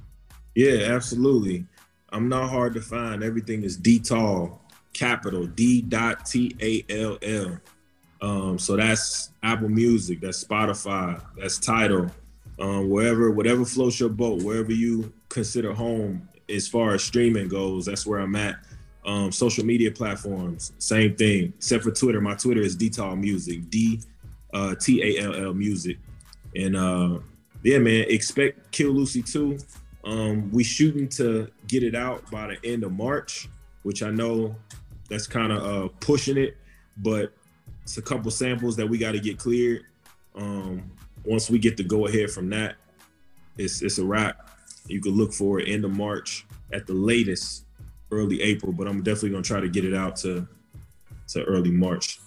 Yeah, 0.55 0.93
absolutely. 0.93 1.65
I'm 2.09 2.27
not 2.27 2.49
hard 2.49 2.73
to 2.73 2.81
find. 2.81 3.23
Everything 3.23 3.63
is 3.63 3.77
D 3.77 3.99
Tall, 3.99 4.61
capital 4.93 5.45
D 5.47 5.81
dot 5.81 6.25
T 6.25 6.55
A 6.61 6.85
L 6.89 7.17
L. 7.21 7.59
Um, 8.21 8.59
so 8.59 8.75
that's 8.75 9.31
Apple 9.41 9.69
Music, 9.69 10.21
that's 10.21 10.43
Spotify, 10.43 11.19
that's 11.37 11.57
Tidal, 11.57 12.11
um, 12.59 12.87
wherever, 12.89 13.31
whatever 13.31 13.65
floats 13.65 13.99
your 13.99 14.09
boat, 14.09 14.43
wherever 14.43 14.71
you 14.71 15.11
consider 15.29 15.73
home 15.73 16.29
as 16.47 16.67
far 16.67 16.93
as 16.93 17.03
streaming 17.03 17.47
goes, 17.47 17.85
that's 17.85 18.05
where 18.05 18.19
I'm 18.19 18.35
at. 18.35 18.57
Um, 19.03 19.31
social 19.31 19.65
media 19.65 19.89
platforms, 19.89 20.73
same 20.77 21.15
thing, 21.15 21.53
except 21.57 21.83
for 21.83 21.89
Twitter. 21.89 22.21
My 22.21 22.35
Twitter 22.35 22.61
is 22.61 22.77
DTALL 22.77 23.19
Music, 23.19 23.67
D 23.69 23.99
uh, 24.53 24.75
T 24.75 25.01
A 25.01 25.23
L 25.23 25.45
L 25.47 25.53
Music, 25.55 25.97
and 26.55 26.75
uh, 26.75 27.19
yeah, 27.63 27.77
man, 27.77 28.05
expect 28.07 28.71
Kill 28.71 28.91
Lucy 28.91 29.21
too. 29.21 29.57
Um, 30.03 30.51
we 30.51 30.63
shooting 30.63 31.07
to 31.09 31.49
get 31.67 31.83
it 31.83 31.95
out 31.95 32.29
by 32.31 32.47
the 32.47 32.57
end 32.71 32.83
of 32.83 32.91
March, 32.91 33.47
which 33.83 34.01
I 34.01 34.09
know 34.09 34.55
that's 35.09 35.27
kind 35.27 35.51
of 35.51 35.63
uh, 35.63 35.89
pushing 35.99 36.37
it, 36.37 36.57
but 36.97 37.33
it's 37.83 37.97
a 37.97 38.01
couple 38.01 38.31
samples 38.31 38.75
that 38.77 38.87
we 38.87 38.97
got 38.97 39.11
to 39.11 39.19
get 39.19 39.37
cleared. 39.37 39.83
Um, 40.35 40.91
once 41.25 41.49
we 41.49 41.59
get 41.59 41.77
the 41.77 41.83
go 41.83 42.07
ahead 42.07 42.31
from 42.31 42.49
that, 42.49 42.75
it's 43.57 43.81
it's 43.81 43.97
a 43.97 44.05
wrap. 44.05 44.49
You 44.87 45.01
could 45.01 45.13
look 45.13 45.33
for 45.33 45.59
it 45.59 45.67
end 45.67 45.85
of 45.85 45.91
March 45.91 46.45
at 46.73 46.87
the 46.87 46.93
latest, 46.93 47.65
early 48.09 48.41
April. 48.41 48.71
But 48.71 48.87
I'm 48.87 49.03
definitely 49.03 49.31
gonna 49.31 49.43
try 49.43 49.59
to 49.59 49.69
get 49.69 49.85
it 49.85 49.93
out 49.93 50.15
to 50.17 50.47
to 51.29 51.43
early 51.43 51.71
March. 51.71 52.20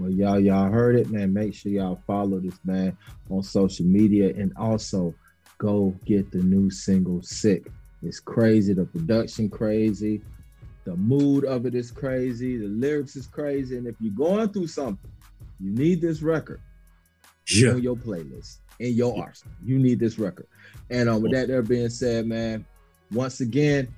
Well, 0.00 0.10
y'all, 0.10 0.40
y'all 0.40 0.70
heard 0.70 0.96
it, 0.96 1.10
man. 1.10 1.34
Make 1.34 1.52
sure 1.52 1.70
y'all 1.70 2.00
follow 2.06 2.40
this 2.40 2.58
man 2.64 2.96
on 3.28 3.42
social 3.42 3.84
media 3.84 4.30
and 4.34 4.50
also 4.56 5.14
go 5.58 5.94
get 6.06 6.30
the 6.30 6.38
new 6.38 6.70
single 6.70 7.20
Sick. 7.22 7.66
It's 8.02 8.18
crazy, 8.18 8.72
the 8.72 8.86
production 8.86 9.50
crazy, 9.50 10.22
the 10.84 10.96
mood 10.96 11.44
of 11.44 11.66
it 11.66 11.74
is 11.74 11.90
crazy, 11.90 12.56
the 12.56 12.68
lyrics 12.68 13.14
is 13.14 13.26
crazy. 13.26 13.76
And 13.76 13.86
if 13.86 13.94
you're 14.00 14.14
going 14.14 14.48
through 14.48 14.68
something, 14.68 15.10
you 15.60 15.70
need 15.70 16.00
this 16.00 16.22
record. 16.22 16.62
Yeah. 17.50 17.72
On 17.72 17.82
your 17.82 17.96
playlist, 17.96 18.60
in 18.78 18.94
your 18.94 19.22
arsenal. 19.22 19.54
You 19.62 19.78
need 19.78 19.98
this 19.98 20.18
record. 20.18 20.46
And 20.88 21.10
um, 21.10 21.20
with 21.20 21.32
that 21.32 21.48
there 21.48 21.60
being 21.60 21.90
said, 21.90 22.26
man, 22.26 22.64
once 23.12 23.42
again, 23.42 23.94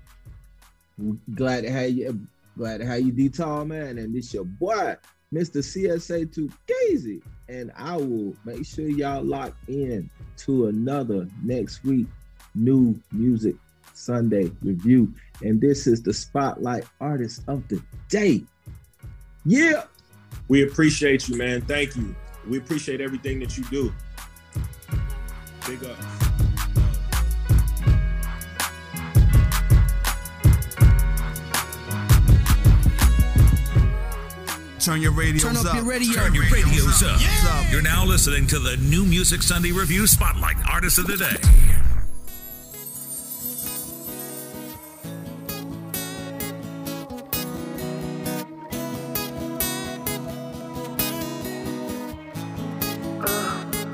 glad 1.32 1.60
to 1.60 1.70
have 1.70 1.90
you 1.90 2.26
glad 2.58 2.78
to 2.78 2.86
have 2.86 3.02
you 3.02 3.12
D-Tall, 3.12 3.66
man. 3.66 3.98
And 3.98 4.12
this 4.12 4.34
your 4.34 4.44
boy, 4.44 4.96
Mr. 5.32 5.58
CSA 5.58 6.32
to 6.34 6.50
Gazy. 6.66 7.22
And 7.48 7.72
I 7.76 7.96
will 7.96 8.34
make 8.44 8.64
sure 8.66 8.88
y'all 8.88 9.22
lock 9.22 9.54
in 9.68 10.10
to 10.38 10.66
another 10.66 11.28
next 11.42 11.84
week 11.84 12.06
new 12.54 12.98
music 13.12 13.56
Sunday 13.94 14.50
review. 14.62 15.12
And 15.42 15.60
this 15.60 15.86
is 15.86 16.02
the 16.02 16.12
spotlight 16.12 16.84
artist 17.00 17.42
of 17.48 17.66
the 17.68 17.82
day. 18.08 18.42
Yeah. 19.44 19.84
We 20.48 20.62
appreciate 20.62 21.28
you, 21.28 21.36
man. 21.36 21.62
Thank 21.62 21.96
you. 21.96 22.14
We 22.48 22.58
appreciate 22.58 23.00
everything 23.00 23.38
that 23.40 23.56
you 23.56 23.64
do. 23.64 23.92
Big 25.66 25.84
up. 25.84 26.21
Turn 34.82 35.00
your 35.00 35.12
radios 35.12 35.44
Turn 35.44 35.56
up 35.56 35.66
up. 35.66 35.74
your 35.76 35.84
radio. 35.84 36.12
Turn 36.14 36.34
your 36.34 36.42
radios 36.50 37.04
up. 37.04 37.20
You're 37.70 37.82
now 37.82 38.04
listening 38.04 38.48
to 38.48 38.58
the 38.58 38.76
New 38.78 39.04
Music 39.04 39.40
Sunday 39.40 39.70
Review 39.70 40.08
Spotlight 40.08 40.56
Artist 40.68 40.98
of 40.98 41.06
the 41.06 41.16
Day. 41.16 41.36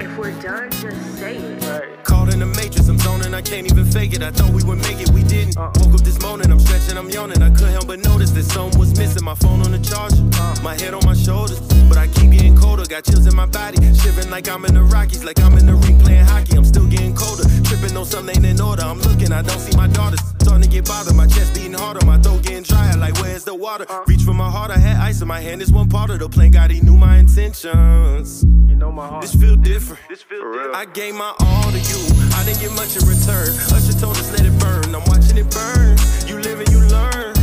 If 0.00 0.16
we're 0.16 0.30
done, 0.40 0.70
just 0.70 1.18
say 1.18 1.36
it. 1.36 1.62
Right. 1.64 2.04
Caught 2.04 2.32
in 2.32 2.40
the 2.40 2.46
matrix, 2.46 2.88
I'm 2.88 2.98
zoning, 2.98 3.34
I 3.34 3.42
can't 3.42 3.70
even 3.70 3.84
fake 3.84 4.14
it. 4.14 4.22
I 4.22 4.30
thought 4.30 4.50
we 4.52 4.62
would 4.64 4.78
make 4.78 5.00
it, 5.00 5.10
we 5.10 5.17
didn't. 5.48 5.76
Woke 5.80 5.94
up 5.94 6.00
this 6.00 6.20
morning, 6.20 6.50
I'm 6.50 6.60
stretching, 6.60 6.96
I'm 6.96 7.10
yawning. 7.10 7.42
I 7.42 7.50
couldn't 7.50 7.72
help 7.72 7.86
but 7.86 8.00
notice 8.00 8.30
that 8.30 8.44
something 8.44 8.78
was 8.78 8.96
missing. 8.98 9.24
My 9.24 9.34
phone 9.34 9.60
on 9.62 9.72
the 9.72 9.78
charger, 9.78 10.22
my 10.62 10.74
head 10.74 10.94
on 10.94 11.04
my 11.04 11.14
shoulders. 11.14 11.60
But 11.88 11.98
I 11.98 12.06
keep 12.08 12.32
getting 12.32 12.56
colder, 12.56 12.84
got 12.84 13.04
chills 13.04 13.26
in 13.26 13.34
my 13.34 13.46
body. 13.46 13.78
Shivering 13.94 14.30
like 14.30 14.48
I'm 14.48 14.64
in 14.64 14.74
the 14.74 14.82
Rockies, 14.82 15.24
like 15.24 15.40
I'm 15.40 15.56
in 15.58 15.66
the 15.66 15.74
ring 15.74 15.98
playing 16.00 16.24
hockey. 16.24 16.56
I'm 16.56 16.64
still 16.64 16.86
getting 16.86 17.14
colder, 17.14 17.44
tripping 17.64 17.96
on 17.96 18.04
something 18.04 18.36
ain't 18.36 18.46
in 18.46 18.60
order. 18.60 18.82
I'm 18.82 19.00
looking, 19.00 19.32
I 19.32 19.42
don't 19.42 19.60
see 19.60 19.76
my 19.76 19.88
daughters. 19.88 20.20
Starting 20.40 20.62
to 20.62 20.68
get 20.68 20.86
bothered, 20.86 21.14
my 21.14 21.26
chest 21.26 21.54
beating 21.54 21.74
harder, 21.74 22.04
my 22.04 22.18
throat 22.18 22.42
getting 22.42 22.62
drier. 22.62 22.96
Like 22.96 23.14
where's 23.20 23.44
the 23.44 23.54
water? 23.54 23.86
Reach 24.06 24.22
for 24.22 24.34
my 24.34 24.50
heart, 24.50 24.70
I 24.70 24.78
had 24.78 24.96
ice 24.96 25.20
in 25.20 25.28
my 25.28 25.40
hand. 25.40 25.60
This 25.60 25.70
one 25.70 25.88
part 25.88 26.10
of 26.10 26.18
the 26.20 26.28
plan, 26.28 26.50
God, 26.50 26.70
he 26.70 26.80
knew 26.80 26.96
my 26.96 27.18
intentions. 27.18 28.44
You 28.44 28.76
know 28.76 28.92
my 28.92 29.06
heart. 29.06 29.22
This 29.22 29.34
feel 29.34 29.56
different. 29.56 30.00
This 30.08 30.22
feel 30.22 30.40
different. 30.52 30.74
I 30.74 30.84
gave 30.84 31.14
my 31.14 31.34
all 31.40 31.70
to 31.70 31.78
you. 31.78 32.00
I 32.34 32.44
didn't 32.44 32.60
get 32.60 32.72
much 32.72 32.96
in 32.96 33.06
return. 33.08 33.48
Usher 33.72 33.98
told 33.98 34.16
us 34.16 34.30
let 34.32 34.46
it 34.46 34.58
burn. 34.60 34.94
I'm 34.94 35.04
watching 35.06 35.37
it. 35.40 36.28
You 36.28 36.38
live 36.40 36.60
and 36.60 36.68
you 36.70 36.80
learn. 36.88 37.34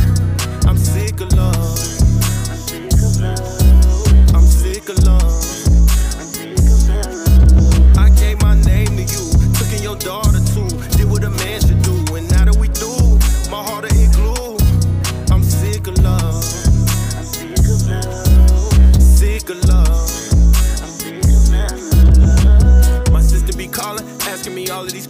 I'm 0.66 0.76
sick 0.76 1.20
of 1.20 1.32
love. 1.32 1.55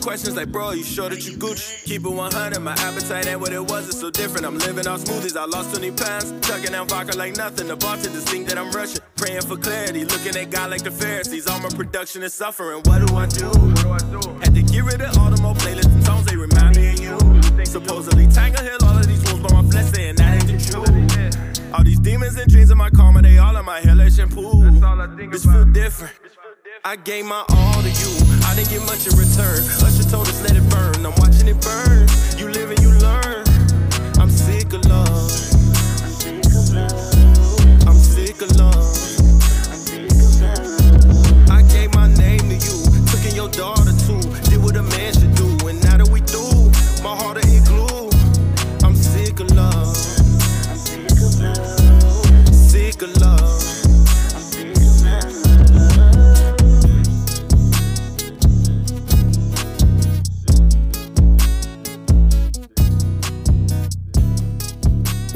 Questions 0.06 0.36
like, 0.36 0.52
bro, 0.52 0.70
you 0.70 0.84
sure 0.84 1.08
that 1.08 1.26
you 1.26 1.36
Gucci? 1.36 1.82
Keep 1.82 2.04
it 2.06 2.10
100, 2.10 2.60
my 2.60 2.74
appetite 2.74 3.26
ain't 3.26 3.40
what 3.40 3.52
it 3.52 3.60
was, 3.60 3.88
it's 3.88 3.98
so 3.98 4.08
different. 4.08 4.46
I'm 4.46 4.56
living 4.56 4.86
off 4.86 5.00
smoothies, 5.00 5.36
I 5.36 5.46
lost 5.46 5.74
20 5.74 5.90
pounds, 5.98 6.46
Chugging 6.46 6.70
down 6.70 6.86
vodka 6.86 7.18
like 7.18 7.36
nothing. 7.36 7.66
The 7.66 7.74
bartenders 7.74 8.22
think 8.22 8.46
that 8.46 8.56
I'm 8.56 8.70
rushing, 8.70 9.00
praying 9.16 9.42
for 9.42 9.56
clarity, 9.56 10.04
looking 10.04 10.36
at 10.36 10.48
God 10.50 10.70
like 10.70 10.84
the 10.84 10.92
Pharisees. 10.92 11.48
All 11.48 11.58
my 11.58 11.70
production 11.70 12.22
is 12.22 12.34
suffering. 12.34 12.82
What 12.84 13.04
do 13.04 13.16
I 13.16 13.26
do? 13.26 13.48
What 13.48 13.82
do 13.82 13.90
I 13.90 13.98
do? 14.14 14.22
Had 14.38 14.54
to 14.54 14.62
get 14.62 14.84
rid 14.84 15.02
of 15.02 15.18
all 15.18 15.28
the 15.28 15.42
more 15.42 15.54
playlists 15.54 15.92
and 15.92 16.04
songs, 16.04 16.24
they 16.26 16.36
remind 16.36 16.76
me 16.76 16.90
of 16.90 17.00
you. 17.00 17.64
Supposedly 17.64 18.28
Tiger 18.28 18.62
Hill, 18.62 18.78
all 18.84 18.96
of 18.96 19.08
these 19.08 19.24
wounds, 19.24 19.42
but 19.42 19.52
my 19.54 19.68
flesh 19.68 19.90
saying 19.90 20.14
that 20.22 20.34
ain't 20.34 20.46
the 20.46 20.58
truth. 20.70 21.74
All 21.74 21.82
these 21.82 21.98
demons 21.98 22.36
and 22.36 22.48
dreams 22.48 22.70
in 22.70 22.78
my 22.78 22.90
karma, 22.90 23.22
they 23.22 23.38
all 23.38 23.56
in 23.56 23.64
my 23.64 23.80
hair 23.80 23.96
like 23.96 24.12
shampoo. 24.12 24.70
This 25.32 25.44
feel 25.44 25.64
different. 25.64 26.14
I 26.86 26.94
gave 26.94 27.24
my 27.24 27.44
all 27.48 27.82
to 27.82 27.88
you. 27.88 28.40
I 28.44 28.54
didn't 28.54 28.70
get 28.70 28.80
much 28.82 29.08
in 29.08 29.18
return. 29.18 29.58
Usher 29.82 30.08
told 30.08 30.28
us 30.28 30.40
let 30.42 30.54
it 30.54 30.70
burn. 30.70 31.04
I'm 31.04 31.12
watching 31.18 31.48
it 31.48 31.60
burn. 31.60 32.06
You 32.38 32.48
live 32.48 32.70
and 32.70 32.78
you 32.78 32.92
learn. 33.00 33.45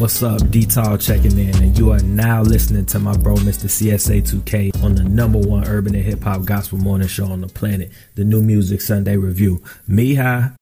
What's 0.01 0.23
up, 0.23 0.51
D-Tall 0.51 0.97
checking 0.97 1.39
in, 1.39 1.55
and 1.63 1.79
you 1.79 1.93
are 1.93 2.01
now 2.01 2.41
listening 2.41 2.87
to 2.87 2.99
my 2.99 3.15
bro, 3.19 3.35
Mr. 3.35 3.67
CSA2K, 3.67 4.83
on 4.83 4.95
the 4.95 5.05
number 5.05 5.39
one 5.39 5.69
urban 5.69 5.95
and 5.95 6.03
hip 6.03 6.23
hop 6.23 6.47
gospel 6.47 6.79
morning 6.79 7.07
show 7.07 7.27
on 7.27 7.43
the 7.43 7.49
planet, 7.49 7.93
the 8.15 8.25
New 8.25 8.41
Music 8.41 8.81
Sunday 8.81 9.19
Review. 9.19 9.63
High. 9.91 10.53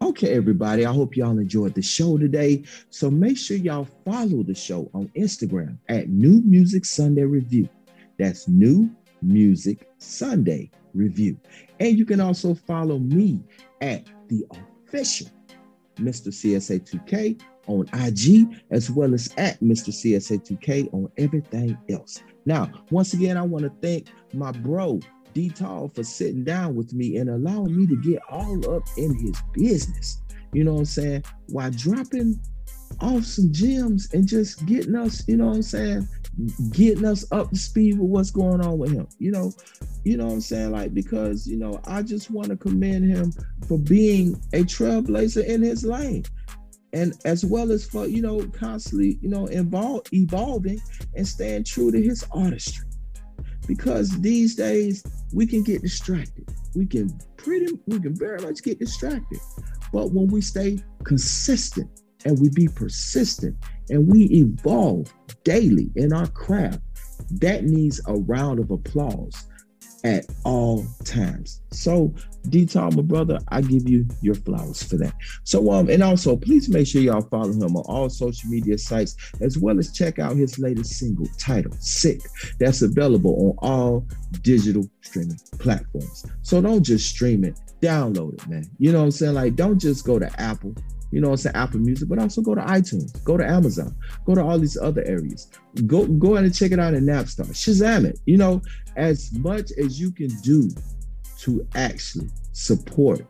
Okay, 0.00 0.32
everybody. 0.34 0.86
I 0.86 0.94
hope 0.94 1.14
y'all 1.14 1.38
enjoyed 1.38 1.74
the 1.74 1.82
show 1.82 2.16
today. 2.16 2.64
So 2.88 3.10
make 3.10 3.36
sure 3.36 3.58
y'all 3.58 3.86
follow 4.06 4.42
the 4.42 4.54
show 4.54 4.90
on 4.94 5.08
Instagram 5.14 5.76
at 5.90 6.08
New 6.08 6.40
Music 6.46 6.86
Sunday 6.86 7.24
Review. 7.24 7.68
That's 8.18 8.48
New 8.48 8.88
Music 9.20 9.86
Sunday 9.98 10.70
Review. 10.94 11.38
And 11.80 11.98
you 11.98 12.06
can 12.06 12.22
also 12.22 12.54
follow 12.54 12.98
me 12.98 13.40
at 13.82 14.06
the 14.28 14.46
official 14.86 15.28
Mr. 15.96 16.28
CSA2K 16.28 17.40
on 17.66 17.88
IG, 17.92 18.62
as 18.70 18.90
well 18.90 19.14
as 19.14 19.32
at 19.36 19.60
Mr. 19.60 19.90
CSA2K 19.90 20.92
on 20.92 21.10
everything 21.18 21.76
else. 21.88 22.22
Now, 22.46 22.70
once 22.90 23.14
again, 23.14 23.36
I 23.36 23.42
want 23.42 23.64
to 23.64 23.72
thank 23.82 24.08
my 24.32 24.50
bro, 24.52 25.00
D 25.34 25.50
Tall, 25.50 25.88
for 25.94 26.02
sitting 26.02 26.44
down 26.44 26.74
with 26.74 26.92
me 26.92 27.18
and 27.18 27.30
allowing 27.30 27.76
me 27.76 27.86
to 27.86 27.96
get 27.96 28.20
all 28.30 28.74
up 28.74 28.82
in 28.96 29.14
his 29.18 29.36
business. 29.52 30.22
You 30.52 30.64
know 30.64 30.72
what 30.74 30.80
I'm 30.80 30.84
saying? 30.86 31.24
While 31.48 31.70
dropping 31.70 32.40
off 33.00 33.24
some 33.24 33.52
gems 33.52 34.12
and 34.12 34.26
just 34.26 34.66
getting 34.66 34.96
us, 34.96 35.26
you 35.28 35.36
know 35.36 35.46
what 35.46 35.56
I'm 35.56 35.62
saying, 35.62 36.08
getting 36.70 37.04
us 37.04 37.30
up 37.32 37.50
to 37.50 37.56
speed 37.56 37.98
with 37.98 38.08
what's 38.08 38.30
going 38.30 38.60
on 38.60 38.78
with 38.78 38.92
him. 38.92 39.06
You 39.18 39.30
know, 39.30 39.52
you 40.04 40.16
know 40.16 40.26
what 40.26 40.34
I'm 40.34 40.40
saying? 40.40 40.72
Like, 40.72 40.94
because, 40.94 41.46
you 41.46 41.56
know, 41.56 41.80
I 41.86 42.02
just 42.02 42.30
want 42.30 42.48
to 42.48 42.56
commend 42.56 43.10
him 43.10 43.32
for 43.66 43.78
being 43.78 44.40
a 44.52 44.62
trailblazer 44.64 45.44
in 45.44 45.62
his 45.62 45.84
lane. 45.84 46.24
And 46.92 47.14
as 47.24 47.44
well 47.44 47.70
as 47.70 47.86
for, 47.86 48.06
you 48.06 48.22
know, 48.22 48.44
constantly, 48.48 49.18
you 49.20 49.28
know, 49.28 49.46
involve, 49.46 50.02
evolving 50.12 50.80
and 51.14 51.26
staying 51.26 51.64
true 51.64 51.92
to 51.92 52.02
his 52.02 52.24
artistry. 52.32 52.86
Because 53.66 54.10
these 54.20 54.56
days 54.56 55.04
we 55.32 55.46
can 55.46 55.62
get 55.62 55.82
distracted. 55.82 56.48
We 56.74 56.86
can 56.86 57.16
pretty, 57.36 57.78
we 57.86 58.00
can 58.00 58.16
very 58.16 58.40
much 58.40 58.62
get 58.62 58.78
distracted. 58.78 59.38
But 59.92 60.12
when 60.12 60.28
we 60.28 60.40
stay 60.40 60.82
consistent 61.04 61.88
and 62.24 62.38
we 62.40 62.48
be 62.50 62.68
persistent 62.68 63.56
and 63.88 64.10
we 64.10 64.24
evolve 64.24 65.12
daily 65.44 65.90
in 65.96 66.12
our 66.12 66.26
craft, 66.28 66.80
that 67.30 67.64
needs 67.64 68.00
a 68.06 68.14
round 68.14 68.58
of 68.60 68.70
applause 68.70 69.46
at 70.04 70.24
all 70.44 70.86
times. 71.04 71.60
So, 71.72 72.14
D 72.48 72.64
Tall, 72.64 72.90
my 72.92 73.02
brother, 73.02 73.38
I 73.48 73.60
give 73.60 73.88
you 73.88 74.06
your 74.22 74.34
flowers 74.34 74.82
for 74.82 74.96
that. 74.96 75.12
So, 75.44 75.70
um, 75.72 75.90
and 75.90 76.02
also 76.02 76.36
please 76.36 76.68
make 76.70 76.86
sure 76.86 77.02
y'all 77.02 77.20
follow 77.20 77.52
him 77.52 77.76
on 77.76 77.84
all 77.86 78.08
social 78.08 78.48
media 78.48 78.78
sites 78.78 79.14
as 79.40 79.58
well 79.58 79.78
as 79.78 79.92
check 79.92 80.18
out 80.18 80.36
his 80.36 80.58
latest 80.58 80.98
single 80.98 81.26
titled 81.38 81.82
Sick. 81.82 82.20
That's 82.58 82.82
available 82.82 83.56
on 83.60 83.68
all 83.70 84.06
digital 84.42 84.88
streaming 85.02 85.38
platforms. 85.58 86.24
So 86.42 86.62
don't 86.62 86.82
just 86.82 87.08
stream 87.08 87.44
it, 87.44 87.60
download 87.82 88.34
it, 88.34 88.48
man. 88.48 88.64
You 88.78 88.92
know 88.92 89.00
what 89.00 89.04
I'm 89.04 89.10
saying? 89.10 89.34
Like, 89.34 89.54
don't 89.54 89.78
just 89.78 90.06
go 90.06 90.18
to 90.18 90.40
Apple 90.40 90.74
you 91.10 91.20
know, 91.20 91.32
it's 91.32 91.44
an 91.44 91.56
Apple 91.56 91.80
Music, 91.80 92.08
but 92.08 92.18
also 92.18 92.40
go 92.40 92.54
to 92.54 92.60
iTunes, 92.60 93.22
go 93.24 93.36
to 93.36 93.46
Amazon, 93.46 93.94
go 94.24 94.34
to 94.34 94.42
all 94.42 94.58
these 94.58 94.76
other 94.76 95.04
areas. 95.06 95.48
Go 95.86 96.06
go 96.06 96.34
ahead 96.34 96.44
and 96.44 96.54
check 96.54 96.72
it 96.72 96.78
out 96.78 96.94
in 96.94 97.04
Napster. 97.04 97.46
Shazam 97.46 98.04
it. 98.04 98.20
You 98.26 98.36
know, 98.36 98.62
as 98.96 99.32
much 99.38 99.72
as 99.72 100.00
you 100.00 100.12
can 100.12 100.28
do 100.40 100.68
to 101.40 101.66
actually 101.74 102.28
support 102.52 103.22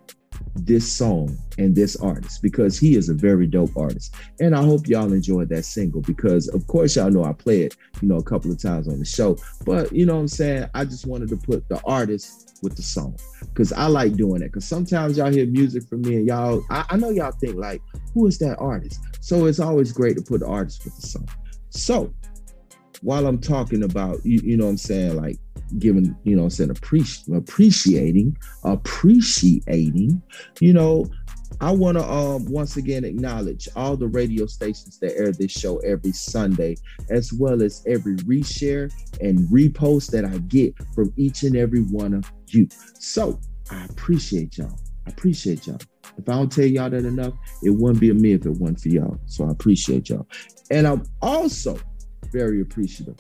this 0.55 0.91
song 0.91 1.37
and 1.59 1.75
this 1.75 1.97
artist 1.97 2.43
because 2.43 2.79
he 2.79 2.97
is 2.97 3.09
a 3.09 3.15
very 3.15 3.47
dope 3.47 3.77
artist. 3.77 4.15
And 4.41 4.55
I 4.55 4.63
hope 4.63 4.87
y'all 4.87 5.13
enjoyed 5.13 5.49
that 5.51 5.65
single 5.65 6.01
because 6.01 6.49
of 6.49 6.67
course 6.67 6.97
y'all 6.97 7.11
know 7.11 7.25
I 7.25 7.33
play 7.33 7.63
it, 7.63 7.77
you 8.01 8.09
know, 8.09 8.17
a 8.17 8.23
couple 8.23 8.51
of 8.51 8.61
times 8.61 8.89
on 8.89 8.99
the 8.99 9.05
show. 9.05 9.37
But 9.65 9.93
you 9.93 10.07
know 10.07 10.15
what 10.15 10.21
I'm 10.21 10.29
saying? 10.29 10.69
I 10.75 10.85
just 10.85 11.07
wanted 11.07 11.29
to 11.31 11.37
put 11.37 11.69
the 11.69 11.81
artist 11.85 12.50
with 12.63 12.77
the 12.77 12.83
song 12.83 13.17
because 13.41 13.73
I 13.73 13.87
like 13.87 14.15
doing 14.15 14.43
it. 14.43 14.47
Because 14.47 14.65
sometimes 14.65 15.17
y'all 15.17 15.33
hear 15.33 15.47
music 15.47 15.85
from 15.89 16.03
me 16.03 16.17
and 16.17 16.27
y'all, 16.27 16.63
I, 16.71 16.85
I, 16.91 16.97
know 16.97 17.11
y'all 17.11 17.33
think 17.33 17.57
like, 17.57 17.81
who 18.15 18.27
is 18.27 18.39
that 18.39 18.57
artist? 18.59 19.01
So 19.21 19.47
it's 19.47 19.61
always 19.61 19.93
great 19.93 20.17
to 20.17 20.23
put 20.23 20.41
the 20.41 20.47
artist 20.47 20.85
with 20.85 20.97
the 20.97 21.07
song. 21.07 21.29
So 21.71 22.13
while 23.03 23.27
I'm 23.27 23.39
talking 23.39 23.85
about, 23.85 24.25
you, 24.25 24.41
you 24.43 24.57
know 24.57 24.65
what 24.65 24.73
I'm 24.73 24.77
saying, 24.79 25.17
like 25.17 25.39
giving, 25.79 26.17
you 26.25 26.37
know 26.37 26.45
I'm 26.45 26.51
saying, 26.51 26.71
appreci- 26.71 27.35
appreciating, 27.37 28.37
appreciating, 28.65 30.23
you 30.61 30.73
know, 30.73 31.07
I 31.61 31.71
want 31.73 31.99
to 31.99 32.05
um, 32.05 32.47
once 32.47 32.77
again 32.77 33.05
acknowledge 33.05 33.69
all 33.77 33.97
the 33.97 34.09
radio 34.09 34.47
stations 34.47 34.99
that 35.01 35.17
air 35.17 35.33
this 35.33 35.53
show 35.53 35.79
every 35.79 36.13
Sunday, 36.13 36.77
as 37.11 37.33
well 37.33 37.63
as 37.63 37.85
every 37.87 38.17
reshare 38.17 38.93
and 39.21 39.41
repost 39.49 40.11
that 40.13 40.25
I 40.25 40.39
get 40.49 40.75
from 40.95 41.13
each 41.17 41.43
and 41.43 41.57
every 41.57 41.83
one 41.83 42.15
of 42.15 42.31
you. 42.49 42.69
So 42.99 43.39
I 43.71 43.85
appreciate 43.85 44.59
y'all. 44.59 44.79
I 45.07 45.11
appreciate 45.11 45.67
y'all. 45.67 45.81
If 46.19 46.29
I 46.29 46.33
don't 46.33 46.51
tell 46.51 46.65
y'all 46.65 46.91
that 46.91 47.05
enough, 47.05 47.35
it 47.63 47.71
wouldn't 47.71 48.01
be 48.01 48.11
a 48.11 48.15
me 48.15 48.33
if 48.33 48.47
it 48.47 48.51
wasn't 48.51 48.81
for 48.81 48.89
y'all. 48.89 49.19
So 49.27 49.47
I 49.47 49.51
appreciate 49.51 50.09
y'all. 50.09 50.27
And 50.71 50.87
I'm 50.87 51.05
also 51.23 51.79
very 52.33 52.61
appreciative 52.61 53.17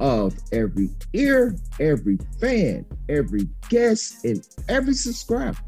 of 0.00 0.34
every 0.52 0.90
ear, 1.12 1.56
every 1.80 2.18
fan, 2.40 2.84
every 3.08 3.48
guest, 3.68 4.24
and 4.24 4.46
every 4.68 4.94
subscriber. 4.94 5.58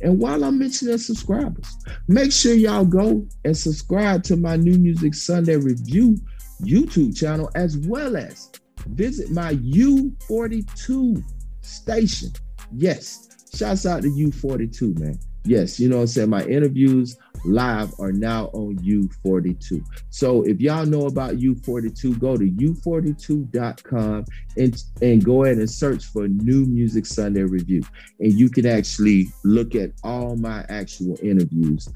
And 0.00 0.18
while 0.18 0.44
I'm 0.44 0.58
mentioning 0.58 0.98
subscribers, 0.98 1.76
make 2.06 2.32
sure 2.32 2.54
y'all 2.54 2.84
go 2.84 3.26
and 3.44 3.56
subscribe 3.56 4.22
to 4.24 4.36
my 4.36 4.56
New 4.56 4.78
Music 4.78 5.14
Sunday 5.14 5.56
Review 5.56 6.16
YouTube 6.62 7.16
channel, 7.16 7.50
as 7.54 7.76
well 7.78 8.16
as 8.16 8.50
visit 8.88 9.30
my 9.30 9.54
U42 9.54 11.22
station. 11.60 12.30
Yes, 12.72 13.28
shouts 13.54 13.86
out 13.86 14.02
to 14.02 14.08
U42, 14.08 14.98
man. 14.98 15.18
Yes, 15.44 15.80
you 15.80 15.88
know 15.88 15.96
what 15.96 16.02
I'm 16.02 16.08
saying? 16.08 16.30
My 16.30 16.44
interviews 16.44 17.16
live 17.44 17.92
are 17.98 18.12
now 18.12 18.46
on 18.52 18.76
U42. 18.78 19.84
So 20.10 20.42
if 20.42 20.60
y'all 20.60 20.86
know 20.86 21.06
about 21.06 21.36
U42, 21.36 22.18
go 22.18 22.36
to 22.36 22.44
u42.com 22.44 24.24
and, 24.56 24.82
and 25.02 25.24
go 25.24 25.44
ahead 25.44 25.58
and 25.58 25.70
search 25.70 26.04
for 26.06 26.28
New 26.28 26.66
Music 26.66 27.06
Sunday 27.06 27.42
Review. 27.42 27.82
And 28.20 28.32
you 28.32 28.48
can 28.48 28.66
actually 28.66 29.28
look 29.44 29.74
at 29.74 29.90
all 30.02 30.36
my 30.36 30.64
actual 30.68 31.16
interviews 31.22 31.88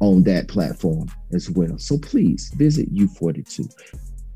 on 0.00 0.22
that 0.24 0.48
platform 0.48 1.08
as 1.32 1.50
well. 1.50 1.78
So 1.78 1.98
please 1.98 2.52
visit 2.56 2.92
U42. 2.94 3.72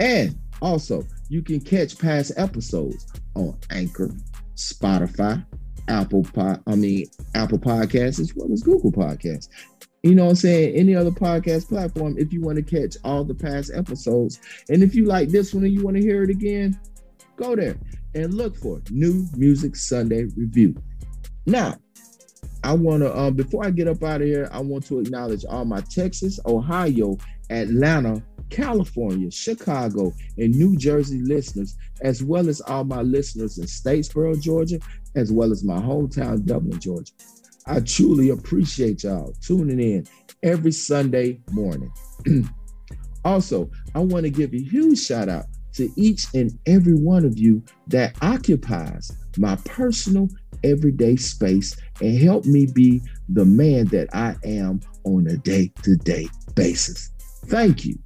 And 0.01 0.39
also, 0.63 1.05
you 1.29 1.43
can 1.43 1.61
catch 1.61 1.99
past 1.99 2.33
episodes 2.37 3.07
on 3.35 3.59
Anchor, 3.71 4.11
Spotify, 4.55 5.45
Apple 5.89 6.25
Pod, 6.25 6.63
I 6.67 6.75
mean 6.75 7.07
Apple 7.35 7.59
Podcasts 7.59 8.21
as 8.21 8.35
well 8.35 8.53
as 8.53 8.63
Google 8.63 8.93
Podcasts. 8.93 9.49
You 10.07 10.15
know 10.15 10.25
what 10.27 10.31
I'm 10.31 10.37
saying? 10.37 10.77
Any 10.77 10.95
other 10.95 11.11
podcast 11.11 11.69
platform 11.69 12.17
if 12.17 12.33
you 12.33 12.41
want 12.41 12.57
to 12.57 12.63
catch 12.63 12.97
all 13.03 13.25
the 13.25 13.35
past 13.35 13.73
episodes. 13.75 14.41
And 14.69 14.81
if 14.81 14.95
you 14.95 15.05
like 15.05 15.31
this 15.31 15.53
one 15.53 15.65
and 15.65 15.73
you 15.73 15.83
want 15.83 15.97
to 15.97 16.03
hear 16.03 16.23
it 16.23 16.31
again, 16.31 16.79
go 17.35 17.57
there 17.57 17.77
and 18.15 18.33
look 18.35 18.57
for 18.57 18.81
New 18.91 19.27
Music 19.37 19.75
Sunday 19.75 20.27
Review. 20.37 20.77
Now, 21.45 21.75
I 22.63 22.73
want 22.73 23.03
to 23.03 23.19
um 23.19 23.35
before 23.35 23.67
I 23.67 23.71
get 23.71 23.89
up 23.89 24.05
out 24.05 24.21
of 24.21 24.29
here, 24.29 24.49
I 24.53 24.61
want 24.61 24.87
to 24.87 25.01
acknowledge 25.01 25.45
all 25.45 25.65
my 25.65 25.81
Texas, 25.81 26.39
Ohio, 26.47 27.19
Atlanta, 27.51 28.23
California, 28.49 29.29
Chicago, 29.33 30.13
and 30.39 30.55
New 30.55 30.77
Jersey 30.77 31.21
listeners, 31.21 31.77
as 32.03 32.23
well 32.23 32.49
as 32.49 32.61
all 32.61 32.85
my 32.85 33.03
listeners 33.03 33.59
in 33.59 33.65
Statesboro, 33.65 34.41
Georgia, 34.41 34.79
as 35.17 35.33
well 35.33 35.51
as 35.51 35.65
my 35.65 35.79
hometown, 35.81 36.45
Dublin, 36.45 36.79
Georgia. 36.79 37.13
I 37.67 37.81
truly 37.81 38.31
appreciate 38.31 39.03
y'all 39.03 39.33
tuning 39.41 39.81
in 39.81 40.07
every 40.43 40.73
Sunday 40.73 41.41
morning. 41.51 41.93
also, 43.25 43.71
I 43.95 44.01
want 44.01 44.25
to 44.25 44.31
give 44.31 44.53
a 44.55 44.61
huge 44.63 45.01
shout 45.01 45.29
out 45.29 45.47
to 45.75 45.91
each 45.97 46.27
and 46.35 46.57
every 46.67 46.95
one 46.95 47.25
of 47.25 47.39
you 47.39 47.63
that 47.89 48.17
occupies 48.23 49.11
my 49.37 49.57
personal 49.65 50.29
everyday 50.65 51.17
space 51.17 51.77
and 52.01 52.19
help 52.19 52.45
me 52.45 52.67
be 52.67 53.03
the 53.29 53.45
man 53.45 53.87
that 53.87 54.09
I 54.15 54.37
am 54.45 54.81
on 55.05 55.27
a 55.27 55.37
day 55.37 55.73
to 55.83 55.97
day 55.97 56.29
basis. 56.55 57.11
Thank 57.47 57.85
you. 57.85 57.99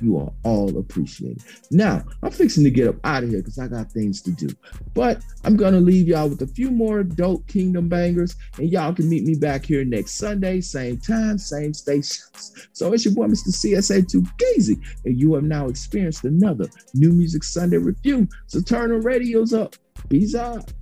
You 0.00 0.18
are 0.18 0.32
all 0.44 0.76
appreciated. 0.78 1.42
Now, 1.70 2.02
I'm 2.22 2.30
fixing 2.30 2.64
to 2.64 2.70
get 2.70 2.88
up 2.88 2.96
out 3.04 3.22
of 3.22 3.30
here 3.30 3.40
because 3.40 3.58
I 3.58 3.68
got 3.68 3.92
things 3.92 4.22
to 4.22 4.30
do. 4.30 4.48
But 4.94 5.22
I'm 5.44 5.56
going 5.56 5.74
to 5.74 5.80
leave 5.80 6.08
y'all 6.08 6.28
with 6.28 6.42
a 6.42 6.46
few 6.46 6.70
more 6.70 7.02
dope 7.02 7.46
Kingdom 7.46 7.88
bangers, 7.88 8.36
and 8.58 8.70
y'all 8.70 8.94
can 8.94 9.08
meet 9.08 9.24
me 9.24 9.34
back 9.34 9.64
here 9.64 9.84
next 9.84 10.12
Sunday, 10.12 10.60
same 10.60 10.98
time, 10.98 11.38
same 11.38 11.74
stations. 11.74 12.68
So 12.72 12.92
it's 12.92 13.04
your 13.04 13.14
boy, 13.14 13.26
Mr. 13.26 13.48
CSA2 13.48 14.26
Gazy, 14.36 14.80
and 15.04 15.18
you 15.18 15.34
have 15.34 15.44
now 15.44 15.66
experienced 15.66 16.24
another 16.24 16.66
New 16.94 17.12
Music 17.12 17.44
Sunday 17.44 17.78
review. 17.78 18.28
So 18.46 18.60
turn 18.60 18.90
the 18.90 18.96
radios 18.96 19.52
up. 19.52 19.76
Peace 20.08 20.34
out. 20.34 20.72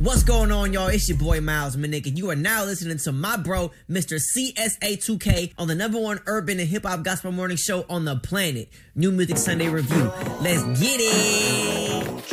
What's 0.00 0.22
going 0.22 0.50
on, 0.50 0.72
y'all? 0.72 0.88
It's 0.88 1.10
your 1.10 1.18
boy 1.18 1.42
Miles 1.42 1.76
Minnick, 1.76 2.06
and 2.06 2.16
you 2.16 2.30
are 2.30 2.34
now 2.34 2.64
listening 2.64 2.96
to 2.96 3.12
my 3.12 3.36
bro, 3.36 3.70
Mr. 3.86 4.18
CSA2K, 4.18 5.52
on 5.58 5.68
the 5.68 5.74
number 5.74 5.98
one 5.98 6.20
urban 6.24 6.58
and 6.58 6.66
hip 6.66 6.86
hop 6.86 7.02
gospel 7.02 7.32
morning 7.32 7.58
show 7.58 7.84
on 7.86 8.06
the 8.06 8.16
planet, 8.16 8.70
New 8.94 9.12
Music 9.12 9.36
Sunday 9.36 9.68
Review. 9.68 10.10
Let's 10.40 10.62
get 10.80 11.00
it! 11.02 12.24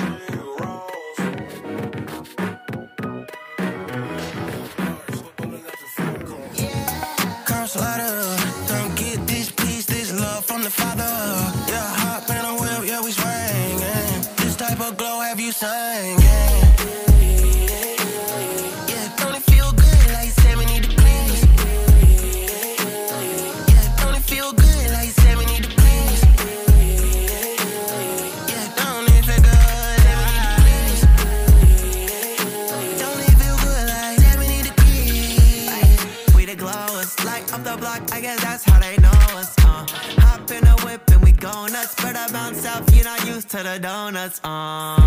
Come 7.47 7.67
used 43.37 43.49
to 43.51 43.61
the 43.61 43.77
donuts. 43.77 44.41
Uh, 44.43 44.97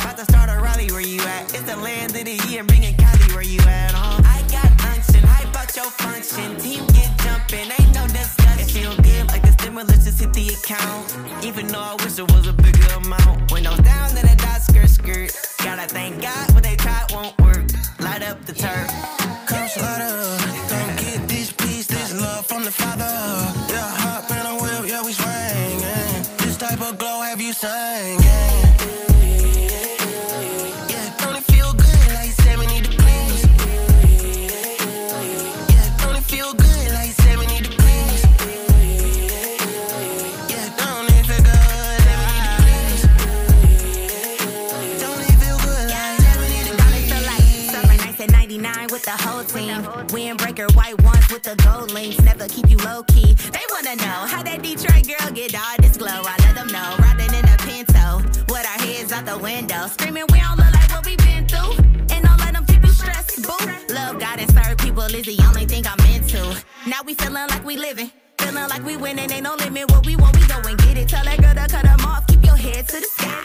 about 0.00 0.16
to 0.16 0.24
start 0.24 0.50
a 0.50 0.60
rally 0.60 0.90
where 0.90 1.00
you 1.00 1.20
at. 1.20 1.44
It's 1.54 1.62
the 1.62 1.76
land 1.76 2.10
of 2.10 2.24
the 2.24 2.36
year, 2.48 2.64
bringing 2.64 2.96
Cali 2.96 3.32
where 3.32 3.46
you 3.54 3.60
at. 3.60 3.94
Uh, 3.94 4.20
I 4.34 4.42
got 4.50 4.68
unction, 4.90 5.22
hype 5.22 5.54
out 5.54 5.70
your 5.76 5.90
function. 6.02 6.56
Team 6.58 6.84
get 6.88 7.10
jumping, 7.22 7.70
ain't 7.78 7.94
no 7.94 8.04
discussion. 8.08 8.58
It 8.58 8.70
feel 8.76 8.94
good 8.96 9.28
like 9.28 9.42
the 9.42 9.52
stimulus 9.52 10.04
just 10.04 10.18
hit 10.18 10.32
the 10.32 10.48
account. 10.58 11.04
Even 11.44 11.68
though 11.68 11.86
I 11.92 11.94
wish 12.02 12.18
it 12.18 12.28
was 12.32 12.48
a 12.48 12.52
bigger 12.52 12.90
amount. 12.98 13.52
Windows 13.52 13.78
down 13.78 14.10
and 14.16 14.28
a 14.28 14.34
dot 14.34 14.60
skirt 14.60 14.90
skirt. 14.90 15.30
Gotta 15.62 15.86
thank 15.86 16.20
God 16.20 16.52
what 16.54 16.64
they 16.64 16.74
tried 16.74 17.06
won't 17.12 17.38
work. 17.38 17.64
Light 18.00 18.22
up 18.24 18.44
the 18.44 18.54
turf. 18.54 18.90
Come 19.46 19.68
up, 19.86 20.40
come 20.70 20.90
get 20.96 21.28
this 21.28 21.52
piece, 21.52 21.86
this 21.86 22.10
love 22.20 22.44
from 22.44 22.64
the 22.64 22.72
father. 22.72 23.12
Yeah, 23.70 24.07
Of 26.88 26.96
glow 26.96 27.20
have 27.20 27.38
you 27.38 27.52
sang? 27.52 28.18
Yeah, 30.88 31.14
don't 31.18 31.36
it 31.36 31.44
feel 31.44 31.72
good 31.74 32.08
like 32.14 32.30
70 32.30 32.80
degrees? 32.80 33.44
Yeah, 35.68 35.96
don't 35.98 36.16
it 36.16 36.24
feel 36.24 36.54
good 36.54 36.92
like 36.94 37.12
70 37.12 37.60
degrees? 37.60 38.24
Yeah, 40.48 40.68
don't 40.80 41.10
it 41.12 41.26
feel 41.28 41.42
good 41.44 42.00
70 42.08 42.40
degrees? 42.56 43.02
Don't 45.02 45.20
it 45.20 45.36
feel 45.42 45.58
good 45.58 45.90
like 45.92 46.20
70 46.24 46.70
degrees? 46.70 47.04
feel 47.12 47.24
like 47.26 47.44
summer 47.68 47.96
nights 47.98 48.20
at 48.20 48.30
99 48.30 48.86
with 48.90 49.04
the 49.04 49.10
whole 49.10 49.44
team. 49.44 49.82
Windbreaker 50.08 50.74
white 50.74 50.98
ones 51.02 51.28
with 51.30 51.42
the 51.42 51.54
gold 51.56 51.90
links. 51.92 52.18
Never 52.22 52.48
keep 52.48 52.70
you 52.70 52.78
low 52.78 53.02
key. 53.02 53.34
They 53.34 53.64
wanna 53.72 53.96
know 53.96 54.24
how 54.32 54.42
that 54.42 54.62
Detroit 54.62 55.06
girl 55.06 55.30
get 55.32 55.54
all 55.54 55.76
out. 59.78 59.90
Screaming, 59.90 60.24
we 60.32 60.40
don't 60.40 60.56
look 60.56 60.72
like 60.72 60.90
what 60.90 61.06
we've 61.06 61.18
been 61.18 61.46
through. 61.46 61.72
And 62.12 62.24
don't 62.24 62.38
let 62.38 62.52
them 62.52 62.64
keep 62.66 62.82
you 62.84 62.90
stressed, 62.90 63.42
boo. 63.42 63.94
Love 63.94 64.18
God 64.18 64.40
and 64.40 64.50
serve 64.50 64.76
people 64.78 65.02
is 65.02 65.26
the 65.26 65.38
only 65.46 65.66
thing 65.66 65.84
I'm 65.86 66.00
into. 66.14 66.40
Now 66.86 67.00
we 67.06 67.14
feeling 67.14 67.48
like 67.48 67.64
we 67.64 67.76
living. 67.76 68.10
Feeling 68.38 68.68
like 68.68 68.84
we 68.84 68.96
winning, 68.96 69.30
ain't 69.30 69.44
no 69.44 69.54
limit. 69.54 69.90
What 69.90 70.04
we 70.06 70.16
want, 70.16 70.36
we 70.38 70.46
go 70.46 70.58
and 70.68 70.78
get 70.78 70.98
it. 70.98 71.08
Tell 71.08 71.24
that 71.24 71.40
girl 71.40 71.54
to 71.54 71.66
cut 71.72 71.84
them 71.84 72.00
off. 72.06 72.26
Keep 72.26 72.44
your 72.44 72.56
head 72.56 72.88
to 72.88 73.00
the 73.00 73.06
sky. 73.06 73.37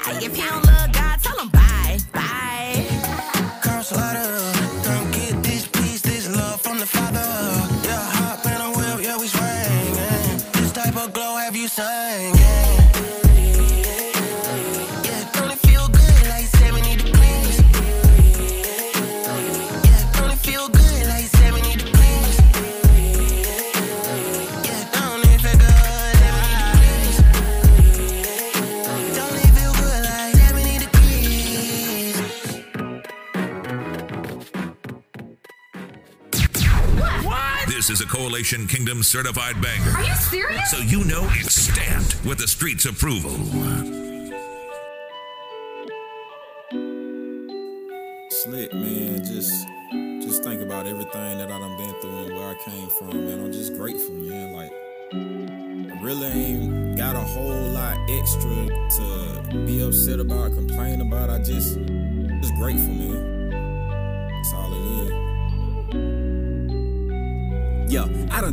Is 38.43 38.67
Kingdom 38.67 39.03
certified 39.03 39.61
banger. 39.61 39.91
Are 39.91 40.03
you 40.03 40.15
serious? 40.15 40.69
So 40.69 40.77
you 40.79 41.05
know 41.05 41.25
it's 41.31 41.55
stamped 41.55 42.23
with 42.25 42.39
the 42.39 42.47
street's 42.47 42.85
approval. 42.85 43.31
Slick, 48.29 48.73
man, 48.73 49.23
just 49.23 49.65
just 50.21 50.43
think 50.43 50.61
about 50.61 50.85
everything 50.85 51.37
that 51.37 51.49
I 51.51 51.57
done 51.57 51.77
been 51.77 51.95
through 52.01 52.25
and 52.25 52.35
where 52.35 52.49
I 52.49 52.55
came 52.65 52.89
from, 52.89 53.25
man. 53.25 53.45
I'm 53.45 53.53
just 53.53 53.75
grateful, 53.75 54.13
man. 54.15 54.51
Like 54.51 54.71
I 55.13 56.01
really 56.01 56.27
ain't 56.27 56.97
got 56.97 57.15
a 57.15 57.21
whole 57.21 57.69
lot 57.69 57.97
extra 58.09 58.67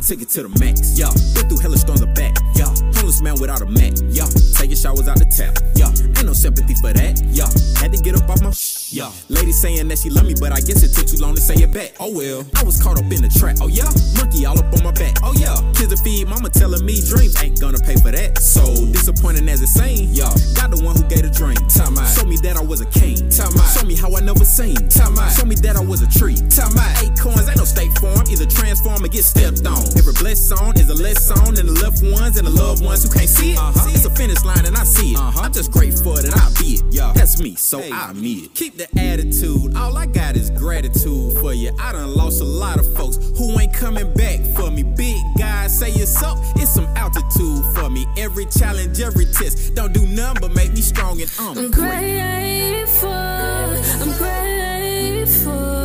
I 0.01 0.13
it 0.13 0.29
to 0.29 0.41
the 0.41 0.49
max. 0.59 0.97
Yeah, 0.97 1.13
been 1.35 1.47
through 1.47 1.59
hella 1.59 1.77
storms 1.77 2.01
of 2.01 2.11
back. 2.15 2.33
Yeah, 2.55 2.73
homeless 2.97 3.21
man 3.21 3.35
without 3.39 3.61
a 3.61 3.67
mat. 3.67 4.01
Yeah, 4.09 4.25
taking 4.57 4.75
showers 4.75 5.07
out 5.07 5.19
the 5.19 5.29
tap. 5.29 5.53
Yeah, 5.75 5.93
ain't 6.17 6.25
no 6.25 6.33
sympathy 6.33 6.73
for 6.73 6.91
that. 6.91 7.21
Yeah, 7.29 7.45
had 7.79 7.93
to 7.93 8.01
get 8.01 8.15
up 8.15 8.27
off 8.27 8.41
my. 8.41 8.49
Yeah, 8.91 9.09
lady 9.29 9.53
saying 9.53 9.87
that 9.87 9.99
she 9.99 10.09
love 10.09 10.27
me, 10.27 10.35
but 10.35 10.51
I 10.51 10.59
guess 10.59 10.83
it 10.83 10.91
took 10.91 11.07
too 11.07 11.15
long 11.23 11.33
to 11.35 11.41
say 11.41 11.55
it 11.55 11.71
back. 11.71 11.95
Oh 11.97 12.11
well, 12.11 12.43
I 12.59 12.63
was 12.67 12.75
caught 12.75 12.99
up 12.99 13.07
in 13.07 13.23
the 13.23 13.31
trap. 13.31 13.63
Oh 13.63 13.71
yeah, 13.71 13.87
monkey 14.19 14.43
all 14.43 14.59
up 14.59 14.67
on 14.67 14.83
my 14.83 14.91
back. 14.91 15.15
Oh 15.23 15.31
yeah, 15.39 15.55
kids 15.79 15.95
to 15.95 15.97
feed, 16.03 16.27
mama 16.27 16.51
telling 16.51 16.83
me 16.83 16.99
dreams 16.99 17.39
ain't 17.39 17.55
gonna 17.55 17.79
pay 17.79 17.95
for 17.95 18.11
that. 18.11 18.35
So 18.43 18.67
disappointing 18.91 19.47
as 19.47 19.63
it 19.63 19.71
seems. 19.71 20.11
Yeah, 20.11 20.27
got 20.59 20.75
the 20.75 20.83
one 20.83 20.99
who 20.99 21.07
gave 21.07 21.23
the 21.23 21.31
dream. 21.31 21.55
Time 21.71 21.95
out. 21.95 22.11
Show 22.11 22.27
me 22.27 22.35
that 22.43 22.59
I 22.59 22.63
was 22.67 22.83
a 22.83 22.89
king. 22.91 23.15
Time 23.31 23.55
out. 23.55 23.71
Show 23.71 23.87
me 23.87 23.95
how 23.95 24.11
I 24.11 24.19
never 24.19 24.43
seen. 24.43 24.75
Time 24.91 25.15
out. 25.15 25.31
Show 25.31 25.47
me 25.47 25.55
that 25.63 25.79
I 25.79 25.83
was 25.87 26.03
a 26.03 26.09
tree. 26.11 26.35
Time 26.51 26.75
out. 26.75 26.91
Eight 26.99 27.15
coins 27.15 27.47
ain't 27.47 27.63
no 27.63 27.63
state 27.63 27.95
form, 27.95 28.19
Either 28.27 28.43
transform 28.43 28.99
or 28.99 29.07
get 29.07 29.23
stepped 29.23 29.63
on. 29.63 29.87
Every 29.95 30.19
blessed 30.19 30.51
song 30.51 30.75
is 30.75 30.91
a 30.91 30.99
less 30.99 31.23
song 31.23 31.55
than 31.55 31.71
the 31.71 31.79
loved 31.79 32.03
ones 32.03 32.35
and 32.35 32.43
the 32.43 32.51
loved 32.51 32.83
ones 32.83 33.07
who 33.07 33.09
can't 33.09 33.31
see 33.31 33.55
it. 33.55 33.57
Uh-huh. 33.57 33.87
It's 33.95 34.03
a 34.03 34.11
finish 34.11 34.43
line 34.43 34.67
and 34.67 34.75
I 34.75 34.83
see 34.83 35.15
it. 35.15 35.17
Uh-huh. 35.17 35.47
I'm 35.47 35.55
just 35.55 35.71
grateful 35.71 36.19
that 36.19 36.35
I 36.35 36.51
be 36.59 36.75
it. 36.75 36.83
Yeah. 36.91 37.15
That's 37.15 37.39
me, 37.39 37.55
so 37.55 37.79
I 37.79 38.11
mean 38.11 38.51
it. 38.51 38.53
Keep 38.53 38.80
the 38.81 38.99
attitude. 38.99 39.75
All 39.75 39.97
I 39.97 40.05
got 40.05 40.35
is 40.35 40.49
gratitude 40.49 41.37
for 41.39 41.53
you. 41.53 41.71
I 41.79 41.91
done 41.91 42.15
lost 42.15 42.41
a 42.41 42.45
lot 42.45 42.79
of 42.79 42.95
folks 42.95 43.17
who 43.37 43.59
ain't 43.59 43.73
coming 43.73 44.11
back 44.13 44.39
for 44.55 44.71
me. 44.71 44.83
Big 44.83 45.21
guys 45.37 45.77
say 45.77 45.91
it's 45.91 46.21
up, 46.23 46.37
it's 46.55 46.73
some 46.73 46.87
altitude 46.95 47.63
for 47.75 47.89
me. 47.89 48.05
Every 48.17 48.45
challenge, 48.45 48.99
every 48.99 49.25
test, 49.25 49.75
don't 49.75 49.93
do 49.93 50.05
none 50.07 50.37
but 50.39 50.55
make 50.55 50.73
me 50.73 50.81
strong 50.81 51.21
and 51.21 51.31
um. 51.39 51.57
I'm 51.57 51.71
grateful. 51.71 53.09
I'm. 53.09 54.17
Grateful. 54.17 55.80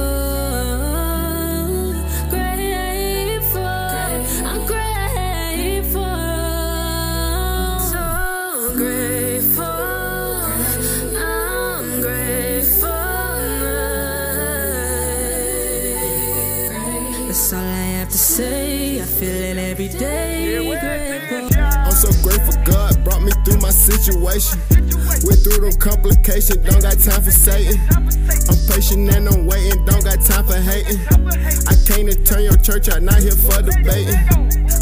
I'm 19.94 21.92
so 21.92 22.10
grateful 22.22 22.54
God 22.64 23.04
brought 23.04 23.22
me 23.22 23.30
through 23.44 23.60
my 23.60 23.70
situation. 23.70 24.58
Went 25.22 25.38
through 25.46 25.62
them 25.62 25.78
complications, 25.78 26.56
don't 26.56 26.82
got 26.82 26.98
time 26.98 27.22
for 27.22 27.30
Satan. 27.30 27.80
I'm 27.90 28.58
patient 28.66 29.08
and 29.14 29.28
I'm 29.28 29.46
waiting, 29.46 29.84
don't 29.84 30.02
got 30.02 30.20
time 30.22 30.44
for 30.44 30.58
hating. 30.58 30.98
I 31.68 31.74
came 31.86 32.08
to 32.08 32.16
turn 32.24 32.42
your 32.42 32.56
church 32.56 32.88
out, 32.88 33.02
not 33.02 33.20
here 33.22 33.36
for 33.36 33.62
debating. 33.62 34.18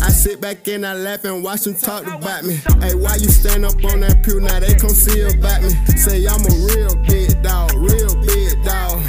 I 0.00 0.08
sit 0.08 0.40
back 0.40 0.66
and 0.68 0.86
I 0.86 0.94
laugh 0.94 1.24
and 1.24 1.44
watch 1.44 1.62
them 1.62 1.74
talk 1.74 2.06
about 2.06 2.44
me. 2.44 2.56
Hey, 2.80 2.94
why 2.94 3.16
you 3.16 3.28
stand 3.28 3.66
up 3.66 3.74
on 3.84 4.00
that 4.00 4.22
pew? 4.22 4.40
Now 4.40 4.58
they 4.60 4.74
come 4.74 4.88
see 4.88 5.20
about 5.20 5.62
me. 5.62 5.68
Say 5.96 6.26
I'm 6.26 6.40
a 6.40 6.54
real 6.72 6.96
big 7.04 7.42
dog, 7.42 7.74
real 7.74 8.14
big 8.24 8.64
dog. 8.64 9.04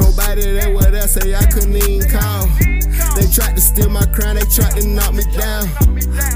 Nobody 0.00 0.52
that 0.56 0.72
was 0.72 0.90
there 0.90 1.06
say 1.06 1.34
I 1.34 1.44
couldn't 1.44 1.76
even 1.76 2.08
call. 2.08 2.75
They 3.16 3.26
tried 3.32 3.56
to 3.56 3.60
steal 3.60 3.88
my 3.88 4.04
crown, 4.12 4.36
they 4.36 4.44
tried 4.44 4.76
to 4.80 4.86
knock 4.86 5.14
me 5.14 5.24
down. 5.32 5.64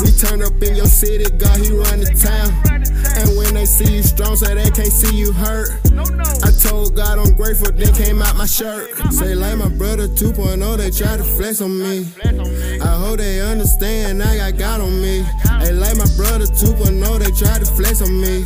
We 0.01 0.11
turn 0.17 0.43
up 0.43 0.57
in 0.63 0.75
your 0.77 0.87
city, 0.87 1.25
God, 1.37 1.59
he 1.61 1.71
run 1.77 2.01
the 2.01 2.11
town. 2.17 2.49
And 3.21 3.37
when 3.37 3.55
they 3.55 3.67
see 3.67 3.97
you 3.97 4.03
strong, 4.03 4.37
say 4.37 4.55
they 4.55 4.71
can't 4.71 4.89
see 4.93 5.15
you 5.15 5.33
hurt. 5.33 5.69
I 6.43 6.51
told 6.51 6.97
God 6.97 7.19
I'm 7.19 7.35
grateful, 7.35 7.71
then 7.73 7.93
came 7.95 8.23
out 8.23 8.37
my 8.37 8.47
shirt. 8.47 8.97
Say 9.13 9.35
like 9.35 9.59
my 9.59 9.69
brother 9.69 10.09
2.0, 10.09 10.77
they 10.79 10.91
try 10.91 11.17
to 11.17 11.25
flex 11.25 11.61
on 11.61 11.79
me. 11.79 12.07
I 12.81 12.97
hope 12.97 13.19
they 13.19 13.41
understand 13.41 14.23
I 14.23 14.37
got 14.37 14.59
God 14.59 14.81
on 14.81 15.03
me. 15.03 15.23
Hey, 15.61 15.73
like 15.73 15.97
my 15.97 16.09
brother 16.17 16.47
2.0, 16.47 17.19
they 17.19 17.31
try 17.33 17.59
to 17.59 17.67
flex 17.67 18.01
on 18.01 18.21
me. 18.21 18.45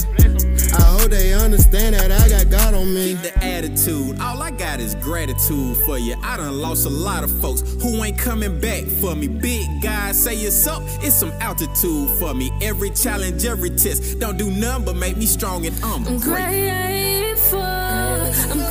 I 1.05 1.07
hope 1.07 1.19
they 1.19 1.35
understand 1.35 1.95
that 1.97 2.11
I 2.11 2.29
got 2.31 2.49
God 2.49 2.73
on 2.73 2.95
me. 2.95 3.09
Keep 3.09 3.35
the 3.35 3.45
attitude. 3.45 4.19
All 4.21 4.41
I 4.41 4.51
got 4.51 4.81
is 4.81 4.95
gratitude 4.95 5.77
for 5.85 5.99
you. 5.99 6.17
I 6.23 6.39
done 6.39 6.59
lost 6.63 6.87
a 6.87 6.89
lot 6.89 7.23
of 7.23 7.41
folks 7.43 7.61
who 7.83 8.03
ain't 8.03 8.17
coming 8.17 8.59
back 8.59 8.85
for 8.85 9.15
me. 9.15 9.29
Big 9.29 9.83
guys 9.83 10.23
say 10.23 10.35
it's 10.35 10.67
up, 10.67 10.81
it's 11.03 11.15
some 11.15 11.31
altitude 11.43 12.09
for 12.19 12.33
me. 12.33 12.51
Every 12.63 12.89
challenge, 12.89 13.45
every 13.45 13.69
test, 13.69 14.19
don't 14.19 14.39
do 14.39 14.51
none 14.51 14.83
but 14.83 14.97
make 14.97 15.19
me 15.19 15.27
strong 15.27 15.67
and 15.67 15.77
um, 15.85 16.07
I'm 16.07 16.19
grateful. 16.19 17.61
grateful. 17.61 17.61
I'm 17.61 18.64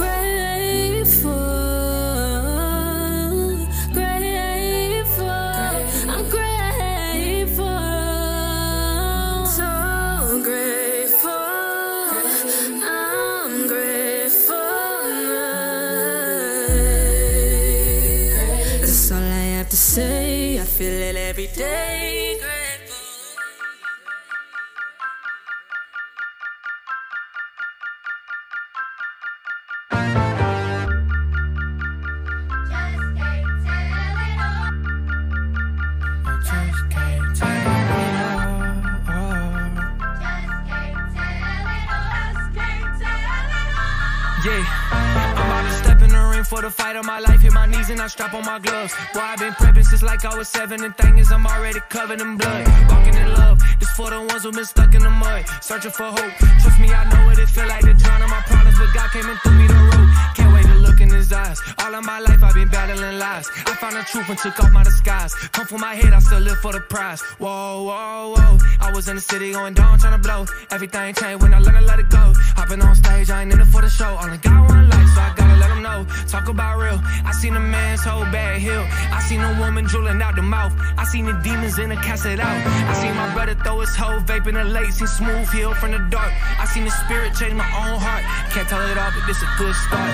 I 48.03 48.07
strap 48.07 48.33
on 48.33 48.43
my 48.43 48.59
gloves. 48.59 48.93
Boy, 49.13 49.21
I've 49.21 49.39
been 49.39 49.53
prepping 49.53 49.85
since 49.85 50.03
like 50.03 50.25
I 50.25 50.35
was 50.37 50.49
seven. 50.49 50.83
And 50.83 50.93
thing 50.97 51.19
is, 51.19 51.31
I'm 51.31 51.47
already 51.47 51.79
covered 51.87 52.19
in 52.19 52.35
blood. 52.35 52.67
Walking 52.89 53.15
in 53.15 53.31
love, 53.31 53.61
this 53.79 53.89
for 53.91 54.09
the 54.09 54.19
ones 54.19 54.43
who 54.43 54.51
been 54.51 54.65
stuck 54.65 54.93
in 54.93 55.03
the 55.03 55.09
mud. 55.09 55.45
Searching 55.61 55.91
for 55.91 56.11
hope. 56.11 56.33
Trust 56.59 56.79
me, 56.81 56.91
I 56.91 57.07
know 57.09 57.25
what 57.25 57.39
it 57.39 57.47
feel 57.47 57.65
like 57.65 57.85
to 57.85 57.93
drown 57.93 58.21
in 58.21 58.29
my 58.29 58.41
problems. 58.41 58.77
But 58.77 58.93
God 58.93 59.09
came 59.11 59.29
and 59.29 59.39
threw 59.39 59.53
me 59.53 59.67
the 59.67 59.79
rope. 59.87 60.09
Can't 60.35 60.53
wait 60.53 60.65
to 60.65 60.75
look 60.83 60.99
in 60.99 61.11
his 61.11 61.31
eyes. 61.31 61.61
All 61.79 61.95
of 61.95 62.03
my 62.03 62.19
life, 62.19 62.43
I've 62.43 62.53
been 62.53 62.67
battling 62.67 63.19
lies. 63.19 63.47
I 63.71 63.73
found 63.79 63.95
the 63.95 64.01
truth 64.01 64.27
and 64.27 64.37
took 64.37 64.59
off 64.59 64.71
my 64.73 64.83
disguise. 64.83 65.33
Come 65.55 65.65
for 65.65 65.77
my 65.77 65.95
head, 65.95 66.11
I 66.11 66.19
still 66.19 66.41
live 66.41 66.57
for 66.57 66.73
the 66.73 66.81
prize. 66.81 67.21
Whoa, 67.39 67.83
whoa, 67.87 68.35
whoa. 68.35 68.57
I 68.81 68.91
was 68.93 69.07
in 69.07 69.15
the 69.15 69.21
city 69.21 69.53
going 69.53 69.75
down, 69.75 69.97
trying 69.99 70.19
to 70.21 70.27
blow. 70.27 70.45
Everything 70.71 71.13
changed 71.13 71.41
when 71.41 71.53
I 71.53 71.59
learned 71.59 71.79
to 71.79 71.85
let 71.85 71.99
it 71.99 72.09
go. 72.09 72.33
Hopping 72.59 72.81
on 72.81 72.95
stage, 72.95 73.29
I 73.29 73.43
ain't 73.43 73.53
in 73.53 73.61
it 73.61 73.65
for 73.67 73.81
the 73.81 73.89
show. 73.89 74.17
Only 74.21 74.39
got 74.39 74.67
one 74.67 74.89
life, 74.89 75.09
so 75.15 75.21
I 75.21 75.33
them 75.37 75.42
know. 75.83 76.05
Talk 76.27 76.47
about 76.47 76.79
real. 76.79 76.99
I 77.27 77.31
seen 77.33 77.55
a 77.55 77.59
man's 77.59 78.03
whole 78.03 78.23
bad 78.31 78.59
hill. 78.59 78.85
I 79.11 79.19
seen 79.27 79.41
a 79.41 79.59
woman 79.59 79.83
drooling 79.85 80.21
out 80.21 80.35
the 80.35 80.41
mouth. 80.41 80.73
I 80.97 81.03
seen 81.03 81.25
the 81.25 81.33
demons 81.43 81.77
in 81.77 81.89
the 81.89 81.95
cast 81.95 82.25
it 82.25 82.39
out. 82.39 82.57
I 82.89 82.93
seen 82.93 83.13
my 83.15 83.31
brother 83.33 83.55
throw 83.63 83.81
his 83.81 83.95
whole 83.95 84.19
vape 84.21 84.47
in 84.47 84.55
the 84.55 84.63
lake. 84.63 84.91
Seen 84.93 85.07
smooth 85.07 85.47
heal 85.51 85.73
from 85.75 85.91
the 85.91 85.99
dark. 86.09 86.31
I 86.57 86.65
seen 86.65 86.85
the 86.85 86.91
spirit 87.03 87.35
change 87.35 87.53
my 87.53 87.69
own 87.83 87.99
heart. 87.99 88.23
Can't 88.51 88.67
tell 88.67 88.81
it 88.89 88.97
all, 88.97 89.11
but 89.11 89.27
this 89.27 89.43
a 89.43 89.49
good 89.59 89.75
start. 89.75 90.11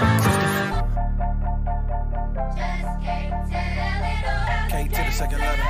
K 4.71 4.87
to 4.87 5.01
the 5.07 5.11
second 5.11 5.39
letter. 5.39 5.67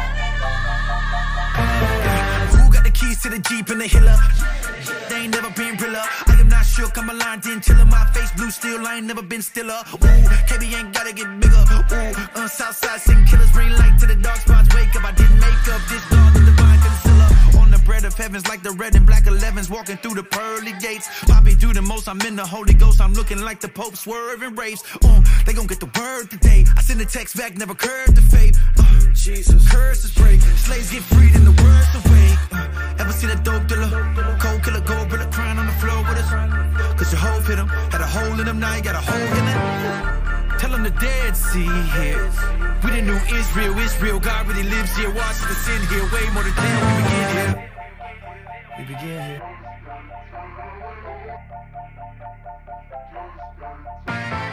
Who 2.56 2.72
got 2.72 2.84
the 2.84 2.92
keys 2.92 3.22
to 3.24 3.30
the 3.30 3.40
Jeep 3.40 3.70
and 3.70 3.82
the 3.82 3.88
Hiller? 3.88 4.18
They 5.10 5.16
ain't 5.24 5.34
never 5.34 5.50
been 5.52 5.76
realer. 5.78 6.04
I 6.28 6.40
am 6.40 6.50
not 6.50 6.66
shook, 6.66 6.98
I'm 6.98 7.10
a 7.10 7.14
line 7.14 7.40
didn't 7.40 7.64
chill 7.64 7.84
My 7.86 8.06
face 8.14 8.32
blue 8.34 8.52
still, 8.52 8.86
I 8.86 8.98
ain't 8.98 9.08
never 9.08 9.22
been 9.22 9.42
stiller. 9.42 9.82
Ooh, 9.94 9.98
KB 10.50 10.64
ain't 10.74 10.94
gotta 10.94 11.14
get 11.14 11.28
bigger. 11.40 11.64
Ooh, 11.72 12.42
uh, 12.42 12.48
Southside 12.48 13.02
sing 13.02 13.26
killers, 13.26 13.52
bring 13.52 13.72
light 13.72 14.00
to 14.00 14.06
the 14.06 14.16
dark 14.16 14.38
spots. 14.38 14.74
Wake 14.76 14.96
up, 14.96 15.04
I 15.04 15.12
didn't 15.12 15.40
make 15.40 15.68
up 15.74 15.82
this 15.90 16.04
dog, 16.10 16.34
the. 16.34 16.50
On 16.64 16.80
the 17.04 17.09
bread 17.90 18.06
of 18.06 18.14
heavens, 18.14 18.48
like 18.48 18.62
the 18.62 18.70
red 18.74 18.94
and 18.96 19.04
black 19.04 19.24
11s, 19.24 19.68
walking 19.68 19.98
through 19.98 20.14
the 20.14 20.22
pearly 20.22 20.74
gates. 20.80 21.10
Poppy 21.26 21.56
do 21.56 21.74
the 21.74 21.82
most, 21.82 22.08
I'm 22.08 22.22
in 22.22 22.36
the 22.36 22.46
Holy 22.46 22.76
Ghost. 22.76 23.02
I'm 23.02 23.14
looking 23.14 23.42
like 23.42 23.60
the 23.60 23.68
Pope 23.68 23.96
swerving 23.96 24.54
race. 24.54 24.84
Uh, 25.04 25.22
they 25.44 25.54
gon' 25.54 25.66
get 25.66 25.80
the 25.80 25.90
word 25.98 26.30
today. 26.30 26.66
I 26.78 26.82
send 26.84 27.02
a 27.02 27.06
text 27.06 27.36
back, 27.36 27.58
never 27.58 27.74
curved 27.74 28.16
the 28.16 28.22
faith. 28.22 28.60
Uh, 28.78 29.12
Jesus, 29.14 29.68
curses 29.72 30.14
break, 30.14 30.40
slaves 30.40 30.92
get 30.92 31.02
freed 31.02 31.34
and 31.34 31.48
the 31.50 31.56
words 31.64 31.90
awake. 32.00 32.38
Uh, 32.54 33.02
ever 33.02 33.12
seen 33.12 33.32
a 33.32 33.40
dope 33.42 33.66
dealer? 33.66 33.90
Cold 34.40 34.62
killer, 34.64 34.82
gold 34.82 35.10
brother 35.10 35.30
crying 35.32 35.58
on 35.58 35.66
the 35.66 35.78
floor 35.82 35.98
with 36.06 36.22
us. 36.22 36.30
Cause 36.94 37.12
your 37.12 37.22
hope 37.26 37.44
hit 37.50 37.58
him, 37.58 37.70
had 37.90 38.02
a 38.02 38.10
hole 38.16 38.40
in 38.40 38.46
him, 38.46 38.60
now 38.60 38.76
you 38.76 38.84
got 38.84 38.94
a 38.94 39.02
hole 39.02 39.34
in 39.40 39.46
it. 39.50 40.60
Tell 40.62 40.76
him 40.76 40.84
the 40.84 40.94
dead 41.02 41.36
see 41.36 41.66
here. 41.98 42.30
We 42.86 42.92
the 42.92 43.02
new 43.02 43.20
Israel, 43.34 43.74
Israel, 43.80 44.20
God 44.20 44.46
really 44.48 44.70
lives 44.70 44.96
here. 44.96 45.10
Watch 45.10 45.40
the 45.42 45.58
sin 45.66 45.82
here, 45.90 46.06
way 46.14 46.30
more 46.36 46.44
than 46.44 46.54
damn. 46.54 46.82
We 46.86 47.02
begin 47.02 47.58
here. 47.58 47.79
We 48.80 48.86
begin 48.86 49.42
here. 54.08 54.49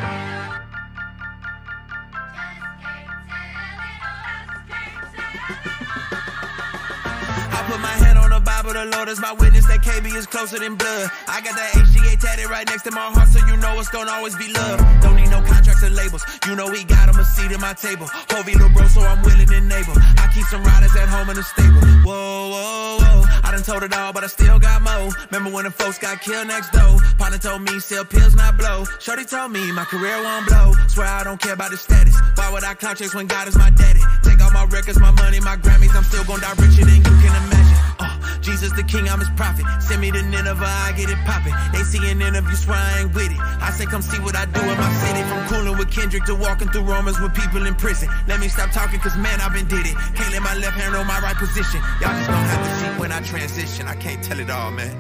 Bible, 8.67 8.83
the 8.83 8.97
Lord 8.97 9.09
is 9.09 9.21
my 9.21 9.33
witness 9.33 9.67
that 9.67 9.79
KB 9.79 10.11
is 10.11 10.27
closer 10.27 10.59
than 10.59 10.75
blood. 10.75 11.07
I 11.29 11.39
got 11.41 11.55
that 11.55 11.71
HGA 11.87 12.19
tatted 12.19 12.51
right 12.51 12.67
next 12.67 12.83
to 12.83 12.91
my 12.91 13.15
heart, 13.15 13.29
so 13.29 13.39
you 13.47 13.55
know 13.63 13.79
it's 13.79 13.89
gonna 13.89 14.11
always 14.11 14.35
be 14.35 14.51
love. 14.51 14.83
Don't 15.03 15.15
need 15.15 15.31
no 15.31 15.39
contracts 15.39 15.85
or 15.87 15.91
labels, 15.91 16.27
you 16.47 16.57
know 16.57 16.67
we 16.67 16.83
got 16.83 17.07
him 17.07 17.15
a 17.15 17.25
seat 17.25 17.53
at 17.53 17.61
my 17.61 17.75
table. 17.75 18.11
Hovey 18.27 18.59
little 18.59 18.71
bro, 18.75 18.89
so 18.91 19.03
I'm 19.07 19.23
willing 19.23 19.47
and 19.55 19.71
able. 19.71 19.95
I 20.19 20.27
keep 20.35 20.51
some 20.51 20.65
riders 20.67 20.91
at 20.99 21.07
home 21.07 21.31
in 21.31 21.37
the 21.37 21.47
stable. 21.47 21.79
Whoa, 22.03 22.11
whoa, 22.11 22.99
whoa. 22.99 23.23
I 23.47 23.55
done 23.55 23.63
told 23.63 23.85
it 23.85 23.95
all, 23.95 24.13
but 24.13 24.25
I 24.25 24.27
still 24.27 24.59
got 24.59 24.83
more. 24.83 25.15
Remember 25.31 25.55
when 25.55 25.65
the 25.65 25.71
folks 25.71 25.99
got 26.03 26.21
killed 26.21 26.49
next 26.49 26.75
door? 26.75 26.99
Partner 27.23 27.39
told 27.39 27.63
me 27.63 27.79
sell 27.79 28.05
pills, 28.05 28.35
not 28.35 28.59
blow. 28.59 28.83
Shorty 28.99 29.25
told 29.25 29.53
me 29.53 29.71
my 29.71 29.85
career 29.85 30.19
won't 30.27 30.49
blow. 30.49 30.75
Swear 30.89 31.07
I 31.07 31.23
don't 31.23 31.39
care 31.41 31.55
about 31.55 31.71
the 31.71 31.79
status. 31.79 32.19
Why 32.35 32.51
would 32.51 32.65
I 32.65 32.75
clout 32.75 32.97
chase 32.99 33.15
when 33.15 33.29
God 33.29 33.47
is 33.47 33.57
my 33.57 33.71
daddy? 33.71 34.03
Take 34.25 34.43
all 34.43 34.51
my 34.51 34.65
records, 34.65 34.99
my 34.99 35.13
money, 35.13 35.39
my 35.39 35.55
Grammys. 35.55 35.95
I'm 35.95 36.03
still 36.03 36.25
gonna 36.25 36.43
die 36.43 36.59
richer 36.59 36.85
than 36.85 36.97
you 36.97 37.15
can 37.23 37.31
imagine. 37.31 37.76
Uh, 37.99 38.41
Jesus 38.41 38.73
the 38.73 38.83
King, 38.83 39.09
I'm 39.09 39.19
his 39.19 39.31
prophet. 39.31 39.65
Send 39.81 40.01
me 40.01 40.11
to 40.11 40.23
Nineveh, 40.23 40.65
I 40.65 40.93
get 40.93 41.11
it 41.11 41.19
poppin'. 41.25 41.53
They 41.73 41.83
see 41.83 41.99
an 42.11 42.21
interview, 42.21 42.57
swear 42.57 42.77
I 42.77 43.01
ain't 43.01 43.15
with 43.15 43.31
it. 43.31 43.39
I 43.39 43.71
say, 43.71 43.87
come 43.87 44.03
see 44.03 44.19
what 44.21 44.37
I 44.37 44.45
do 44.47 44.61
in 44.61 44.79
my 44.79 44.93
city. 45.05 45.23
From 45.29 45.47
coolin' 45.49 45.79
with 45.79 45.91
Kendrick 45.91 46.25
to 46.25 46.35
walking 46.35 46.69
through 46.69 46.83
Romans 46.83 47.21
with 47.21 47.35
people 47.35 47.67
in 47.67 47.75
prison. 47.75 48.09
Let 48.27 48.41
me 48.41 48.49
stop 48.49 48.71
talking, 48.71 49.01
cause 49.01 49.17
man, 49.17 49.41
I've 49.41 49.53
been 49.53 49.69
did 49.69 49.87
it. 49.87 49.95
Can't 50.15 50.33
let 50.33 50.43
my 50.43 50.55
left 50.55 50.77
hand 50.77 50.93
know 50.93 51.05
my 51.05 51.21
right 51.21 51.37
position. 51.37 51.81
Y'all 52.01 52.13
just 52.17 52.29
gonna 52.29 52.49
have 52.49 52.65
to 52.67 52.73
see 52.81 53.01
when 53.01 53.13
I 53.13 53.21
transition. 53.21 53.87
I 53.87 53.95
can't 53.95 54.23
tell 54.23 54.41
it 54.41 54.51
all, 54.51 54.71
man. 54.71 54.95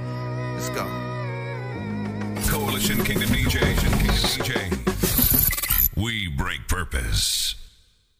Let's 0.55 0.70
go. 0.70 0.85
Coalition 2.48 3.05
Kingdom 3.05 3.28
DJ. 3.28 3.60
Kingdom 3.77 3.98
DJ. 4.01 4.86
We 5.97 6.28
break 6.28 6.68
purpose. 6.68 7.55